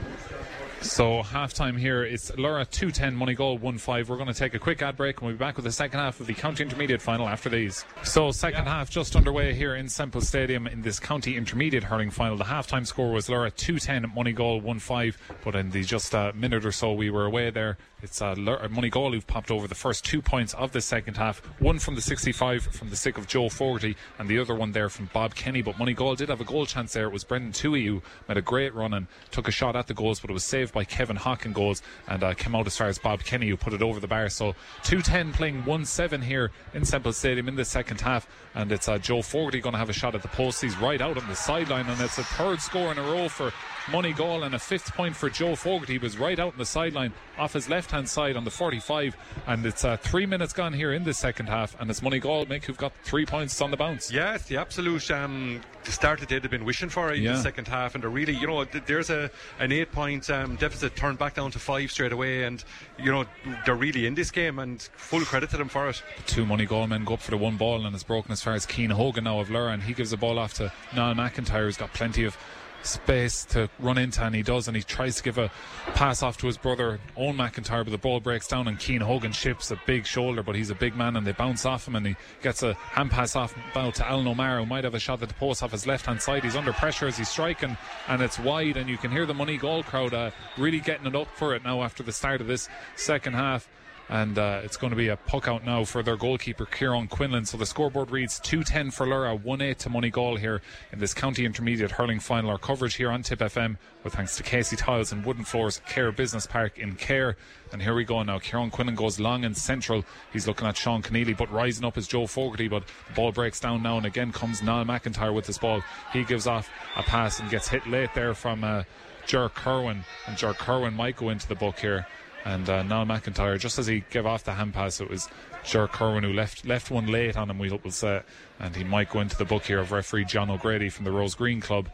So 0.81 1.23
half 1.23 1.53
time 1.53 1.75
here, 1.75 2.03
it's 2.03 2.29
Lorrha 2.31 2.69
210, 2.69 3.17
Moneygall 3.17 3.59
1 3.59 3.77
5. 3.77 4.09
We're 4.09 4.15
going 4.15 4.27
to 4.27 4.33
take 4.33 4.53
a 4.53 4.59
quick 4.59 4.81
ad 4.81 4.95
break 4.95 5.17
and 5.17 5.27
we'll 5.27 5.35
be 5.35 5.39
back 5.39 5.55
with 5.55 5.65
the 5.65 5.71
second 5.71 5.99
half 5.99 6.19
of 6.19 6.27
the 6.27 6.33
County 6.33 6.63
Intermediate 6.63 7.01
final 7.01 7.27
after 7.27 7.49
these. 7.49 7.83
So, 8.03 8.31
second 8.31 8.65
half 8.65 8.89
just 8.89 9.15
underway 9.15 9.53
here 9.53 9.75
in 9.75 9.89
Semple 9.89 10.21
Stadium 10.21 10.67
in 10.67 10.83
this 10.83 10.99
County 10.99 11.35
Intermediate 11.35 11.83
hurling 11.83 12.11
final. 12.11 12.37
The 12.37 12.45
half 12.45 12.67
time 12.67 12.85
score 12.85 13.11
was 13.11 13.27
Lorrha 13.27 13.53
210, 13.55 14.11
Moneygall 14.15 14.61
1 14.61 14.79
5. 14.79 15.17
But 15.43 15.55
in 15.55 15.71
the 15.71 15.83
just 15.83 16.13
a 16.13 16.31
minute 16.33 16.63
or 16.63 16.71
so 16.71 16.93
we 16.93 17.09
were 17.09 17.25
away 17.25 17.49
there, 17.49 17.77
it's 18.03 18.21
uh, 18.21 18.35
Lorrha, 18.35 18.69
Money 18.69 18.89
Goal 18.89 19.11
who've 19.11 19.25
popped 19.25 19.49
over 19.49 19.67
the 19.67 19.75
first 19.75 20.05
two 20.05 20.21
points 20.21 20.53
of 20.53 20.71
the 20.71 20.81
second 20.81 21.17
half. 21.17 21.39
One 21.59 21.79
from 21.79 21.95
the 21.95 22.01
65 22.01 22.63
from 22.63 22.89
the 22.89 22.95
stick 22.95 23.17
of 23.17 23.27
Joe 23.27 23.49
Fogarty, 23.49 23.95
and 24.19 24.29
the 24.29 24.37
other 24.37 24.53
one 24.53 24.71
there 24.71 24.89
from 24.89 25.09
Bob 25.13 25.33
Kenny. 25.33 25.61
But 25.63 25.75
Moneygall 25.75 26.15
did 26.17 26.29
have 26.29 26.39
a 26.39 26.43
goal 26.43 26.65
chance 26.67 26.93
there. 26.93 27.05
It 27.05 27.13
was 27.13 27.23
Brendan 27.23 27.53
Toohey 27.53 27.85
who 27.85 28.03
made 28.27 28.37
a 28.37 28.41
great 28.41 28.75
run 28.75 28.93
and 28.93 29.07
took 29.31 29.47
a 29.47 29.51
shot 29.51 29.75
at 29.75 29.87
the 29.87 29.95
goals, 29.95 30.19
but 30.19 30.29
it 30.29 30.33
was 30.33 30.43
saved 30.43 30.73
by 30.73 30.83
Kevin 30.83 31.17
Hawken 31.17 31.53
goals 31.53 31.81
and 32.07 32.23
uh, 32.23 32.33
came 32.35 32.55
out 32.55 32.67
as 32.67 32.77
far 32.77 32.87
as 32.87 32.99
Bob 32.99 33.23
Kenny 33.23 33.49
who 33.49 33.57
put 33.57 33.73
it 33.73 33.81
over 33.81 33.99
the 33.99 34.07
bar. 34.07 34.29
So 34.29 34.53
210 34.83 35.33
playing 35.33 35.65
1 35.65 35.85
7 35.85 36.21
here 36.21 36.51
in 36.73 36.85
Semple 36.85 37.13
Stadium 37.13 37.47
in 37.47 37.55
the 37.55 37.65
second 37.65 38.01
half. 38.01 38.27
And 38.57 38.71
it's 38.71 38.89
uh, 38.89 38.97
Joe 38.97 39.21
Fogarty 39.21 39.61
going 39.61 39.73
to 39.73 39.77
have 39.77 39.91
a 39.91 39.93
shot 39.93 40.15
at 40.15 40.23
the 40.23 40.27
post. 40.29 40.63
He's 40.63 40.75
right 40.79 40.99
out 40.99 41.15
on 41.15 41.27
the 41.27 41.35
sideline, 41.35 41.87
and 41.87 42.01
it's 42.01 42.17
a 42.17 42.23
third 42.23 42.59
score 42.59 42.91
in 42.91 42.97
a 42.97 43.03
row 43.03 43.29
for 43.29 43.53
Moneygall 43.85 44.43
and 44.47 44.55
a 44.55 44.59
fifth 44.59 44.95
point 44.95 45.15
for 45.15 45.29
Joe 45.29 45.55
Fogarty. 45.55 45.93
He 45.93 45.99
was 45.99 46.17
right 46.17 46.39
out 46.39 46.53
on 46.53 46.57
the 46.57 46.65
sideline 46.65 47.13
off 47.37 47.53
his 47.53 47.69
left 47.69 47.91
hand 47.91 48.09
side 48.09 48.35
on 48.35 48.45
the 48.45 48.49
45. 48.49 49.15
And 49.45 49.63
it's 49.63 49.85
uh, 49.85 49.97
three 49.97 50.25
minutes 50.25 50.53
gone 50.53 50.73
here 50.73 50.91
in 50.91 51.03
the 51.03 51.13
second 51.13 51.49
half. 51.49 51.79
And 51.79 51.87
it's 51.91 51.99
Moneygall, 51.99 52.47
Mick, 52.47 52.65
who've 52.65 52.75
got 52.75 52.93
three 53.03 53.27
points 53.27 53.61
on 53.61 53.69
the 53.69 53.77
bounce. 53.77 54.11
Yes, 54.11 54.47
the 54.47 54.57
absolute 54.57 55.11
um, 55.11 55.61
start 55.91 56.19
that 56.19 56.29
they'd 56.29 56.41
have 56.41 56.51
been 56.51 56.65
wishing 56.65 56.89
for 56.89 57.11
in 57.13 57.21
Yeah. 57.23 57.33
the 57.33 57.41
second 57.41 57.67
half, 57.67 57.93
and 57.95 58.03
they're 58.03 58.09
really, 58.09 58.33
you 58.33 58.47
know, 58.47 58.63
there's 58.65 59.09
a 59.09 59.29
an 59.59 59.71
eight 59.71 59.91
point 59.91 60.29
um, 60.29 60.55
deficit 60.57 60.95
turned 60.95 61.17
back 61.17 61.35
down 61.35 61.51
to 61.51 61.59
five 61.59 61.91
straight 61.91 62.11
away, 62.11 62.43
and 62.43 62.63
you 62.97 63.11
know 63.11 63.25
they're 63.65 63.75
really 63.75 64.05
in 64.05 64.15
this 64.15 64.31
game, 64.31 64.59
and 64.59 64.81
full 64.95 65.21
credit 65.21 65.49
to 65.51 65.57
them 65.57 65.69
for 65.69 65.87
it. 65.89 66.01
two 66.25 66.45
Moneygall 66.45 66.87
men 66.87 67.03
go 67.03 67.13
up 67.15 67.21
for 67.21 67.31
the 67.31 67.37
one 67.37 67.57
ball 67.57 67.85
and 67.85 67.93
it's 67.95 68.03
broken 68.03 68.31
as 68.31 68.41
far 68.41 68.53
as 68.53 68.65
Cian 68.65 68.91
Hogan 68.91 69.23
now 69.25 69.39
of 69.39 69.49
Lorrha 69.49 69.73
and 69.73 69.83
he 69.83 69.93
gives 69.93 70.11
the 70.11 70.17
ball 70.17 70.37
off 70.39 70.53
to 70.55 70.71
Niall 70.95 71.13
McIntyre 71.15 71.63
who's 71.63 71.77
got 71.77 71.93
plenty 71.93 72.23
of 72.25 72.37
space 72.83 73.45
to 73.45 73.69
run 73.79 73.97
into 73.97 74.23
and 74.23 74.35
he 74.35 74.41
does 74.41 74.67
and 74.67 74.77
he 74.77 74.83
tries 74.83 75.17
to 75.17 75.23
give 75.23 75.37
a 75.37 75.51
pass 75.93 76.23
off 76.23 76.37
to 76.37 76.47
his 76.47 76.57
brother 76.57 76.99
Owen 77.15 77.35
McIntyre 77.35 77.83
but 77.83 77.91
the 77.91 77.97
ball 77.97 78.19
breaks 78.19 78.47
down 78.47 78.67
and 78.67 78.79
Cian 78.79 79.01
Hogan 79.01 79.31
ships 79.31 79.71
a 79.71 79.79
big 79.85 80.05
shoulder 80.05 80.43
but 80.43 80.55
he's 80.55 80.69
a 80.69 80.75
big 80.75 80.95
man 80.95 81.15
and 81.15 81.25
they 81.25 81.31
bounce 81.31 81.65
off 81.65 81.87
him 81.87 81.95
and 81.95 82.07
he 82.07 82.15
gets 82.41 82.63
a 82.63 82.73
hand 82.73 83.11
pass 83.11 83.35
off 83.35 83.55
out 83.75 83.95
to 83.95 84.07
Alan 84.07 84.27
O'Mara 84.27 84.61
who 84.61 84.65
might 84.65 84.83
have 84.83 84.95
a 84.95 84.99
shot 84.99 85.21
at 85.21 85.27
the 85.27 85.35
post 85.35 85.63
off 85.63 85.71
his 85.71 85.87
left 85.87 86.05
hand 86.05 86.21
side. 86.21 86.43
He's 86.43 86.55
under 86.55 86.73
pressure 86.73 87.07
as 87.07 87.17
he's 87.17 87.29
striking 87.29 87.77
and 88.07 88.21
it's 88.21 88.39
wide 88.39 88.77
and 88.77 88.89
you 88.89 88.97
can 88.97 89.11
hear 89.11 89.25
the 89.25 89.33
Moneygall 89.33 89.83
crowd 89.85 90.13
uh, 90.13 90.31
really 90.57 90.79
getting 90.79 91.07
it 91.07 91.15
up 91.15 91.27
for 91.35 91.55
it 91.55 91.63
now 91.63 91.83
after 91.83 92.03
the 92.03 92.13
start 92.13 92.41
of 92.41 92.47
this 92.47 92.69
second 92.95 93.33
half 93.33 93.67
and 94.09 94.37
uh, 94.37 94.61
it's 94.63 94.77
going 94.77 94.91
to 94.91 94.97
be 94.97 95.09
a 95.09 95.17
puck 95.17 95.47
out 95.47 95.65
now 95.65 95.83
for 95.83 96.01
their 96.01 96.15
goalkeeper 96.15 96.65
Kieran 96.65 97.07
Quinlan. 97.07 97.45
So 97.45 97.57
the 97.57 97.65
scoreboard 97.65 98.09
reads 98.09 98.39
210 98.39 98.91
for 98.91 99.05
Lorrha, 99.05 99.39
1-8 99.39 99.77
to 99.77 99.89
Moneygall 99.89 100.39
here 100.39 100.61
in 100.91 100.99
this 100.99 101.13
county 101.13 101.45
intermediate 101.45 101.91
hurling 101.91 102.19
final. 102.19 102.49
Our 102.49 102.57
coverage 102.57 102.95
here 102.95 103.11
on 103.11 103.23
Tip 103.23 103.39
FM 103.39 103.77
with 104.03 104.15
thanks 104.15 104.37
to 104.37 104.43
Casey 104.43 104.75
Tiles 104.75 105.11
and 105.11 105.25
Wooden 105.25 105.43
Floors 105.43 105.81
Cahir 105.87 106.11
Business 106.11 106.45
Park 106.45 106.77
in 106.77 106.95
Cahir. 106.95 107.35
And 107.73 107.81
here 107.81 107.95
we 107.95 108.05
go 108.05 108.23
now. 108.23 108.39
Kieran 108.39 108.69
Quinlan 108.69 108.95
goes 108.95 109.19
long 109.19 109.43
and 109.43 109.57
central. 109.57 110.05
He's 110.31 110.47
looking 110.47 110.67
at 110.67 110.77
Sean 110.77 111.01
Keneally, 111.01 111.37
but 111.37 111.51
rising 111.51 111.83
up 111.83 111.97
is 111.97 112.07
Joe 112.07 112.27
Fogarty. 112.27 112.69
But 112.69 112.83
the 113.07 113.13
ball 113.13 113.33
breaks 113.33 113.59
down 113.59 113.83
now, 113.83 113.97
and 113.97 114.05
again 114.05 114.31
comes 114.31 114.63
Niall 114.63 114.85
McIntyre 114.85 115.33
with 115.33 115.45
this 115.45 115.57
ball. 115.57 115.81
He 116.13 116.23
gives 116.23 116.47
off 116.47 116.69
a 116.95 117.03
pass 117.03 117.41
and 117.41 117.49
gets 117.49 117.67
hit 117.67 117.85
late 117.85 118.11
there 118.15 118.33
from 118.33 118.63
uh, 118.63 118.83
Ger 119.25 119.49
Kerwin. 119.49 120.05
And 120.27 120.37
Ger 120.37 120.53
Kerwin 120.53 120.93
might 120.93 121.17
go 121.17 121.29
into 121.29 121.47
the 121.47 121.55
book 121.55 121.79
here 121.79 122.07
and 122.45 122.69
uh, 122.69 122.83
Niall 122.83 123.05
McIntyre, 123.05 123.59
just 123.59 123.77
as 123.79 123.87
he 123.87 124.03
gave 124.09 124.25
off 124.25 124.43
the 124.43 124.53
hand 124.53 124.73
pass, 124.73 125.01
it 125.01 125.09
was 125.09 125.27
Ger 125.63 125.87
Kerwin 125.87 126.23
who 126.23 126.31
left 126.33 126.65
left 126.65 126.89
one 126.91 127.07
late 127.07 127.35
on 127.35 127.49
him, 127.49 127.59
we 127.59 127.69
will 127.69 127.91
say, 127.91 128.21
and 128.59 128.75
he 128.75 128.83
might 128.83 129.09
go 129.09 129.19
into 129.19 129.37
the 129.37 129.45
book 129.45 129.63
here 129.63 129.79
of 129.79 129.91
referee 129.91 130.25
John 130.25 130.49
O'Grady 130.49 130.89
from 130.89 131.05
the 131.05 131.11
Rosegreen 131.11 131.61
Club, 131.61 131.89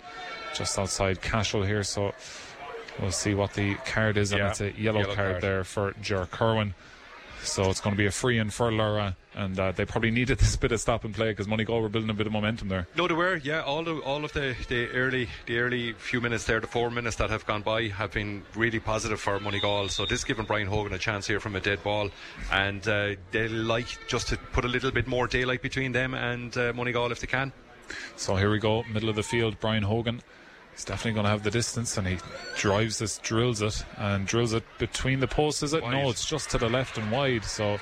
just 0.53 0.77
outside 0.77 1.21
Cashel 1.21 1.63
here. 1.63 1.83
So 1.83 2.13
we'll 3.01 3.11
see 3.11 3.33
what 3.33 3.53
the 3.53 3.75
card 3.85 4.17
is, 4.17 4.31
and 4.31 4.39
Yeah, 4.39 4.49
it's 4.49 4.61
a 4.61 4.71
yellow, 4.79 5.01
yellow 5.01 5.15
card, 5.15 5.31
card. 5.31 5.41
there 5.41 5.63
for 5.63 5.93
Ger 6.01 6.25
Kerwin. 6.25 6.75
So 7.43 7.69
it's 7.69 7.81
going 7.81 7.93
to 7.93 7.97
be 7.97 8.05
a 8.05 8.11
free 8.11 8.37
in 8.37 8.49
for 8.49 8.71
Lorrha, 8.71 9.15
and 9.35 9.59
uh, 9.59 9.71
they 9.71 9.85
probably 9.85 10.11
needed 10.11 10.37
this 10.39 10.55
bit 10.55 10.71
of 10.71 10.79
stop 10.79 11.03
and 11.03 11.13
play 11.13 11.31
because 11.31 11.47
Moneygall 11.47 11.81
were 11.81 11.89
building 11.89 12.09
a 12.09 12.13
bit 12.13 12.27
of 12.27 12.33
momentum 12.33 12.69
there. 12.69 12.87
No, 12.95 13.07
they 13.07 13.13
were. 13.13 13.35
Yeah, 13.37 13.61
all 13.61 13.87
of 13.87 13.99
all 14.01 14.23
of 14.23 14.33
the, 14.33 14.55
the 14.69 14.87
early 14.89 15.27
the 15.45 15.59
early 15.59 15.93
few 15.93 16.21
minutes 16.21 16.45
there, 16.45 16.59
the 16.59 16.67
four 16.67 16.89
minutes 16.89 17.17
that 17.17 17.29
have 17.29 17.45
gone 17.45 17.61
by, 17.61 17.87
have 17.89 18.11
been 18.11 18.43
really 18.55 18.79
positive 18.79 19.19
for 19.19 19.39
Moneygall. 19.39 19.89
So 19.89 20.05
this 20.05 20.19
is 20.19 20.25
giving 20.25 20.45
Brian 20.45 20.67
Hogan 20.67 20.93
a 20.93 20.97
chance 20.97 21.27
here 21.27 21.39
from 21.39 21.55
a 21.55 21.59
dead 21.59 21.83
ball, 21.83 22.09
and 22.51 22.87
uh, 22.87 23.15
they 23.31 23.47
like 23.47 24.07
just 24.07 24.29
to 24.29 24.37
put 24.37 24.65
a 24.65 24.69
little 24.69 24.91
bit 24.91 25.07
more 25.07 25.27
daylight 25.27 25.61
between 25.61 25.91
them 25.91 26.13
and 26.13 26.55
uh, 26.57 26.73
Moneygall 26.73 27.11
if 27.11 27.19
they 27.19 27.27
can. 27.27 27.51
So 28.15 28.35
here 28.35 28.49
we 28.49 28.59
go, 28.59 28.83
middle 28.83 29.09
of 29.09 29.15
the 29.15 29.23
field, 29.23 29.59
Brian 29.59 29.83
Hogan 29.83 30.21
he's 30.73 30.83
definitely 30.83 31.13
going 31.13 31.25
to 31.25 31.29
have 31.29 31.43
the 31.43 31.51
distance, 31.51 31.97
and 31.97 32.07
he 32.07 32.17
drives 32.57 32.99
this, 32.99 33.17
drills 33.19 33.61
it, 33.61 33.83
and 33.97 34.27
drills 34.27 34.53
it 34.53 34.63
between 34.77 35.19
the 35.19 35.27
posts. 35.27 35.63
Is 35.63 35.73
it? 35.73 35.83
Wide. 35.83 35.91
No, 35.91 36.09
it's 36.09 36.25
just 36.25 36.51
to 36.51 36.57
the 36.57 36.69
left 36.69 36.97
and 36.97 37.11
wide. 37.11 37.45
So 37.45 37.79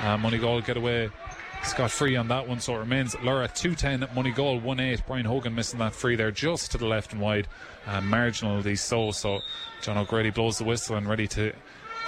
uh, 0.00 0.16
goal 0.38 0.60
get 0.60 0.76
away 0.76 1.10
scot 1.66 1.90
free 1.90 2.16
on 2.16 2.28
that 2.28 2.46
one. 2.46 2.60
So 2.60 2.76
it 2.76 2.78
remains 2.78 3.14
Lorrha 3.16 3.52
210, 3.52 4.08
Moneygall 4.14 4.62
1 4.62 4.80
8. 4.80 5.02
Brian 5.06 5.24
Hogan 5.24 5.54
missing 5.54 5.78
that 5.80 5.94
free 5.94 6.16
there 6.16 6.30
just 6.30 6.72
to 6.72 6.78
the 6.78 6.86
left 6.86 7.12
and 7.12 7.20
wide. 7.20 7.48
Uh, 7.86 8.00
marginally 8.00 8.78
so. 8.78 9.10
So 9.10 9.40
John 9.82 9.98
O'Grady 9.98 10.30
blows 10.30 10.58
the 10.58 10.64
whistle 10.64 10.96
and 10.96 11.08
ready 11.08 11.26
to 11.28 11.52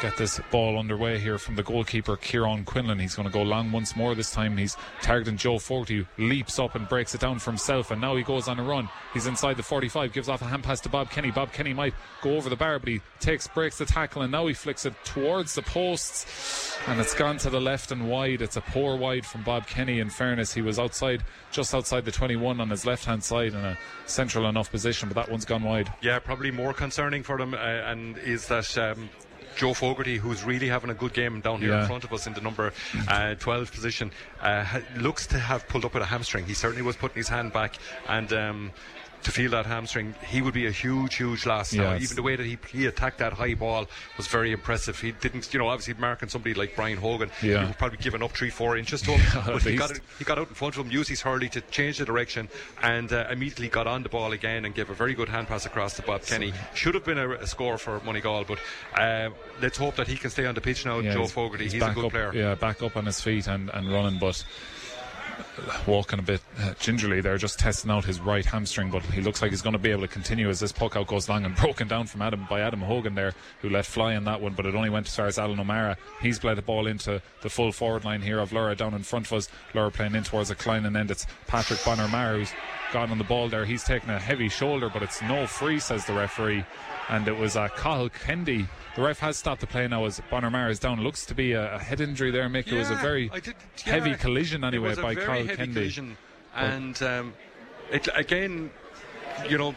get 0.00 0.16
this 0.16 0.40
ball 0.50 0.78
underway 0.78 1.18
here 1.18 1.38
from 1.38 1.56
the 1.56 1.62
goalkeeper 1.62 2.16
Kieran 2.16 2.64
Quinlan. 2.64 2.98
He's 2.98 3.14
going 3.14 3.26
to 3.26 3.32
go 3.32 3.42
long 3.42 3.72
once 3.72 3.96
more. 3.96 4.14
This 4.14 4.30
time 4.30 4.56
he's 4.56 4.76
targeting 5.02 5.36
Joe 5.36 5.58
Fogarty, 5.58 6.06
who 6.16 6.24
leaps 6.24 6.58
up 6.58 6.74
and 6.74 6.88
breaks 6.88 7.14
it 7.14 7.20
down 7.20 7.38
for 7.38 7.50
himself, 7.50 7.90
and 7.90 8.00
now 8.00 8.14
he 8.14 8.22
goes 8.22 8.46
on 8.48 8.58
a 8.58 8.62
run. 8.62 8.88
He's 9.12 9.26
inside 9.26 9.56
the 9.56 9.62
45, 9.62 10.12
gives 10.12 10.28
off 10.28 10.42
a 10.42 10.44
hand 10.44 10.62
pass 10.62 10.80
to 10.82 10.88
Bob 10.88 11.10
Kenny. 11.10 11.30
Bob 11.30 11.52
Kenny 11.52 11.72
might 11.72 11.94
go 12.22 12.36
over 12.36 12.48
the 12.48 12.56
bar, 12.56 12.78
but 12.78 12.88
he 12.88 13.00
takes 13.20 13.48
breaks 13.48 13.78
the 13.78 13.84
tackle, 13.84 14.22
and 14.22 14.30
now 14.30 14.46
he 14.46 14.54
flicks 14.54 14.86
it 14.86 14.94
towards 15.04 15.54
the 15.54 15.62
posts, 15.62 16.78
and 16.86 17.00
it's 17.00 17.14
gone 17.14 17.38
to 17.38 17.50
the 17.50 17.60
left 17.60 17.90
and 17.90 18.08
wide. 18.08 18.40
It's 18.40 18.56
a 18.56 18.60
poor 18.60 18.96
wide 18.96 19.26
from 19.26 19.42
Bob 19.42 19.66
Kenny. 19.66 19.98
In 19.98 20.10
fairness, 20.10 20.52
he 20.52 20.62
was 20.62 20.78
outside, 20.78 21.24
just 21.50 21.74
outside 21.74 22.04
the 22.04 22.12
21 22.12 22.60
on 22.60 22.70
his 22.70 22.86
left 22.86 23.04
hand 23.04 23.24
side 23.24 23.52
in 23.52 23.64
a 23.64 23.78
central 24.06 24.48
enough 24.48 24.70
position, 24.70 25.08
but 25.08 25.16
that 25.16 25.30
one's 25.30 25.44
gone 25.44 25.64
wide. 25.64 25.92
Yeah, 26.02 26.18
probably 26.20 26.50
more 26.50 26.72
concerning 26.72 27.22
for 27.22 27.36
them, 27.36 27.54
uh, 27.54 27.56
and 27.56 28.16
is 28.18 28.46
that. 28.48 28.78
Um, 28.78 29.08
Joe 29.56 29.74
Fogarty, 29.74 30.16
who's 30.16 30.44
really 30.44 30.68
having 30.68 30.90
a 30.90 30.94
good 30.94 31.12
game 31.12 31.40
down 31.40 31.60
here 31.60 31.70
Yeah. 31.70 31.80
in 31.82 31.86
front 31.86 32.04
of 32.04 32.12
us 32.12 32.26
in 32.26 32.34
the 32.34 32.40
number 32.40 32.72
uh, 33.08 33.34
12 33.34 33.72
position, 33.72 34.10
uh, 34.40 34.80
looks 34.96 35.26
to 35.28 35.38
have 35.38 35.66
pulled 35.68 35.84
up 35.84 35.94
with 35.94 36.02
a 36.02 36.06
hamstring. 36.06 36.46
He 36.46 36.54
certainly 36.54 36.82
was 36.82 36.96
putting 36.96 37.16
his 37.16 37.28
hand 37.28 37.52
back, 37.52 37.76
and 38.08 38.32
um, 38.32 38.72
to 39.22 39.30
feel 39.32 39.50
that 39.50 39.66
hamstring, 39.66 40.14
he 40.26 40.40
would 40.40 40.54
be 40.54 40.66
a 40.66 40.70
huge, 40.70 41.16
huge 41.16 41.44
loss. 41.46 41.72
Now, 41.72 41.96
even 41.96 42.16
the 42.16 42.22
way 42.22 42.36
that 42.36 42.46
he, 42.46 42.58
he 42.70 42.86
attacked 42.86 43.18
that 43.18 43.32
high 43.32 43.54
ball 43.54 43.86
was 44.16 44.26
very 44.26 44.52
impressive. 44.52 44.98
He 45.00 45.12
didn't, 45.12 45.52
you 45.52 45.58
know, 45.58 45.68
obviously 45.68 45.94
marking 45.94 46.28
somebody 46.28 46.54
like 46.54 46.76
Brian 46.76 46.98
Hogan, 46.98 47.30
Yeah. 47.42 47.60
he 47.60 47.66
would 47.66 47.78
probably 47.78 47.98
given 47.98 48.22
up 48.22 48.32
three, 48.32 48.50
four 48.50 48.76
inches 48.76 49.02
to 49.02 49.12
him, 49.12 49.42
but 49.46 49.62
he 49.62 49.76
got, 49.76 49.92
he 50.18 50.24
got 50.24 50.38
out 50.38 50.48
in 50.48 50.54
front 50.54 50.76
of 50.76 50.86
him, 50.86 50.92
used 50.92 51.08
his 51.08 51.20
hurley 51.20 51.48
to 51.50 51.60
change 51.62 51.98
the 51.98 52.04
direction, 52.04 52.48
and 52.82 53.12
uh, 53.12 53.26
immediately 53.30 53.68
got 53.68 53.86
on 53.86 54.02
the 54.02 54.08
ball 54.08 54.32
again 54.32 54.64
and 54.64 54.74
gave 54.74 54.90
a 54.90 54.94
very 54.94 55.14
good 55.14 55.28
hand 55.28 55.48
pass 55.48 55.66
across 55.66 55.94
to 55.96 56.02
Bob 56.02 56.22
Kenny. 56.22 56.52
Should 56.74 56.94
have 56.94 57.04
been 57.04 57.18
a, 57.18 57.30
a 57.30 57.46
score 57.46 57.78
for 57.78 58.00
Moneygall, 58.00 58.46
but 58.46 58.58
uh, 59.00 59.30
let's 59.60 59.78
hope 59.78 59.96
that 59.96 60.06
he 60.06 60.16
can 60.16 60.30
stay 60.30 60.46
on 60.46 60.54
the 60.54 60.60
pitch 60.60 60.84
now. 60.86 61.00
Yeah, 61.00 61.12
Joe 61.14 61.26
Fogarty, 61.26 61.64
he's, 61.64 61.74
a 61.74 61.90
good 61.92 62.06
up, 62.06 62.10
player. 62.12 62.32
Yeah, 62.34 62.54
back 62.54 62.82
up 62.82 62.96
on 62.96 63.06
his 63.06 63.20
feet 63.20 63.46
and, 63.46 63.70
and 63.70 63.92
running, 63.92 64.18
but 64.18 64.44
walking 65.86 66.18
a 66.18 66.22
bit 66.22 66.40
uh, 66.58 66.74
gingerly 66.78 67.20
there, 67.20 67.36
just 67.38 67.58
testing 67.58 67.90
out 67.90 68.04
his 68.04 68.20
right 68.20 68.44
hamstring. 68.44 68.90
But 68.90 69.02
he 69.04 69.20
looks 69.20 69.42
like 69.42 69.50
he's 69.50 69.62
going 69.62 69.74
to 69.74 69.78
be 69.78 69.90
able 69.90 70.02
to 70.02 70.08
continue 70.08 70.48
as 70.48 70.60
this 70.60 70.72
puck 70.72 70.96
out 70.96 71.06
goes 71.06 71.28
long 71.28 71.44
and 71.44 71.54
broken 71.62 71.88
down 71.88 72.06
from 72.06 72.22
Adam 72.22 72.46
by 72.48 72.60
Adam 72.60 72.80
Hogan 72.80 73.14
there, 73.14 73.34
who 73.60 73.68
let 73.68 73.86
fly 73.86 74.14
in 74.14 74.24
that 74.24 74.40
one. 74.40 74.54
But 74.54 74.66
it 74.66 74.74
only 74.74 74.90
went 74.90 75.06
as 75.06 75.16
far 75.16 75.26
as 75.26 75.38
Alan 75.38 75.60
O'Mara. 75.60 75.96
He's 76.20 76.38
bled 76.38 76.56
the 76.56 76.62
ball 76.62 76.86
into 76.86 77.22
the 77.42 77.50
full 77.50 77.72
forward 77.72 78.04
line 78.04 78.22
here 78.22 78.38
of 78.38 78.50
Lorrha 78.50 78.76
down 78.76 78.94
in 78.94 79.02
front 79.02 79.26
of 79.26 79.32
us. 79.32 79.48
Lorrha 79.74 79.92
playing 79.92 80.14
in 80.14 80.24
towards 80.24 80.50
a 80.50 80.54
Killinan 80.54 80.96
end. 80.96 81.10
It's 81.10 81.26
Patrick 81.46 81.84
Bonner 81.84 82.08
who's 82.08 82.52
gone 82.92 83.10
on 83.10 83.18
the 83.18 83.24
ball 83.24 83.48
there. 83.48 83.64
He's 83.64 83.84
taken 83.84 84.10
a 84.10 84.18
heavy 84.18 84.48
shoulder, 84.48 84.90
but 84.92 85.02
it's 85.02 85.20
no 85.22 85.46
free, 85.46 85.78
says 85.78 86.04
the 86.06 86.14
referee. 86.14 86.64
And 87.08 87.26
it 87.26 87.36
was 87.36 87.56
uh, 87.56 87.68
Cahill 87.68 88.10
Kendi. 88.10 88.66
The 88.94 89.02
ref 89.02 89.18
has 89.20 89.36
stopped 89.36 89.60
the 89.62 89.66
play 89.66 89.88
now 89.88 90.04
as 90.04 90.20
Bonner 90.30 90.50
Maher 90.50 90.68
is 90.68 90.78
down. 90.78 91.00
Looks 91.00 91.24
to 91.26 91.34
be 91.34 91.52
a, 91.52 91.76
a 91.76 91.78
head 91.78 92.00
injury 92.00 92.30
there, 92.30 92.48
Mick. 92.48 92.66
it 92.66 92.76
was 92.76 92.90
a 92.90 92.96
very 92.96 93.28
did- 93.30 93.54
heavy 93.84 94.14
collision 94.14 94.62
anyway 94.64 94.94
by 94.94 95.12
a 95.12 95.14
heavy 95.44 95.48
Kendi. 95.72 96.16
and 96.54 97.02
um, 97.02 97.32
it 97.90 98.08
again, 98.14 98.70
you 99.48 99.56
know. 99.58 99.74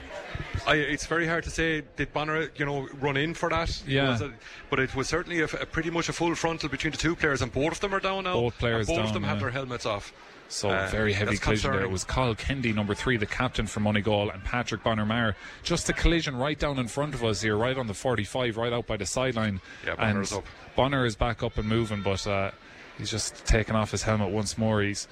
I, 0.67 0.75
it's 0.75 1.05
very 1.05 1.27
hard 1.27 1.43
to 1.45 1.49
say. 1.49 1.83
Did 1.95 2.11
Bonner, 2.13 2.49
you 2.55 2.65
know, 2.65 2.87
run 2.99 3.15
in 3.15 3.33
for 3.33 3.49
that? 3.49 3.81
Yeah. 3.87 4.17
It- 4.21 4.31
but 4.69 4.79
it 4.79 4.93
was 4.95 5.07
certainly 5.07 5.39
a, 5.41 5.45
a 5.45 5.65
pretty 5.65 5.89
much 5.89 6.09
a 6.09 6.13
full 6.13 6.35
frontal 6.35 6.67
between 6.67 6.91
the 6.91 6.97
two 6.97 7.15
players, 7.15 7.41
and 7.41 7.51
both 7.51 7.73
of 7.73 7.79
them 7.79 7.93
are 7.93 7.99
down 7.99 8.25
now. 8.25 8.33
Both 8.33 8.57
players 8.57 8.87
both 8.87 8.97
of 8.99 9.05
down, 9.05 9.13
them 9.13 9.23
have 9.23 9.39
their 9.39 9.51
helmets 9.51 9.85
off. 9.85 10.11
So 10.51 10.69
Uh, 10.69 10.87
very 10.87 11.13
heavy 11.13 11.37
collision 11.37 11.71
there. 11.71 11.81
It 11.81 11.89
was 11.89 12.03
Carl 12.03 12.35
Kendi, 12.35 12.75
number 12.75 12.93
three, 12.93 13.15
the 13.17 13.25
captain 13.25 13.67
for 13.67 13.79
Moneygall, 13.79 14.33
and 14.33 14.43
Patrick 14.43 14.83
Bonner 14.83 15.35
Just 15.63 15.89
a 15.89 15.93
collision 15.93 16.35
right 16.35 16.59
down 16.59 16.77
in 16.77 16.87
front 16.87 17.13
of 17.13 17.23
us 17.23 17.41
here, 17.41 17.55
right 17.55 17.77
on 17.77 17.87
the 17.87 17.93
45, 17.93 18.57
right 18.57 18.73
out 18.73 18.85
by 18.85 18.97
the 18.97 19.05
sideline. 19.05 19.61
Yeah, 19.85 19.91
and 19.91 19.99
Bonner's 19.99 20.33
up. 20.33 20.45
Bonner 20.75 21.05
is 21.05 21.15
back 21.15 21.41
up 21.41 21.57
and 21.57 21.67
moving, 21.69 22.01
but 22.01 22.27
uh, 22.27 22.51
he's 22.97 23.09
just 23.09 23.45
taken 23.45 23.75
off 23.75 23.91
his 23.91 24.03
helmet 24.03 24.29
once 24.31 24.57
more. 24.57 24.81
He's 24.81 25.07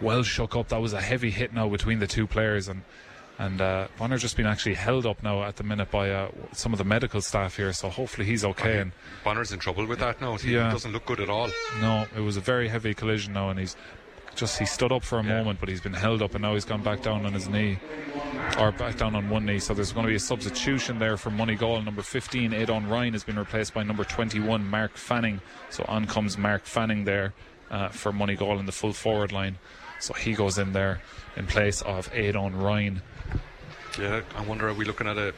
well 0.00 0.22
shook 0.22 0.56
up. 0.56 0.68
That 0.68 0.80
was 0.80 0.94
a 0.94 1.00
heavy 1.00 1.30
hit 1.30 1.52
now 1.52 1.68
between 1.68 1.98
the 1.98 2.06
two 2.06 2.26
players, 2.26 2.68
and 2.68 2.82
and 3.38 3.60
uh, 3.60 3.88
Bonner 3.98 4.18
just 4.18 4.36
been 4.36 4.46
actually 4.46 4.74
held 4.74 5.06
up 5.06 5.22
now 5.22 5.42
at 5.44 5.56
the 5.56 5.64
minute 5.64 5.90
by 5.90 6.10
uh, 6.10 6.30
some 6.52 6.72
of 6.74 6.78
the 6.78 6.84
medical 6.84 7.20
staff 7.22 7.56
here. 7.56 7.72
So 7.72 7.88
hopefully 7.88 8.26
he's 8.26 8.44
okay. 8.44 8.80
And 8.80 8.92
Bonner's 9.24 9.50
in 9.52 9.58
trouble 9.58 9.86
with 9.86 9.98
that 10.00 10.20
now. 10.20 10.36
He 10.36 10.54
Yeah. 10.54 10.70
doesn't 10.70 10.92
look 10.92 11.06
good 11.06 11.20
at 11.20 11.30
all. 11.30 11.50
no, 11.80 12.06
it 12.14 12.20
was 12.20 12.36
a 12.36 12.40
very 12.42 12.68
heavy 12.68 12.92
collision 12.92 13.32
now, 13.32 13.48
and 13.48 13.58
he's 13.58 13.76
just 14.40 14.58
he 14.58 14.64
stood 14.66 14.90
up 14.90 15.04
for 15.04 15.18
a 15.18 15.22
Yeah. 15.22 15.36
moment, 15.38 15.60
but 15.60 15.68
he's 15.68 15.80
been 15.82 15.92
held 15.92 16.22
up, 16.22 16.34
and 16.34 16.42
now 16.42 16.54
he's 16.54 16.64
gone 16.64 16.82
back 16.82 17.02
down 17.02 17.24
on 17.26 17.32
his 17.34 17.48
knee, 17.48 17.78
or 18.58 18.72
back 18.72 18.96
down 18.96 19.14
on 19.14 19.28
one 19.28 19.44
knee. 19.46 19.58
So 19.60 19.74
there's 19.74 19.92
going 19.92 20.06
to 20.06 20.10
be 20.10 20.16
a 20.16 20.18
substitution 20.20 20.98
there 20.98 21.16
for 21.16 21.30
Moneygall. 21.30 21.84
Number 21.84 22.02
15, 22.02 22.52
Aidan 22.54 22.88
Ryan, 22.88 23.12
has 23.12 23.22
been 23.22 23.38
replaced 23.38 23.74
by 23.74 23.82
number 23.82 24.02
21, 24.02 24.66
Mark 24.68 24.96
Fanning. 24.96 25.40
So 25.68 25.84
on 25.86 26.06
comes 26.06 26.36
Mark 26.38 26.64
Fanning 26.64 27.04
there 27.04 27.34
uh, 27.70 27.88
for 27.90 28.12
Goal 28.12 28.58
in 28.58 28.66
the 28.66 28.72
full 28.72 28.92
forward 28.94 29.30
line. 29.30 29.58
So 30.00 30.14
he 30.14 30.32
goes 30.32 30.56
in 30.58 30.72
there 30.72 31.00
in 31.36 31.46
place 31.46 31.82
of 31.82 32.10
Aidan 32.14 32.56
Ryan. 32.56 33.02
Yeah, 33.98 34.22
I 34.34 34.42
wonder 34.42 34.68
are 34.68 34.74
we 34.74 34.84
looking 34.86 35.06
at 35.06 35.18
a 35.18 35.34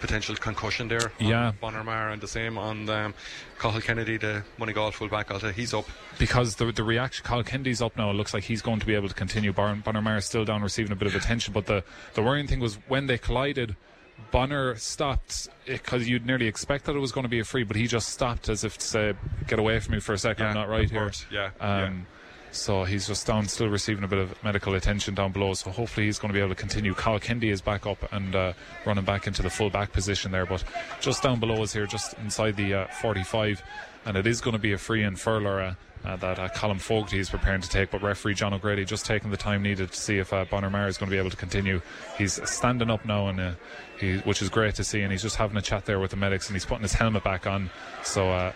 potential 0.00 0.34
concussion 0.36 0.88
there? 0.88 1.12
on 1.20 1.26
Yeah. 1.26 1.52
Bonner 1.60 1.84
Maher 1.84 2.10
and 2.10 2.20
the 2.20 2.28
same 2.28 2.58
on 2.58 2.88
um, 2.88 3.14
Cahill 3.58 3.80
Kennedy, 3.80 4.16
the 4.16 4.42
Moneygall 4.58 4.92
fullback. 4.92 5.30
I'll 5.30 5.38
he's 5.52 5.72
up. 5.74 5.86
because 6.18 6.56
the 6.56 6.72
the 6.72 6.82
reaction, 6.82 7.24
Carl 7.24 7.42
Kennedy's 7.42 7.80
up 7.82 7.96
now. 7.96 8.10
It 8.10 8.14
looks 8.14 8.34
like 8.34 8.44
he's 8.44 8.62
going 8.62 8.80
to 8.80 8.86
be 8.86 8.94
able 8.94 9.08
to 9.08 9.14
continue. 9.14 9.52
Bar- 9.52 9.74
Bonner 9.76 10.16
is 10.16 10.24
still 10.24 10.44
down, 10.44 10.62
receiving 10.62 10.92
a 10.92 10.96
bit 10.96 11.06
of 11.08 11.14
attention. 11.14 11.52
But 11.52 11.66
the 11.66 11.84
the 12.14 12.22
worrying 12.22 12.46
thing 12.46 12.60
was 12.60 12.76
when 12.88 13.06
they 13.06 13.18
collided, 13.18 13.76
Bonner 14.30 14.76
stopped 14.76 15.48
because 15.66 16.08
you'd 16.08 16.26
nearly 16.26 16.46
expect 16.46 16.84
that 16.86 16.96
it 16.96 16.98
was 17.00 17.12
going 17.12 17.24
to 17.24 17.28
be 17.28 17.40
a 17.40 17.44
free, 17.44 17.64
but 17.64 17.76
he 17.76 17.86
just 17.86 18.08
stopped 18.08 18.48
as 18.48 18.64
if 18.64 18.78
to 18.78 18.86
say, 18.86 19.14
"Get 19.46 19.58
away 19.58 19.78
from 19.80 19.94
me 19.94 20.00
for 20.00 20.12
a 20.12 20.18
second. 20.18 20.46
I'm 20.46 20.54
not 20.54 20.68
right 20.68 20.90
here." 20.90 21.10
Yeah, 21.30 21.50
Um, 21.60 22.06
So 22.52 22.84
he's 22.84 23.06
just 23.06 23.26
down, 23.26 23.46
still 23.48 23.68
receiving 23.68 24.04
a 24.04 24.08
bit 24.08 24.18
of 24.18 24.42
medical 24.42 24.74
attention 24.74 25.14
down 25.14 25.32
below. 25.32 25.54
So 25.54 25.70
hopefully 25.70 26.06
he's 26.06 26.18
going 26.18 26.32
to 26.32 26.34
be 26.34 26.40
able 26.40 26.50
to 26.50 26.60
continue. 26.60 26.94
Carl 26.94 27.18
Kendi 27.18 27.50
is 27.50 27.60
back 27.60 27.86
up 27.86 28.12
and 28.12 28.34
uh, 28.34 28.52
running 28.84 29.04
back 29.04 29.26
into 29.26 29.42
the 29.42 29.50
full 29.50 29.70
back 29.70 29.92
position 29.92 30.32
there, 30.32 30.46
but 30.46 30.64
just 31.00 31.22
down 31.22 31.40
below 31.40 31.62
is 31.62 31.72
here, 31.72 31.86
just 31.86 32.14
inside 32.18 32.56
the 32.56 32.74
uh, 32.74 32.86
45, 33.00 33.62
and 34.06 34.16
it 34.16 34.26
is 34.26 34.40
going 34.40 34.52
to 34.52 34.58
be 34.58 34.72
a 34.72 34.78
free 34.78 35.04
in 35.04 35.14
Furler. 35.14 35.70
Uh, 35.70 35.74
uh, 36.04 36.16
that 36.16 36.38
uh, 36.38 36.48
Colin 36.48 36.78
Fogarty 36.78 37.18
is 37.18 37.28
preparing 37.28 37.60
to 37.60 37.68
take, 37.68 37.90
but 37.90 38.02
referee 38.02 38.34
John 38.34 38.54
O'Grady 38.54 38.86
just 38.86 39.04
taking 39.04 39.30
the 39.30 39.36
time 39.36 39.62
needed 39.62 39.92
to 39.92 39.98
see 39.98 40.16
if 40.16 40.32
uh, 40.32 40.46
Bonner 40.46 40.88
is 40.88 40.96
going 40.96 41.10
to 41.10 41.14
be 41.14 41.18
able 41.18 41.28
to 41.28 41.36
continue. 41.36 41.82
He's 42.16 42.40
standing 42.48 42.90
up 42.90 43.04
now, 43.04 43.28
and 43.28 43.38
uh, 43.38 43.52
he, 43.98 44.16
which 44.18 44.40
is 44.40 44.48
great 44.48 44.74
to 44.76 44.84
see, 44.84 45.02
and 45.02 45.12
he's 45.12 45.20
just 45.20 45.36
having 45.36 45.58
a 45.58 45.62
chat 45.62 45.84
there 45.84 46.00
with 46.00 46.12
the 46.12 46.16
medics, 46.16 46.48
and 46.48 46.56
he's 46.56 46.64
putting 46.64 46.82
his 46.82 46.94
helmet 46.94 47.22
back 47.22 47.46
on. 47.46 47.68
So 48.02 48.52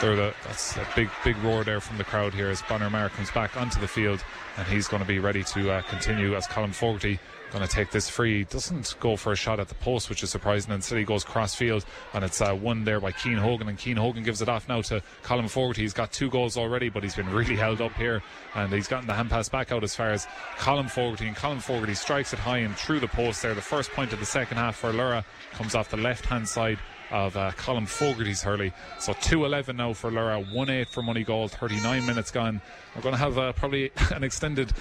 they're 0.00 0.16
the, 0.16 0.34
that's 0.44 0.76
a 0.76 0.86
big, 0.96 1.10
big 1.24 1.36
roar 1.38 1.62
there 1.64 1.80
from 1.80 1.98
the 1.98 2.04
crowd 2.04 2.32
here 2.32 2.48
as 2.48 2.62
Bonner 2.62 2.88
Maher 2.88 3.10
comes 3.10 3.30
back 3.30 3.56
onto 3.56 3.78
the 3.80 3.88
field 3.88 4.24
and 4.56 4.66
he's 4.66 4.88
going 4.88 5.02
to 5.02 5.08
be 5.08 5.18
ready 5.18 5.44
to 5.44 5.70
uh, 5.70 5.82
continue 5.82 6.34
as 6.34 6.46
Colin 6.46 6.72
Fogarty 6.72 7.18
going 7.50 7.66
to 7.66 7.72
take 7.72 7.90
this 7.90 8.08
free. 8.08 8.44
Doesn't 8.44 8.94
go 9.00 9.16
for 9.16 9.32
a 9.32 9.36
shot 9.36 9.60
at 9.60 9.68
the 9.68 9.74
post, 9.76 10.08
which 10.08 10.22
is 10.22 10.30
surprising. 10.30 10.72
Instead, 10.72 10.98
he 10.98 11.04
goes 11.04 11.24
cross 11.24 11.54
field 11.54 11.84
and 12.14 12.24
it's 12.24 12.40
uh, 12.40 12.56
won 12.60 12.84
there 12.84 13.00
by 13.00 13.12
Keane 13.12 13.36
Hogan. 13.36 13.68
And 13.68 13.76
Keane 13.76 13.96
Hogan 13.96 14.22
gives 14.22 14.40
it 14.40 14.48
off 14.48 14.68
now 14.68 14.80
to 14.82 15.02
Colin 15.22 15.48
Fogarty. 15.48 15.82
He's 15.82 15.92
got 15.92 16.12
two 16.12 16.30
goals 16.30 16.56
already, 16.56 16.88
but 16.88 17.02
he's 17.02 17.16
been 17.16 17.28
really 17.34 17.56
held 17.56 17.80
up 17.80 17.92
here 17.94 18.22
and 18.54 18.72
he's 18.72 18.88
gotten 18.88 19.06
the 19.06 19.14
hand 19.14 19.30
pass 19.30 19.48
back 19.48 19.72
out 19.72 19.84
as 19.84 19.94
far 19.94 20.10
as 20.10 20.26
Colin 20.58 20.88
Fogarty. 20.88 21.26
And 21.26 21.36
Colin 21.36 21.60
Fogarty 21.60 21.94
strikes 21.94 22.32
it 22.32 22.38
high 22.38 22.58
and 22.58 22.76
through 22.76 23.00
the 23.00 23.08
post 23.08 23.42
there. 23.42 23.54
The 23.54 23.60
first 23.60 23.90
point 23.90 24.12
of 24.12 24.20
the 24.20 24.26
second 24.26 24.56
half 24.56 24.76
for 24.76 24.92
Lorrha 24.92 25.24
comes 25.52 25.74
off 25.74 25.90
the 25.90 25.96
left 25.96 26.26
hand 26.26 26.48
side 26.48 26.78
of 27.10 27.36
uh, 27.36 27.52
Colin 27.52 27.86
Fogarty's 27.86 28.42
hurley. 28.42 28.72
So 28.98 29.12
2 29.20 29.44
11 29.44 29.76
now 29.76 29.92
for 29.92 30.10
Lorrha, 30.10 30.52
1 30.52 30.70
8 30.70 30.88
for 30.88 31.02
Moneygall, 31.02 31.50
39 31.50 32.06
minutes 32.06 32.30
gone. 32.30 32.60
We're 32.94 33.02
going 33.02 33.14
to 33.14 33.18
have 33.18 33.38
uh, 33.38 33.52
probably 33.52 33.90
an 34.14 34.24
extended 34.24 34.72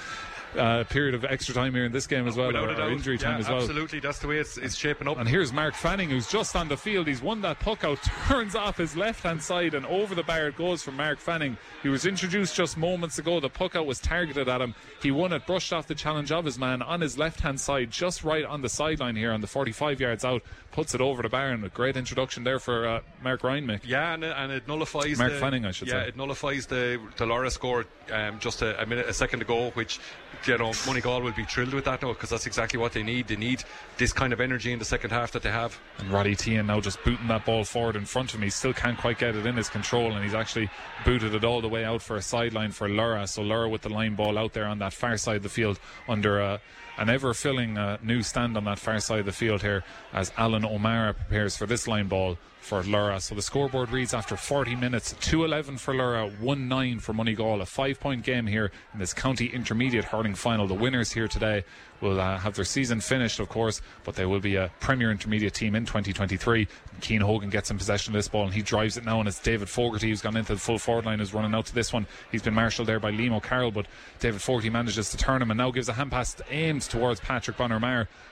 uh, 0.58 0.84
period 0.86 1.16
of 1.16 1.26
extra 1.26 1.54
time 1.54 1.74
here 1.74 1.86
in 1.86 1.92
this 1.92 2.08
game 2.08 2.28
as 2.28 2.36
well, 2.36 2.48
Without 2.48 2.80
or, 2.80 2.82
or 2.82 2.92
injury 2.92 3.18
time 3.18 3.34
yeah, 3.34 3.40
as 3.40 3.50
well. 3.50 3.58
Absolutely, 3.60 4.00
that's 4.00 4.20
the 4.20 4.28
way 4.28 4.38
it's, 4.38 4.58
it's 4.58 4.76
shaping 4.76 5.08
up. 5.08 5.18
And 5.18 5.28
here's 5.28 5.54
Mark 5.54 5.74
Fanning, 5.76 6.10
who's 6.10 6.28
just 6.28 6.56
on 6.56 6.68
the 6.68 6.78
field. 6.78 7.08
He's 7.08 7.22
won 7.22 7.42
that 7.42 7.60
puck 7.60 7.84
out, 7.84 8.00
turns 8.28 8.56
off 8.56 8.78
his 8.78 8.96
left 8.96 9.24
hand 9.24 9.42
side, 9.42 9.74
and 9.74 9.86
over 9.86 10.16
the 10.16 10.24
bar 10.24 10.48
it 10.48 10.56
goes 10.56 10.82
from 10.82 10.96
Mark 10.98 11.20
Fanning. 11.20 11.58
He 11.84 11.90
was 11.90 12.06
introduced 12.06 12.56
just 12.56 12.78
moments 12.78 13.20
ago. 13.20 13.40
The 13.40 13.50
puck 13.50 13.76
out 13.76 13.86
was 13.86 14.00
targeted 14.00 14.48
at 14.48 14.62
him. 14.62 14.76
He 15.02 15.12
won 15.12 15.34
it, 15.34 15.46
brushed 15.46 15.72
off 15.74 15.88
the 15.88 15.96
challenge 15.96 16.32
of 16.32 16.46
his 16.46 16.58
man 16.58 16.82
on 16.82 17.02
his 17.02 17.18
left 17.18 17.42
hand 17.42 17.60
side, 17.60 17.92
just 17.92 18.24
right 18.24 18.46
on 18.46 18.62
the 18.62 18.70
sideline 18.70 19.16
here, 19.16 19.32
on 19.32 19.42
the 19.42 19.48
45 19.48 20.00
yards 20.00 20.26
out, 20.26 20.44
puts 20.72 20.94
it 20.96 21.02
over 21.02 21.22
the 21.22 21.30
bar. 21.30 21.50
And 21.50 21.64
a 21.64 21.70
great 21.70 21.98
introduction 21.98 22.44
there 22.44 22.60
for 22.60 22.88
uh, 22.88 23.02
Mark 23.24 23.44
Ryan, 23.44 23.68
Mick. 23.68 23.82
Yeah, 23.86 24.14
and, 24.14 24.24
and 24.24 24.52
it 24.52 24.68
nullifies 24.68 25.18
Mark 25.18 25.34
the, 25.34 25.40
Fanning, 25.40 25.66
I 25.66 25.72
should 25.72 25.88
yeah, 25.88 26.04
say. 26.04 26.10
it 26.10 26.18
nullifies 26.18 26.66
the 26.66 27.00
the 27.18 27.26
Lorrha 27.26 27.52
score 27.52 27.86
um, 28.12 28.40
just 28.40 28.62
a, 28.62 28.82
a 28.82 28.86
minute, 28.86 29.08
a 29.08 29.14
second 29.14 29.42
ago, 29.42 29.72
which 29.72 30.00
you 30.46 30.58
know, 30.58 30.70
Moneygall 30.70 31.24
will 31.24 31.32
be 31.32 31.44
thrilled 31.46 31.74
with 31.74 31.86
that 31.86 32.02
now 32.02 32.10
because 32.14 32.30
that's 32.30 32.46
exactly 32.46 32.80
what 32.80 32.94
they 32.94 33.04
need. 33.04 33.28
They 33.28 33.36
need 33.36 33.64
this 33.98 34.14
kind 34.14 34.34
of 34.34 34.40
energy 34.40 34.72
in 34.72 34.80
the 34.80 34.86
second 34.86 35.12
half 35.12 35.32
that 35.34 35.44
they 35.44 35.52
have. 35.52 35.80
And 35.98 36.10
Roddy 36.10 36.36
Tehan 36.36 36.68
now 36.68 36.80
just 36.80 37.04
booting 37.04 37.28
that 37.28 37.46
ball 37.46 37.64
forward 37.64 37.96
in 37.96 38.06
front 38.06 38.30
of 38.30 38.36
him. 38.36 38.44
He 38.44 38.50
still 38.50 38.74
can't 38.74 38.98
quite 38.98 39.20
get 39.20 39.36
it 39.36 39.46
in 39.46 39.56
his 39.56 39.70
control, 39.70 40.14
and 40.14 40.24
he's 40.24 40.34
actually 40.34 40.70
booted 41.06 41.36
it 41.36 41.44
all 41.44 41.62
the 41.62 41.70
way 41.70 41.84
out 41.84 42.02
for 42.02 42.16
a 42.16 42.22
sideline 42.22 42.72
for 42.72 42.88
Lorrha. 42.88 43.28
So 43.28 43.42
Lorrha 43.42 43.70
with 43.70 43.82
the 43.82 43.90
line 43.90 44.16
ball 44.16 44.38
out 44.38 44.54
there 44.54 44.66
on 44.66 44.80
that 44.80 44.94
far 44.94 45.18
side 45.18 45.38
of 45.38 45.44
the 45.44 45.50
field 45.50 45.80
under 46.08 46.40
a 46.40 46.62
an 46.98 47.10
ever 47.10 47.34
filling 47.34 47.78
uh, 47.78 47.98
new 48.04 48.22
stand 48.22 48.58
on 48.58 48.66
that 48.66 48.78
far 48.78 49.00
side 49.00 49.20
of 49.20 49.26
the 49.26 49.32
field 49.32 49.62
here 49.62 49.86
as 50.12 50.34
Alan 50.38 50.66
O'Mara 50.66 51.14
prepares 51.14 51.56
for 51.56 51.66
this 51.66 51.88
line 51.88 52.10
ball 52.10 52.38
for 52.70 52.84
Lorrha. 52.84 53.20
So 53.20 53.34
the 53.34 53.42
scoreboard 53.42 53.90
reads 53.90 54.14
after 54.14 54.38
40 54.38 54.76
minutes 54.76 55.16
2 55.22 55.44
11 55.44 55.78
for 55.80 55.92
Lorrha, 55.92 56.40
1 56.40 56.68
9 56.68 57.00
for 57.00 57.14
Moneygall. 57.14 57.62
A 57.62 57.66
five 57.66 58.00
point 58.00 58.24
game 58.24 58.46
here 58.46 58.72
in 58.94 59.00
this 59.00 59.12
county 59.12 59.48
intermediate 59.48 60.06
hurling 60.06 60.36
final. 60.36 60.68
The 60.68 60.76
winners 60.76 61.12
here 61.12 61.28
today 61.28 61.64
will 62.02 62.20
uh, 62.20 62.38
have 62.38 62.56
their 62.56 62.66
season 62.66 63.02
finished, 63.02 63.40
of 63.40 63.50
course, 63.50 63.82
but 64.04 64.16
they 64.16 64.26
will 64.26 64.40
be 64.40 64.56
a 64.56 64.72
Premier 64.80 65.12
Intermediate 65.12 65.54
team 65.54 65.76
in 65.76 65.86
2023. 65.86 66.68
Cian 67.02 67.22
Hogan 67.22 67.50
gets 67.50 67.72
in 67.72 67.78
possession 67.78 68.14
of 68.14 68.20
this 68.20 68.28
ball 68.28 68.46
and 68.46 68.54
he 68.54 68.62
drives 68.62 68.98
it 68.98 69.06
now, 69.06 69.20
and 69.20 69.28
it's 69.28 69.40
David 69.40 69.70
Fogarty 69.70 70.10
who's 70.10 70.22
gone 70.22 70.38
into 70.38 70.54
the 70.54 70.60
full 70.60 70.80
forward 70.80 71.06
line, 71.06 71.20
is 71.20 71.34
running 71.34 71.54
out 71.54 71.66
to 71.68 71.76
this 71.76 71.94
one. 71.94 72.06
He's 72.32 72.42
been 72.42 72.54
marshalled 72.54 72.88
there 72.88 73.00
by 73.00 73.12
Liam 73.12 73.34
O'Carroll, 73.34 73.72
but 73.72 73.88
David 74.20 74.42
Fogarty 74.42 74.70
manages 74.70 75.10
to 75.12 75.18
turn 75.18 75.42
him 75.42 75.52
and 75.52 75.58
now 75.58 75.72
gives 75.72 75.90
a 75.90 75.94
hand 75.94 76.12
pass 76.12 76.36
aimed 76.50 76.82
towards 76.84 77.20
Patrick 77.20 77.58
Bonner 77.58 77.80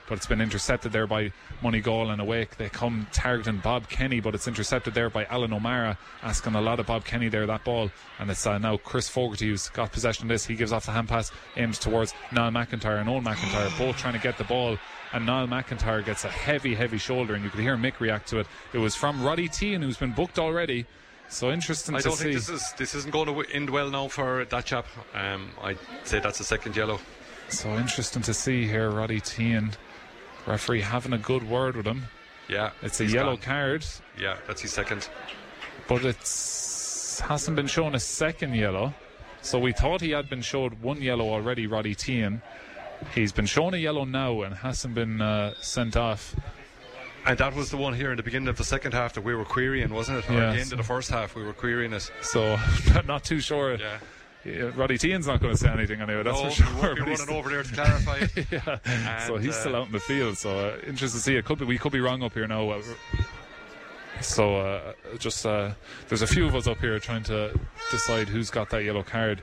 but 0.08 0.16
it's 0.16 0.26
been 0.26 0.40
intercepted 0.40 0.92
there 0.92 1.06
by 1.06 1.32
Moneygall 1.62 2.10
and 2.10 2.20
awake. 2.20 2.56
They 2.56 2.68
come 2.68 3.06
targeting 3.12 3.58
Bob 3.58 3.88
Kenny, 3.88 4.20
but 4.20 4.34
it's 4.34 4.48
intercepted 4.48 4.94
there 4.94 5.10
by 5.10 5.26
Alan 5.26 5.52
O'Mara, 5.52 5.98
asking 6.22 6.54
a 6.54 6.60
lot 6.60 6.80
of 6.80 6.86
Bob 6.86 7.04
Kenny 7.04 7.28
there 7.28 7.46
that 7.46 7.64
ball, 7.64 7.90
and 8.18 8.30
it's 8.30 8.46
uh, 8.46 8.58
now 8.58 8.78
Chris 8.78 9.08
Fogarty 9.08 9.48
who's 9.48 9.68
got 9.68 9.92
possession 9.92 10.24
of 10.24 10.28
this. 10.28 10.46
He 10.46 10.54
gives 10.54 10.72
off 10.72 10.86
the 10.86 10.92
hand 10.92 11.08
pass, 11.08 11.30
aims 11.56 11.78
towards 11.78 12.14
Niall 12.32 12.50
McIntyre 12.50 13.00
and 13.00 13.08
Owen 13.08 13.24
McIntyre, 13.24 13.57
both 13.78 13.96
trying 13.96 14.14
to 14.14 14.20
get 14.20 14.38
the 14.38 14.44
ball 14.44 14.76
and 15.12 15.24
Niall 15.26 15.46
McIntyre 15.46 16.04
gets 16.04 16.24
a 16.24 16.28
heavy, 16.28 16.74
heavy 16.74 16.98
shoulder, 16.98 17.34
and 17.34 17.42
you 17.42 17.50
could 17.50 17.60
hear 17.60 17.76
Mick 17.76 17.98
react 18.00 18.28
to 18.28 18.38
it. 18.40 18.46
It 18.74 18.78
was 18.78 18.94
from 18.94 19.22
Roddy 19.22 19.48
Tehan, 19.48 19.82
who's 19.82 19.96
been 19.96 20.12
booked 20.12 20.38
already. 20.38 20.84
So 21.30 21.50
interesting 21.50 21.94
I 21.94 21.98
to 21.98 22.04
don't 22.08 22.16
see. 22.16 22.24
think 22.24 22.34
this 22.36 22.48
is 22.48 22.72
this 22.76 22.94
isn't 22.94 23.10
going 23.12 23.26
to 23.26 23.40
end 23.54 23.70
well 23.70 23.90
now 23.90 24.08
for 24.08 24.44
that 24.46 24.64
chap. 24.66 24.86
Um, 25.14 25.50
I'd 25.62 25.78
say 26.04 26.20
that's 26.20 26.40
a 26.40 26.44
second 26.44 26.76
yellow. 26.76 27.00
So 27.48 27.70
interesting 27.76 28.22
to 28.22 28.34
see 28.34 28.66
here, 28.66 28.90
Roddy 28.90 29.20
Tehan, 29.20 29.72
referee 30.46 30.82
having 30.82 31.12
a 31.14 31.18
good 31.18 31.48
word 31.48 31.76
with 31.76 31.86
him. 31.86 32.04
Yeah, 32.48 32.70
It's 32.82 33.00
a 33.00 33.06
yellow 33.06 33.36
gone. 33.36 33.42
card, 33.44 33.86
Yeah, 34.18 34.36
that's 34.46 34.62
his 34.62 34.72
second. 34.72 35.08
but 35.86 36.02
it's 36.04 37.20
hasn't 37.20 37.56
been 37.56 37.66
shown 37.66 37.94
a 37.94 38.00
second 38.00 38.54
yellow. 38.54 38.94
So 39.42 39.58
we 39.58 39.72
thought 39.72 40.00
he 40.00 40.10
had 40.10 40.28
been 40.30 40.40
showed 40.42 40.80
one 40.82 41.00
yellow 41.02 41.28
already, 41.30 41.66
Roddy 41.66 41.94
Tehan. 41.94 42.40
He's 43.14 43.32
been 43.32 43.46
shown 43.46 43.74
a 43.74 43.76
yellow 43.78 44.04
now 44.04 44.42
and 44.42 44.54
hasn't 44.54 44.94
been 44.94 45.20
uh, 45.20 45.54
sent 45.60 45.96
off. 45.96 46.34
And 47.26 47.36
that 47.38 47.54
was 47.54 47.70
the 47.70 47.76
one 47.76 47.94
here 47.94 48.10
in 48.10 48.16
the 48.16 48.22
beginning 48.22 48.48
of 48.48 48.56
the 48.56 48.64
second 48.64 48.92
half 48.94 49.12
that 49.14 49.22
we 49.22 49.34
were 49.34 49.44
querying, 49.44 49.90
wasn't 49.92 50.18
it? 50.18 50.30
Or 50.30 50.34
Yeah. 50.34 50.48
at 50.50 50.54
the 50.54 50.60
end 50.60 50.72
of 50.72 50.78
the 50.78 50.84
first 50.84 51.10
half, 51.10 51.34
we 51.34 51.42
were 51.42 51.52
querying 51.52 51.92
it. 51.92 52.10
So 52.22 52.56
not 53.06 53.24
too 53.24 53.40
sure. 53.40 53.74
Yeah. 53.76 53.98
Yeah, 54.44 54.70
Roddy 54.74 54.96
Tehan's 54.96 55.26
not 55.26 55.40
going 55.40 55.52
to 55.52 55.58
say 55.58 55.68
anything 55.68 56.00
anyway. 56.00 56.22
That's 56.22 56.40
no, 56.42 56.48
for 56.50 56.54
sure. 56.80 56.96
but 56.96 57.08
he's- 57.08 57.18
running 57.20 57.34
over 57.36 57.50
there 57.50 57.62
to 57.64 57.72
clarify 57.74 58.26
yeah. 58.50 59.26
so 59.26 59.36
he's 59.36 59.50
uh, 59.56 59.60
still 59.60 59.76
out 59.76 59.86
in 59.86 59.92
the 59.92 60.00
field. 60.00 60.38
So 60.38 60.50
uh, 60.58 60.76
interesting 60.86 61.18
to 61.18 61.22
see. 61.24 61.36
It 61.36 61.44
could 61.44 61.58
be 61.58 61.64
we 61.66 61.76
could 61.76 61.92
be 61.92 62.00
wrong 62.00 62.22
up 62.22 62.34
here 62.34 62.46
now. 62.46 62.70
Uh, 62.70 62.82
so 64.20 64.56
uh, 64.56 64.92
just 65.18 65.44
uh, 65.44 65.72
there's 66.08 66.22
a 66.22 66.26
few 66.26 66.46
of 66.46 66.54
us 66.54 66.66
up 66.66 66.78
here 66.78 66.98
trying 66.98 67.24
to 67.24 67.58
decide 67.90 68.28
who's 68.28 68.48
got 68.50 68.70
that 68.70 68.84
yellow 68.84 69.02
card. 69.02 69.42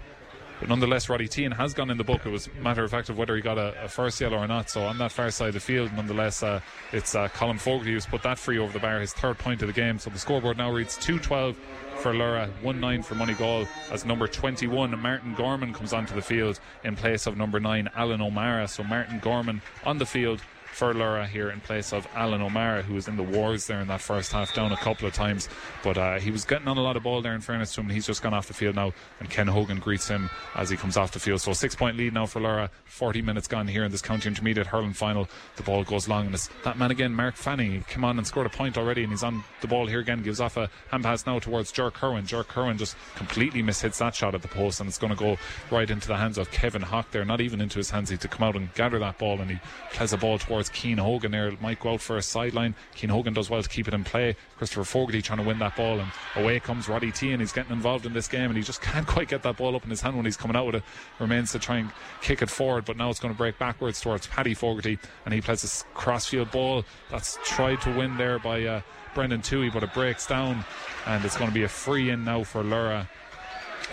But 0.60 0.70
nonetheless, 0.70 1.10
Roddy 1.10 1.28
Tehan 1.28 1.53
has 1.53 1.74
gone 1.74 1.89
in 1.89 1.97
the 1.97 2.03
book. 2.03 2.26
It 2.26 2.30
was 2.30 2.47
a 2.47 2.62
matter 2.62 2.84
of 2.84 2.91
fact 2.91 3.10
of 3.10 3.18
whether 3.18 3.36
he 3.36 3.41
got 3.41 3.58
a, 3.58 3.84
a 3.84 3.88
first 3.89 4.20
yellow 4.22 4.38
or 4.38 4.47
not. 4.47 4.70
So 4.70 4.84
on 4.84 4.97
that 4.99 5.12
far 5.12 5.30
side 5.32 5.49
of 5.49 5.53
the 5.56 5.60
field, 5.60 5.91
nonetheless, 5.93 6.43
uh, 6.43 6.62
it's 6.93 7.14
uh, 7.14 7.28
Colin 7.30 7.58
Fogarty 7.58 7.93
who's 7.93 8.06
put 8.06 8.24
that 8.24 8.39
free 8.39 8.58
over 8.58 8.72
the 8.72 8.80
bar, 8.80 8.99
his 8.99 9.14
third 9.14 9.38
point 9.38 9.62
of 9.62 9.68
the 9.68 9.74
game. 9.74 9.99
So 9.99 10.10
the 10.10 10.20
scoreboard 10.20 10.58
now 10.58 10.72
reads 10.72 10.97
2-12 10.97 11.56
for 11.97 12.14
Lorrha, 12.14 12.51
1-9 12.62 13.03
for 13.03 13.16
Moneygall 13.16 13.68
as 13.91 14.06
number 14.06 14.28
21, 14.28 14.99
Martin 14.99 15.34
Gorman, 15.34 15.74
comes 15.74 15.93
onto 15.93 16.14
the 16.14 16.22
field 16.22 16.60
in 16.84 16.95
place 16.95 17.26
of 17.26 17.38
number 17.38 17.60
9, 17.60 17.89
Alan 17.95 18.22
O'Mara. 18.22 18.68
So 18.68 18.84
Martin 18.84 19.20
Gorman 19.20 19.62
on 19.86 19.97
the 19.97 20.06
field 20.06 20.41
for 20.76 20.93
Lorrha 20.93 21.26
here 21.26 21.49
in 21.51 21.61
place 21.61 21.93
of 21.93 22.05
Alan 22.13 22.41
O'Mara, 22.41 22.82
who 22.82 22.95
was 22.95 23.07
in 23.07 23.15
the 23.15 23.23
wars 23.23 23.65
there 23.65 23.80
in 23.80 23.88
that 23.88 24.01
first 24.01 24.34
half, 24.34 24.53
down 24.53 24.73
a 24.73 24.78
couple 24.78 25.07
of 25.07 25.13
times. 25.13 25.47
But 25.86 25.97
uh, 25.97 26.19
he 26.19 26.32
was 26.32 26.43
getting 26.43 26.67
on 26.67 26.78
a 26.78 26.82
lot 26.82 26.97
of 26.97 27.03
ball 27.03 27.21
there, 27.21 27.34
in 27.34 27.39
fairness 27.39 27.73
to 27.76 27.82
him. 27.82 27.89
He's 27.89 28.05
just 28.05 28.21
gone 28.21 28.34
off 28.34 28.47
the 28.47 28.53
field 28.53 28.76
now, 28.76 28.91
and 29.21 29.30
Ken 29.30 29.47
Hogan 29.47 29.80
greets 29.80 30.09
him 30.09 30.30
as 30.53 30.69
he 30.69 30.76
comes 30.76 30.97
off 30.97 31.13
the 31.13 31.19
field. 31.19 31.39
So 31.39 31.53
six 31.53 31.76
point 31.76 31.95
lead 31.95 32.13
now 32.13 32.26
for 32.26 32.41
Lorrha. 32.41 32.69
40 32.88 33.21
minutes 33.21 33.47
gone 33.47 33.67
here 33.67 33.86
in 33.86 33.91
this 33.91 34.01
county 34.01 34.28
intermediate 34.28 34.67
hurling 34.67 34.91
final. 34.91 35.30
The 35.55 35.63
ball 35.63 35.86
goes 35.86 36.09
long, 36.09 36.26
and 36.26 36.36
it's 36.36 36.49
that 36.65 36.78
man 36.78 36.91
again, 36.91 37.13
Mark 37.13 37.38
Fanning. 37.38 37.86
Came 37.88 38.03
on 38.03 38.17
and 38.17 38.28
scored 38.28 38.45
a 38.45 38.49
point 38.49 38.78
already, 38.78 39.03
and 39.03 39.13
he's 39.13 39.23
on 39.23 39.45
the 39.61 39.67
ball 39.67 39.88
here 39.88 39.99
again. 39.99 40.23
Gives 40.23 40.41
off 40.41 40.57
a 40.57 40.69
hand 40.91 41.05
pass 41.05 41.26
now 41.26 41.39
towards 41.39 41.71
Ger 41.71 41.89
Kerwin. 41.89 42.26
Ger 42.26 42.43
Kerwin 42.43 42.78
just 42.78 42.97
completely 43.15 43.63
mishits 43.63 43.97
that 43.99 44.13
shot 44.13 44.36
at 44.36 44.41
the 44.41 44.49
post, 44.49 44.82
and 44.82 44.89
it's 44.89 44.97
going 44.97 45.13
to 45.13 45.19
go 45.19 45.38
right 45.71 45.89
into 45.89 46.09
the 46.09 46.17
hands 46.17 46.38
of 46.38 46.51
Kevin 46.51 46.82
Hawk 46.82 47.11
there. 47.11 47.23
Not 47.23 47.39
even 47.39 47.61
into 47.61 47.78
his 47.78 47.89
hands. 47.89 48.09
He 48.09 48.17
to 48.17 48.28
come 48.28 48.43
out 48.47 48.55
and 48.55 48.73
gather 48.73 48.99
that 48.99 49.17
ball, 49.17 49.39
and 49.39 49.49
he 49.49 49.59
plays 49.93 50.11
a 50.11 50.17
ball 50.17 50.38
towards 50.38 50.64
Cian 50.74 50.97
Hogan 50.97 51.32
there. 51.32 51.47
It 51.47 51.61
might 51.61 51.80
go 51.80 51.93
out 51.93 52.01
for 52.01 52.18
a 52.18 52.22
sideline. 52.22 52.76
Cian 52.95 53.09
Hogan 53.09 53.34
does 53.34 53.49
well 53.49 53.61
to 53.61 53.70
keep 53.70 53.88
it 53.88 53.93
in 53.93 54.03
play. 54.03 54.36
Christopher 54.57 54.84
Fogarty 54.84 55.22
trying 55.22 55.39
to 55.39 55.45
win 55.45 55.59
that 55.59 55.76
ball, 55.76 55.99
and 55.99 56.11
away 56.36 56.59
comes 56.59 56.88
Roddy 56.88 57.11
Tehan 57.11 57.39
he's 57.39 57.51
getting 57.51 57.72
involved 57.72 58.05
in 58.05 58.13
this 58.13 58.28
game, 58.28 58.45
and 58.45 58.57
he 58.57 58.63
just 58.63 58.82
can't 58.82 59.07
quite 59.07 59.28
get 59.28 59.43
that 59.43 59.57
ball 59.57 59.76
up 59.76 59.84
in 59.84 59.89
his 59.89 60.01
hand 60.01 60.16
when 60.16 60.26
he's 60.26 60.38
coming 60.38 60.55
out 60.55 60.66
with 60.66 60.76
it. 60.76 60.84
Remains 61.20 61.51
to 61.51 61.59
try 61.59 61.78
and 61.78 61.91
kick 62.22 62.41
it 62.41 62.49
forward, 62.49 62.86
but 62.86 62.97
now 62.97 63.09
it's 63.09 63.20
going 63.20 63.34
to 63.34 63.38
break 63.38 63.57
backwards 63.57 63.99
towards 64.01 64.28
Paddy 64.28 64.53
Fogarty, 64.53 64.99
and 65.26 65.34
he 65.34 65.41
plays 65.41 65.61
this 65.61 65.86
crossfield 65.93 66.51
ball 66.51 66.84
that's 67.09 67.38
tried 67.43 67.82
to 67.82 67.91
win 67.95 68.18
there 68.18 68.39
by 68.39 68.63
uh, 68.63 68.82
Brendan 69.13 69.41
Toohey, 69.41 69.74
but 69.74 69.84
it 69.84 69.93
breaks 69.93 70.28
down, 70.28 70.66
and 71.05 71.24
it's 71.24 71.38
going 71.38 71.49
to 71.49 71.53
be 71.53 71.63
a 71.63 71.70
free 71.70 72.09
in 72.09 72.24
now 72.24 72.43
for 72.43 72.63
Lorrha. 72.63 73.07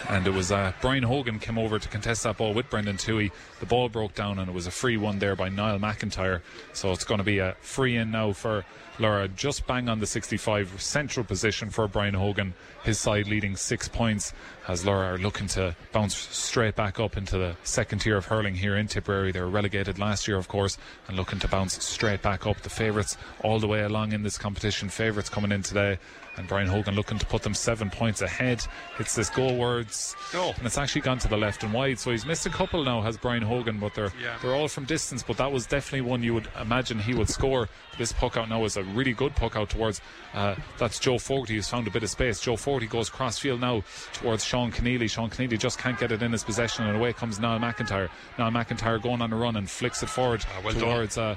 And 0.08 0.26
it 0.26 0.32
was 0.32 0.50
uh, 0.50 0.72
Brian 0.80 1.02
Hogan 1.02 1.38
came 1.38 1.58
over 1.58 1.78
to 1.78 1.88
contest 1.88 2.24
that 2.24 2.36
ball 2.36 2.54
with 2.54 2.68
Brendan 2.70 2.96
Toohey. 2.96 3.30
The 3.60 3.66
ball 3.66 3.88
broke 3.88 4.14
down 4.14 4.38
and 4.38 4.48
it 4.48 4.52
was 4.52 4.66
a 4.66 4.70
free 4.70 4.96
one 4.96 5.18
there 5.18 5.36
by 5.36 5.48
Niall 5.48 5.78
McIntyre. 5.78 6.40
So 6.72 6.92
it's 6.92 7.04
going 7.04 7.18
to 7.18 7.24
be 7.24 7.38
a 7.38 7.56
free 7.60 7.96
in 7.96 8.10
now 8.10 8.32
for 8.32 8.64
Lorrha, 8.98 9.34
just 9.34 9.66
bang 9.66 9.88
on 9.88 10.00
the 10.00 10.06
65 10.06 10.80
central 10.80 11.24
position 11.24 11.70
for 11.70 11.88
Brian 11.88 12.14
Hogan. 12.14 12.52
His 12.84 13.00
side 13.00 13.26
leading 13.26 13.56
six 13.56 13.88
points 13.88 14.34
as 14.68 14.84
Lorrha 14.84 15.14
are 15.14 15.18
looking 15.18 15.46
to 15.48 15.74
bounce 15.92 16.16
straight 16.16 16.76
back 16.76 17.00
up 17.00 17.16
into 17.16 17.38
the 17.38 17.56
second 17.64 18.00
tier 18.00 18.16
of 18.16 18.26
hurling 18.26 18.54
here 18.54 18.76
in 18.76 18.88
Tipperary. 18.88 19.32
They 19.32 19.40
were 19.40 19.48
relegated 19.48 19.98
last 19.98 20.28
year, 20.28 20.36
of 20.36 20.48
course, 20.48 20.76
and 21.08 21.16
looking 21.16 21.38
to 21.40 21.48
bounce 21.48 21.82
straight 21.82 22.20
back 22.20 22.46
up. 22.46 22.60
The 22.60 22.70
favourites 22.70 23.16
all 23.42 23.58
the 23.58 23.66
way 23.68 23.82
along 23.82 24.12
in 24.12 24.22
this 24.22 24.36
competition. 24.36 24.90
Favourites 24.90 25.30
coming 25.30 25.52
in 25.52 25.62
today. 25.62 25.98
And 26.38 26.48
Brian 26.48 26.66
Hogan 26.66 26.94
looking 26.94 27.18
to 27.18 27.26
put 27.26 27.42
them 27.42 27.52
seven 27.52 27.90
points 27.90 28.22
ahead. 28.22 28.64
Hits 28.96 29.14
this 29.14 29.28
goal 29.28 29.56
words. 29.58 30.16
No. 30.32 30.54
And 30.56 30.64
it's 30.66 30.78
actually 30.78 31.02
gone 31.02 31.18
to 31.18 31.28
the 31.28 31.36
left 31.36 31.62
and 31.62 31.74
wide. 31.74 31.98
So 31.98 32.10
he's 32.10 32.24
missed 32.24 32.46
a 32.46 32.50
couple 32.50 32.82
now, 32.84 33.02
has 33.02 33.18
Brian 33.18 33.42
Hogan, 33.42 33.78
but 33.78 33.94
they're 33.94 34.10
Yeah. 34.18 34.38
they're 34.40 34.54
all 34.54 34.68
from 34.68 34.84
distance. 34.86 35.22
But 35.22 35.36
that 35.36 35.52
was 35.52 35.66
definitely 35.66 36.08
one 36.08 36.22
you 36.22 36.32
would 36.32 36.48
imagine 36.58 36.98
he 36.98 37.12
would 37.12 37.28
score. 37.28 37.68
This 37.98 38.12
puck 38.14 38.38
out 38.38 38.48
now 38.48 38.64
is 38.64 38.78
a 38.78 38.82
really 38.82 39.12
good 39.12 39.36
puck 39.36 39.56
out 39.56 39.68
towards 39.68 40.00
uh, 40.32 40.54
that's 40.78 40.98
Joe 40.98 41.18
Fogarty 41.18 41.56
who's 41.56 41.68
found 41.68 41.86
a 41.86 41.90
bit 41.90 42.02
of 42.02 42.08
space. 42.08 42.40
Joe 42.40 42.56
Fogarty 42.56 42.86
goes 42.86 43.10
cross 43.10 43.38
field 43.38 43.60
now 43.60 43.84
towards 44.14 44.42
Sean 44.42 44.72
Keneally. 44.72 45.10
Sean 45.10 45.28
Keneally 45.28 45.58
just 45.58 45.78
can't 45.78 45.98
get 46.00 46.12
it 46.12 46.22
in 46.22 46.32
his 46.32 46.42
possession, 46.44 46.86
and 46.86 46.96
away 46.96 47.12
comes 47.12 47.38
Niall 47.40 47.58
McIntyre. 47.58 48.08
Niall 48.38 48.50
McIntyre 48.52 49.02
going 49.02 49.20
on 49.20 49.30
a 49.32 49.36
run 49.36 49.56
and 49.56 49.68
flicks 49.68 50.02
it 50.02 50.08
forward 50.08 50.42
Ah, 50.56 50.62
well 50.64 50.72
towards 50.74 51.18
uh, 51.18 51.36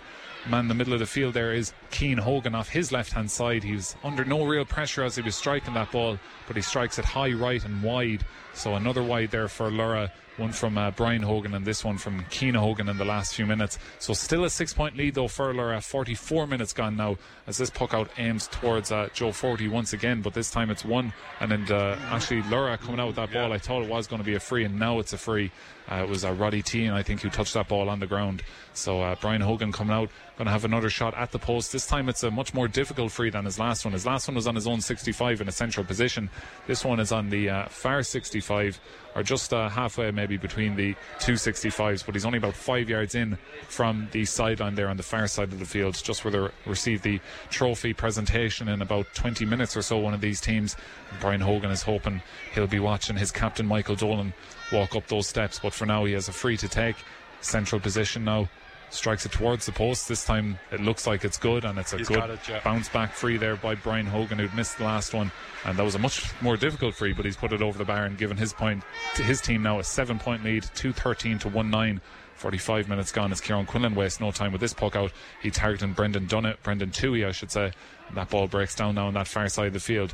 man 0.50 0.62
in 0.62 0.68
the 0.68 0.74
middle 0.74 0.94
of 0.94 1.00
the 1.00 1.06
field 1.06 1.34
there 1.34 1.54
is 1.54 1.74
Cian 1.92 2.18
Hogan 2.18 2.56
off 2.56 2.70
his 2.70 2.92
left 2.92 3.14
hand 3.14 3.32
side. 3.32 3.64
He 3.64 3.74
was 3.74 3.96
under 4.04 4.26
no 4.26 4.44
real 4.46 4.66
pressure 4.66 5.04
as 5.04 5.16
he 5.16 5.22
was 5.22 5.36
striking 5.36 5.74
that 5.74 5.92
ball, 5.92 6.20
but 6.48 6.56
he 6.56 6.62
strikes 6.62 7.00
it 7.00 7.06
high 7.06 7.32
right 7.34 7.64
and 7.64 7.82
wide. 7.82 8.26
So 8.54 8.76
another 8.76 9.04
wide 9.04 9.32
there 9.32 9.48
for 9.48 9.70
Lorrha. 9.70 10.12
One 10.38 10.52
from 10.52 10.78
uh, 10.78 10.92
Brian 10.92 11.22
Hogan 11.22 11.54
and 11.54 11.66
this 11.66 11.86
one 11.86 11.98
from 11.98 12.26
Cian 12.30 12.56
Hogan 12.56 12.90
in 12.90 12.98
the 12.98 13.06
last 13.06 13.36
few 13.36 13.46
minutes. 13.46 13.80
So 14.00 14.14
still 14.14 14.44
a 14.44 14.50
six 14.50 14.74
point 14.74 14.98
lead 14.98 15.16
though 15.16 15.30
for 15.30 15.54
Lorrha. 15.54 15.82
44 15.82 16.46
minutes 16.46 16.74
gone 16.74 16.98
now 16.98 17.18
as 17.48 17.58
this 17.58 17.70
puck 17.70 17.94
out 17.94 18.10
aims 18.18 18.48
towards 18.48 18.92
uh, 18.92 19.08
Joe 19.14 19.32
Fogarty 19.32 19.70
once 19.70 19.94
again, 19.94 20.22
but 20.22 20.34
this 20.34 20.52
time 20.52 20.70
it's 20.70 20.84
one. 20.84 21.14
And 21.40 21.52
then 21.52 21.72
uh, 21.72 21.98
actually 22.10 22.42
Lorrha 22.44 22.80
coming 22.80 23.00
out 23.00 23.08
with 23.08 23.16
that 23.16 23.32
ball, 23.32 23.54
I 23.54 23.58
thought 23.58 23.84
it 23.84 23.90
was 23.90 24.08
going 24.08 24.22
to 24.22 24.26
be 24.26 24.36
a 24.36 24.40
free, 24.40 24.66
and 24.66 24.78
now 24.78 25.00
it's 25.00 25.14
a 25.14 25.18
free. 25.18 25.52
Uh, 25.92 25.96
it 26.04 26.10
was 26.10 26.26
uh, 26.26 26.34
Roddy 26.34 26.64
Tehan 26.64 26.94
I 26.94 27.04
think 27.04 27.22
who 27.22 27.30
touched 27.30 27.54
that 27.54 27.68
ball 27.68 27.90
on 27.90 28.00
the 28.00 28.08
ground. 28.08 28.44
So 28.74 29.02
uh, 29.02 29.16
Brian 29.22 29.42
Hogan 29.42 29.72
coming 29.72 29.96
out, 29.96 30.10
going 30.38 30.46
to 30.46 30.52
have 30.52 30.66
another 30.66 30.90
shot 30.90 31.14
at 31.16 31.32
the 31.32 31.40
post. 31.40 31.72
This 31.72 31.88
time 31.88 32.10
it's 32.10 32.24
a 32.24 32.32
much 32.32 32.54
more 32.54 32.68
difficult 32.68 33.12
free 33.12 33.30
than 33.30 33.46
his 33.46 33.58
last 33.58 33.86
one. 33.86 33.94
His 33.94 34.06
last 34.06 34.28
one 34.28 34.36
was 34.36 34.48
on 34.48 34.56
his 34.56 34.68
own 34.68 34.82
65 34.82 35.42
in 35.42 35.48
a 35.48 35.52
central 35.52 35.86
position. 35.86 36.30
This 36.68 36.84
one 36.84 37.00
is 37.00 37.12
on 37.12 37.30
the 37.30 37.50
uh, 37.50 37.66
far 37.68 38.04
65, 38.04 38.80
or 39.16 39.24
just 39.24 39.54
uh, 39.54 39.70
halfway 39.70 40.12
maybe 40.12 40.36
between 40.36 40.76
the 40.76 40.96
two 41.20 41.34
65s, 41.34 42.06
but 42.06 42.16
he's 42.16 42.26
only 42.26 42.38
about 42.38 42.54
five 42.54 42.90
yards 42.90 43.16
in 43.16 43.38
from 43.68 44.10
the 44.12 44.26
sideline 44.26 44.76
there 44.76 44.90
on 44.90 44.98
the 44.98 45.04
far 45.04 45.28
side 45.28 45.54
of 45.54 45.60
the 45.60 45.66
field, 45.66 45.96
just 46.04 46.26
where 46.26 46.32
they 46.32 46.48
receive 46.66 47.02
the 47.02 47.22
trophy 47.50 47.94
presentation 47.94 48.68
in 48.68 48.82
about 48.82 49.06
20 49.14 49.46
minutes 49.46 49.78
or 49.78 49.82
so. 49.82 49.98
One 49.98 50.14
of 50.14 50.22
these 50.22 50.42
teams, 50.42 50.76
Brian 51.22 51.42
Hogan 51.42 51.72
is 51.72 51.84
hoping 51.84 52.22
he'll 52.54 52.68
be 52.68 52.80
watching 52.80 53.16
his 53.16 53.32
captain 53.32 53.66
Michael 53.66 53.96
Dolan 53.96 54.34
walk 54.76 54.96
up 54.96 55.08
those 55.08 55.28
steps, 55.28 55.60
but 55.60 55.74
for 55.74 55.86
now 55.86 56.06
he 56.06 56.14
has 56.14 56.28
a 56.28 56.34
free 56.34 56.58
to 56.58 56.68
take 56.68 56.96
central 57.42 57.80
position 57.80 58.26
now. 58.26 58.50
Strikes 58.92 59.26
it 59.26 59.32
towards 59.32 59.66
the 59.66 59.72
post. 59.72 60.08
This 60.08 60.24
time 60.24 60.60
it 60.72 60.80
looks 60.80 61.08
like 61.08 61.26
it's 61.26 61.38
good, 61.38 61.66
and 61.66 61.80
it's 61.80 61.92
a 61.94 61.98
He's 61.98 62.08
good 62.08 62.30
it, 62.30 62.40
yeah. 62.48 62.62
bounce 62.64 62.88
back 62.88 63.14
free 63.14 63.36
there 63.36 63.56
by 63.56 63.76
Brian 63.76 64.06
Hogan, 64.06 64.38
who'd 64.38 64.54
missed 64.54 64.78
the 64.78 64.84
last 64.84 65.14
one. 65.14 65.32
And 65.66 65.78
that 65.78 65.84
was 65.84 65.96
a 65.96 66.00
much 66.00 66.32
more 66.42 66.56
difficult 66.56 66.96
free, 66.96 67.12
but 67.12 67.26
he's 67.26 67.36
put 67.36 67.52
it 67.52 67.62
over 67.62 67.78
the 67.78 67.84
bar 67.84 68.06
and 68.06 68.18
given 68.18 68.38
his 68.38 68.54
point 68.54 68.84
to 69.16 69.24
his 69.24 69.42
team 69.42 69.64
now 69.64 69.80
a 69.80 69.84
seven 69.84 70.20
point 70.20 70.44
lead, 70.44 70.64
213 70.76 71.40
to 71.40 71.50
1 71.50 71.70
9. 71.70 72.02
45 72.36 72.90
minutes 72.90 73.14
gone 73.14 73.32
as 73.32 73.40
Kieran 73.40 73.66
Quinlan 73.66 73.96
wastes 73.96 74.20
no 74.20 74.30
time 74.30 74.52
with 74.52 74.60
this 74.60 74.74
puck 74.74 74.96
out. 74.96 75.12
He 75.42 75.52
targeted 75.52 75.96
Brendan 75.96 76.28
Dunnett, 76.28 76.62
Brendan 76.64 76.92
Toohey, 76.92 77.26
I 77.26 77.32
should 77.32 77.50
say. 77.50 77.72
And 78.10 78.18
that 78.18 78.30
ball 78.30 78.48
breaks 78.48 78.76
down 78.76 78.96
now 78.96 79.08
on 79.08 79.14
that 79.14 79.28
far 79.28 79.48
side 79.48 79.68
of 79.68 79.74
the 79.74 79.80
field. 79.80 80.14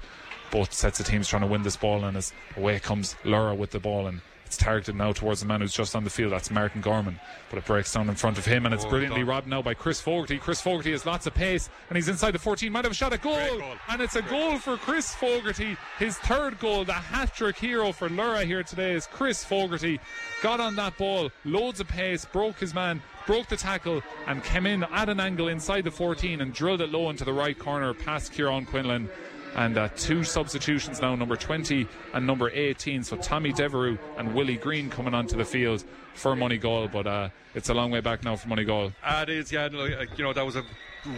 Both 0.52 0.72
sets 0.72 1.00
of 1.00 1.08
teams 1.08 1.28
trying 1.28 1.42
to 1.42 1.48
win 1.48 1.64
this 1.64 1.78
ball, 1.78 2.04
and 2.04 2.16
as 2.16 2.32
away 2.56 2.80
comes 2.80 3.16
Lorrha 3.24 3.58
with 3.58 3.72
the 3.72 3.80
ball, 3.80 4.06
and 4.06 4.22
it's 4.52 4.58
targeted 4.58 4.96
now 4.98 5.14
towards 5.14 5.40
the 5.40 5.46
man 5.46 5.62
who's 5.62 5.72
just 5.72 5.96
on 5.96 6.04
the 6.04 6.10
field. 6.10 6.34
That's 6.34 6.52
Martin 6.52 6.82
Gorman, 6.82 7.18
but 7.50 7.58
it 7.58 7.64
breaks 7.64 7.94
down 7.94 8.10
in 8.10 8.16
front 8.16 8.38
of 8.38 8.46
him, 8.46 8.66
and 8.66 8.76
it's 8.76 8.84
Oh, 8.84 8.90
brilliantly 8.90 9.24
robbed 9.24 9.48
now 9.48 9.62
by 9.62 9.74
Chris 9.74 10.02
Fogarty. 10.02 10.38
Chris 10.40 10.60
Fogarty 10.60 10.92
has 10.92 11.06
lots 11.06 11.26
of 11.26 11.34
pace, 11.34 11.70
and 11.90 11.96
he's 11.96 12.10
inside 12.10 12.32
the 12.32 12.40
14. 12.40 12.70
Might 12.70 12.84
have 12.84 12.92
a 12.92 12.94
shot 12.94 13.14
at 13.14 13.22
goal, 13.22 13.38
goal. 13.60 13.76
and 13.88 14.02
it's 14.02 14.18
a 14.18 14.22
goal 14.24 14.58
for 14.58 14.76
Chris 14.76 15.16
Fogarty. 15.16 15.78
His 16.00 16.18
third 16.18 16.60
goal, 16.60 16.84
the 16.84 16.92
hat 16.92 17.34
trick 17.34 17.56
hero 17.56 17.94
for 17.94 18.10
Lorrha 18.10 18.44
here 18.44 18.62
today 18.62 18.92
is 18.92 19.08
Chris 19.08 19.42
Fogarty. 19.42 20.02
Got 20.44 20.60
on 20.60 20.76
that 20.76 20.98
ball, 20.98 21.30
loads 21.46 21.80
of 21.80 21.88
pace, 21.88 22.26
broke 22.26 22.60
his 22.60 22.74
man, 22.74 23.02
broke 23.26 23.48
the 23.48 23.56
tackle, 23.56 24.02
and 24.28 24.44
came 24.44 24.66
in 24.66 24.84
at 24.84 25.08
an 25.08 25.22
angle 25.22 25.48
inside 25.48 25.86
the 25.86 25.92
14 25.92 26.42
and 26.42 26.54
drilled 26.54 26.82
it 26.82 26.92
low 26.92 27.10
into 27.10 27.24
the 27.24 27.32
right 27.32 27.58
corner 27.58 27.94
past 27.94 28.34
Kieran 28.34 28.66
Quinlan. 28.66 29.10
And 29.56 29.78
uh, 29.78 29.90
two 29.96 30.24
substitutions 30.24 31.02
now, 31.02 31.16
number 31.16 31.36
20 31.36 31.88
and 32.14 32.26
number 32.26 32.50
18. 32.50 33.04
So 33.04 33.18
Tommy 33.18 33.52
Devereux 33.52 33.98
and 34.18 34.34
Willie 34.34 34.58
Green 34.58 34.90
coming 34.90 35.14
onto 35.14 35.36
the 35.36 35.46
field 35.46 35.84
for 36.14 36.36
Moneygall, 36.36 36.92
but 36.92 37.08
uh, 37.08 37.30
it's 37.54 37.70
a 37.70 37.74
long 37.74 37.92
way 37.92 38.00
back 38.00 38.24
now 38.24 38.36
for 38.36 38.48
Moneygall. 38.48 38.94
Ah, 39.04 39.24
it 39.24 39.30
is, 39.30 39.52
yeah. 39.52 39.66
Uh, 39.66 40.06
you 40.16 40.24
know, 40.24 40.34
that 40.34 40.46
was 40.46 40.56
a 40.56 40.64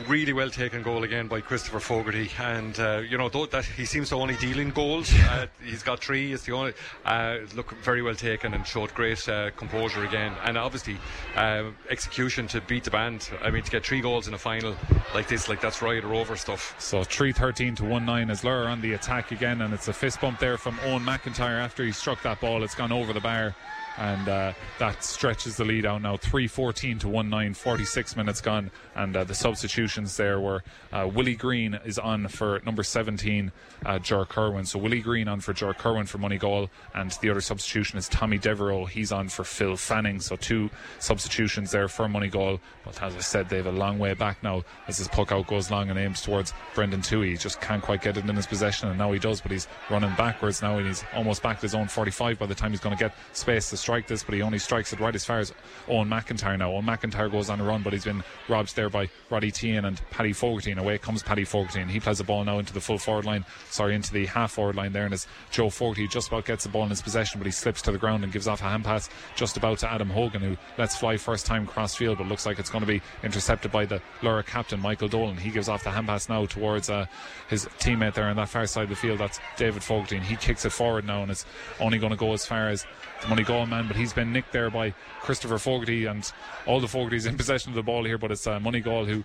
really 0.07 0.33
well 0.33 0.49
taken 0.49 0.81
goal 0.81 1.03
again 1.03 1.27
by 1.27 1.41
Christopher 1.41 1.79
Fogarty, 1.79 2.29
and 2.39 2.79
uh, 2.79 3.01
you 3.07 3.17
know, 3.17 3.29
though 3.29 3.45
that 3.47 3.65
he 3.65 3.85
seems 3.85 4.09
to 4.09 4.15
only 4.15 4.35
deal 4.35 4.59
in 4.59 4.69
goals. 4.69 5.13
Uh, 5.13 5.47
he's 5.63 5.83
got 5.83 5.99
three. 5.99 6.33
It's 6.33 6.43
the 6.43 6.53
only 6.53 6.73
uh, 7.05 7.39
look 7.55 7.71
very 7.83 8.01
well 8.01 8.15
taken 8.15 8.53
and 8.53 8.65
showed 8.65 8.93
great 8.93 9.27
uh, 9.27 9.51
composure 9.51 10.05
again, 10.05 10.33
and 10.43 10.57
obviously 10.57 10.97
uh, 11.35 11.71
execution 11.89 12.47
to 12.47 12.61
beat 12.61 12.83
the 12.83 12.91
band. 12.91 13.29
I 13.41 13.49
mean, 13.49 13.63
to 13.63 13.71
get 13.71 13.85
three 13.85 14.01
goals 14.01 14.27
in 14.27 14.33
a 14.33 14.37
final 14.37 14.75
like 15.13 15.27
this, 15.27 15.49
like 15.49 15.61
that's 15.61 15.81
right 15.81 16.03
or 16.03 16.13
over 16.13 16.35
stuff. 16.35 16.75
So 16.79 17.03
313 17.03 17.75
to 17.75 17.85
1 17.85 18.05
9 18.05 18.29
as 18.29 18.41
Lorrha 18.41 18.67
on 18.67 18.81
the 18.81 18.93
attack 18.93 19.31
again, 19.31 19.61
and 19.61 19.73
it's 19.73 19.87
a 19.87 19.93
fist 19.93 20.21
bump 20.21 20.39
there 20.39 20.57
from 20.57 20.79
Owen 20.85 21.03
McIntyre 21.03 21.59
after 21.59 21.83
he 21.83 21.91
struck 21.91 22.21
that 22.23 22.39
ball. 22.39 22.63
It's 22.63 22.75
gone 22.75 22.91
over 22.91 23.13
the 23.13 23.19
bar, 23.19 23.55
and 23.97 24.27
uh, 24.27 24.53
that 24.79 25.03
stretches 25.03 25.57
the 25.57 25.65
lead 25.65 25.85
out 25.85 26.01
now 26.01 26.17
314 26.17 26.99
to 26.99 27.07
1 27.07 27.29
9, 27.29 27.53
46 27.53 28.15
minutes 28.15 28.41
gone. 28.41 28.71
And 28.95 29.15
uh, 29.15 29.23
the 29.23 29.35
substitutions 29.35 30.17
there 30.17 30.39
were 30.39 30.63
uh, 30.91 31.09
Willie 31.13 31.35
Green 31.35 31.79
is 31.85 31.97
on 31.99 32.27
for 32.27 32.61
number 32.65 32.83
17, 32.83 33.51
uh, 33.85 33.99
Ger 33.99 34.25
Kerwin. 34.25 34.65
So 34.65 34.79
Willie 34.79 35.01
Green 35.01 35.27
on 35.27 35.39
for 35.39 35.53
Ger 35.53 35.73
Kerwin 35.73 36.05
for 36.05 36.17
Moneygall, 36.17 36.69
and 36.93 37.11
the 37.21 37.29
other 37.29 37.41
substitution 37.41 37.97
is 37.97 38.07
Tommy 38.09 38.37
Devereux. 38.37 38.85
He's 38.85 39.11
on 39.11 39.29
for 39.29 39.43
Phil 39.43 39.75
Fanning. 39.75 40.19
So 40.19 40.35
two 40.35 40.69
substitutions 40.99 41.71
there 41.71 41.87
for 41.87 42.07
Moneygall. 42.07 42.59
But 42.85 43.01
as 43.01 43.15
I 43.15 43.19
said, 43.19 43.49
they 43.49 43.57
have 43.57 43.65
a 43.67 43.71
long 43.71 43.99
way 43.99 44.13
back 44.13 44.41
now 44.43 44.63
as 44.87 44.97
this 44.97 45.07
puck 45.07 45.31
out 45.31 45.47
goes 45.47 45.71
long 45.71 45.89
and 45.89 45.97
aims 45.99 46.21
towards 46.21 46.53
Brendan 46.75 47.01
Toohey. 47.01 47.31
He 47.31 47.37
just 47.37 47.61
can't 47.61 47.81
quite 47.81 48.01
get 48.01 48.17
it 48.17 48.27
in 48.27 48.35
his 48.35 48.47
possession, 48.47 48.89
and 48.89 48.97
now 48.97 49.11
he 49.11 49.19
does, 49.19 49.41
but 49.41 49.51
he's 49.51 49.67
running 49.89 50.13
backwards 50.15 50.61
now, 50.61 50.77
and 50.77 50.87
he's 50.87 51.03
almost 51.15 51.41
back 51.41 51.57
to 51.57 51.61
his 51.63 51.75
own 51.75 51.87
45 51.87 52.39
by 52.39 52.45
the 52.45 52.55
time 52.55 52.71
he's 52.71 52.79
going 52.79 52.95
to 52.95 53.01
get 53.01 53.15
space 53.33 53.69
to 53.69 53.77
strike 53.83 54.07
this, 54.07 54.23
but 54.23 54.33
he 54.33 54.41
only 54.41 54.59
strikes 54.59 54.93
it 54.93 54.99
right 55.01 55.13
as 55.13 55.25
far 55.25 55.39
as 55.39 55.53
Owen 55.89 56.07
McIntyre 56.07 56.57
now. 56.57 56.71
Owen 56.71 56.85
McIntyre 56.85 57.29
goes 57.29 57.49
on 57.49 57.59
a 57.59 57.63
run, 57.63 57.83
but 57.83 57.91
he's 57.91 58.05
been 58.05 58.23
robbed 58.47 58.75
there 58.77 58.89
by 58.89 59.09
Roddy 59.29 59.51
Tehan 59.51 59.85
and 59.85 60.01
Paddy 60.09 60.31
Fogarty, 60.31 60.71
and 60.71 60.79
away 60.79 60.97
comes 60.97 61.21
Paddy 61.21 61.43
Fogarty, 61.43 61.81
and 61.81 61.91
he 61.91 61.99
plays 61.99 62.19
the 62.19 62.23
ball 62.23 62.45
now 62.45 62.59
into 62.59 62.73
the 62.73 62.79
full 62.79 62.97
forward 62.97 63.25
line, 63.25 63.45
sorry, 63.69 63.93
into 63.93 64.13
the 64.13 64.25
half 64.25 64.53
forward 64.53 64.77
line 64.77 64.93
there, 64.93 65.03
and 65.03 65.13
as 65.13 65.27
Joe 65.51 65.69
Fogarty 65.69 66.07
just 66.07 66.29
about 66.29 66.45
gets 66.45 66.63
the 66.63 66.69
ball 66.69 66.83
in 66.83 66.89
his 66.89 67.01
possession, 67.01 67.39
but 67.39 67.45
he 67.45 67.51
slips 67.51 67.81
to 67.81 67.91
the 67.91 67.97
ground 67.97 68.23
and 68.23 68.31
gives 68.31 68.47
off 68.47 68.61
a 68.61 68.63
hand 68.63 68.85
pass 68.85 69.09
just 69.35 69.57
about 69.57 69.79
to 69.79 69.91
Adam 69.91 70.09
Hogan, 70.09 70.41
who 70.41 70.57
lets 70.77 70.95
fly 70.95 71.17
first 71.17 71.45
time 71.45 71.67
cross 71.67 71.93
field, 71.93 72.17
but 72.17 72.27
looks 72.27 72.45
like 72.45 72.59
it's 72.59 72.69
going 72.69 72.83
to 72.83 72.87
be 72.87 73.01
intercepted 73.21 73.71
by 73.71 73.85
the 73.85 74.01
Lorrha 74.21 74.45
captain, 74.45 74.79
Michael 74.79 75.09
Dolan. 75.09 75.35
He 75.35 75.49
gives 75.49 75.67
off 75.67 75.83
the 75.83 75.91
hand 75.91 76.07
pass 76.07 76.29
now 76.29 76.45
towards 76.45 76.89
uh, 76.89 77.05
his 77.49 77.65
teammate 77.79 78.13
there 78.13 78.25
on 78.25 78.37
that 78.37 78.49
far 78.49 78.65
side 78.65 78.83
of 78.83 78.89
the 78.89 78.95
field. 78.95 79.19
That's 79.19 79.39
David 79.57 79.83
Fogarty, 79.83 80.15
and 80.15 80.25
he 80.25 80.37
kicks 80.37 80.63
it 80.63 80.71
forward 80.71 81.05
now, 81.05 81.21
and 81.21 81.31
it's 81.31 81.45
only 81.81 81.97
going 81.97 82.11
to 82.11 82.17
go 82.17 82.31
as 82.31 82.45
far 82.45 82.69
as 82.69 82.85
the 83.23 83.35
Moneygall 83.35 83.67
man, 83.67 83.87
but 83.87 83.95
he's 83.95 84.13
been 84.13 84.31
nicked 84.31 84.51
there 84.51 84.69
by 84.69 84.93
Christopher 85.21 85.57
Fogarty, 85.57 86.05
and 86.05 86.31
all 86.65 86.79
the 86.79 86.87
Fogartys 86.87 87.27
in 87.27 87.37
possession 87.43 87.71
of 87.71 87.75
the 87.75 87.83
ball 87.83 88.03
here, 88.03 88.17
but 88.17 88.31
it's 88.31 88.45
uh, 88.45 88.59
Goal 88.59 89.05
who 89.05 89.23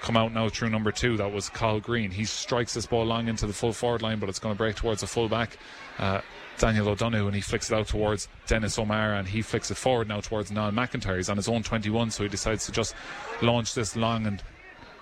come 0.00 0.16
out 0.16 0.32
now 0.32 0.48
through 0.48 0.70
number 0.70 0.92
two. 0.92 1.16
That 1.16 1.32
was 1.32 1.48
Carl 1.48 1.80
Green. 1.80 2.10
He 2.10 2.24
strikes 2.24 2.74
this 2.74 2.86
ball 2.86 3.04
long 3.04 3.28
into 3.28 3.46
the 3.46 3.52
full 3.52 3.72
forward 3.72 4.02
line, 4.02 4.18
but 4.18 4.28
it's 4.28 4.38
going 4.38 4.54
to 4.54 4.58
break 4.58 4.76
towards 4.76 5.02
a 5.02 5.06
full 5.06 5.28
back. 5.28 5.58
Uh, 5.98 6.20
Daniel 6.58 6.88
O'Donoghue 6.88 7.26
and 7.26 7.34
he 7.34 7.40
flicks 7.40 7.70
it 7.70 7.74
out 7.74 7.86
towards 7.88 8.28
Dennis 8.46 8.78
O'Mara 8.78 9.18
and 9.18 9.26
he 9.26 9.40
flicks 9.40 9.70
it 9.70 9.76
forward 9.76 10.08
now 10.08 10.20
towards 10.20 10.50
Niall 10.50 10.72
McIntyre. 10.72 11.16
He's 11.16 11.30
on 11.30 11.38
his 11.38 11.48
own 11.48 11.62
21, 11.62 12.10
so 12.10 12.22
he 12.22 12.28
decides 12.28 12.66
to 12.66 12.72
just 12.72 12.94
launch 13.40 13.74
this 13.74 13.96
long 13.96 14.26
and 14.26 14.42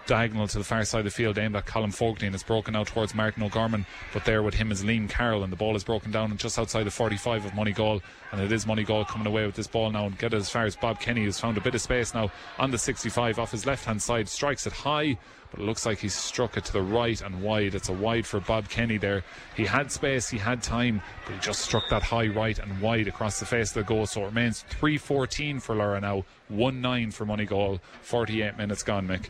diagonal 0.08 0.48
to 0.48 0.58
the 0.58 0.64
far 0.64 0.84
side 0.84 1.00
of 1.00 1.04
the 1.04 1.10
field 1.10 1.38
aimed 1.38 1.54
at 1.54 1.66
Colin 1.66 1.90
Fogarty 1.90 2.26
and 2.26 2.34
it's 2.34 2.42
broken 2.42 2.74
out 2.74 2.86
towards 2.88 3.14
Martin 3.14 3.42
O'Gorman 3.42 3.84
but 4.14 4.24
there 4.24 4.42
with 4.42 4.54
him 4.54 4.72
is 4.72 4.82
Liam 4.82 5.08
Carroll 5.08 5.44
and 5.44 5.52
the 5.52 5.56
ball 5.56 5.76
is 5.76 5.84
broken 5.84 6.10
down 6.10 6.34
just 6.38 6.58
outside 6.58 6.84
the 6.84 6.90
45 6.90 7.44
of 7.44 7.52
Moneygall 7.52 8.00
and 8.32 8.40
it 8.40 8.50
is 8.50 8.64
Moneygall 8.64 9.06
coming 9.06 9.26
away 9.26 9.44
with 9.44 9.54
this 9.54 9.66
ball 9.66 9.92
now 9.92 10.06
and 10.06 10.18
get 10.18 10.32
it 10.32 10.38
as 10.38 10.48
far 10.48 10.64
as 10.64 10.74
Bob 10.74 10.98
Kenny 10.98 11.24
who's 11.24 11.38
found 11.38 11.58
a 11.58 11.60
bit 11.60 11.74
of 11.74 11.82
space 11.82 12.14
now 12.14 12.32
on 12.58 12.70
the 12.70 12.78
65 12.78 13.38
off 13.38 13.52
his 13.52 13.66
left 13.66 13.84
hand 13.84 14.00
side 14.02 14.28
strikes 14.30 14.66
it 14.66 14.72
high 14.72 15.18
but 15.50 15.60
it 15.60 15.64
looks 15.64 15.84
like 15.84 15.98
he's 15.98 16.14
struck 16.14 16.56
it 16.56 16.64
to 16.66 16.72
the 16.72 16.82
right 16.82 17.20
and 17.22 17.42
wide. 17.42 17.74
It's 17.74 17.88
a 17.88 17.92
wide 17.94 18.26
for 18.26 18.38
Bob 18.38 18.68
Kenny 18.68 18.98
there. 18.98 19.24
He 19.56 19.64
had 19.64 19.90
space 19.90 20.28
he 20.28 20.38
had 20.38 20.62
time 20.62 21.02
but 21.26 21.34
he 21.34 21.40
just 21.40 21.60
struck 21.60 21.88
that 21.90 22.02
high 22.02 22.28
right 22.28 22.58
and 22.58 22.80
wide 22.80 23.08
across 23.08 23.40
the 23.40 23.46
face 23.46 23.70
of 23.70 23.74
the 23.74 23.82
goal 23.84 24.06
so 24.06 24.22
it 24.22 24.26
remains 24.26 24.64
3-14 24.80 25.60
for 25.60 25.74
Lorrha 25.74 26.00
now 26.00 26.24
1-9 26.50 27.12
for 27.12 27.26
Moneygall 27.26 27.80
48 28.02 28.56
minutes 28.56 28.82
gone 28.82 29.06
Mick 29.06 29.28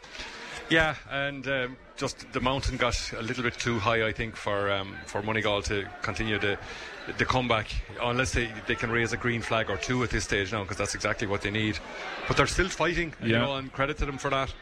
Yeah, 0.70 0.96
and 1.10 1.46
um, 1.48 1.76
just 1.96 2.30
the 2.32 2.40
mountain 2.40 2.76
got 2.76 3.12
a 3.14 3.22
little 3.22 3.42
bit 3.42 3.54
too 3.54 3.78
high, 3.78 4.06
I 4.06 4.12
think, 4.12 4.36
for 4.36 4.70
um, 4.70 4.94
for 5.06 5.22
Moneygall 5.22 5.64
to 5.64 5.88
continue 6.02 6.38
the 6.38 6.58
the 7.16 7.24
comeback, 7.24 7.68
unless 8.02 8.32
they, 8.34 8.50
they 8.66 8.74
can 8.74 8.90
raise 8.90 9.14
a 9.14 9.16
green 9.16 9.40
flag 9.40 9.70
or 9.70 9.78
two 9.78 10.02
at 10.04 10.10
this 10.10 10.24
stage 10.24 10.52
now, 10.52 10.62
because 10.62 10.76
that's 10.76 10.94
exactly 10.94 11.26
what 11.26 11.40
they 11.40 11.50
need. 11.50 11.78
But 12.26 12.36
they're 12.36 12.46
still 12.46 12.68
fighting, 12.68 13.14
you 13.22 13.32
Yeah. 13.32 13.38
know, 13.38 13.56
and 13.56 13.72
credit 13.72 13.96
to 13.98 14.04
them 14.06 14.18
for 14.18 14.28
that. 14.28 14.52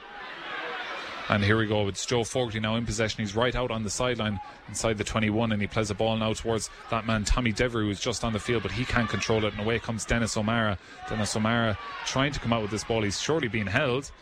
And 1.29 1.43
here 1.43 1.59
we 1.59 1.67
go. 1.67 1.89
It's 1.89 2.07
Joe 2.07 2.23
Fogarty 2.23 2.61
now 2.61 2.77
in 2.77 2.87
possession. 2.87 3.19
He's 3.25 3.35
right 3.35 3.57
out 3.57 3.73
on 3.73 3.83
the 3.83 3.91
sideline 3.91 4.39
inside 4.69 4.97
the 4.97 5.03
21, 5.03 5.51
and 5.51 5.61
he 5.61 5.67
plays 5.67 5.91
a 5.91 5.95
ball 5.95 6.17
now 6.17 6.35
towards 6.35 6.71
that 6.91 7.05
man, 7.05 7.25
Tommy 7.25 7.51
Devereux, 7.51 7.87
who's 7.87 7.99
just 7.99 8.23
on 8.23 8.33
the 8.33 8.39
field, 8.39 8.63
but 8.63 8.71
he 8.71 8.85
can't 8.85 9.09
control 9.09 9.45
it. 9.45 9.53
And 9.53 9.61
away 9.61 9.81
comes 9.81 10.05
Dennis 10.05 10.37
O'Mara. 10.37 10.79
Dennis 11.09 11.35
O'Mara 11.35 11.77
trying 12.05 12.31
to 12.31 12.39
come 12.39 12.53
out 12.53 12.63
with 12.63 12.71
this 12.71 12.85
ball. 12.85 13.03
He's 13.03 13.21
surely 13.21 13.49
being 13.49 13.67
held. 13.67 14.13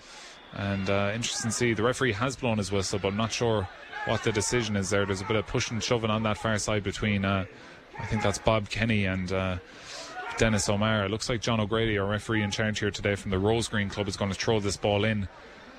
And 0.54 0.88
uh, 0.88 1.12
interesting 1.14 1.50
to 1.50 1.56
see. 1.56 1.74
The 1.74 1.82
referee 1.82 2.12
has 2.12 2.36
blown 2.36 2.58
his 2.58 2.70
whistle, 2.70 2.98
but 2.98 3.08
I'm 3.08 3.16
not 3.16 3.32
sure 3.32 3.68
what 4.06 4.22
the 4.22 4.32
decision 4.32 4.76
is 4.76 4.90
there. 4.90 5.04
There's 5.04 5.20
a 5.20 5.24
bit 5.24 5.36
of 5.36 5.46
pushing 5.46 5.76
and 5.76 5.82
shoving 5.82 6.10
on 6.10 6.22
that 6.24 6.38
far 6.38 6.58
side 6.58 6.82
between, 6.82 7.24
uh, 7.24 7.44
I 7.98 8.06
think 8.06 8.22
that's 8.22 8.38
Bob 8.38 8.68
Kenny 8.68 9.06
and. 9.06 9.32
Uh, 9.32 9.58
Dennis 10.36 10.68
O'Mara. 10.68 11.04
It 11.04 11.10
looks 11.10 11.28
like 11.28 11.40
John 11.40 11.60
O'Grady, 11.60 11.96
our 11.98 12.06
referee 12.06 12.42
in 12.42 12.50
charge 12.50 12.80
here 12.80 12.90
today 12.90 13.14
from 13.14 13.30
the 13.30 13.36
Rosegreen 13.36 13.90
Club, 13.90 14.08
is 14.08 14.16
going 14.16 14.32
to 14.32 14.36
throw 14.36 14.60
this 14.60 14.76
ball 14.76 15.04
in. 15.04 15.28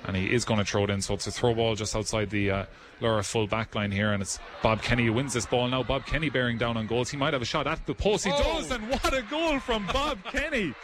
And 0.06 0.16
he 0.16 0.32
is 0.32 0.44
going 0.44 0.58
to 0.58 0.64
throw 0.64 0.84
it 0.84 0.90
in. 0.90 1.00
So 1.02 1.14
it's 1.14 1.26
a 1.26 1.32
throw 1.32 1.54
ball 1.54 1.74
just 1.74 1.96
outside 1.96 2.30
the 2.30 2.50
uh, 2.50 2.64
Lorrha 3.00 3.24
full 3.24 3.46
back 3.46 3.74
line 3.74 3.90
here. 3.90 4.12
And 4.12 4.22
it's 4.22 4.38
Bob 4.62 4.82
Kenny 4.82 5.06
who 5.06 5.12
wins 5.12 5.32
this 5.32 5.46
ball 5.46 5.66
now. 5.68 5.82
Bob 5.82 6.06
Kenny 6.06 6.30
bearing 6.30 6.58
down 6.58 6.76
on 6.76 6.86
goals. 6.86 7.10
He 7.10 7.16
might 7.16 7.32
have 7.32 7.42
a 7.42 7.46
shot 7.46 7.66
at 7.66 7.84
the 7.86 7.94
post. 7.94 8.24
He 8.24 8.30
Oh. 8.32 8.38
does. 8.38 8.70
And 8.70 8.88
what 8.88 9.12
a 9.12 9.22
goal 9.22 9.58
from 9.58 9.86
Bob 9.92 10.18
Kenny. 10.32 10.74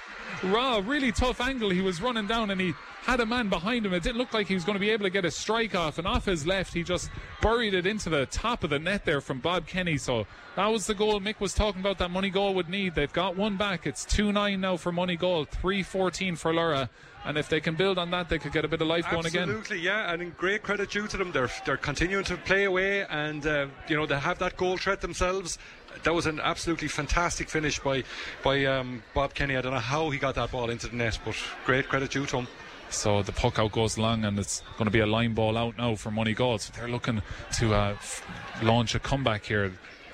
Raw, 0.43 0.81
really 0.85 1.13
tough 1.13 1.41
angle. 1.41 1.71
He 1.71 1.83
was 1.83 2.01
running 2.03 2.27
down 2.27 2.51
and 2.51 2.61
he 2.61 2.73
had 3.03 3.21
a 3.21 3.27
man 3.27 3.49
behind 3.49 3.85
him. 3.87 3.93
It 3.93 4.03
didn't 4.03 4.17
look 4.19 4.33
like 4.33 4.47
he 4.49 4.55
was 4.55 4.65
going 4.65 4.75
to 4.75 4.81
be 4.81 4.91
able 4.91 5.05
to 5.05 5.11
get 5.11 5.25
a 5.25 5.31
strike 5.31 5.75
off. 5.75 5.99
And 5.99 6.07
off 6.07 6.25
his 6.25 6.47
left, 6.47 6.73
he 6.75 6.83
just 6.83 7.11
buried 7.41 7.75
it 7.75 7.87
into 7.87 8.09
the 8.09 8.27
top 8.27 8.65
of 8.65 8.71
the 8.71 8.79
net 8.79 9.05
there 9.05 9.21
from 9.21 9.39
Bob 9.41 9.67
Kenny. 9.67 9.99
So 9.99 10.27
that 10.57 10.67
was 10.67 10.87
the 10.87 10.95
goal 10.95 11.21
Mick 11.21 11.39
was 11.39 11.53
talking 11.55 11.81
about 11.81 11.99
that 11.99 12.11
Moneygall 12.11 12.55
would 12.55 12.69
need. 12.69 12.95
They've 12.95 13.13
got 13.13 13.37
one 13.37 13.57
back. 13.57 13.87
It's 13.87 14.05
2 14.05 14.33
9 14.33 14.61
now 14.61 14.77
for 14.77 14.91
Moneygall, 14.91 15.47
3 15.49 15.83
14 15.83 16.35
for 16.37 16.53
Lorrha. 16.53 16.89
And 17.25 17.39
if 17.39 17.49
they 17.49 17.61
can 17.61 17.77
build 17.77 17.99
on 17.99 18.11
that, 18.11 18.29
they 18.29 18.39
could 18.39 18.53
get 18.53 18.65
a 18.65 18.69
bit 18.69 18.81
of 18.81 18.89
life 18.89 19.09
going 19.11 19.27
again. 19.27 19.43
Absolutely, 19.43 19.79
yeah, 19.79 20.13
and 20.13 20.21
in 20.21 20.31
great 20.31 20.63
credit 20.63 20.91
due 20.91 21.07
to 21.07 21.17
them. 21.17 21.31
They're 21.31 21.51
they're 21.65 21.77
continuing 21.77 22.25
to 22.25 22.37
play 22.37 22.65
away, 22.65 23.05
and 23.07 23.47
uh, 23.47 23.67
you 23.89 23.97
know 23.97 24.07
they 24.07 24.19
have 24.19 24.39
that 24.41 24.57
goal 24.57 24.77
threat 24.77 25.01
themselves. 25.01 25.59
That 26.03 26.15
was 26.15 26.27
an 26.27 26.41
absolutely 26.41 26.89
fantastic 26.89 27.49
finish 27.49 27.79
by 27.79 28.03
by 28.43 28.65
um, 28.65 29.03
Bob 29.15 29.35
Kenny. 29.35 29.57
I 29.57 29.61
don't 29.61 29.73
know 29.73 29.79
how 29.79 30.11
he 30.11 30.19
got 30.19 30.35
that 30.35 30.51
ball 30.51 30.71
into 30.71 30.89
the 30.89 30.97
net, 30.97 31.19
but 31.25 31.37
great 31.65 31.89
credit 31.89 32.11
due 32.11 32.27
to 32.27 32.39
him. 32.39 32.49
So 32.91 33.23
the 33.23 33.33
puck 33.33 33.59
out 33.59 33.73
goes 33.73 33.97
long, 33.97 34.25
and 34.25 34.39
it's 34.39 34.61
going 34.77 34.85
to 34.85 34.91
be 34.91 35.01
a 35.01 35.07
line 35.07 35.33
ball 35.33 35.57
out 35.57 35.79
now 35.79 35.95
for 35.95 36.11
Moneygall. 36.11 36.61
So 36.61 36.73
they're 36.77 36.89
looking 36.89 37.23
to 37.59 37.75
uh, 37.75 37.91
f- 37.93 38.27
launch 38.63 38.95
a 38.95 38.99
comeback 38.99 39.45
here. 39.45 39.73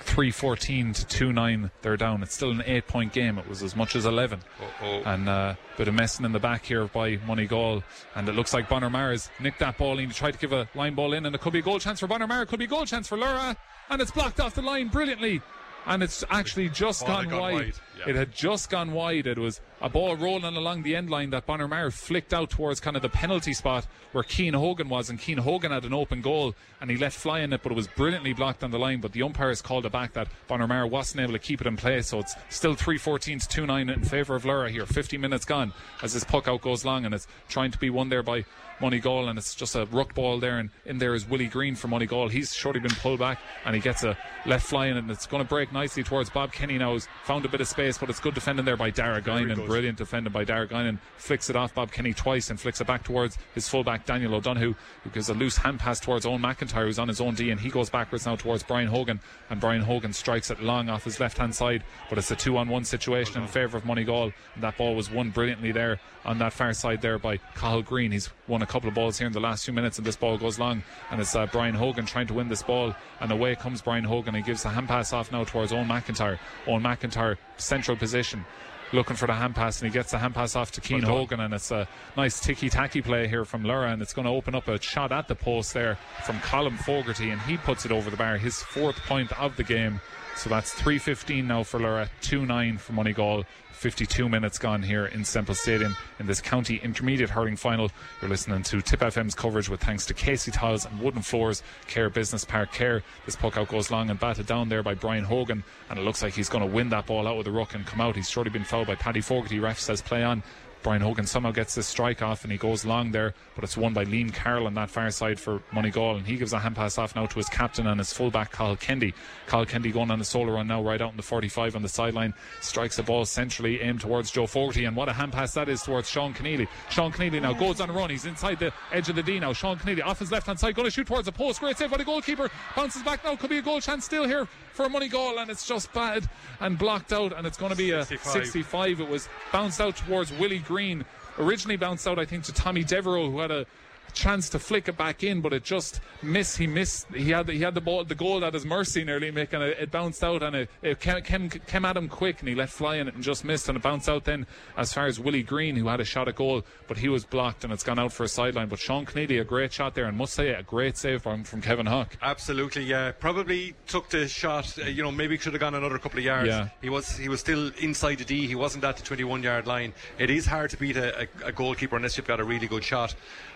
314 0.09 0.93
to 0.93 1.05
2 1.05 1.31
9. 1.31 1.71
They're 1.81 1.95
down. 1.95 2.23
It's 2.23 2.33
still 2.33 2.51
an 2.51 2.63
eight 2.65 2.87
point 2.87 3.13
game. 3.13 3.37
It 3.37 3.47
was 3.47 3.61
as 3.61 3.75
much 3.75 3.95
as 3.95 4.05
11. 4.05 4.39
Uh-oh. 4.59 5.01
And 5.05 5.29
uh, 5.29 5.55
bit 5.77 5.87
of 5.87 5.93
messing 5.93 6.25
in 6.25 6.31
the 6.31 6.39
back 6.39 6.65
here 6.65 6.85
by 6.85 7.17
Moneygall. 7.17 7.83
And 8.15 8.27
it 8.27 8.33
looks 8.33 8.53
like 8.53 8.67
Bonner 8.67 8.89
Maher's 8.89 9.29
nicked 9.39 9.59
that 9.59 9.77
ball 9.77 9.99
in 9.99 10.09
he 10.09 10.13
tried 10.13 10.31
to 10.31 10.39
give 10.39 10.51
a 10.51 10.67
line 10.73 10.95
ball 10.95 11.13
in. 11.13 11.25
And 11.25 11.35
it 11.35 11.41
could 11.41 11.53
be 11.53 11.59
a 11.59 11.61
goal 11.61 11.79
chance 11.79 11.99
for 11.99 12.07
Bonner 12.07 12.27
Maher. 12.27 12.45
Could 12.45 12.59
be 12.59 12.65
a 12.65 12.67
goal 12.67 12.85
chance 12.85 13.07
for 13.07 13.17
Lorrha. 13.17 13.55
And 13.89 14.01
it's 14.01 14.11
blocked 14.11 14.39
off 14.39 14.55
the 14.55 14.61
line 14.61 14.87
brilliantly. 14.87 15.41
And 15.85 16.01
it's 16.03 16.23
actually 16.29 16.69
just 16.69 17.05
gone, 17.05 17.29
gone 17.29 17.39
wide. 17.39 17.53
wide. 17.53 17.73
It 18.07 18.15
had 18.15 18.33
just 18.33 18.69
gone 18.69 18.91
wide. 18.91 19.27
It 19.27 19.37
was 19.37 19.61
a 19.81 19.89
ball 19.89 20.15
rolling 20.15 20.55
along 20.55 20.83
the 20.83 20.95
end 20.95 21.09
line 21.09 21.29
that 21.31 21.45
Bonner 21.45 21.67
Maher 21.67 21.91
flicked 21.91 22.33
out 22.33 22.49
towards 22.49 22.79
kind 22.79 22.95
of 22.95 23.01
the 23.01 23.09
penalty 23.09 23.53
spot 23.53 23.87
where 24.11 24.23
Cian 24.23 24.53
Hogan 24.53 24.89
was. 24.89 25.09
And 25.09 25.19
Cian 25.19 25.39
Hogan 25.39 25.71
had 25.71 25.85
an 25.85 25.93
open 25.93 26.21
goal 26.21 26.55
and 26.81 26.89
he 26.89 26.97
let 26.97 27.13
fly 27.13 27.39
in 27.39 27.53
it, 27.53 27.61
but 27.63 27.71
it 27.71 27.75
was 27.75 27.87
brilliantly 27.87 28.33
blocked 28.33 28.63
on 28.63 28.71
the 28.71 28.79
line. 28.79 29.01
But 29.01 29.13
the 29.13 29.23
umpires 29.23 29.61
called 29.61 29.85
it 29.85 29.91
back 29.91 30.13
that 30.13 30.27
Bonner 30.47 30.67
Maher 30.67 30.87
wasn't 30.87 31.21
able 31.21 31.33
to 31.33 31.39
keep 31.39 31.61
it 31.61 31.67
in 31.67 31.77
play. 31.77 32.01
So 32.01 32.19
it's 32.19 32.35
still 32.49 32.75
314 32.75 33.39
to 33.39 33.47
2 33.47 33.65
9 33.65 33.89
in 33.89 34.03
favour 34.03 34.35
of 34.35 34.43
Lorrha 34.43 34.69
here. 34.69 34.85
50 34.85 35.17
minutes 35.17 35.45
gone 35.45 35.73
as 36.01 36.13
this 36.13 36.23
puck 36.23 36.47
out 36.47 36.61
goes 36.61 36.85
long 36.85 37.05
and 37.05 37.13
it's 37.13 37.27
trying 37.47 37.71
to 37.71 37.77
be 37.77 37.89
won 37.89 38.09
there 38.09 38.23
by 38.23 38.45
Moneygall 38.79 39.29
and 39.29 39.37
it's 39.37 39.55
just 39.55 39.75
a 39.75 39.85
ruck 39.85 40.13
ball 40.13 40.39
there 40.39 40.59
and 40.59 40.69
in 40.85 40.97
there 40.97 41.13
is 41.13 41.27
Willie 41.27 41.47
Green 41.47 41.75
for 41.75 41.87
Moneygall. 41.87 42.31
He's 42.31 42.53
surely 42.53 42.79
been 42.79 42.95
pulled 42.95 43.19
back 43.19 43.39
and 43.65 43.75
he 43.75 43.81
gets 43.81 44.03
a 44.03 44.17
left 44.45 44.65
fly 44.65 44.87
in 44.87 44.97
and 44.97 45.09
it's 45.11 45.25
going 45.25 45.43
to 45.43 45.47
break 45.47 45.71
nicely 45.71 46.03
towards 46.03 46.29
Bob 46.29 46.51
Kenny 46.51 46.77
now. 46.77 46.93
He's 46.93 47.07
found 47.23 47.45
a 47.45 47.49
bit 47.49 47.61
of 47.61 47.67
space 47.67 47.97
but 47.97 48.09
it's 48.09 48.19
good 48.19 48.33
defending 48.33 48.65
there 48.65 48.77
by 48.77 48.89
Dara 48.89 49.21
Guinan. 49.21 49.65
Brilliant 49.65 49.97
defending 49.97 50.31
by 50.31 50.43
Dara 50.43 50.67
Guinan. 50.67 50.99
Flicks 51.17 51.49
it 51.49 51.55
off 51.55 51.73
Bob 51.73 51.91
Kenny 51.91 52.13
twice 52.13 52.49
and 52.49 52.59
flicks 52.59 52.81
it 52.81 52.87
back 52.87 53.03
towards 53.03 53.37
his 53.53 53.67
fullback 53.67 54.05
Daniel 54.05 54.35
O'Donoghue 54.35 54.75
who 55.03 55.09
gives 55.09 55.29
a 55.29 55.33
loose 55.33 55.57
hand 55.57 55.79
pass 55.79 55.99
towards 55.99 56.25
Owen 56.25 56.41
McIntyre 56.41 56.85
who's 56.85 56.99
on 56.99 57.07
his 57.07 57.21
own 57.21 57.35
D 57.35 57.49
and 57.51 57.59
he 57.59 57.69
goes 57.69 57.89
backwards 57.89 58.25
now 58.25 58.35
towards 58.35 58.63
Brian 58.63 58.87
Hogan 58.87 59.19
and 59.49 59.59
Brian 59.59 59.81
Hogan 59.81 60.13
strikes 60.13 60.51
it 60.51 60.61
long 60.61 60.89
off 60.89 61.03
his 61.03 61.19
left 61.19 61.37
hand 61.37 61.53
side 61.53 61.83
but 62.09 62.17
it's 62.17 62.31
a 62.31 62.35
two 62.35 62.57
on 62.57 62.69
one 62.69 62.83
situation 62.83 63.41
in 63.41 63.47
favour 63.47 63.77
of 63.77 63.83
Moneygall 63.83 64.33
and 64.55 64.63
that 64.63 64.77
ball 64.77 64.95
was 64.95 65.11
won 65.11 65.29
brilliantly 65.29 65.71
there 65.71 65.99
on 66.25 66.37
that 66.39 66.53
far 66.53 66.73
side 66.73 67.01
there 67.01 67.17
by 67.17 67.37
Cathal 67.55 67.81
Green. 67.81 68.11
He's 68.11 68.29
won 68.47 68.61
a 68.61 68.65
couple 68.69 68.87
of 68.87 68.95
balls 68.95 69.17
here 69.17 69.27
in 69.27 69.33
the 69.33 69.39
last 69.39 69.65
few 69.65 69.73
minutes, 69.73 69.97
and 69.97 70.07
this 70.07 70.15
ball 70.15 70.37
goes 70.37 70.59
long. 70.59 70.83
And 71.11 71.19
it's 71.19 71.35
uh, 71.35 71.47
Brian 71.47 71.75
Hogan 71.75 72.05
trying 72.05 72.27
to 72.27 72.33
win 72.33 72.47
this 72.47 72.63
ball, 72.63 72.95
and 73.19 73.31
away 73.31 73.55
comes 73.55 73.81
Brian 73.81 74.03
Hogan. 74.05 74.35
He 74.35 74.41
gives 74.41 74.63
a 74.63 74.69
hand 74.69 74.87
pass 74.87 75.11
off 75.11 75.31
now 75.31 75.43
towards 75.43 75.73
Owen 75.73 75.87
McIntyre. 75.87 76.39
Owen 76.67 76.83
McIntyre, 76.83 77.37
central 77.57 77.97
position. 77.97 78.45
Looking 78.91 79.15
for 79.15 79.27
the 79.27 79.33
hand 79.33 79.53
pass, 79.53 79.81
and 79.81 79.91
he 79.91 79.93
gets 79.93 80.11
the 80.11 80.17
hand 80.17 80.33
pass 80.33 80.55
off 80.55 80.71
to 80.71 80.81
Keane 80.81 81.03
Well. 81.03 81.17
Hogan, 81.17 81.39
and 81.39 81.53
it's 81.53 81.69
a 81.69 81.87
nice 82.17 82.39
ticky 82.39 82.69
tacky 82.69 83.01
play 83.01 83.27
here 83.27 83.45
from 83.45 83.63
Lorrha, 83.63 83.93
and 83.93 84.01
it's 84.01 84.13
going 84.13 84.25
to 84.25 84.31
open 84.31 84.55
up 84.55 84.67
a 84.67 84.81
shot 84.81 85.11
at 85.11 85.27
the 85.27 85.35
post 85.35 85.75
there 85.75 85.99
from 86.25 86.39
Colin 86.39 86.75
Fogarty, 86.75 87.29
and 87.29 87.39
he 87.41 87.57
puts 87.57 87.85
it 87.85 87.91
over 87.91 88.09
the 88.09 88.17
bar, 88.17 88.37
his 88.37 88.63
fourth 88.63 88.97
point 89.03 89.31
of 89.39 89.55
the 89.57 89.63
game. 89.63 90.01
So 90.35 90.49
that's 90.49 90.73
3.15 90.73 91.43
now 91.45 91.63
for 91.63 91.79
Lorrha, 91.79 92.09
2 92.21 92.45
9 92.45 92.77
for 92.77 92.93
Moneygall. 92.93 93.45
52 93.79 94.27
minutes 94.27 94.57
gone 94.57 94.83
here 94.83 95.05
in 95.05 95.23
Semple 95.23 95.55
Stadium 95.55 95.95
in 96.19 96.27
this 96.27 96.41
county 96.41 96.81
intermediate 96.83 97.29
hurling 97.29 97.55
final. 97.55 97.89
You're 98.21 98.29
listening 98.29 98.61
to 98.63 98.81
Tip 98.81 98.99
FM's 98.99 99.35
coverage 99.35 99.69
with 99.69 99.79
thanks 99.81 100.05
to 100.07 100.13
Casey 100.13 100.51
Tiles 100.51 100.85
and 100.85 100.99
Wooden 100.99 101.21
Floors, 101.21 101.63
Cahir 101.87 102.09
Business 102.09 102.43
Park 102.43 102.73
Cahir. 102.73 103.03
This 103.25 103.37
puck 103.37 103.57
out 103.57 103.69
goes 103.69 103.89
long 103.89 104.09
and 104.09 104.19
batted 104.19 104.47
down 104.47 104.67
there 104.67 104.83
by 104.83 104.95
Brian 104.95 105.23
Hogan, 105.23 105.63
and 105.89 105.97
it 105.97 106.03
looks 106.03 106.21
like 106.21 106.33
he's 106.33 106.49
going 106.49 106.65
to 106.65 106.69
win 106.69 106.89
that 106.89 107.05
ball 107.05 107.25
out 107.25 107.37
with 107.37 107.45
the 107.45 107.51
ruck 107.51 107.73
and 107.73 107.85
come 107.85 108.01
out. 108.01 108.17
He's 108.17 108.29
surely 108.29 108.49
been 108.49 108.65
fouled 108.65 108.78
by 108.85 108.95
Paddy 108.95 109.21
Fogarty. 109.21 109.59
Ref 109.59 109.79
says 109.79 110.01
play 110.01 110.23
on. 110.23 110.43
Brian 110.81 111.01
Hogan 111.01 111.25
somehow 111.25 111.51
gets 111.51 111.75
this 111.75 111.87
strike 111.87 112.21
off 112.21 112.43
and 112.43 112.51
he 112.51 112.57
goes 112.57 112.85
long 112.85 113.11
there, 113.11 113.33
but 113.55 113.63
it's 113.63 113.75
won 113.75 113.93
by 113.93 114.05
Liam 114.05 114.33
Carroll 114.33 114.67
on 114.67 114.73
that 114.75 114.89
far 114.89 115.11
side 115.11 115.39
for 115.39 115.59
Moneygall, 115.73 116.17
and 116.17 116.25
he 116.25 116.37
gives 116.37 116.53
a 116.53 116.59
hand 116.59 116.75
pass 116.75 116.97
off 116.97 117.15
now 117.15 117.25
to 117.25 117.35
his 117.35 117.49
captain 117.49 117.87
and 117.87 117.99
his 117.99 118.13
fullback, 118.13 118.51
Carl 118.51 118.75
Kendi. 118.77 119.13
Carl 119.47 119.65
Kendi 119.65 119.91
going 119.91 120.11
on 120.11 120.21
a 120.21 120.23
solo 120.23 120.53
run 120.53 120.67
now, 120.67 120.81
right 120.81 121.01
out 121.01 121.11
in 121.11 121.17
the 121.17 121.23
45 121.23 121.75
on 121.75 121.81
the 121.81 121.89
sideline, 121.89 122.33
strikes 122.61 122.97
a 122.99 123.03
ball 123.03 123.25
centrally 123.25 123.81
aimed 123.81 124.01
towards 124.01 124.31
Joe 124.31 124.47
Fogarty, 124.47 124.85
and 124.85 124.95
what 124.95 125.09
a 125.09 125.13
hand 125.13 125.33
pass 125.33 125.53
that 125.53 125.67
is 125.67 125.83
towards 125.83 126.09
Sean 126.09 126.33
Keneally. 126.33 126.67
Sean 126.89 127.11
Keneally 127.11 127.41
now 127.41 127.53
goes 127.53 127.81
on 127.81 127.89
a 127.89 127.93
run, 127.93 128.09
he's 128.09 128.25
inside 128.25 128.59
the 128.59 128.71
edge 128.91 129.09
of 129.09 129.15
the 129.15 129.23
D 129.23 129.39
now. 129.39 129.53
Sean 129.53 129.77
Keneally 129.77 130.03
off 130.03 130.19
his 130.19 130.31
left 130.31 130.47
hand 130.47 130.59
side, 130.59 130.75
going 130.75 130.85
to 130.85 130.91
shoot 130.91 131.07
towards 131.07 131.25
the 131.25 131.31
post. 131.31 131.59
Great 131.59 131.77
save 131.77 131.91
by 131.91 131.97
the 131.97 132.05
goalkeeper, 132.05 132.49
bounces 132.75 133.03
back 133.03 133.23
now, 133.23 133.35
could 133.35 133.49
be 133.49 133.57
a 133.57 133.61
goal 133.61 133.81
chance 133.81 134.05
still 134.05 134.25
here 134.25 134.47
for 134.73 134.85
a 134.85 134.89
Moneygall, 134.89 135.41
and 135.41 135.51
it's 135.51 135.67
just 135.67 135.91
bad 135.93 136.29
and 136.61 136.77
blocked 136.77 137.11
out, 137.11 137.33
and 137.35 137.45
it's 137.45 137.57
going 137.57 137.71
to 137.71 137.77
be 137.77 137.91
a 137.91 138.05
65. 138.05 138.45
65. 138.45 139.01
It 139.01 139.09
was 139.09 139.27
bounced 139.51 139.81
out 139.81 139.97
towards 139.97 140.31
Willie 140.33 140.59
Green 140.69 141.03
originally 141.39 141.77
bounced 141.77 142.07
out, 142.07 142.19
I 142.19 142.25
think, 142.25 142.43
to 142.43 142.53
Tommy 142.53 142.83
Devereaux, 142.83 143.31
who 143.31 143.39
had 143.39 143.49
a 143.49 143.65
chance 144.13 144.49
to 144.49 144.59
flick 144.59 144.87
it 144.87 144.97
back 144.97 145.23
in, 145.23 145.41
but 145.41 145.53
it 145.53 145.63
just 145.63 146.01
missed. 146.21 146.57
He 146.57 146.67
missed. 146.67 147.07
He 147.13 147.31
had 147.31 147.47
the, 147.47 147.53
he 147.53 147.61
had 147.61 147.73
the 147.73 147.81
ball, 147.81 148.03
the 148.03 148.15
goal 148.15 148.43
at 148.43 148.53
his 148.53 148.65
mercy 148.65 149.03
nearly, 149.03 149.31
making 149.31 149.61
it, 149.61 149.77
it 149.79 149.91
bounced 149.91 150.23
out 150.23 150.43
and 150.43 150.55
it, 150.55 150.69
it 150.81 150.99
came, 150.99 151.21
came, 151.21 151.49
came 151.49 151.85
at 151.85 151.97
him 151.97 152.09
quick, 152.09 152.39
and 152.39 152.49
he 152.49 152.55
let 152.55 152.69
fly 152.69 152.95
in 152.95 153.07
it 153.07 153.15
and 153.15 153.23
just 153.23 153.45
missed, 153.45 153.67
and 153.69 153.77
it 153.77 153.81
bounced 153.81 154.09
out 154.09 154.25
then 154.25 154.45
as 154.77 154.93
far 154.93 155.05
as 155.05 155.19
Willie 155.19 155.43
Green, 155.43 155.75
who 155.75 155.87
had 155.87 155.99
a 155.99 156.05
shot 156.05 156.27
at 156.27 156.35
goal, 156.35 156.63
but 156.87 156.97
he 156.97 157.09
was 157.09 157.25
blocked 157.25 157.63
and 157.63 157.73
it's 157.73 157.83
gone 157.83 157.99
out 157.99 158.13
for 158.13 158.23
a 158.23 158.27
sideline. 158.27 158.67
But 158.69 158.79
Sean 158.79 159.05
Kennedy, 159.05 159.37
a 159.37 159.43
great 159.43 159.73
shot 159.73 159.95
there, 159.95 160.05
and 160.05 160.17
must 160.17 160.33
say 160.33 160.49
a 160.49 160.63
great 160.63 160.97
save 160.97 161.21
from, 161.23 161.43
from 161.43 161.61
Kevin 161.61 161.85
Hawk. 161.85 162.17
Absolutely, 162.21 162.83
yeah. 162.83 163.11
Probably 163.11 163.75
took 163.87 164.09
the 164.09 164.27
shot. 164.27 164.77
Uh, 164.77 164.85
you 164.85 165.03
know, 165.03 165.11
maybe 165.11 165.37
should 165.37 165.53
have 165.53 165.59
gone 165.59 165.75
another 165.75 165.97
couple 165.99 166.19
of 166.19 166.25
yards. 166.25 166.47
Yeah. 166.47 166.69
He 166.81 166.89
was 166.89 167.15
he 167.17 167.29
was 167.29 167.39
still 167.39 167.71
inside 167.79 168.19
the 168.19 168.25
D. 168.25 168.47
He 168.47 168.55
wasn't 168.55 168.83
at 168.83 168.97
the 168.97 169.03
21 169.03 169.43
yard 169.43 169.67
line. 169.67 169.93
It 170.17 170.29
is 170.29 170.45
hard 170.45 170.69
to 170.71 170.77
beat 170.77 170.97
a, 170.97 171.21
a, 171.21 171.27
a 171.45 171.51
goalkeeper 171.51 171.95
unless 171.95 172.17
you've 172.17 172.27
got 172.27 172.39
a 172.39 172.43
really 172.43 172.67
good 172.67 172.83
shot. 172.83 173.15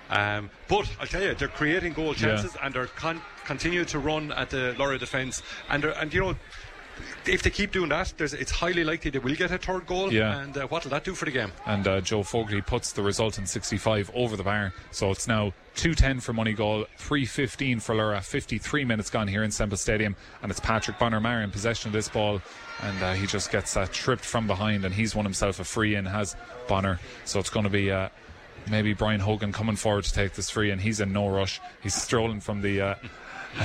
Um, 0.10 0.50
but 0.68 0.90
I'll 1.00 1.08
tell 1.08 1.24
you, 1.24 1.34
they're 1.34 1.48
creating 1.48 1.94
goal 1.94 2.14
chances 2.14 2.56
and 2.62 2.74
they're 2.74 2.88
con- 2.88 3.22
continue 3.46 3.86
to 3.86 4.00
run 4.00 4.32
at 4.32 4.50
the 4.50 4.76
Lorrha 4.78 5.00
defence. 5.00 5.42
And 5.70 5.86
and 5.86 6.14
you 6.14 6.20
know. 6.22 6.36
If 7.26 7.42
they 7.42 7.50
keep 7.50 7.72
doing 7.72 7.90
that, 7.90 8.14
there's, 8.18 8.36
it's 8.36 8.52
highly 8.52 8.84
likely 8.84 9.10
they 9.10 9.18
will 9.18 9.34
get 9.34 9.50
a 9.50 9.58
third 9.58 9.88
goal. 9.88 10.14
Yeah. 10.14 10.42
And 10.42 10.56
uh, 10.56 10.68
what 10.68 10.84
will 10.84 10.92
that 10.92 11.04
do 11.04 11.16
for 11.16 11.26
the 11.26 11.32
game? 11.32 11.52
and 11.66 11.88
uh, 11.88 12.02
Joe 12.02 12.22
Fogarty 12.22 12.62
puts 12.62 12.92
the 12.92 13.02
result 13.02 13.40
in 13.40 13.48
65 13.48 14.12
over 14.14 14.38
the 14.38 14.44
bar. 14.44 14.74
So 14.92 15.10
it's 15.10 15.28
now 15.28 15.54
210 15.74 16.20
for 16.20 16.34
Moneygall, 16.34 16.86
315 16.98 17.80
for 17.80 17.96
Lorrha, 17.96 18.24
53 18.24 18.86
minutes 18.86 19.10
gone 19.10 19.28
here 19.28 19.42
in 19.44 19.50
Semple 19.50 19.78
Stadium, 19.78 20.16
and 20.44 20.52
it's 20.52 20.60
Patrick 20.60 21.00
Bonner 21.00 21.42
in 21.42 21.50
possession 21.50 21.90
of 21.90 21.94
this 21.94 22.10
ball, 22.10 22.40
and 22.84 23.02
uh, 23.02 23.14
he 23.14 23.26
just 23.26 23.52
gets 23.52 23.76
uh, 23.76 23.88
tripped 23.92 24.24
from 24.24 24.46
behind, 24.46 24.86
and 24.86 24.94
he's 24.94 25.16
won 25.16 25.26
himself 25.26 25.60
a 25.60 25.64
free 25.64 25.96
in, 25.96 26.06
has 26.06 26.36
Bonner. 26.68 27.00
So 27.26 27.40
it's 27.40 27.50
going 27.50 27.64
to 27.64 27.72
be. 27.72 27.90
Maybe 28.70 28.94
Brian 28.94 29.20
Hogan 29.20 29.52
coming 29.52 29.76
forward 29.76 30.06
to 30.06 30.14
take 30.14 30.34
this 30.34 30.50
free, 30.50 30.72
and 30.72 30.82
he's 30.82 31.00
in 31.00 31.14
no 31.14 31.28
rush. 31.28 31.60
He's 31.82 31.96
strolling 31.96 32.40
from 32.40 32.62
the 32.62 32.82
uh, 32.82 32.96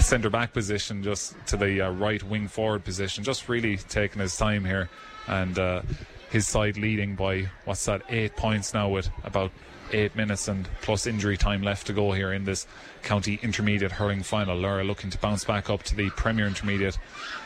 centre 0.01 0.31
back 0.31 0.53
position 0.53 1.03
just 1.03 1.35
to 1.47 1.57
the 1.57 1.83
uh, 1.83 1.91
right 1.91 2.23
wing 2.23 2.49
forward 2.49 2.85
position, 2.85 3.25
just 3.25 3.49
really 3.49 3.77
taking 3.77 4.21
his 4.21 4.37
time 4.37 4.65
here. 4.65 4.89
And 5.27 5.59
uh, 5.59 5.83
his 6.31 6.47
side 6.47 6.77
leading 6.77 7.15
by 7.15 7.49
what's 7.65 7.85
that 7.87 8.03
eight 8.09 8.37
points 8.37 8.75
now 8.75 8.89
with 8.89 9.11
about 9.25 9.51
eight 9.93 10.15
minutes 10.15 10.49
and 10.49 10.69
plus 10.83 11.07
injury 11.07 11.37
time 11.37 11.63
left 11.63 11.87
to 11.87 11.93
go 11.93 12.13
here 12.13 12.33
in 12.33 12.45
this 12.45 12.67
county 13.03 13.39
intermediate 13.43 13.93
hurling 13.93 14.23
final 14.23 14.57
Lorrha 14.57 14.87
looking 14.87 15.09
to 15.09 15.19
bounce 15.19 15.45
back 15.45 15.71
up 15.71 15.83
to 15.83 15.95
the 15.95 16.11
premier 16.11 16.47
intermediate 16.47 16.99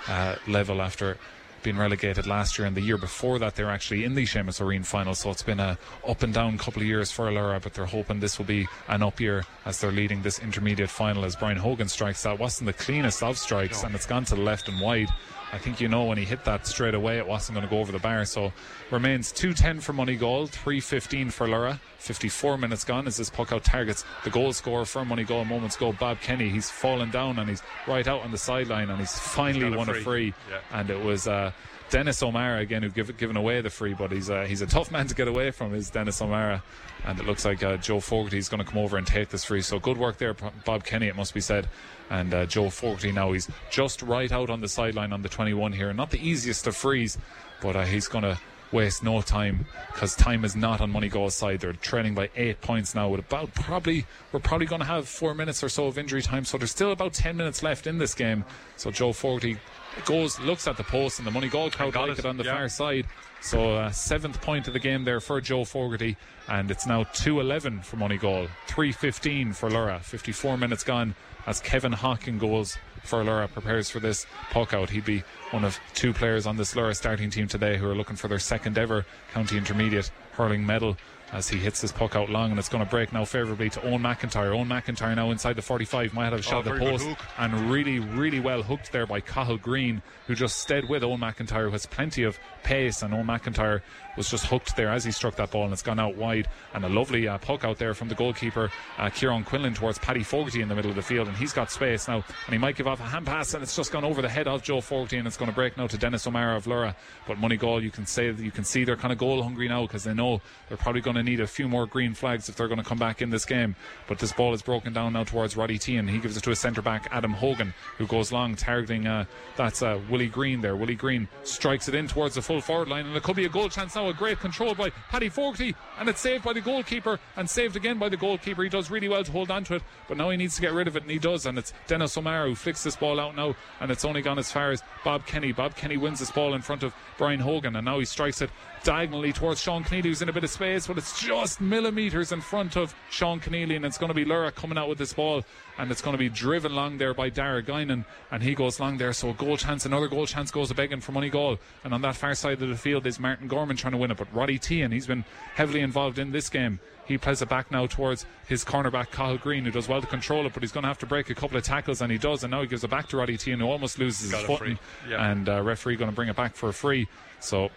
uh, 0.09 0.35
level 0.49 0.83
after 0.83 1.17
being 1.63 1.77
relegated 1.77 2.27
last 2.27 2.59
year 2.59 2.67
and 2.67 2.77
the 2.77 2.81
year 2.81 2.99
before 2.99 3.39
that 3.39 3.55
they 3.55 3.65
were 3.65 3.71
actually 3.71 4.05
in 4.05 4.15
the 4.15 4.25
Seamus 4.25 4.61
Ó 4.61 4.67
Riain 4.67 4.85
final 4.85 5.15
so 5.15 5.31
it's 5.31 5.43
been 5.43 5.61
a 5.61 5.79
up 6.07 6.23
and 6.23 6.35
down 6.35 6.59
couple 6.59 6.83
of 6.83 6.89
years 6.89 7.11
for 7.11 7.31
Lorrha 7.31 7.63
but 7.63 7.75
they're 7.75 7.87
hoping 7.87 8.21
this 8.21 8.39
will 8.39 8.47
be 8.47 8.67
an 8.89 9.03
up 9.03 9.21
year 9.21 9.45
as 9.65 9.81
they're 9.81 9.93
leading 9.93 10.23
this 10.23 10.39
intermediate 10.39 10.91
final 10.91 11.25
as 11.25 11.37
Brian 11.37 11.59
Hogan 11.59 11.89
strikes 11.89 12.23
that 12.23 12.39
wasn't 12.39 12.67
the 12.67 12.73
cleanest 12.73 13.23
of 13.23 13.39
strikes 13.39 13.83
and 13.83 13.95
it's 13.95 14.07
gone 14.07 14.25
to 14.27 14.35
the 14.35 14.41
left 14.41 14.69
and 14.69 14.81
wide 14.81 15.09
I 15.53 15.59
think 15.59 15.83
you 15.83 15.89
know 15.89 16.05
when 16.05 16.17
he 16.17 16.25
hit 16.25 16.45
that 16.47 16.67
straight 16.67 16.95
away, 16.95 17.19
it 17.19 17.27
wasn't 17.27 17.57
going 17.57 17.69
to 17.69 17.71
go 17.71 17.79
over 17.79 17.93
the 17.93 17.99
bar. 17.99 18.25
So 18.25 18.55
remains 18.91 19.31
210 19.33 19.81
for 19.81 19.93
Moneygall, 19.93 20.49
315 20.49 21.29
for 21.29 21.47
Lorrha. 21.47 21.79
54 22.03 22.59
minutes 22.59 22.85
gone 22.85 23.07
as 23.07 23.17
this 23.17 23.31
puck 23.31 23.53
out 23.53 23.65
targets 23.65 24.05
the 24.25 24.31
goal 24.31 24.53
scorer 24.53 24.85
for 24.85 25.05
goal 25.25 25.45
moments 25.45 25.77
ago, 25.77 25.93
Bob 25.93 26.21
Kenny. 26.21 26.49
He's 26.49 26.69
fallen 26.69 27.11
down 27.11 27.39
and 27.39 27.49
he's 27.49 27.63
right 27.87 28.07
out 28.07 28.23
on 28.23 28.33
the 28.33 28.39
sideline 28.39 28.91
and 28.91 28.99
he's 28.99 29.19
finally 29.19 29.73
a 29.73 29.77
won 29.77 29.89
a 29.89 29.95
free. 29.95 30.03
free. 30.03 30.35
Yeah. 30.51 30.81
And 30.81 30.91
it 30.91 31.03
was. 31.03 31.27
Uh, 31.27 31.53
Dennis 31.91 32.23
O'Mara 32.23 32.61
again, 32.61 32.83
who 32.83 32.89
give, 32.89 33.15
given 33.19 33.37
away 33.37 33.61
the 33.61 33.69
free, 33.69 33.93
but 33.93 34.11
he's 34.11 34.31
uh, 34.31 34.47
he's 34.47 34.63
a 34.63 34.67
tough 34.67 34.91
man 34.91 35.07
to 35.09 35.15
get 35.15 35.29
away 35.29 35.51
from. 35.51 35.75
Is 35.75 35.91
Dennis 35.91 36.23
O'Mara, 36.23 36.63
and 37.05 37.21
it 37.21 37.27
looks 37.27 37.45
like 37.45 37.63
uh, 37.63 37.77
Joe 37.77 38.01
Fogarty 38.01 38.39
is 38.39 38.49
going 38.49 38.65
to 38.65 38.71
come 38.71 38.79
over 38.79 38.97
and 38.97 39.07
take 39.07 39.29
this 39.29 39.45
free. 39.45 39.61
So 39.61 39.79
good 39.79 39.99
work 39.99 40.17
there, 40.17 40.33
Bob 40.33 40.85
Kenny. 40.85 41.09
It 41.09 41.17
must 41.17 41.35
be 41.35 41.43
said. 41.43 41.69
And 42.09 42.33
uh, 42.33 42.47
Joe 42.47 42.71
Fogarty 42.71 43.13
now 43.13 43.33
he's 43.33 43.47
just 43.71 44.01
right 44.01 44.33
out 44.33 44.49
on 44.49 44.63
the 44.63 44.69
sideline 44.69 45.13
on 45.13 45.21
the 45.21 45.29
21 45.29 45.73
here. 45.73 45.93
Not 45.93 46.11
the 46.11 46.27
easiest 46.27 46.67
of 46.67 46.75
frees, 46.75 47.19
but 47.61 47.77
uh, 47.77 47.85
he's 47.85 48.09
going 48.09 48.25
to 48.25 48.39
waste 48.73 49.03
no 49.03 49.21
time 49.21 49.67
because 49.93 50.17
time 50.17 50.45
is 50.45 50.57
not 50.57 50.81
on 50.81 50.93
Moneygall's 50.93 51.35
side. 51.35 51.61
They're 51.61 51.73
trailing 51.75 52.15
by 52.15 52.31
eight 52.37 52.61
points 52.61 52.95
now 52.95 53.09
with 53.09 53.21
about 53.21 53.55
probably 53.55 54.07
we're 54.33 54.41
probably 54.41 54.67
going 54.67 54.81
to 54.81 54.87
have 54.87 55.09
four 55.09 55.35
minutes 55.35 55.63
or 55.63 55.69
so 55.69 55.87
of 55.87 55.99
injury 55.99 56.23
time. 56.23 56.45
So 56.45 56.59
there's 56.59 56.71
still 56.71 56.93
about 56.93 57.13
10 57.13 57.37
minutes 57.37 57.63
left 57.63 57.87
in 57.87 57.99
this 57.99 58.15
game. 58.15 58.45
So 58.77 58.91
Joe 58.91 59.13
Fogarty 59.13 59.59
goes 60.05 60.41
looks 60.41 60.67
at 60.67 60.77
the 60.77 60.85
post 60.85 61.19
and 61.19 61.27
the 61.29 61.31
Moneygall 61.31 61.73
crowd 61.73 61.95
like 61.95 62.13
it, 62.13 62.21
it 62.21 62.27
on 62.27 62.37
the 62.37 62.45
yeah. 62.45 62.57
far 62.57 62.69
side. 62.69 63.07
So 63.43 63.75
uh, 63.75 63.91
seventh 63.91 64.41
point 64.41 64.69
of 64.69 64.73
the 64.73 64.79
game 64.79 65.05
there 65.05 65.21
for 65.21 65.41
Joe 65.41 65.65
Fogarty, 65.65 66.17
and 66.49 66.71
it's 66.71 66.87
now 66.87 67.03
2-11 67.03 67.85
for 67.85 67.97
Moneygall, 67.97 68.49
3-15 68.69 69.55
for 69.55 69.69
Lorrha. 69.69 70.01
54 70.01 70.57
minutes 70.57 70.85
gone 70.85 71.17
as 71.47 71.61
Kevin 71.61 71.91
Hawking 71.91 72.39
goals 72.39 72.79
for 73.03 73.23
Lorrha 73.23 73.51
prepares 73.51 73.91
for 73.91 74.01
this 74.01 74.27
puck 74.51 74.73
out. 74.75 74.91
He'd 74.91 75.05
be 75.05 75.23
one 75.51 75.65
of 75.65 75.79
two 75.95 76.13
players 76.13 76.47
on 76.47 76.57
this 76.57 76.75
Lorrha 76.75 76.95
starting 76.97 77.31
team 77.31 77.49
today 77.49 77.77
who 77.77 77.89
are 77.89 77.95
looking 77.95 78.17
for 78.17 78.29
their 78.29 78.39
second 78.39 78.79
ever 78.79 79.05
county 79.33 79.57
intermediate 79.59 80.11
hurling 80.33 80.65
medal 80.65 80.97
as 81.33 81.49
he 81.49 81.57
hits 81.57 81.81
this 81.81 81.93
puck 81.93 82.15
out 82.15 82.29
long 82.29 82.51
and 82.51 82.59
it's 82.59 82.69
going 82.69 82.85
to 82.85 82.91
break 82.91 83.11
now 83.11 83.25
favourably 83.25 83.71
to 83.71 83.83
Owen 83.87 84.03
McIntyre. 84.03 84.55
Owen 84.55 84.69
McIntyre 84.69 85.17
now 85.17 85.31
inside 85.31 85.57
the 85.57 85.63
45 85.63 86.13
might 86.13 86.25
have 86.25 86.35
a 86.35 86.43
shot 86.43 86.67
Oh, 86.67 86.73
at 86.73 86.79
the 86.79 86.79
post 86.79 87.09
and 87.39 87.71
really, 87.71 87.99
really 88.01 88.39
well 88.39 88.63
hooked 88.63 88.93
there 88.93 89.07
by 89.07 89.21
Cathal 89.21 89.57
Green 89.57 90.03
who 90.27 90.35
just 90.35 90.59
stayed 90.59 90.89
with 90.91 91.03
Owen 91.03 91.21
McIntyre 91.21 91.65
who 91.65 91.71
has 91.71 91.87
plenty 91.87 92.23
of 92.25 92.39
pace 92.63 93.03
and 93.03 93.15
Owen 93.15 93.27
McIntyre 93.27 93.81
was 94.17 94.29
just 94.29 94.47
hooked 94.47 94.77
there 94.77 94.91
as 94.91 95.05
he 95.05 95.11
struck 95.11 95.37
that 95.37 95.51
ball 95.51 95.65
and 95.65 95.73
it's 95.73 95.83
gone 95.83 95.99
out 95.99 96.17
wide. 96.17 96.49
And 96.75 96.85
a 96.85 96.89
lovely 96.89 97.29
uh, 97.29 97.39
puck 97.39 97.65
out 97.65 97.79
there 97.79 97.95
from 97.95 98.09
the 98.09 98.15
goalkeeper 98.15 98.71
uh, 98.99 99.11
Kieran 99.11 99.45
Quinlan 99.45 99.75
towards 99.75 99.99
Paddy 99.99 100.23
Fogarty 100.23 100.61
in 100.61 100.69
the 100.69 100.75
middle 100.75 100.91
of 100.91 100.97
the 100.97 101.03
field 101.03 101.29
and 101.29 101.37
he's 101.37 101.53
got 101.53 101.71
space 101.71 102.09
now. 102.09 102.17
And 102.17 102.53
he 102.53 102.59
might 102.59 102.77
give 102.77 102.87
off 102.87 103.01
a 103.01 103.05
hand 103.05 103.27
pass 103.27 103.55
and 103.55 103.63
it's 103.63 103.77
just 103.77 103.93
gone 103.93 104.05
over 104.05 104.23
the 104.23 104.29
head 104.29 104.49
of 104.49 104.63
Joe 104.63 104.81
Fogarty 104.81 105.19
and 105.19 105.27
it's 105.27 105.37
going 105.37 105.51
to 105.51 105.55
break 105.55 105.77
now 105.77 105.87
to 105.87 105.99
Dennis 105.99 106.27
O'Mara 106.27 106.57
of 106.57 106.65
Lorrha. 106.67 106.95
But 107.27 107.39
Moneygall 107.39 107.83
you 107.83 107.91
can 107.91 108.07
say 108.07 108.31
that 108.31 108.43
you 108.43 108.51
can 108.51 108.65
see 108.65 108.85
they're 108.85 108.97
kind 108.97 109.13
of 109.13 109.19
goal 109.19 109.43
hungry 109.43 109.69
now 109.69 109.83
because 109.83 110.05
they 110.05 110.15
know 110.15 110.41
they're 110.69 110.77
probably 110.77 111.01
going 111.01 111.17
to 111.17 111.23
need 111.23 111.41
a 111.41 111.47
few 111.47 111.69
more 111.69 111.87
green 111.87 112.15
flags 112.15 112.49
if 112.49 112.57
they're 112.57 112.69
going 112.69 112.83
to 112.83 112.85
come 112.85 112.99
back 112.99 113.23
in 113.23 113.31
this 113.31 113.45
game. 113.45 113.77
But 114.09 114.19
this 114.19 114.33
ball 114.33 114.55
is 114.55 114.63
broken 114.63 114.93
down 114.93 115.15
now 115.15 115.25
towards 115.25 115.57
Roddy 115.57 115.79
Tehan 115.79 116.09
he 116.09 116.19
gives 116.19 116.37
it 116.37 116.43
to 116.45 116.51
his 116.51 116.59
centre 116.59 116.83
back 116.83 117.09
Adam 117.11 117.33
Hogan 117.33 117.73
who 117.99 118.07
goes 118.07 118.33
long 118.33 118.57
targeting 118.57 119.07
uh, 119.07 119.25
that's 119.57 119.83
uh, 119.83 119.99
Willie 120.11 120.29
Green 120.29 120.61
there. 120.61 120.77
Willie 120.77 120.95
Green 120.95 121.29
strikes 121.45 121.89
it 121.89 121.95
in 121.95 122.09
towards 122.09 122.35
the 122.35 122.43
full 122.43 122.61
forward 122.61 122.89
line 122.89 123.07
and 123.07 123.17
it 123.17 123.23
could 123.23 123.37
be 123.37 123.45
a 123.45 123.49
goal 123.49 123.69
chance 123.69 123.95
now 123.95 124.02
a 124.09 124.15
great 124.15 124.41
control 124.41 124.75
by 124.75 124.91
Paddy 124.91 125.29
Fogarty 125.29 125.75
and 125.99 126.09
it's 126.09 126.21
saved 126.21 126.45
by 126.45 126.53
the 126.53 126.61
goalkeeper 126.61 127.19
and 127.37 127.49
saved 127.49 127.77
again 127.77 127.99
by 127.99 128.09
the 128.09 128.17
goalkeeper. 128.17 128.63
He 128.63 128.69
does 128.69 128.91
really 128.91 129.09
well 129.09 129.25
to 129.25 129.33
hold 129.33 129.51
on 129.51 129.65
to 129.65 129.75
it 129.77 129.83
but 130.09 130.17
now 130.17 130.31
he 130.31 130.37
needs 130.37 130.57
to 130.57 130.61
get 130.63 130.73
rid 130.73 130.89
of 130.89 130.97
it 130.97 131.03
and 131.03 131.11
he 131.11 131.19
does 131.19 131.47
and 131.47 131.59
it's 131.59 131.73
Dennis 131.87 132.17
O'Mara 132.17 132.49
who 132.49 132.55
flicks 132.55 132.83
this 132.83 132.97
ball 132.97 133.21
out 133.21 133.37
now 133.37 133.55
and 133.81 133.91
it's 133.91 134.05
only 134.05 134.23
gone 134.23 134.39
as 134.39 134.51
far 134.51 134.71
as 134.71 134.83
Bob 135.05 135.27
Kenny. 135.27 135.53
Bob 135.53 135.77
Kenny 135.77 135.97
wins 135.97 136.19
this 136.21 136.31
ball 136.31 136.55
in 136.55 136.63
front 136.63 136.83
of 136.83 136.95
Brian 137.19 137.41
Hogan 137.41 137.77
and 137.77 137.85
now 137.85 137.99
he 137.99 138.05
strikes 138.05 138.43
it 138.43 138.51
diagonally 138.85 139.33
towards 139.33 139.61
Sean 139.61 139.85
Keneally 139.85 140.05
who's 140.05 140.23
in 140.23 140.29
a 140.29 140.33
bit 140.33 140.45
of 140.45 140.51
space 140.51 140.87
but 140.87 140.99
it's 140.99 141.21
just 141.21 141.61
millimetres 141.61 142.33
in 142.33 142.41
front 142.41 142.77
of 142.77 142.95
Sean 143.11 143.41
Keneally 143.41 143.77
and 143.77 143.85
it's 143.85 143.99
going 143.99 144.09
to 144.09 144.15
be 144.15 144.25
Lorrha 144.25 144.55
coming 144.55 144.77
out 144.79 144.89
with 144.89 144.99
this 144.99 145.13
ball 145.13 145.45
and 145.79 145.91
it's 145.91 146.03
going 146.03 146.13
to 146.15 146.19
be 146.19 146.29
driven 146.29 146.75
long 146.75 146.99
there 146.99 147.15
by 147.15 147.29
Dara 147.29 147.63
Guinan 147.63 148.05
and 148.31 148.43
he 148.43 148.55
goes 148.55 148.81
long 148.81 148.99
there 148.99 149.13
so 149.13 149.31
a 149.31 149.35
goal 149.35 149.57
chance 149.57 149.87
another 149.87 150.09
goal 150.09 150.27
chance 150.27 150.51
goes 150.51 150.71
a 150.71 150.75
begging 150.75 151.01
for 151.01 151.13
Moneygall 151.13 151.59
and 151.85 151.95
on 151.95 152.03
that 152.03 152.17
far 152.17 152.35
side 152.35 152.61
of 152.63 152.69
the 152.69 152.77
field 152.77 153.07
is 153.07 153.21
Martin 153.21 153.49
Gorman 153.49 153.77
trying 153.77 153.93
to 153.93 153.99
win 153.99 154.11
it 154.11 154.17
but 154.17 154.33
Roddy 154.35 154.59
Tehan 154.59 154.93
he's 154.93 155.07
been 155.07 155.25
heavily 155.55 155.81
involved 155.81 156.19
in 156.19 156.33
this 156.33 156.49
game 156.49 156.81
he 157.07 157.19
plays 157.19 157.43
it 157.43 157.49
back 157.49 157.71
now 157.71 157.87
towards 157.87 158.27
his 158.47 158.65
cornerback 158.65 159.11
Kyle 159.11 159.37
Green 159.37 159.65
who 159.65 159.71
does 159.71 159.89
well 159.89 160.01
to 160.01 160.07
control 160.07 160.47
it 160.47 160.55
but 160.55 160.63
he's 160.63 160.73
going 160.73 160.83
to 160.83 160.89
have 160.89 160.99
to 160.99 161.07
break 161.07 161.31
a 161.31 161.35
couple 161.35 161.57
of 161.57 161.63
tackles 161.65 162.01
and 162.03 162.11
he 162.11 162.19
does 162.19 162.43
and 162.45 162.51
now 162.51 162.61
he 162.63 162.67
gives 162.67 162.85
it 162.85 162.91
back 162.91 163.09
to 163.09 163.17
Roddy 163.17 163.37
Tehan 163.37 163.59
who 163.59 163.67
almost 163.67 163.99
loses 163.99 164.31
Got 164.33 164.41
his 164.41 164.51
a 164.51 164.57
footing. 164.59 164.79
Yeah. 165.09 165.31
and 165.31 165.49
uh, 165.49 165.63
referee 165.63 165.97
going 165.97 166.11
to 166.11 166.15
bring 166.15 166.29
it 166.29 166.37
back 166.37 166.55
for 166.55 166.69
a 166.69 166.73
free 166.73 167.07
so 167.41 167.71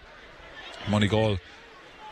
Moneygall 0.86 1.40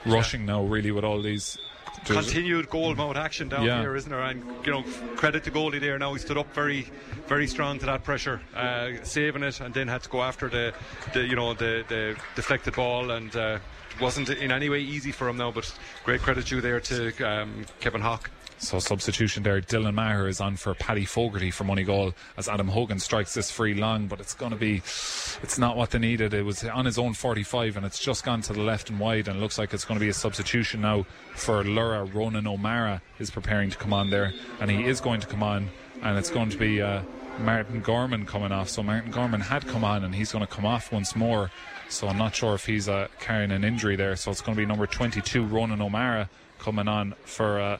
rushing 0.06 0.46
now 0.46 0.64
really 0.64 0.92
with 0.92 1.04
all 1.04 1.22
these 1.22 1.58
there's- 2.06 2.26
continued 2.26 2.70
goal 2.70 2.94
mode 2.96 3.16
action 3.18 3.48
down 3.50 3.64
Yeah. 3.66 3.80
here, 3.80 3.96
isn't 3.96 4.10
there? 4.10 4.22
And 4.22 4.44
you 4.66 4.72
know, 4.74 4.84
credit 5.16 5.44
to 5.46 5.52
goalie 5.52 5.80
there. 5.80 5.98
Now 5.98 6.14
he 6.14 6.20
stood 6.20 6.38
up 6.38 6.54
very, 6.54 6.88
very 7.28 7.48
strong 7.48 7.80
to 7.80 7.86
that 7.86 8.04
pressure, 8.04 8.42
uh, 8.56 8.90
saving 9.04 9.44
it, 9.44 9.62
and 9.62 9.74
then 9.74 9.88
had 9.88 10.02
to 10.04 10.10
go 10.10 10.22
after 10.22 10.50
the, 10.50 10.74
the 11.14 11.26
you 11.26 11.36
know, 11.36 11.54
the, 11.54 11.86
the 11.88 12.16
deflected 12.36 12.76
ball, 12.76 13.12
and 13.12 13.34
uh, 13.36 13.60
wasn't 14.02 14.30
in 14.30 14.52
any 14.52 14.70
way 14.70 14.80
easy 14.82 15.12
for 15.12 15.30
him 15.30 15.38
now. 15.38 15.52
But 15.52 15.72
great 16.04 16.22
credit 16.22 16.46
due 16.48 16.62
there 16.62 16.80
to 16.82 17.14
um, 17.24 17.66
Kevin 17.80 18.02
Hawk. 18.02 18.30
So 18.64 18.80
substitution 18.80 19.44
there. 19.44 19.60
Dylan 19.60 19.94
Maher 19.96 20.26
is 20.30 20.40
on 20.40 20.56
for 20.56 20.74
Paddy 20.74 21.04
Fogarty 21.04 21.52
for 21.52 21.66
Moneygall 21.66 22.14
as 22.38 22.48
Adam 22.48 22.70
Hogan 22.70 22.98
strikes 22.98 23.34
this 23.34 23.52
free 23.52 23.74
long, 23.74 24.08
but 24.08 24.22
it's 24.22 24.34
going 24.34 24.52
to 24.52 24.58
be, 24.58 24.78
it's 24.78 25.60
not 25.60 25.76
what 25.76 25.92
they 25.92 26.00
needed. 26.00 26.34
It 26.34 26.44
was 26.44 26.64
on 26.64 26.86
his 26.86 26.98
own 26.98 27.14
45 27.14 27.76
and 27.76 27.86
it's 27.86 28.00
just 28.00 28.24
gone 28.24 28.42
to 28.44 28.54
the 28.54 28.62
left 28.62 28.90
and 28.90 29.02
wide 29.02 29.28
and 29.28 29.42
looks 29.42 29.58
like 29.58 29.74
it's 29.74 29.84
going 29.84 30.00
to 30.00 30.04
be 30.04 30.10
a 30.10 30.14
substitution 30.14 30.80
now 30.80 31.06
for 31.36 31.62
Lorrha. 31.62 32.12
Ronan 32.14 32.48
O'Mara 32.48 33.02
is 33.20 33.30
preparing 33.30 33.70
to 33.70 33.78
come 33.78 33.92
on 33.92 34.10
there 34.10 34.32
and 34.62 34.72
he 34.72 34.86
is 34.86 35.02
going 35.02 35.20
to 35.20 35.28
come 35.28 35.44
on 35.44 35.70
and 36.02 36.18
it's 36.18 36.30
going 36.30 36.50
to 36.50 36.58
be 36.58 36.82
uh, 36.82 37.02
Martin 37.40 37.82
Gorman 37.82 38.26
coming 38.26 38.54
off. 38.54 38.70
So 38.70 38.82
Martin 38.82 39.12
Gorman 39.12 39.42
had 39.42 39.68
come 39.68 39.84
on 39.84 40.06
and 40.06 40.16
he's 40.16 40.32
going 40.32 40.46
to 40.46 40.52
come 40.52 40.66
off 40.66 40.90
once 40.90 41.18
more. 41.18 41.52
So 41.90 42.08
I'm 42.08 42.18
not 42.18 42.34
sure 42.34 42.56
if 42.56 42.66
he's 42.66 42.88
uh, 42.88 43.10
carrying 43.20 43.52
an 43.52 43.66
injury 43.66 43.98
there. 43.98 44.16
So 44.16 44.32
it's 44.32 44.42
going 44.42 44.56
to 44.56 44.62
be 44.62 44.66
number 44.66 44.88
22, 44.88 45.44
Ronan 45.44 45.82
O'Mara, 45.82 46.30
coming 46.60 46.88
on 46.88 47.14
for. 47.26 47.60
Uh, 47.60 47.78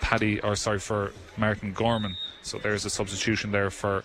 Paddy, 0.00 0.40
or 0.40 0.56
sorry, 0.56 0.78
for 0.78 1.12
Martin 1.36 1.72
Gorman. 1.72 2.16
So 2.42 2.58
there's 2.58 2.84
a 2.84 2.90
substitution 2.90 3.52
there 3.52 3.70
for 3.70 4.04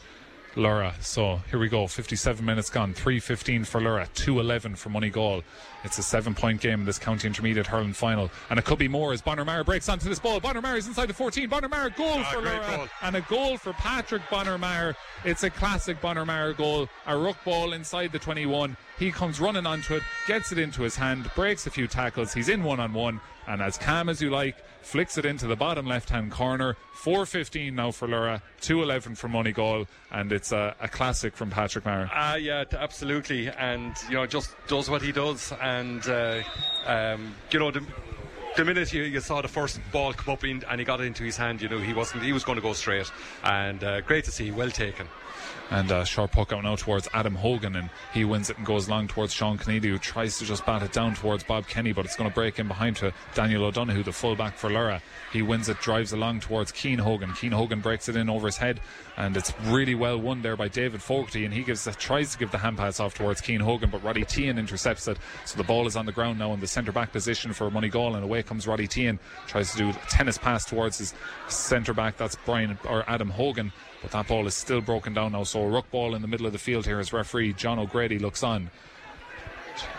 Lorrha. 0.58 1.02
So 1.02 1.40
here 1.50 1.60
we 1.60 1.70
go. 1.70 1.88
57 1.88 2.44
minutes 2.44 2.70
gone. 2.70 2.94
3.15 2.94 3.66
for 3.66 3.80
Lorrha. 3.80 4.10
2.11 4.14 4.76
for 4.76 4.90
Moneygall. 4.90 5.44
It's 5.84 5.98
a 6.00 6.04
seven 6.04 6.34
point 6.34 6.60
game 6.60 6.82
in 6.82 6.86
this 6.86 6.98
county 6.98 7.28
intermediate 7.28 7.68
hurling 7.68 7.94
final. 7.94 8.30
And 8.50 8.58
it 8.60 8.66
could 8.66 8.80
be 8.80 8.88
more 8.88 9.14
as 9.14 9.22
Bonner 9.22 9.46
Maher 9.46 9.64
breaks 9.64 9.88
onto 9.88 10.10
this 10.10 10.20
ball. 10.20 10.40
Bonner 10.40 10.62
Maher 10.62 10.78
is 10.78 10.88
inside 10.88 11.08
the 11.08 11.14
14. 11.14 11.48
Bonner 11.48 11.70
Maher 11.70 11.92
goal 11.92 12.16
ah, 12.18 12.32
for 12.34 12.42
great 12.42 12.60
Lorrha. 12.62 12.78
goal. 12.78 12.88
And 13.04 13.16
a 13.16 13.22
goal 13.22 13.58
for 13.58 13.74
Patrick 13.74 14.24
Bonner 14.30 14.58
Maher. 14.58 14.96
It's 15.24 15.44
a 15.44 15.50
classic 15.50 16.02
Bonner 16.02 16.26
Maher 16.26 16.54
goal. 16.54 16.90
A 17.06 17.18
ruck 17.18 17.42
ball 17.46 17.74
inside 17.74 18.12
the 18.12 18.20
21. 18.20 18.76
He 18.98 19.12
comes 19.12 19.40
running 19.40 19.68
onto 19.68 19.96
it, 19.96 20.04
gets 20.28 20.52
it 20.52 20.58
into 20.58 20.82
his 20.82 20.96
hand, 20.96 21.30
breaks 21.36 21.68
a 21.68 21.70
few 21.70 21.88
tackles. 21.88 22.34
He's 22.34 22.50
in 22.50 22.64
one 22.64 22.80
on 22.80 22.94
one. 22.94 23.22
And 23.48 23.62
as 23.62 23.78
calm 23.78 24.10
as 24.10 24.22
you 24.22 24.30
like, 24.32 24.58
flicks 24.88 25.18
it 25.18 25.26
into 25.26 25.48
the 25.48 25.56
bottom 25.56 25.86
left 25.86 26.10
hand 26.10 26.32
corner. 26.32 26.78
4.15 26.96 27.74
now 27.74 27.92
for 27.92 28.08
Lorrha, 28.08 28.42
2.11 28.62 29.18
for 29.18 29.28
Moneygall, 29.28 29.86
and 30.12 30.32
it's 30.32 30.54
a, 30.54 30.76
a 30.80 30.88
classic 30.88 31.36
from 31.36 31.50
Patrick 31.50 31.86
Maher. 31.86 32.10
Ah, 32.14 32.36
yeah, 32.36 32.64
absolutely, 32.72 33.50
and 33.50 33.94
you 34.08 34.16
know, 34.16 34.26
just 34.26 34.56
does 34.68 34.90
what 34.90 35.02
he 35.02 35.12
does, 35.12 35.52
and 35.62 36.08
uh, 36.08 36.42
um, 36.86 37.36
you 37.52 37.60
know, 37.60 37.70
the, 37.70 37.86
the 38.56 38.64
minute 38.64 38.94
you, 38.94 39.04
you 39.04 39.20
saw 39.20 39.42
the 39.42 39.48
first 39.50 39.80
ball 39.92 40.14
come 40.14 40.34
up 40.34 40.46
in, 40.46 40.64
and 40.70 40.80
he 40.80 40.86
got 40.86 41.02
it 41.02 41.04
into 41.04 41.24
his 41.24 41.36
hand, 41.36 41.62
you 41.62 41.68
knew 41.68 41.80
he 41.80 41.94
wasn't, 41.94 42.24
he 42.24 42.32
was 42.32 42.46
going 42.46 42.56
to 42.56 42.62
go 42.62 42.72
straight, 42.72 43.12
and 43.44 43.84
uh, 43.84 44.00
great 44.02 44.24
to 44.24 44.32
see, 44.32 44.52
well 44.52 44.72
taken. 44.72 45.06
And 45.70 45.92
uh, 45.92 46.06
short 46.06 46.32
puck 46.32 46.54
out 46.54 46.64
now 46.64 46.76
towards 46.76 47.10
Adam 47.14 47.36
Hogan, 47.36 47.76
and 47.76 47.90
he 48.14 48.24
wins 48.24 48.50
it 48.50 48.58
and 48.58 48.66
goes 48.66 48.88
long 48.88 49.08
towards 49.08 49.34
Sean 49.34 49.58
Kennedy, 49.58 49.90
who 49.90 49.98
tries 49.98 50.38
to 50.38 50.46
just 50.46 50.66
bat 50.66 50.82
it 50.82 50.94
down 50.94 51.16
towards 51.16 51.44
Bob 51.44 51.68
Kenny, 51.68 51.92
but 51.92 52.06
it's 52.06 52.16
going 52.16 52.30
to 52.30 52.34
break 52.34 52.58
in 52.58 52.68
behind 52.68 52.96
to 52.98 53.14
Daniel 53.34 53.66
O'Donoghue, 53.66 54.04
the 54.04 54.14
fullback 54.14 54.58
for 54.58 54.70
Lorrha. 54.70 55.02
He 55.34 55.42
wins 55.42 55.68
it, 55.68 55.82
drives 55.82 56.14
along 56.14 56.40
towards 56.40 56.72
Cian 56.72 57.00
Hogan. 57.00 57.34
Cian 57.34 57.52
Hogan 57.52 57.82
breaks 57.82 58.08
it 58.08 58.16
in 58.16 58.30
over 58.30 58.48
his 58.48 58.58
head, 58.58 58.80
and 59.18 59.36
it's 59.36 59.54
really 59.64 59.96
well 59.96 60.18
won 60.18 60.42
there 60.42 60.56
by 60.56 60.70
David 60.70 61.02
Fogarty, 61.02 61.44
and 61.44 61.54
he 61.54 61.64
gives 61.64 61.88
tries 61.98 62.32
to 62.32 62.38
give 62.38 62.52
the 62.52 62.58
hand 62.60 62.78
pass 62.78 63.00
off 63.00 63.14
towards 63.14 63.42
Cian 63.42 63.60
Hogan, 63.60 63.90
but 63.90 64.04
Roddy 64.04 64.24
Tehan 64.24 64.58
intercepts 64.58 65.08
it. 65.08 65.18
So 65.46 65.58
the 65.58 65.64
ball 65.64 65.88
is 65.88 65.98
on 65.98 66.06
the 66.06 66.12
ground 66.12 66.40
now 66.40 66.54
in 66.54 66.62
the 66.62 66.68
centre 66.68 66.92
back 66.92 67.12
position 67.12 67.52
for 67.52 67.70
Money 67.70 67.88
Moneygall, 67.88 68.16
and 68.16 68.24
away 68.24 68.44
comes 68.44 68.68
Roddy 68.68 68.88
Tehan, 68.88 69.20
tries 69.48 69.72
to 69.72 69.78
do 69.78 69.90
a 69.90 69.94
tennis 70.10 70.38
pass 70.38 70.66
towards 70.66 70.98
his 70.98 71.14
centre 71.48 71.94
back. 71.94 72.18
That's 72.18 72.36
Brian 72.46 72.78
or 72.88 73.04
Adam 73.10 73.30
Hogan. 73.30 73.72
But 74.02 74.12
that 74.12 74.28
ball 74.28 74.46
is 74.48 74.54
still 74.54 74.82
broken 74.82 75.14
down 75.14 75.32
now. 75.32 75.44
So 75.44 75.62
a 75.62 75.68
ruck 75.68 75.90
ball 75.92 76.16
in 76.16 76.22
the 76.22 76.28
middle 76.28 76.46
of 76.46 76.54
the 76.54 76.60
field 76.60 76.86
here 76.86 77.00
as 77.00 77.14
referee 77.14 77.54
John 77.54 77.80
O'Grady 77.80 78.20
looks 78.20 78.44
on. 78.44 78.70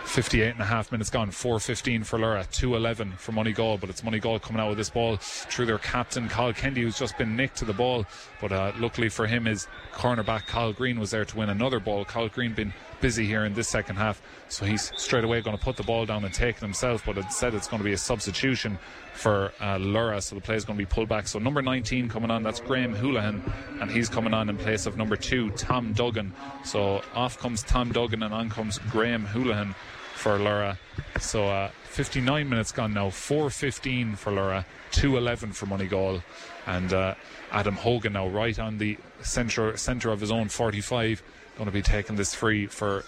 58 0.04 0.52
and 0.52 0.60
a 0.60 0.64
half 0.64 0.90
minutes 0.90 1.10
gone. 1.10 1.30
4.15 1.30 2.04
for 2.04 2.18
Lorrha. 2.18 2.46
2.11 2.48 3.16
for 3.18 3.32
Moneygall. 3.32 3.78
But 3.80 3.90
it's 3.90 4.00
Moneygall 4.02 4.40
coming 4.40 4.60
out 4.60 4.68
with 4.68 4.78
this 4.78 4.90
ball 4.90 5.16
through 5.16 5.66
their 5.66 5.78
captain, 5.78 6.28
Carl 6.28 6.52
Kendi, 6.52 6.78
who's 6.78 6.98
just 6.98 7.16
been 7.18 7.36
nicked 7.36 7.56
to 7.58 7.64
the 7.64 7.72
ball. 7.72 8.06
But 8.40 8.52
uh, 8.52 8.72
luckily 8.78 9.08
for 9.08 9.26
him, 9.26 9.44
his 9.44 9.68
cornerback, 9.92 10.46
Kyle 10.46 10.72
Green, 10.72 10.98
was 10.98 11.10
there 11.10 11.24
to 11.24 11.36
win 11.36 11.50
another 11.50 11.78
ball. 11.78 12.04
Kyle 12.04 12.28
Green 12.28 12.54
been 12.54 12.72
busy 13.00 13.26
here 13.26 13.44
in 13.44 13.54
this 13.54 13.68
second 13.68 13.96
half. 13.96 14.22
So 14.48 14.64
he's 14.64 14.92
straight 14.96 15.24
away 15.24 15.40
going 15.42 15.56
to 15.56 15.62
put 15.62 15.76
the 15.76 15.84
ball 15.84 16.06
down 16.06 16.24
and 16.24 16.32
take 16.32 16.56
it 16.56 16.62
himself. 16.62 17.04
But 17.04 17.18
instead, 17.18 17.54
it's 17.54 17.68
going 17.68 17.80
to 17.80 17.84
be 17.84 17.92
a 17.92 17.98
substitution 17.98 18.78
for 19.18 19.52
uh, 19.58 19.76
Lorrha. 19.78 20.22
So 20.22 20.36
the 20.36 20.40
play 20.40 20.54
is 20.54 20.64
going 20.64 20.78
to 20.78 20.84
be 20.84 20.88
pulled 20.88 21.08
back. 21.08 21.26
So 21.26 21.40
number 21.40 21.60
19 21.60 22.08
coming 22.08 22.30
on, 22.30 22.44
that's 22.44 22.60
Graham 22.60 22.94
Houlihan. 22.94 23.42
And 23.80 23.90
he's 23.90 24.08
coming 24.08 24.32
on 24.32 24.48
in 24.48 24.56
place 24.56 24.86
of 24.86 24.96
number 24.96 25.16
two, 25.16 25.50
Tom 25.50 25.92
Duggan. 25.92 26.32
So 26.64 27.02
off 27.14 27.36
comes 27.36 27.64
Tom 27.64 27.90
Duggan 27.90 28.22
and 28.22 28.32
on 28.32 28.48
comes 28.48 28.78
Graham 28.90 29.24
Houlihan 29.24 29.74
for 30.14 30.38
Lorrha. 30.38 30.78
So 31.20 31.48
uh, 31.48 31.70
59 31.84 32.48
minutes 32.48 32.70
gone 32.70 32.94
now. 32.94 33.08
4.15 33.08 34.16
for 34.16 34.30
Lorrha. 34.30 34.64
2.11 34.92 35.52
for 35.52 35.66
Moneygall. 35.66 36.22
And 36.66 36.92
uh, 36.92 37.14
Adam 37.50 37.74
Hogan 37.74 38.12
now 38.12 38.28
right 38.28 38.58
on 38.58 38.78
the 38.78 38.98
centre, 39.20 39.76
centre 39.76 40.12
of 40.12 40.20
his 40.20 40.30
own 40.30 40.48
45. 40.48 41.24
Going 41.56 41.66
to 41.66 41.72
be 41.72 41.82
taking 41.82 42.14
this 42.14 42.36
free 42.36 42.68
for 42.68 43.02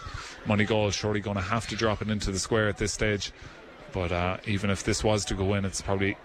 Moneygall. 0.45 0.93
Surely 0.93 1.21
going 1.21 1.37
to 1.37 1.43
have 1.43 1.69
to 1.69 1.77
drop 1.77 2.03
it 2.03 2.11
into 2.11 2.33
the 2.33 2.39
square 2.41 2.69
at 2.69 2.79
this 2.79 2.93
stage. 2.93 3.31
But 3.93 4.13
uh, 4.13 4.37
even 4.47 4.71
if 4.71 4.85
this 4.85 5.03
was 5.03 5.25
to 5.27 5.35
go 5.35 5.55
in, 5.55 5.65
it's 5.65 5.81
probably 5.81 6.17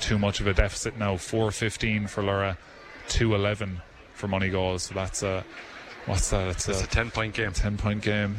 too 0.00 0.18
much 0.18 0.40
of 0.40 0.46
a 0.46 0.54
deficit 0.54 0.98
now. 0.98 1.14
4.15 1.14 2.08
for 2.08 2.22
Lorrha. 2.22 2.56
2.11 3.08 3.80
for 4.14 4.28
Moneygall. 4.28 4.80
So 4.80 4.94
that's 4.94 5.22
a. 5.22 5.44
What's 6.06 6.30
that? 6.30 6.48
It's 6.48 6.68
It's 6.68 6.82
a 6.82 6.86
10 6.86 7.10
point 7.10 7.34
game. 7.34 7.52
10 7.52 7.76
point 7.76 8.02
game 8.02 8.38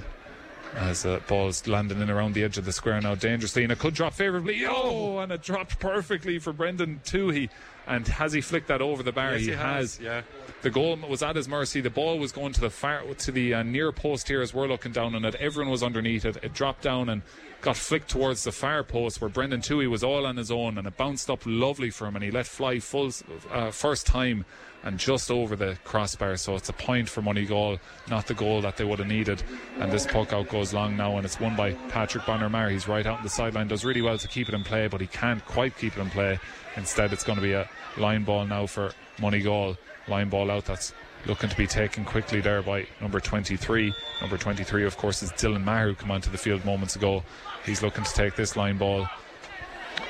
as 0.75 1.03
the 1.03 1.21
ball's 1.27 1.67
landing 1.67 2.01
in 2.01 2.09
around 2.09 2.33
the 2.33 2.43
edge 2.43 2.57
of 2.57 2.65
the 2.65 2.71
square 2.71 2.99
now 2.99 3.15
dangerously 3.15 3.63
and 3.63 3.71
it 3.71 3.79
could 3.79 3.93
drop 3.93 4.13
favourably 4.13 4.65
oh 4.65 5.19
and 5.19 5.31
it 5.31 5.41
dropped 5.41 5.79
perfectly 5.79 6.39
for 6.39 6.51
Brendan 6.51 6.99
Toohey 7.03 7.49
And 7.85 8.07
has 8.07 8.31
he 8.33 8.41
flicked 8.41 8.67
that 8.69 8.81
over 8.81 9.03
the 9.03 9.11
bar? 9.11 9.33
Yes, 9.33 9.41
he, 9.41 9.47
he 9.47 9.55
has, 9.55 9.99
yeah. 9.99 10.21
The 10.61 10.69
goal 10.69 10.95
was 10.95 11.21
at 11.21 11.35
his 11.35 11.49
mercy. 11.49 11.81
The 11.81 11.89
ball 11.89 12.17
was 12.17 12.31
going 12.31 12.53
to 12.53 12.61
the 12.61 12.69
far 12.69 13.01
to 13.01 13.31
the 13.31 13.55
uh, 13.55 13.63
near 13.63 13.91
post 13.91 14.27
here 14.29 14.41
as 14.41 14.53
we're 14.53 14.67
looking 14.67 14.93
down 14.93 15.15
on 15.15 15.25
it. 15.25 15.35
Everyone 15.35 15.69
was 15.69 15.83
underneath 15.83 16.23
it. 16.23 16.37
It 16.41 16.53
dropped 16.53 16.83
down 16.83 17.09
and 17.09 17.23
got 17.61 17.75
flicked 17.75 18.09
towards 18.09 18.43
the 18.45 18.51
far 18.53 18.83
post 18.83 19.19
where 19.19 19.29
Brendan 19.29 19.59
Toohey 19.61 19.89
was 19.89 20.03
all 20.03 20.25
on 20.25 20.37
his 20.37 20.51
own, 20.51 20.77
and 20.77 20.87
it 20.87 20.95
bounced 20.95 21.29
up 21.29 21.41
lovely 21.45 21.89
for 21.89 22.07
him, 22.07 22.15
and 22.15 22.23
he 22.23 22.31
let 22.31 22.45
fly 22.47 22.79
full 22.79 23.11
uh, 23.51 23.71
first 23.71 24.07
time 24.07 24.45
and 24.83 24.99
just 24.99 25.31
over 25.31 25.55
the 25.55 25.77
crossbar. 25.83 26.35
So 26.37 26.55
it's 26.55 26.69
a 26.69 26.73
point 26.73 27.09
for 27.09 27.21
Moneygall, 27.21 27.79
not 28.09 28.27
the 28.27 28.33
goal 28.33 28.61
that 28.61 28.77
they 28.77 28.83
would 28.83 28.99
have 28.99 29.07
needed. 29.07 29.43
And 29.79 29.91
this 29.91 30.05
puck 30.05 30.33
out 30.33 30.49
goes 30.49 30.73
long 30.73 30.95
now, 30.97 31.17
and 31.17 31.25
it's 31.25 31.39
won 31.39 31.55
by 31.55 31.73
Patrick 31.89 32.25
Bonner 32.25 32.69
He's 32.69 32.87
right 32.87 33.05
out 33.05 33.17
on 33.17 33.23
the 33.23 33.29
sideline, 33.29 33.67
does 33.67 33.85
really 33.85 34.01
well 34.01 34.17
to 34.17 34.27
keep 34.27 34.49
it 34.49 34.55
in 34.55 34.63
play, 34.63 34.87
but 34.87 35.01
he 35.01 35.07
can't 35.07 35.43
quite 35.45 35.77
keep 35.77 35.97
it 35.97 36.01
in 36.01 36.09
play. 36.09 36.39
Instead, 36.75 37.13
it's 37.13 37.23
going 37.23 37.37
to 37.37 37.41
be 37.41 37.53
a 37.53 37.69
line 37.97 38.23
ball 38.23 38.45
now 38.45 38.65
for 38.65 38.91
Moneygall. 39.17 39.77
Line 40.07 40.29
ball 40.29 40.51
out 40.51 40.65
that's 40.65 40.93
looking 41.25 41.49
to 41.49 41.55
be 41.55 41.67
taken 41.67 42.03
quickly 42.03 42.41
there 42.41 42.61
by 42.61 42.85
number 42.99 43.19
23. 43.19 43.93
Number 44.19 44.37
23, 44.37 44.85
of 44.85 44.97
course, 44.97 45.23
is 45.23 45.31
Dylan 45.31 45.63
Maher, 45.63 45.87
who 45.87 45.95
came 45.95 46.11
onto 46.11 46.29
the 46.29 46.37
field 46.37 46.65
moments 46.65 46.95
ago. 46.95 47.23
He's 47.65 47.81
looking 47.81 48.03
to 48.03 48.13
take 48.13 48.35
this 48.35 48.57
line 48.57 48.77
ball. 48.77 49.07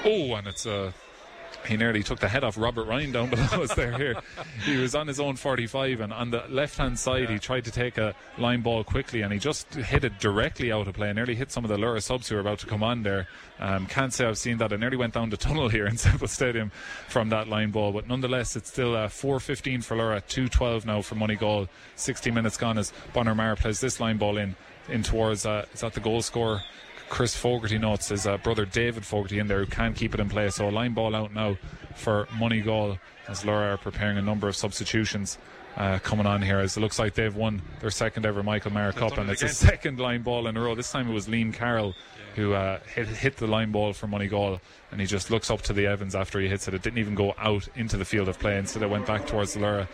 Oh, 0.06 0.34
and 0.34 0.48
it's 0.48 0.66
a 0.66 0.94
he 1.68 1.78
nearly 1.78 2.04
took 2.04 2.20
the 2.20 2.28
head 2.28 2.44
off 2.44 2.58
Robert 2.58 2.86
Ryan 2.86 3.12
down 3.12 3.30
below 3.30 3.64
us 3.64 3.74
there. 3.76 3.98
Here, 3.98 4.16
he 4.66 4.78
was 4.78 4.96
on 4.96 5.08
his 5.08 5.20
own 5.20 5.36
45, 5.36 6.00
and 6.02 6.14
on 6.14 6.32
the 6.32 6.44
left 6.50 6.78
hand 6.78 7.00
side, 7.00 7.24
yeah. 7.24 7.34
he 7.34 7.40
tried 7.40 7.66
to 7.66 7.72
take 7.72 7.98
a 7.98 8.16
line 8.38 8.62
ball 8.62 8.84
quickly, 8.84 9.22
and 9.22 9.32
he 9.32 9.40
just 9.40 9.74
hit 9.74 10.04
it 10.04 10.20
directly 10.20 10.72
out 10.72 10.88
of 10.88 10.96
play. 10.96 11.10
And 11.10 11.16
Nearly 11.16 11.36
hit 11.36 11.52
some 11.52 11.64
of 11.64 11.70
the 11.70 11.78
Lorrha 11.78 12.02
subs 12.02 12.28
who 12.28 12.36
were 12.36 12.42
about 12.42 12.60
to 12.60 12.66
come 12.66 12.84
on 12.84 13.04
there. 13.04 13.28
Um, 13.60 13.86
can't 13.86 14.14
say 14.14 14.26
I've 14.26 14.38
seen 14.38 14.58
that. 14.58 14.74
I 14.74 14.76
nearly 14.76 14.98
went 14.98 15.14
down 15.14 15.30
the 15.30 15.38
tunnel 15.38 15.70
here 15.70 15.86
in 15.86 15.98
Semple 16.04 16.28
Stadium 16.28 16.72
from 17.08 17.30
that 17.30 17.48
line 17.48 17.72
ball, 17.72 17.92
but 17.92 18.08
nonetheless, 18.08 18.56
it's 18.56 18.70
still 18.70 18.96
uh, 18.96 19.08
4:15 19.08 19.84
for 19.84 19.96
Lorrha, 19.96 20.22
2:12 20.22 20.86
now 20.86 21.02
for 21.02 21.16
Moneygall. 21.16 21.70
60 21.96 22.32
minutes 22.32 22.58
gone 22.58 22.78
as 22.78 22.92
Bonner 23.14 23.36
Maher 23.36 23.56
plays 23.56 23.80
this 23.80 24.00
line 24.00 24.18
ball 24.18 24.38
in 24.38 24.56
in 24.90 25.04
towards 25.04 25.46
uh, 25.46 25.66
is 25.74 25.82
that 25.82 25.94
the 25.94 26.00
goal 26.00 26.22
scorer 26.22 26.62
Chris 27.14 27.36
Fogarty 27.36 27.78
notes 27.78 28.10
his 28.10 28.26
uh, 28.26 28.38
brother 28.38 28.66
David 28.66 29.06
Fogarty 29.06 29.38
in 29.38 29.46
there 29.46 29.60
who 29.60 29.68
can't 29.68 29.96
keep 29.96 30.16
it 30.16 30.20
in 30.20 30.30
play. 30.30 30.50
So 30.50 30.68
a 30.68 30.72
line 30.72 30.96
ball 30.96 31.14
out 31.14 31.32
now 31.32 31.58
for 31.94 32.26
Moneygall 32.32 32.98
as 33.28 33.44
Lorrha 33.44 33.76
are 33.76 33.78
preparing 33.78 34.18
a 34.18 34.22
number 34.24 34.48
of 34.48 34.56
substitutions. 34.56 35.38
Uh, 35.78 36.00
coming 36.00 36.26
on 36.26 36.42
here 36.42 36.58
as 36.58 36.76
it 36.76 36.80
looks 36.80 36.98
like 36.98 37.14
they've 37.14 37.36
won 37.36 37.62
their 37.82 37.92
second 37.92 38.26
ever 38.26 38.42
Michael 38.42 38.72
Maher 38.72 38.92
Cup, 38.92 39.20
and 39.20 39.30
it's 39.30 39.44
a 39.44 39.48
second 39.48 40.00
line 40.00 40.24
ball 40.24 40.48
in 40.48 40.58
a 40.58 40.62
row. 40.62 40.74
This 40.74 40.92
time 40.92 41.08
it 41.08 41.14
was 41.14 41.28
Liam 41.28 41.54
Carroll 41.54 41.94
who 42.36 42.54
uh, 42.54 42.80
hit, 42.96 43.08
hit 43.08 43.38
the 43.38 43.46
line 43.46 43.72
ball 43.72 43.94
for 43.94 44.08
Moneygall, 44.08 44.60
and 44.92 45.00
he 45.00 45.06
just 45.06 45.30
looks 45.30 45.52
up 45.52 45.62
to 45.64 45.74
the 45.74 45.86
Evans 45.86 46.16
after 46.16 46.40
he 46.40 46.48
hits 46.48 46.68
it. 46.68 46.74
It 46.74 46.82
didn't 46.82 46.98
even 46.98 47.14
go 47.14 47.36
out 47.38 47.68
into 47.76 47.96
the 47.96 48.06
field 48.06 48.28
of 48.28 48.40
play, 48.40 48.58
instead 48.58 48.82
it 48.82 48.90
went 48.90 49.06
back 49.06 49.28
towards 49.28 49.54
the 49.54 49.60
Lorrha 49.60 49.88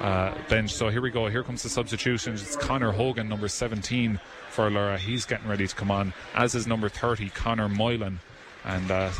uh, 0.00 0.34
bench. 0.48 0.72
So 0.72 0.88
here 0.88 1.02
we 1.02 1.10
go. 1.10 1.28
Here 1.28 1.42
comes 1.42 1.62
the 1.62 1.68
substitutions. 1.68 2.40
It's 2.40 2.56
Connor 2.56 2.92
Hogan, 2.92 3.28
number 3.28 3.48
17 3.48 4.18
for 4.54 4.70
Lorrha. 4.70 4.98
He's 4.98 5.26
getting 5.26 5.48
ready 5.48 5.66
to 5.66 5.74
come 5.74 5.90
on, 5.90 6.14
as 6.34 6.54
is 6.54 6.66
number 6.66 6.88
30, 6.88 7.30
Connor 7.30 7.68
Moylan. 7.68 8.20
And 8.64 8.90
uh, 8.90 9.10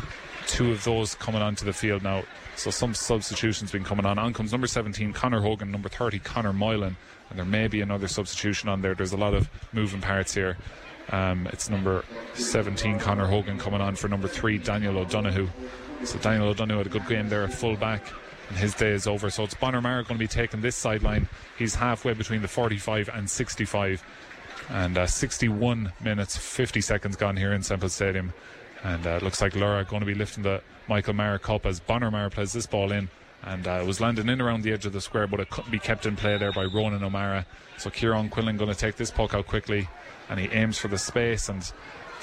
two 0.47 0.71
of 0.71 0.83
those 0.85 1.13
coming 1.15 1.41
onto 1.41 1.65
the 1.65 1.73
field 1.73 2.03
now. 2.03 2.23
So 2.55 2.71
some 2.71 2.95
substitutions 2.95 3.71
been 3.71 3.83
coming 3.83 4.05
on. 4.05 4.17
On 4.17 4.33
comes 4.33 4.53
number 4.53 4.65
17, 4.65 5.11
Connor 5.11 5.41
Hogan, 5.41 5.71
number 5.71 5.89
30, 5.89 6.19
Connor 6.19 6.53
Moylan. 6.53 6.95
And 7.29 7.37
there 7.37 7.45
may 7.45 7.67
be 7.67 7.81
another 7.81 8.07
substitution 8.07 8.69
on 8.69 8.81
there. 8.81 8.95
There's 8.95 9.11
a 9.11 9.17
lot 9.17 9.33
of 9.33 9.49
moving 9.73 9.99
parts 9.99 10.33
here. 10.33 10.57
Um, 11.11 11.47
it's 11.47 11.69
number 11.69 12.05
17, 12.35 12.99
Connor 12.99 13.25
Hogan, 13.25 13.59
coming 13.59 13.81
on 13.81 13.95
for 13.95 14.07
number 14.07 14.29
3, 14.29 14.57
Daniel 14.59 14.97
O'Donoghue. 14.97 15.49
So 16.05 16.17
Daniel 16.19 16.47
O'Donoghue 16.47 16.77
had 16.77 16.87
a 16.87 16.89
good 16.89 17.07
game 17.07 17.27
there 17.27 17.43
at 17.43 17.53
full 17.53 17.75
back 17.75 18.01
and 18.49 18.57
his 18.57 18.73
day 18.73 18.91
is 18.91 19.07
over. 19.07 19.29
So 19.29 19.43
it's 19.43 19.53
Bonner 19.53 19.81
Maher 19.81 20.03
going 20.03 20.15
to 20.15 20.23
be 20.23 20.27
taking 20.27 20.61
this 20.61 20.75
sideline. 20.75 21.27
He's 21.57 21.75
halfway 21.75 22.13
between 22.13 22.41
the 22.41 22.47
45 22.47 23.09
and 23.13 23.29
65. 23.29 24.03
And 24.69 24.97
uh, 24.97 25.07
61 25.07 25.91
minutes, 26.01 26.37
50 26.37 26.81
seconds 26.81 27.15
gone 27.15 27.37
here 27.37 27.53
in 27.53 27.61
Semple 27.61 27.89
Stadium. 27.89 28.33
And 28.83 29.05
uh, 29.05 29.11
it 29.11 29.23
looks 29.23 29.41
like 29.41 29.53
Lorrha 29.53 29.87
going 29.87 30.01
to 30.01 30.05
be 30.05 30.15
lifting 30.15 30.43
the 30.43 30.61
Michael 30.87 31.13
Maher 31.13 31.39
Cup 31.39 31.65
as 31.65 31.79
Bonner 31.79 32.11
Maher 32.11 32.29
plays 32.29 32.53
this 32.53 32.65
ball 32.65 32.91
in. 32.91 33.09
And 33.43 33.67
uh, 33.67 33.79
it 33.81 33.85
was 33.85 34.01
landing 34.01 34.27
in 34.27 34.41
around 34.41 34.63
the 34.63 34.71
edge 34.71 34.85
of 34.85 34.93
the 34.93 35.01
square, 35.01 35.27
but 35.27 35.39
it 35.39 35.49
couldn't 35.49 35.71
be 35.71 35.79
kept 35.79 36.05
in 36.05 36.15
play 36.15 36.37
there 36.37 36.51
by 36.51 36.65
Ronan 36.65 37.03
O'Mara. 37.03 37.45
So 37.77 37.89
Kieran 37.89 38.29
Quinlan 38.29 38.57
going 38.57 38.71
to 38.71 38.77
take 38.77 38.95
this 38.95 39.11
puck 39.11 39.35
out 39.35 39.45
quickly, 39.45 39.87
and 40.29 40.39
he 40.39 40.47
aims 40.47 40.77
for 40.77 40.87
the 40.87 40.97
space 40.97 41.47
and 41.47 41.71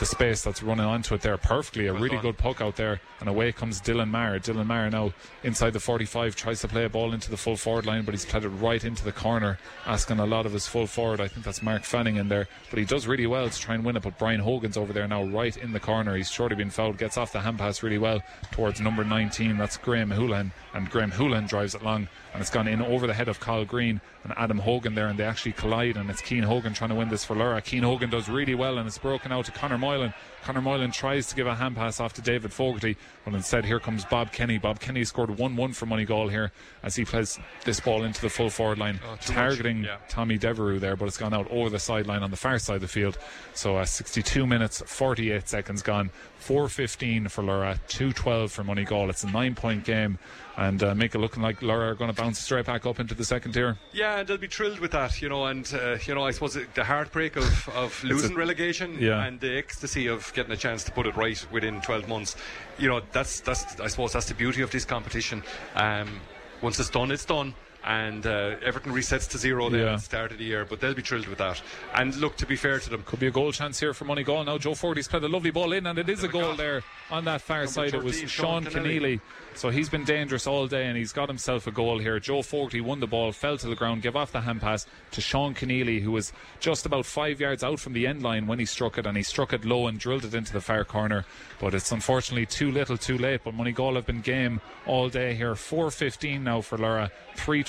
the 0.02 0.06
space 0.06 0.42
that's 0.42 0.64
running 0.64 0.84
onto 0.84 1.14
it 1.14 1.20
there 1.20 1.38
perfectly. 1.38 1.86
A 1.86 1.92
well 1.92 2.02
really 2.02 2.16
done. 2.16 2.22
good 2.22 2.38
puck 2.38 2.60
out 2.60 2.74
there, 2.74 3.00
and 3.20 3.28
away 3.28 3.52
comes 3.52 3.80
Dylan 3.80 4.10
Maher. 4.10 4.40
Dylan 4.40 4.66
Maher 4.66 4.90
now 4.90 5.12
inside 5.44 5.74
the 5.74 5.78
45 5.78 6.34
tries 6.34 6.60
to 6.62 6.66
play 6.66 6.84
a 6.84 6.88
ball 6.88 7.12
into 7.12 7.30
the 7.30 7.36
full 7.36 7.56
forward 7.56 7.86
line, 7.86 8.04
but 8.04 8.12
he's 8.12 8.24
played 8.24 8.42
it 8.42 8.48
right 8.48 8.82
into 8.82 9.04
the 9.04 9.12
corner, 9.12 9.60
asking 9.86 10.18
a 10.18 10.26
lot 10.26 10.44
of 10.44 10.54
his 10.54 10.66
full 10.66 10.88
forward. 10.88 11.20
I 11.20 11.28
think 11.28 11.44
that's 11.44 11.62
Mark 11.62 11.84
Fanning 11.84 12.16
in 12.16 12.26
there, 12.26 12.48
but 12.68 12.80
he 12.80 12.84
does 12.84 13.06
really 13.06 13.28
well 13.28 13.48
to 13.48 13.60
try 13.60 13.76
and 13.76 13.84
win 13.84 13.96
it. 13.96 14.02
But 14.02 14.18
Brian 14.18 14.40
Hogan's 14.40 14.76
over 14.76 14.92
there 14.92 15.06
now, 15.06 15.22
right 15.22 15.56
in 15.56 15.72
the 15.72 15.78
corner. 15.78 16.16
He's 16.16 16.32
shortly 16.32 16.56
been 16.56 16.70
fouled, 16.70 16.98
gets 16.98 17.16
off 17.16 17.30
the 17.30 17.38
hand 17.38 17.58
pass 17.58 17.84
really 17.84 17.98
well 17.98 18.20
towards 18.50 18.80
number 18.80 19.04
19. 19.04 19.56
That's 19.56 19.76
Graham 19.76 20.10
Houlihan, 20.10 20.50
and 20.74 20.90
Graham 20.90 21.12
Houlihan 21.12 21.46
drives 21.46 21.76
it 21.76 21.84
long, 21.84 22.08
and 22.32 22.40
it's 22.40 22.50
gone 22.50 22.66
in 22.66 22.82
over 22.82 23.06
the 23.06 23.14
head 23.14 23.28
of 23.28 23.38
Kyle 23.38 23.64
Green 23.64 24.00
and 24.24 24.32
Adam 24.36 24.58
Hogan 24.58 24.96
there, 24.96 25.06
and 25.06 25.16
they 25.18 25.24
actually 25.24 25.52
collide, 25.52 25.96
and 25.96 26.10
it's 26.10 26.22
Cian 26.22 26.42
Hogan 26.42 26.74
trying 26.74 26.90
to 26.90 26.96
win 26.96 27.08
this 27.08 27.24
for 27.24 27.36
Lorrha. 27.36 27.64
Cian 27.64 27.84
Hogan 27.84 28.10
does 28.10 28.28
really 28.28 28.56
well, 28.56 28.78
and 28.78 28.88
it's 28.88 28.98
broken 28.98 29.30
out 29.30 29.44
to 29.44 29.52
Connor 29.52 29.78
Moylan. 29.92 30.14
Connor 30.42 30.62
Moylan 30.62 30.90
tries 30.90 31.26
to 31.28 31.36
give 31.36 31.46
a 31.46 31.54
hand 31.54 31.76
pass 31.76 32.00
off 32.00 32.14
to 32.14 32.22
David 32.22 32.52
Fogarty, 32.52 32.96
but 33.24 33.34
instead 33.34 33.64
here 33.64 33.78
comes 33.78 34.04
Bob 34.04 34.32
Kenny. 34.32 34.58
Bob 34.58 34.80
Kenny 34.80 35.04
scored 35.04 35.38
1 35.38 35.56
1 35.56 35.72
for 35.72 35.86
Moneygall 35.86 36.30
here 36.30 36.50
as 36.82 36.96
he 36.96 37.04
plays 37.04 37.38
this 37.64 37.78
ball 37.78 38.02
into 38.02 38.20
the 38.20 38.28
full 38.28 38.50
forward 38.50 38.78
line, 38.78 38.98
oh, 39.06 39.16
targeting 39.20 39.84
yeah. 39.84 39.98
Tommy 40.08 40.38
Devereux 40.38 40.80
there, 40.80 40.96
but 40.96 41.06
it's 41.06 41.18
gone 41.18 41.34
out 41.34 41.48
over 41.50 41.70
the 41.70 41.78
sideline 41.78 42.22
on 42.22 42.30
the 42.30 42.36
far 42.36 42.58
side 42.58 42.76
of 42.76 42.80
the 42.80 42.88
field. 42.88 43.18
So 43.54 43.76
uh, 43.76 43.84
62 43.84 44.46
minutes, 44.46 44.82
48 44.84 45.48
seconds 45.48 45.82
gone. 45.82 46.10
4.15 46.42 47.30
for 47.30 47.44
Lorrha, 47.44 47.78
2.12 47.86 48.50
for 48.50 48.64
Moneygall. 48.64 49.10
It's 49.10 49.22
a 49.22 49.30
nine 49.30 49.54
point 49.54 49.84
game 49.84 50.18
and 50.56 50.82
uh, 50.82 50.94
make 50.94 51.14
it 51.14 51.18
looking 51.18 51.42
like 51.42 51.60
Lorrha 51.60 51.90
are 51.90 51.94
going 51.94 52.12
to 52.12 52.20
bounce 52.20 52.38
straight 52.38 52.66
back 52.66 52.86
up 52.86 53.00
into 53.00 53.14
the 53.14 53.24
second 53.24 53.52
tier. 53.52 53.78
Yeah, 53.92 54.18
and 54.18 54.28
they'll 54.28 54.38
be 54.38 54.48
thrilled 54.48 54.80
with 54.80 54.92
that, 54.92 55.20
you 55.22 55.28
know. 55.28 55.46
And 55.46 55.70
uh, 55.74 55.98
you 56.06 56.14
know, 56.14 56.24
I 56.24 56.30
suppose 56.30 56.58
the 56.74 56.84
heartbreak 56.84 57.36
of, 57.36 57.68
of 57.70 58.04
losing 58.04 58.32
a, 58.32 58.36
relegation 58.36 58.96
yeah. 59.00 59.24
and 59.24 59.40
the 59.40 59.56
ecstasy 59.56 60.06
of 60.06 60.32
getting 60.34 60.52
a 60.52 60.56
chance 60.56 60.84
to 60.84 60.92
put 60.92 61.06
it 61.06 61.16
right 61.16 61.44
within 61.50 61.80
12 61.80 62.08
months. 62.08 62.36
You 62.78 62.88
know, 62.88 63.00
that's 63.12 63.40
that's 63.40 63.80
I 63.80 63.88
suppose 63.88 64.12
that's 64.12 64.26
the 64.26 64.34
beauty 64.34 64.62
of 64.62 64.70
this 64.70 64.84
competition. 64.84 65.42
Um, 65.74 66.20
once 66.60 66.78
it's 66.78 66.90
done, 66.90 67.10
it's 67.10 67.24
done 67.24 67.54
and 67.84 68.26
uh, 68.26 68.56
Everton 68.62 68.92
resets 68.92 69.28
to 69.30 69.38
zero 69.38 69.68
then 69.68 69.80
yeah. 69.80 69.92
at 69.92 69.96
the 69.96 70.02
start 70.02 70.32
of 70.32 70.38
the 70.38 70.44
year. 70.44 70.64
But 70.64 70.80
they'll 70.80 70.94
be 70.94 71.02
thrilled 71.02 71.26
with 71.26 71.38
that. 71.38 71.60
And 71.94 72.14
look, 72.16 72.36
to 72.36 72.46
be 72.46 72.56
fair 72.56 72.78
to 72.78 72.90
them, 72.90 73.02
could 73.04 73.20
be 73.20 73.26
a 73.26 73.30
goal 73.30 73.52
chance 73.52 73.80
here 73.80 73.94
for 73.94 74.04
Moneygall. 74.04 74.46
Now 74.46 74.58
Joe 74.58 74.74
Fogarty's 74.74 75.08
played 75.08 75.24
a 75.24 75.28
lovely 75.28 75.50
ball 75.50 75.72
in, 75.72 75.86
and 75.86 75.98
it 75.98 76.08
is 76.08 76.22
a 76.22 76.28
goal 76.28 76.54
there 76.54 76.82
on 77.10 77.24
that 77.24 77.40
far 77.40 77.58
Number 77.58 77.72
side. 77.72 77.90
13, 77.90 78.00
it 78.00 78.04
was 78.04 78.30
Sean, 78.30 78.64
Keneally. 78.64 79.20
So 79.54 79.68
he's 79.68 79.88
been 79.88 80.04
dangerous 80.04 80.46
all 80.46 80.66
day, 80.66 80.86
and 80.86 80.96
he's 80.96 81.12
got 81.12 81.28
himself 81.28 81.66
a 81.66 81.70
goal 81.70 81.98
here. 81.98 82.18
Joe 82.18 82.42
Fogarty 82.42 82.80
won 82.80 83.00
the 83.00 83.06
ball, 83.06 83.32
fell 83.32 83.58
to 83.58 83.68
the 83.68 83.76
ground, 83.76 84.02
gave 84.02 84.16
off 84.16 84.32
the 84.32 84.40
hand 84.40 84.60
pass 84.60 84.86
to 85.10 85.20
Sean 85.20 85.54
Keneally, 85.54 86.00
who 86.00 86.12
was 86.12 86.32
just 86.58 86.86
about 86.86 87.04
five 87.04 87.40
yards 87.40 87.62
out 87.62 87.78
from 87.78 87.92
the 87.92 88.06
end 88.06 88.22
line 88.22 88.46
when 88.46 88.58
he 88.58 88.64
struck 88.64 88.96
it, 88.96 89.06
and 89.06 89.16
he 89.16 89.22
struck 89.22 89.52
it 89.52 89.64
low 89.64 89.86
and 89.86 89.98
drilled 89.98 90.24
it 90.24 90.34
into 90.34 90.52
the 90.52 90.60
far 90.60 90.84
corner. 90.84 91.26
But 91.60 91.74
it's 91.74 91.92
unfortunately 91.92 92.46
too 92.46 92.70
little, 92.70 92.96
too 92.96 93.18
late. 93.18 93.42
But 93.44 93.54
Moneygall 93.54 93.96
have 93.96 94.06
been 94.06 94.20
game 94.20 94.60
all 94.86 95.08
day 95.08 95.34
here. 95.34 95.54
4:15 95.54 96.44
now 96.44 96.60
for 96.60 96.78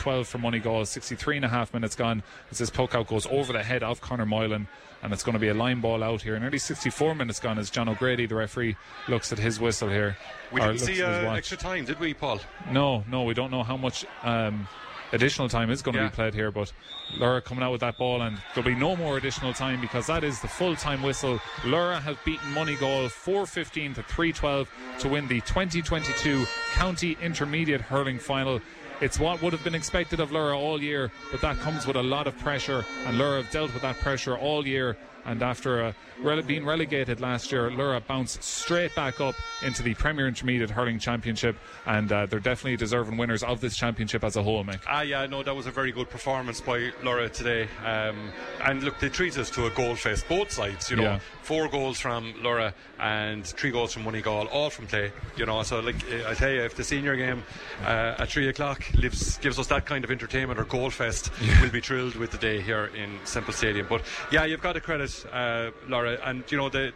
Lorrha, 0.03 0.23
3:12 0.23 0.25
for 0.27 0.37
Moneygall. 0.37 0.87
63 0.87 1.37
and 1.37 1.45
a 1.45 1.49
half 1.49 1.73
minutes 1.73 1.95
gone 1.95 2.23
as 2.51 2.57
this 2.57 2.69
poke 2.69 2.95
out 2.95 3.07
goes 3.07 3.25
over 3.27 3.53
the 3.53 3.63
head 3.63 3.83
of 3.83 4.01
Connor 4.01 4.25
Moylan 4.25 4.67
and 5.01 5.11
it's 5.11 5.23
going 5.23 5.33
to 5.33 5.39
be 5.39 5.49
a 5.49 5.53
line 5.53 5.81
ball 5.81 6.01
out 6.01 6.21
here. 6.21 6.35
And 6.35 6.43
nearly 6.43 6.57
64 6.57 7.13
minutes 7.15 7.39
gone 7.39 7.59
as 7.59 7.69
John 7.69 7.89
O'Grady, 7.89 8.25
the 8.25 8.35
referee, 8.35 8.77
looks 9.09 9.33
at 9.33 9.39
his 9.39 9.59
whistle 9.59 9.89
here. 9.89 10.15
We 10.51 10.61
didn't 10.61 10.79
see 10.79 11.03
uh, 11.03 11.33
extra 11.33 11.57
time, 11.57 11.83
did 11.83 11.99
we, 11.99 12.13
Paul? 12.13 12.39
No, 12.71 13.03
no, 13.09 13.23
we 13.23 13.33
don't 13.33 13.51
know 13.51 13.63
how 13.63 13.75
much 13.75 14.05
um, 14.23 14.65
additional 15.11 15.49
time 15.49 15.69
is 15.69 15.81
going 15.81 15.95
to 15.95 16.03
yeah. 16.03 16.09
be 16.09 16.15
played 16.15 16.33
here, 16.33 16.51
but 16.51 16.71
Lorrha 17.17 17.43
coming 17.43 17.65
out 17.65 17.73
with 17.73 17.81
that 17.81 17.97
ball, 17.97 18.21
and 18.21 18.37
there'll 18.55 18.69
be 18.69 18.79
no 18.79 18.95
more 18.95 19.17
additional 19.17 19.53
time 19.53 19.81
because 19.81 20.07
that 20.07 20.23
is 20.23 20.39
the 20.39 20.47
full 20.47 20.75
time 20.75 21.01
whistle. 21.03 21.37
Lorrha 21.63 22.01
have 22.01 22.17
beaten 22.23 22.53
Moneygall 22.53 23.09
415 23.09 23.95
to 23.95 24.03
312 24.03 24.69
to 24.99 25.09
win 25.09 25.27
the 25.27 25.41
2022 25.41 26.45
County 26.73 27.17
Intermediate 27.21 27.81
Hurling 27.81 28.19
Final. 28.19 28.61
It's 29.01 29.19
what 29.19 29.41
would 29.41 29.51
have 29.53 29.63
been 29.63 29.75
expected 29.75 30.19
of 30.19 30.29
Lorrha 30.31 30.55
all 30.57 30.81
year, 30.81 31.11
but 31.31 31.41
that 31.41 31.59
comes 31.59 31.85
with 31.85 31.97
a 31.97 32.03
lot 32.03 32.25
of 32.27 32.37
pressure, 32.39 32.85
and 33.05 33.17
Lorrha 33.19 33.41
have 33.43 33.51
dealt 33.51 33.73
with 33.73 33.81
that 33.81 33.99
pressure 33.99 34.37
all 34.37 34.65
year. 34.65 34.95
And 35.25 35.41
after 35.41 35.81
uh, 35.81 35.93
rele- 36.21 36.45
being 36.45 36.65
relegated 36.65 37.21
last 37.21 37.49
year, 37.49 37.69
Lorrha 37.69 38.05
bounced 38.05 38.43
straight 38.43 38.93
back 38.93 39.21
up 39.21 39.35
into 39.61 39.81
the 39.81 39.93
Premier 39.93 40.27
Intermediate 40.27 40.69
Hurling 40.69 40.99
Championship, 40.99 41.55
and 41.85 42.11
uh, 42.11 42.25
they're 42.25 42.41
definitely 42.41 42.75
deserving 42.75 43.15
winners 43.15 43.41
of 43.41 43.61
this 43.61 43.77
championship 43.77 44.21
as 44.25 44.35
a 44.35 44.43
whole, 44.43 44.65
Mick. 44.65 44.81
Ah, 44.85 45.01
yeah, 45.01 45.25
no, 45.25 45.41
that 45.41 45.55
was 45.55 45.65
a 45.65 45.71
very 45.71 45.93
good 45.93 46.09
performance 46.09 46.59
by 46.59 46.91
Lorrha 47.03 47.31
today. 47.31 47.69
Um, 47.85 48.31
and 48.65 48.83
look, 48.83 48.99
they 48.99 49.07
treated 49.07 49.39
us 49.39 49.49
to 49.51 49.65
a 49.65 49.69
goal 49.69 49.95
fest, 49.95 50.27
both 50.27 50.51
sides. 50.51 50.89
You 50.91 50.97
know, 50.97 51.03
Yeah. 51.03 51.19
Four 51.43 51.67
goals 51.67 51.99
from 51.99 52.33
Lorrha 52.41 52.73
and 52.99 53.45
three 53.45 53.71
goals 53.71 53.93
from 53.93 54.05
Moneygall, 54.05 54.47
all 54.51 54.69
from 54.69 54.87
play. 54.87 55.11
You 55.35 55.45
know, 55.45 55.61
so 55.63 55.81
like 55.81 55.95
I 56.25 56.33
tell 56.33 56.49
you, 56.49 56.61
if 56.61 56.75
the 56.75 56.85
senior 56.85 57.17
game 57.17 57.43
uh, 57.83 58.15
at 58.17 58.29
three 58.29 58.47
o'clock 58.47 58.81
lives 58.95 59.37
gives 59.39 59.59
us 59.59 59.67
that 59.67 59.85
kind 59.85 60.05
of 60.05 60.11
entertainment 60.11 60.57
or 60.57 60.63
goal 60.63 60.89
fest, 60.89 61.31
we'll 61.59 61.69
be 61.69 61.81
thrilled 61.81 62.15
with 62.15 62.31
the 62.31 62.37
day 62.37 62.61
here 62.61 62.89
in 62.95 63.19
Semple 63.25 63.53
Stadium. 63.53 63.87
But 63.89 64.03
yeah, 64.31 64.45
you've 64.45 64.61
got 64.61 64.73
to 64.73 64.81
credit 64.81 65.25
uh, 65.33 65.71
Lorrha, 65.87 66.19
and 66.23 66.43
you 66.49 66.57
know 66.57 66.69
the. 66.69 66.93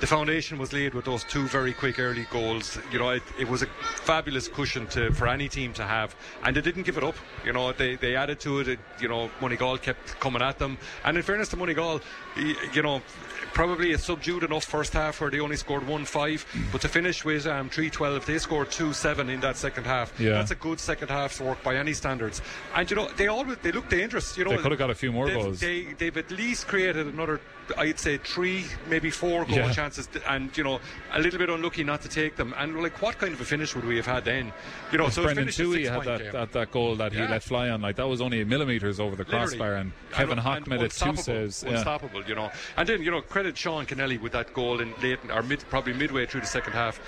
The 0.00 0.08
foundation 0.08 0.58
was 0.58 0.72
laid 0.72 0.92
with 0.92 1.04
those 1.06 1.24
two 1.24 1.46
very 1.46 1.72
quick 1.72 1.98
early 1.98 2.26
goals. 2.30 2.78
You 2.92 2.98
know, 2.98 3.10
it, 3.10 3.22
it 3.38 3.48
was 3.48 3.62
a 3.62 3.66
fabulous 4.02 4.48
cushion 4.48 4.86
to 4.88 5.12
for 5.12 5.28
any 5.28 5.48
team 5.48 5.72
to 5.74 5.84
have, 5.84 6.14
and 6.42 6.54
they 6.54 6.60
didn't 6.60 6.82
give 6.82 6.98
it 6.98 7.04
up. 7.04 7.14
You 7.46 7.52
know, 7.52 7.72
they, 7.72 7.94
they 7.94 8.16
added 8.16 8.40
to 8.40 8.58
it. 8.58 8.68
it 8.68 8.80
you 9.00 9.08
know, 9.08 9.30
Moneygall 9.40 9.80
kept 9.80 10.18
coming 10.20 10.42
at 10.42 10.58
them, 10.58 10.76
and 11.04 11.16
in 11.16 11.22
fairness 11.22 11.48
to 11.50 11.56
Moneygall, 11.56 12.02
you 12.74 12.82
know, 12.82 13.00
probably 13.52 13.92
a 13.92 13.98
subdued 13.98 14.42
enough 14.44 14.64
first 14.64 14.92
half 14.92 15.20
where 15.20 15.30
they 15.30 15.40
only 15.40 15.56
scored 15.56 15.86
one 15.86 16.04
five, 16.04 16.44
but 16.72 16.80
to 16.82 16.88
finish 16.88 17.24
with 17.24 17.46
um, 17.46 17.68
three 17.70 17.90
twelve, 17.90 18.24
they 18.26 18.38
scored 18.38 18.70
two 18.70 18.92
seven 18.92 19.28
in 19.30 19.40
that 19.40 19.56
second 19.56 19.84
half. 19.84 20.18
Yeah. 20.18 20.30
That's 20.30 20.50
a 20.50 20.54
good 20.56 20.80
second 20.80 21.08
half's 21.08 21.40
work 21.40 21.62
by 21.62 21.76
any 21.76 21.92
standards. 21.92 22.42
And 22.74 22.88
you 22.90 22.96
know, 22.96 23.08
they 23.16 23.28
always 23.28 23.58
they 23.58 23.72
look 23.72 23.88
dangerous. 23.88 24.36
You 24.36 24.44
know, 24.44 24.50
They 24.50 24.58
could 24.58 24.72
have 24.72 24.78
got 24.78 24.90
a 24.90 24.94
few 24.94 25.12
more 25.12 25.26
they've, 25.26 25.34
goals. 25.36 25.60
They, 25.60 25.84
they've 25.98 26.16
at 26.16 26.30
least 26.30 26.66
created 26.68 27.06
another, 27.06 27.40
I'd 27.76 27.98
say, 27.98 28.18
three, 28.18 28.64
maybe 28.88 29.10
four 29.10 29.44
goal 29.44 29.56
Yeah. 29.56 29.72
chances, 29.72 30.08
and 30.28 30.56
you 30.56 30.64
know, 30.64 30.80
a 31.12 31.20
little 31.20 31.38
bit 31.38 31.48
unlucky 31.50 31.84
not 31.84 32.02
to 32.02 32.08
take 32.08 32.36
them. 32.36 32.54
And 32.56 32.82
like, 32.82 33.00
what 33.02 33.18
kind 33.18 33.32
of 33.34 33.40
a 33.40 33.44
finish 33.44 33.74
would 33.74 33.84
we 33.84 33.96
have 33.96 34.06
had 34.06 34.24
then? 34.24 34.52
You 34.92 34.98
know, 34.98 35.08
so 35.08 35.22
it 35.22 35.24
Brendan 35.34 35.48
Toohey 35.48 35.90
had 35.90 36.04
that, 36.04 36.32
that, 36.32 36.52
that 36.52 36.70
goal 36.70 36.96
that 36.96 37.12
he 37.12 37.20
let 37.20 37.42
fly 37.42 37.68
on. 37.70 37.80
Like 37.82 37.96
that 37.96 38.06
was 38.08 38.20
only 38.20 38.42
millimeters 38.44 39.00
over 39.00 39.16
the 39.16 39.24
Literally. 39.24 39.46
crossbar, 39.58 39.74
and 39.74 39.92
And- 39.92 40.12
Kevin 40.12 40.38
Hawk 40.38 40.66
made 40.66 40.82
it 40.82 40.90
two 40.92 41.08
unstoppable, 41.08 41.22
saves. 41.22 41.64
Yeah. 41.64 41.70
Unstoppable, 41.74 42.24
you 42.24 42.34
know. 42.34 42.50
And 42.76 42.88
then 42.88 43.02
you 43.02 43.10
know, 43.10 43.20
credit 43.28 43.56
Sean 43.56 43.86
Kennelly 43.86 44.20
with 44.20 44.32
that 44.32 44.52
goal 44.54 44.80
in 44.80 44.92
late 45.02 45.18
or 45.30 45.42
mid, 45.42 45.60
probably 45.70 45.92
midway 45.92 46.26
through 46.26 46.40
the 46.42 46.46
second 46.46 46.72
half. 46.72 47.00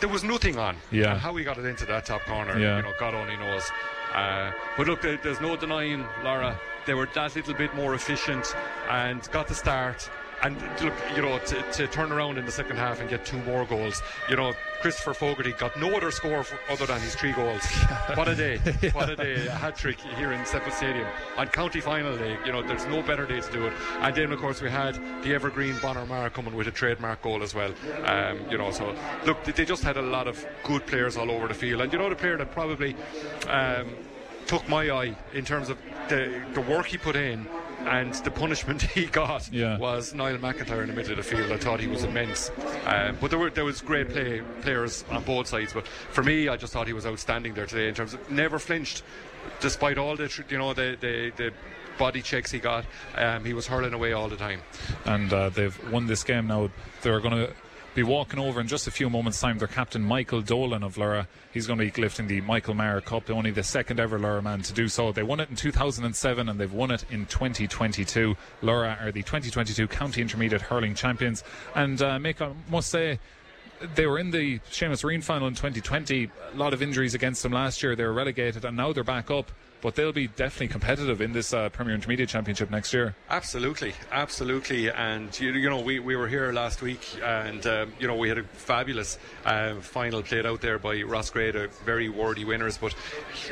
There 0.00 0.08
was 0.08 0.22
nothing 0.24 0.58
on. 0.58 0.76
Yeah. 0.90 1.12
And 1.12 1.20
how 1.20 1.34
he 1.36 1.44
got 1.44 1.58
it 1.58 1.64
into 1.64 1.86
that 1.86 2.04
top 2.06 2.22
corner, 2.22 2.58
Yeah. 2.58 2.76
you 2.76 2.82
know, 2.82 2.92
God 2.98 3.14
only 3.14 3.36
knows. 3.36 3.70
Uh, 4.14 4.52
but 4.76 4.86
look, 4.86 5.02
there's 5.02 5.40
no 5.40 5.56
denying 5.56 6.04
Lorrha. 6.22 6.58
They 6.86 6.94
were 6.94 7.08
that 7.14 7.34
little 7.34 7.54
bit 7.54 7.74
more 7.74 7.94
efficient 7.94 8.54
and 8.88 9.28
got 9.32 9.48
the 9.48 9.54
start. 9.54 10.08
And 10.42 10.60
look, 10.82 10.94
you 11.14 11.22
know, 11.22 11.38
to, 11.38 11.62
to 11.72 11.86
turn 11.88 12.12
around 12.12 12.38
in 12.38 12.44
the 12.44 12.52
second 12.52 12.76
half 12.76 13.00
and 13.00 13.08
get 13.08 13.24
two 13.24 13.38
more 13.44 13.64
goals. 13.64 14.02
You 14.28 14.36
know, 14.36 14.52
Christopher 14.80 15.14
Fogarty 15.14 15.52
got 15.52 15.78
no 15.78 15.96
other 15.96 16.10
score 16.10 16.44
other 16.68 16.86
than 16.86 17.00
his 17.00 17.14
three 17.14 17.32
goals. 17.32 17.62
What 18.14 18.28
a 18.28 18.34
day! 18.34 18.58
What 18.92 19.10
a 19.10 19.16
day! 19.16 19.46
A 19.46 19.50
hat 19.50 19.76
trick 19.76 19.98
here 20.00 20.32
in 20.32 20.44
Semple 20.46 20.70
Stadium 20.72 21.06
on 21.36 21.48
county 21.48 21.80
final 21.80 22.16
day. 22.16 22.38
You 22.44 22.52
know, 22.52 22.62
there's 22.62 22.86
no 22.86 23.02
better 23.02 23.26
day 23.26 23.40
to 23.40 23.52
do 23.52 23.66
it. 23.66 23.72
And 24.00 24.14
then, 24.14 24.32
of 24.32 24.40
course, 24.40 24.62
we 24.62 24.70
had 24.70 24.94
the 25.22 25.34
evergreen 25.34 25.76
Bonner 25.82 26.06
Maher 26.06 26.30
coming 26.30 26.54
with 26.54 26.68
a 26.68 26.70
trademark 26.70 27.22
goal 27.22 27.42
as 27.42 27.54
well. 27.54 27.72
Um, 28.04 28.40
you 28.50 28.58
know, 28.58 28.70
so 28.70 28.94
look, 29.24 29.42
they 29.44 29.64
just 29.64 29.82
had 29.82 29.96
a 29.96 30.02
lot 30.02 30.28
of 30.28 30.44
good 30.64 30.86
players 30.86 31.16
all 31.16 31.30
over 31.30 31.48
the 31.48 31.54
field. 31.54 31.80
And 31.80 31.92
you 31.92 31.98
know, 31.98 32.08
the 32.08 32.16
player 32.16 32.36
that 32.36 32.52
probably 32.52 32.94
um, 33.48 33.90
took 34.46 34.68
my 34.68 34.90
eye 34.90 35.16
in 35.34 35.44
terms 35.44 35.68
of 35.68 35.78
the, 36.08 36.42
the 36.54 36.60
work 36.60 36.86
he 36.86 36.98
put 36.98 37.16
in 37.16 37.46
and 37.86 38.12
the 38.14 38.30
punishment 38.30 38.82
he 38.96 39.06
got 39.06 39.48
Yeah. 39.52 39.78
was 39.78 40.12
Niall 40.14 40.38
McIntyre 40.38 40.82
in 40.82 40.88
the 40.88 40.94
middle 40.94 41.12
of 41.12 41.16
the 41.18 41.22
field. 41.22 41.50
I 41.52 41.56
thought 41.56 41.80
he 41.80 41.86
was 41.88 42.04
immense. 42.04 42.50
Um, 42.86 43.16
but 43.20 43.30
there 43.30 43.38
were 43.38 43.50
there 43.50 43.64
was 43.64 43.80
great 43.80 44.08
play 44.10 44.42
players 44.62 45.04
on 45.10 45.22
both 45.24 45.46
sides. 45.46 45.72
But 45.72 45.86
for 45.86 46.22
me, 46.22 46.48
I 46.48 46.56
just 46.56 46.72
thought 46.72 46.86
he 46.86 46.92
was 46.92 47.06
outstanding 47.06 47.54
there 47.54 47.66
today 47.66 47.88
in 47.88 47.94
terms 47.94 48.14
of 48.14 48.30
never 48.30 48.58
flinched, 48.58 49.02
despite 49.60 49.98
all 49.98 50.16
the 50.16 50.30
you 50.48 50.58
know 50.58 50.74
the 50.74 50.96
the, 51.00 51.30
the 51.36 51.52
body 51.98 52.20
checks 52.22 52.50
he 52.50 52.58
got. 52.58 52.84
Um, 53.16 53.44
he 53.44 53.54
was 53.54 53.66
hurling 53.66 53.94
away 53.94 54.12
all 54.12 54.28
the 54.28 54.36
time. 54.36 54.60
and 55.04 55.32
uh, 55.32 55.48
they've 55.48 55.76
won 55.90 56.06
this 56.06 56.24
game 56.24 56.46
now. 56.48 56.68
They're 57.02 57.20
going 57.20 57.34
to 57.46 57.52
be 57.96 58.02
walking 58.02 58.38
over 58.38 58.60
in 58.60 58.68
just 58.68 58.86
a 58.86 58.90
few 58.90 59.08
moments' 59.08 59.40
time. 59.40 59.56
Their 59.56 59.68
captain 59.68 60.02
Michael 60.02 60.42
Dolan 60.42 60.82
of 60.82 60.96
Lorrha, 60.96 61.26
he's 61.50 61.66
going 61.66 61.78
to 61.78 61.90
be 61.90 62.02
lifting 62.02 62.26
the 62.26 62.42
Michael 62.42 62.74
Maher 62.74 63.00
Cup, 63.00 63.30
only 63.30 63.50
the 63.50 63.62
second 63.62 63.98
ever 63.98 64.18
Lorrha 64.18 64.42
man 64.42 64.60
to 64.62 64.74
do 64.74 64.86
so. 64.86 65.12
They 65.12 65.22
won 65.22 65.40
it 65.40 65.48
in 65.48 65.56
2007 65.56 66.48
and 66.50 66.60
they've 66.60 66.72
won 66.72 66.90
it 66.90 67.06
in 67.10 67.24
2022. 67.24 68.36
Lorrha 68.62 69.02
are 69.02 69.10
the 69.10 69.22
2022 69.22 69.88
County 69.88 70.20
Intermediate 70.20 70.60
Hurling 70.60 70.94
Champions, 70.94 71.42
and 71.74 72.00
uh, 72.02 72.18
Mick, 72.18 72.42
I 72.42 72.52
must 72.70 72.90
say. 72.90 73.18
They 73.94 74.06
were 74.06 74.18
in 74.18 74.30
the 74.30 74.58
Seamus 74.70 75.04
Ó 75.04 75.08
Riain 75.08 75.22
final 75.22 75.48
in 75.48 75.54
2020. 75.54 76.30
A 76.52 76.56
lot 76.56 76.72
of 76.72 76.80
injuries 76.80 77.14
against 77.14 77.42
them 77.42 77.52
last 77.52 77.82
year. 77.82 77.94
They 77.94 78.04
were 78.04 78.12
relegated, 78.12 78.64
and 78.64 78.76
now 78.76 78.92
they're 78.92 79.04
back 79.04 79.30
up. 79.30 79.50
But 79.86 79.94
they'll 79.94 80.10
be 80.10 80.26
definitely 80.26 80.66
competitive 80.66 81.20
in 81.20 81.32
this 81.32 81.54
uh, 81.54 81.68
Premier 81.68 81.94
Intermediate 81.94 82.28
Championship 82.28 82.72
next 82.72 82.92
year. 82.92 83.14
Absolutely, 83.30 83.94
absolutely, 84.10 84.90
and 84.90 85.38
you, 85.38 85.52
you 85.52 85.70
know 85.70 85.80
we, 85.80 86.00
we 86.00 86.16
were 86.16 86.26
here 86.26 86.50
last 86.50 86.82
week, 86.82 87.06
and 87.22 87.64
um, 87.68 87.92
you 88.00 88.08
know 88.08 88.16
we 88.16 88.28
had 88.28 88.38
a 88.38 88.42
fabulous 88.42 89.16
uh, 89.44 89.76
final 89.76 90.24
played 90.24 90.44
out 90.44 90.60
there 90.60 90.80
by 90.80 90.96
Rosegreen, 90.96 91.54
a 91.54 91.68
very 91.84 92.08
worthy 92.08 92.44
winners. 92.44 92.78
But 92.78 92.96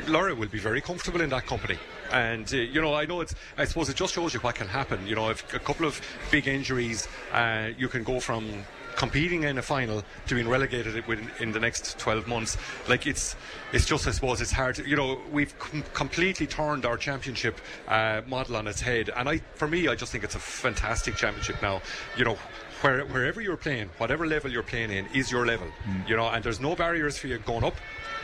Lorrha 0.07 0.35
will 0.35 0.49
be 0.49 0.59
very 0.59 0.81
comfortable 0.81 1.21
in 1.21 1.29
that 1.29 1.45
company, 1.45 1.79
and 2.11 2.53
uh, 2.53 2.57
you 2.57 2.81
know 2.81 2.93
I 2.93 3.05
know 3.05 3.21
it's 3.21 3.33
I 3.57 3.63
suppose 3.63 3.87
it 3.87 3.95
just 3.95 4.13
shows 4.13 4.33
you 4.33 4.41
what 4.41 4.55
can 4.55 4.67
happen. 4.67 5.07
You 5.07 5.15
know, 5.15 5.29
if 5.29 5.53
a 5.53 5.59
couple 5.59 5.85
of 5.85 6.01
big 6.31 6.49
injuries, 6.49 7.07
uh, 7.31 7.69
you 7.77 7.87
can 7.87 8.03
go 8.03 8.19
from 8.19 8.65
competing 8.95 9.43
in 9.43 9.57
a 9.57 9.61
final 9.61 10.03
to 10.27 10.35
being 10.35 10.47
relegated 10.47 11.05
within 11.07 11.29
in 11.39 11.51
the 11.51 11.59
next 11.59 11.97
12 11.99 12.27
months. 12.27 12.57
Like 12.87 13.07
it's 13.07 13.35
it's 13.73 13.85
just 13.85 14.07
I 14.07 14.11
suppose 14.11 14.41
it's 14.41 14.51
hard 14.51 14.75
to, 14.75 14.87
you 14.87 14.95
know 14.95 15.19
we've 15.31 15.57
com- 15.59 15.83
completely 15.93 16.47
turned 16.47 16.85
our 16.85 16.97
championship 16.97 17.59
uh, 17.87 18.21
model 18.27 18.55
on 18.55 18.67
its 18.67 18.81
head. 18.81 19.09
And 19.15 19.27
I 19.29 19.37
for 19.55 19.67
me 19.67 19.87
I 19.87 19.95
just 19.95 20.11
think 20.11 20.23
it's 20.23 20.35
a 20.35 20.39
fantastic 20.39 21.15
championship 21.15 21.61
now. 21.61 21.81
You 22.17 22.25
know 22.25 22.37
where, 22.85 23.05
wherever 23.05 23.41
you're 23.41 23.57
playing 23.57 23.89
whatever 23.97 24.25
level 24.27 24.51
you're 24.51 24.63
playing 24.63 24.91
in 24.91 25.05
is 25.13 25.31
your 25.31 25.45
level 25.45 25.67
you 26.07 26.15
know 26.15 26.27
and 26.27 26.43
there's 26.43 26.59
no 26.59 26.75
barriers 26.75 27.17
for 27.17 27.27
you 27.27 27.37
going 27.39 27.63
up 27.63 27.75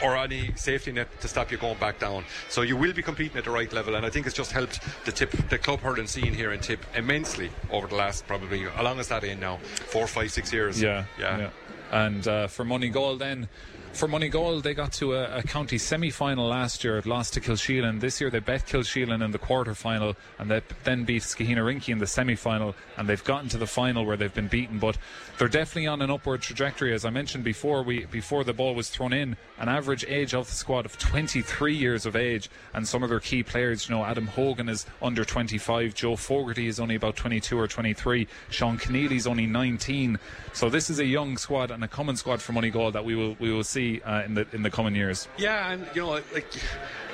or 0.03 0.17
any 0.17 0.51
safety 0.55 0.91
net 0.91 1.07
to 1.21 1.27
stop 1.27 1.51
you 1.51 1.57
going 1.57 1.77
back 1.77 1.99
down. 1.99 2.23
So 2.49 2.61
you 2.61 2.75
will 2.75 2.93
be 2.93 3.01
competing 3.01 3.37
at 3.37 3.45
the 3.45 3.51
right 3.51 3.71
level, 3.71 3.95
and 3.95 4.05
I 4.05 4.09
think 4.09 4.25
it's 4.25 4.35
just 4.35 4.51
helped 4.51 4.79
the 5.05 5.11
tip, 5.11 5.31
the 5.49 5.57
club 5.57 5.79
hurling 5.79 6.07
scene 6.07 6.33
here 6.33 6.51
in 6.51 6.59
Tip 6.59 6.79
immensely 6.95 7.51
over 7.69 7.87
the 7.87 7.95
last 7.95 8.27
probably 8.27 8.63
how 8.63 8.83
long 8.83 8.99
is 8.99 9.07
that 9.09 9.23
in 9.23 9.39
now? 9.39 9.57
Four, 9.57 10.07
five, 10.07 10.31
six 10.31 10.51
years. 10.51 10.81
Yeah, 10.81 11.05
yeah. 11.19 11.37
yeah. 11.37 11.49
And 11.91 12.27
uh, 12.27 12.47
for 12.47 12.65
goal 12.89 13.17
then 13.17 13.49
for 13.93 14.07
Moneygall, 14.07 14.61
they 14.63 14.73
got 14.73 14.93
to 14.93 15.13
a, 15.13 15.39
a 15.39 15.43
county 15.43 15.77
semi-final 15.77 16.47
last 16.47 16.83
year, 16.83 17.01
lost 17.05 17.33
to 17.33 17.41
Kilsheelan. 17.41 17.99
This 17.99 18.21
year, 18.21 18.29
they 18.29 18.39
bet 18.39 18.65
Kilsheelan 18.65 19.23
in 19.23 19.31
the 19.31 19.37
quarter-final, 19.37 20.15
and 20.39 20.49
they 20.49 20.61
then 20.83 21.03
beat 21.03 21.23
Skeheenarinky 21.23 21.89
in 21.89 21.99
the 21.99 22.07
semi-final, 22.07 22.73
and 22.97 23.07
they've 23.07 23.23
gotten 23.23 23.49
to 23.49 23.57
the 23.57 23.67
final 23.67 24.05
where 24.05 24.17
they've 24.17 24.33
been 24.33 24.47
beaten. 24.47 24.79
But 24.79 24.97
they're 25.37 25.47
definitely 25.47 25.87
on 25.87 26.01
an 26.01 26.09
upward 26.09 26.41
trajectory, 26.41 26.93
as 26.93 27.05
I 27.05 27.09
mentioned 27.09 27.43
before. 27.43 27.83
We 27.83 28.05
before 28.05 28.43
the 28.43 28.53
ball 28.53 28.75
was 28.75 28.89
thrown 28.89 29.13
in, 29.13 29.35
an 29.59 29.67
average 29.67 30.05
age 30.07 30.33
of 30.33 30.47
the 30.47 30.55
squad 30.55 30.85
of 30.85 30.97
23 30.97 31.75
years 31.75 32.05
of 32.05 32.15
age, 32.15 32.49
and 32.73 32.87
some 32.87 33.03
of 33.03 33.09
their 33.09 33.19
key 33.19 33.43
players, 33.43 33.89
you 33.89 33.95
know, 33.95 34.05
Adam 34.05 34.27
Hogan 34.27 34.69
is 34.69 34.85
under 35.01 35.25
25, 35.25 35.93
Joe 35.93 36.15
Fogarty 36.15 36.67
is 36.67 36.79
only 36.79 36.95
about 36.95 37.15
22 37.15 37.59
or 37.59 37.67
23, 37.67 38.27
Sean 38.49 38.77
Keneally's 38.77 39.27
only 39.27 39.45
19. 39.45 40.17
So 40.53 40.69
this 40.69 40.89
is 40.89 40.99
a 40.99 41.05
young 41.05 41.37
squad 41.37 41.71
and 41.71 41.83
a 41.83 41.87
common 41.87 42.15
squad 42.15 42.41
for 42.41 42.53
Moneygall 42.53 42.93
that 42.93 43.03
we 43.03 43.15
will 43.15 43.35
we 43.39 43.51
will 43.51 43.63
see 43.63 43.80
uh, 44.03 44.23
in 44.27 44.33
the 44.35 44.45
in 44.53 44.61
the 44.63 44.69
coming 44.71 44.95
years. 44.95 45.27
Yeah, 45.37 45.71
and 45.71 45.87
you 45.95 46.01
know, 46.01 46.11
like 46.33 46.47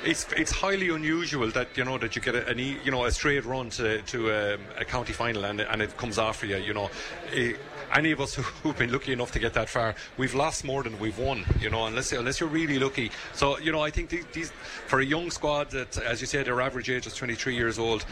it's 0.04 0.26
it's 0.36 0.52
highly 0.52 0.88
unusual 0.90 1.50
that 1.50 1.68
you 1.76 1.84
know 1.84 1.98
that 1.98 2.14
you 2.16 2.22
get 2.22 2.34
a, 2.34 2.54
you 2.84 2.90
know 2.90 3.04
a 3.04 3.10
straight 3.10 3.44
run 3.44 3.70
to 3.70 4.02
to 4.02 4.18
um, 4.54 4.60
a 4.78 4.84
county 4.84 5.12
final 5.12 5.44
and 5.44 5.60
and 5.60 5.82
it 5.82 5.96
comes 5.96 6.18
after 6.18 6.46
you. 6.46 6.56
You 6.58 6.74
know. 6.74 6.90
Eh, 7.32 7.52
any 7.90 8.12
of 8.12 8.20
us 8.20 8.34
who- 8.34 8.42
who've 8.62 8.76
been 8.76 8.92
lucky 8.92 9.12
enough 9.14 9.32
to 9.32 9.38
get 9.38 9.54
that 9.54 9.66
far, 9.70 9.94
we've 10.18 10.34
lost 10.34 10.62
more 10.62 10.82
than 10.82 10.98
we've 10.98 11.16
won, 11.18 11.46
you 11.58 11.70
know, 11.70 11.86
unless 11.86 12.12
unless 12.12 12.38
you're 12.38 12.54
really 12.60 12.78
lucky. 12.78 13.10
So, 13.32 13.58
you 13.58 13.72
know, 13.72 13.80
I 13.80 13.90
think 13.90 14.10
these, 14.10 14.26
these 14.34 14.50
for 14.86 15.00
a 15.00 15.04
young 15.06 15.30
squad 15.30 15.70
that, 15.70 15.96
as 16.12 16.20
you 16.20 16.26
said, 16.26 16.44
their 16.44 16.60
average 16.60 16.90
age 16.90 17.06
is 17.06 17.14
23 17.14 17.54
years 17.56 17.78
old, 17.78 18.04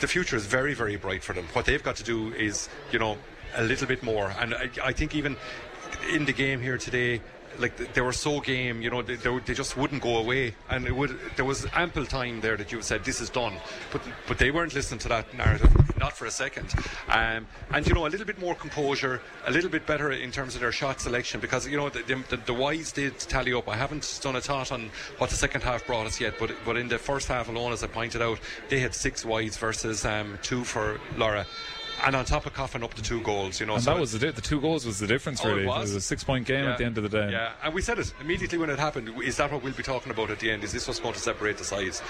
the 0.00 0.06
future 0.06 0.36
is 0.36 0.44
very, 0.44 0.74
very 0.74 0.96
bright 0.96 1.22
for 1.24 1.32
them. 1.32 1.46
What 1.54 1.64
they've 1.64 1.82
got 1.82 1.96
to 1.96 2.04
do 2.04 2.18
is, 2.34 2.68
you 2.92 2.98
know, 2.98 3.16
a 3.56 3.62
little 3.62 3.86
bit 3.88 4.02
more. 4.02 4.28
And 4.38 4.54
I, 4.54 4.68
I 4.90 4.92
think 4.92 5.14
even 5.14 5.36
in 6.12 6.26
the 6.26 6.34
game 6.34 6.60
here 6.60 6.76
today, 6.76 7.22
like 7.58 7.94
they 7.94 8.00
were 8.00 8.12
so 8.12 8.40
game, 8.40 8.82
you 8.82 8.90
know, 8.90 9.02
they, 9.02 9.16
they, 9.16 9.38
they 9.40 9.54
just 9.54 9.76
wouldn't 9.76 10.02
go 10.02 10.16
away, 10.16 10.54
and 10.70 10.86
it 10.86 10.94
would. 10.94 11.18
There 11.36 11.44
was 11.44 11.66
ample 11.74 12.06
time 12.06 12.40
there 12.40 12.56
that 12.56 12.72
you 12.72 12.82
said 12.82 13.04
this 13.04 13.20
is 13.20 13.30
done, 13.30 13.54
but 13.92 14.02
but 14.26 14.38
they 14.38 14.50
weren't 14.50 14.74
listening 14.74 15.00
to 15.00 15.08
that 15.08 15.32
narrative, 15.36 15.70
not 15.98 16.16
for 16.16 16.26
a 16.26 16.30
second. 16.30 16.72
Um, 17.08 17.46
and 17.70 17.86
you 17.86 17.94
know, 17.94 18.06
a 18.06 18.08
little 18.08 18.26
bit 18.26 18.38
more 18.38 18.54
composure, 18.54 19.20
a 19.46 19.50
little 19.50 19.70
bit 19.70 19.86
better 19.86 20.12
in 20.12 20.30
terms 20.30 20.54
of 20.54 20.60
their 20.60 20.72
shot 20.72 21.00
selection, 21.00 21.40
because 21.40 21.66
you 21.66 21.76
know 21.76 21.88
the 21.88 22.02
the, 22.02 22.36
the, 22.36 22.54
wides 22.54 22.92
did 22.92 23.18
tally 23.18 23.52
up. 23.52 23.68
I 23.68 23.76
haven't 23.76 24.20
done 24.22 24.36
a 24.36 24.40
thought 24.40 24.72
on 24.72 24.90
what 25.18 25.30
the 25.30 25.36
second 25.36 25.62
half 25.62 25.86
brought 25.86 26.06
us 26.06 26.20
yet, 26.20 26.34
but 26.38 26.52
but 26.64 26.76
in 26.76 26.88
the 26.88 26.98
first 26.98 27.28
half 27.28 27.48
alone, 27.48 27.72
as 27.72 27.82
I 27.82 27.86
pointed 27.86 28.22
out, 28.22 28.38
they 28.68 28.80
had 28.80 28.94
six 28.94 29.24
wides 29.24 29.56
versus 29.56 30.04
um, 30.04 30.38
two 30.42 30.64
for 30.64 31.00
Lorrha 31.16 31.46
and 32.04 32.16
on 32.16 32.24
top 32.24 32.46
of 32.46 32.52
coughing 32.54 32.82
up 32.82 32.94
the 32.94 33.02
two 33.02 33.20
goals, 33.22 33.60
you 33.60 33.66
know. 33.66 33.74
And 33.74 33.82
so 33.82 33.92
that 33.94 34.00
was 34.00 34.12
the, 34.12 34.18
di- 34.18 34.30
the 34.30 34.40
two 34.40 34.60
goals 34.60 34.84
was 34.86 34.98
the 34.98 35.06
difference, 35.06 35.40
Oh, 35.44 35.48
it 35.50 35.54
really. 35.54 35.66
was? 35.66 35.94
a 35.94 36.00
six 36.00 36.24
point 36.24 36.46
game 36.46 36.64
Yeah. 36.64 36.72
at 36.72 36.78
the 36.78 36.84
end 36.84 36.96
of 36.98 37.02
the 37.04 37.08
day. 37.08 37.30
Yeah, 37.32 37.52
and 37.62 37.72
we 37.74 37.82
said 37.82 37.98
it 37.98 38.12
immediately 38.20 38.58
when 38.58 38.70
it 38.70 38.78
happened. 38.78 39.10
Is 39.22 39.36
that 39.36 39.52
what 39.52 39.62
we'll 39.62 39.72
be 39.72 39.82
talking 39.82 40.10
about 40.12 40.30
at 40.30 40.38
the 40.40 40.50
end? 40.50 40.64
Is 40.64 40.72
this 40.72 40.86
what's 40.88 41.00
going 41.00 41.14
to 41.14 41.20
separate 41.20 41.58
the 41.58 41.64
sides? 41.64 42.00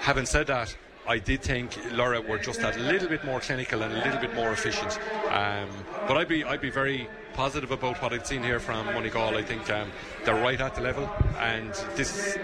Having 0.00 0.26
said 0.26 0.46
that, 0.48 0.76
I 1.06 1.18
did 1.18 1.42
think 1.42 1.72
Lorrha 1.90 2.26
were 2.26 2.38
just 2.38 2.60
that 2.60 2.78
little 2.78 3.08
bit 3.08 3.24
more 3.24 3.40
clinical 3.40 3.82
and 3.82 3.92
a 3.92 4.04
little 4.04 4.20
bit 4.20 4.34
more 4.34 4.52
efficient. 4.52 4.98
Um, 5.30 5.68
but 6.06 6.16
I'd 6.16 6.28
be 6.28 6.44
I'd 6.44 6.60
be 6.60 6.70
very 6.70 7.08
positive 7.32 7.70
about 7.70 8.00
what 8.02 8.12
I've 8.12 8.26
seen 8.26 8.42
here 8.42 8.60
from 8.60 8.86
Moneygall. 8.88 9.36
I 9.36 9.42
think 9.42 9.68
um, 9.70 9.90
they're 10.24 10.40
right 10.40 10.60
at 10.60 10.74
the 10.74 10.80
level, 10.80 11.10
and 11.38 11.72
this 11.96 12.36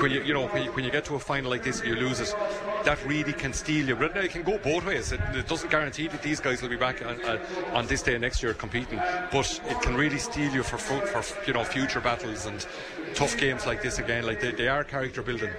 when 0.00 0.10
you 0.10 0.22
you 0.22 0.34
know 0.34 0.46
when 0.48 0.64
you, 0.64 0.72
when 0.72 0.84
you 0.84 0.90
get 0.90 1.04
to 1.06 1.14
a 1.14 1.18
final 1.18 1.50
like 1.50 1.62
this, 1.62 1.82
you 1.84 1.94
lose 1.94 2.20
it. 2.20 2.34
That 2.84 3.04
really 3.06 3.32
can 3.32 3.52
steal 3.52 3.86
you, 3.88 3.96
but 3.96 4.16
it 4.16 4.30
can 4.30 4.42
go 4.42 4.58
both 4.58 4.86
ways. 4.86 5.12
It, 5.12 5.20
it 5.34 5.46
doesn't 5.46 5.70
guarantee 5.70 6.08
that 6.08 6.22
these 6.22 6.40
guys 6.40 6.62
will 6.62 6.70
be 6.70 6.76
back 6.76 7.04
on, 7.04 7.22
uh, 7.22 7.38
on 7.72 7.86
this 7.86 8.02
day 8.02 8.16
next 8.16 8.42
year 8.42 8.54
competing, 8.54 8.98
but 9.30 9.60
it 9.68 9.82
can 9.82 9.94
really 9.96 10.18
steal 10.18 10.52
you 10.52 10.62
for 10.62 10.78
for 10.78 11.22
you 11.46 11.52
know 11.52 11.64
future 11.64 12.00
battles 12.00 12.46
and 12.46 12.66
tough 13.14 13.36
games 13.38 13.66
like 13.66 13.82
this 13.82 13.98
again. 13.98 14.24
Like 14.24 14.40
they, 14.40 14.52
they 14.52 14.68
are 14.68 14.84
character 14.84 15.22
building. 15.22 15.50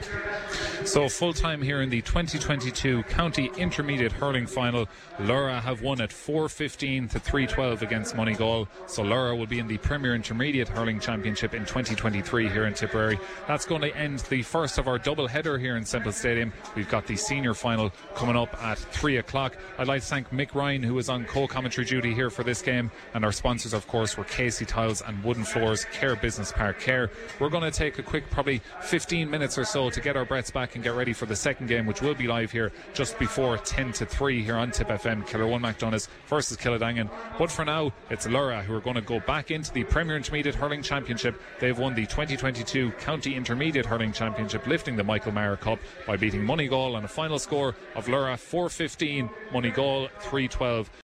So 0.85 1.09
full 1.09 1.33
time 1.33 1.61
here 1.61 1.81
in 1.81 1.89
the 1.89 2.01
2022 2.01 3.03
County 3.03 3.51
Intermediate 3.57 4.11
Hurling 4.11 4.47
Final. 4.47 4.87
Lorrha 5.19 5.61
have 5.61 5.81
won 5.81 6.01
at 6.01 6.09
4.15 6.09 7.11
to 7.11 7.19
3.12 7.19 7.81
against 7.81 8.15
Moneygall. 8.15 8.67
So 8.87 9.03
Lorrha 9.03 9.37
will 9.37 9.45
be 9.45 9.59
in 9.59 9.67
the 9.67 9.77
Premier 9.77 10.15
Intermediate 10.15 10.67
Hurling 10.67 10.99
Championship 10.99 11.53
in 11.53 11.61
2023 11.61 12.49
here 12.49 12.65
in 12.65 12.73
Tipperary. 12.73 13.19
That's 13.47 13.65
going 13.65 13.81
to 13.81 13.95
end 13.95 14.19
the 14.29 14.41
first 14.41 14.77
of 14.77 14.87
our 14.87 14.97
double 14.97 15.27
header 15.27 15.57
here 15.57 15.77
in 15.77 15.85
Semple 15.85 16.11
Stadium. 16.11 16.51
We've 16.75 16.89
got 16.89 17.05
the 17.05 17.15
senior 17.15 17.53
final 17.53 17.91
coming 18.15 18.35
up 18.35 18.61
at 18.63 18.77
3 18.77 19.17
o'clock. 19.17 19.57
I'd 19.77 19.87
like 19.87 20.01
to 20.01 20.07
thank 20.07 20.29
Mick 20.31 20.55
Ryan, 20.55 20.83
who 20.83 20.95
was 20.95 21.09
on 21.09 21.25
co-commentary 21.25 21.85
duty 21.85 22.13
here 22.13 22.29
for 22.29 22.43
this 22.43 22.61
game. 22.61 22.91
And 23.13 23.23
our 23.23 23.31
sponsors, 23.31 23.73
of 23.73 23.87
course, 23.87 24.17
were 24.17 24.23
Casey 24.23 24.65
Tiles 24.65 25.01
and 25.01 25.23
Wooden 25.23 25.43
Floors, 25.43 25.85
Cahir 25.85 26.15
Business 26.15 26.51
Park 26.51 26.79
Cahir. 26.79 27.11
We're 27.41 27.49
going 27.49 27.63
to 27.63 27.71
take 27.71 27.97
a 27.97 28.03
quick, 28.03 28.29
probably 28.29 28.61
15 28.81 29.27
minutes 29.27 29.57
or 29.57 29.65
so 29.65 29.89
to 29.89 29.99
get 29.99 30.15
our 30.15 30.25
breaths 30.25 30.51
back 30.51 30.75
and 30.75 30.83
get 30.83 30.93
ready 30.93 31.11
for 31.11 31.25
the 31.25 31.35
second 31.35 31.65
game, 31.65 31.87
which 31.87 31.99
will 31.99 32.13
be 32.13 32.27
live 32.27 32.51
here 32.51 32.71
just 32.93 33.17
before 33.17 33.57
10 33.57 33.93
to 33.93 34.05
3 34.05 34.43
here 34.43 34.55
on 34.55 34.69
Tip 34.69 34.89
FM. 34.89 35.27
Kilruane 35.27 35.59
MacDonaghs 35.59 36.07
versus 36.27 36.55
Kiladangan. 36.55 37.09
But 37.39 37.49
for 37.49 37.65
now, 37.65 37.93
it's 38.11 38.27
Lorrha 38.27 38.61
who 38.61 38.75
are 38.75 38.79
going 38.79 38.95
to 38.95 39.01
go 39.01 39.19
back 39.21 39.49
into 39.49 39.73
the 39.73 39.83
Premier 39.85 40.17
Intermediate 40.17 40.53
Hurling 40.53 40.83
Championship. 40.83 41.41
They've 41.59 41.75
won 41.75 41.95
the 41.95 42.05
2022 42.05 42.91
County 42.99 43.33
Intermediate 43.33 43.87
Hurling 43.87 44.11
Championship, 44.11 44.67
lifting 44.67 44.95
the 44.95 45.03
Michael 45.03 45.31
Maher 45.31 45.57
Cup 45.57 45.79
by 46.05 46.17
beating 46.17 46.41
Moneygall 46.41 46.93
on 46.93 47.05
a 47.05 47.07
final 47.07 47.39
score 47.39 47.73
of 47.95 48.05
Lorrha 48.05 48.37
415, 48.37 49.27
Moneygall 49.51 50.11
312. 50.19 50.91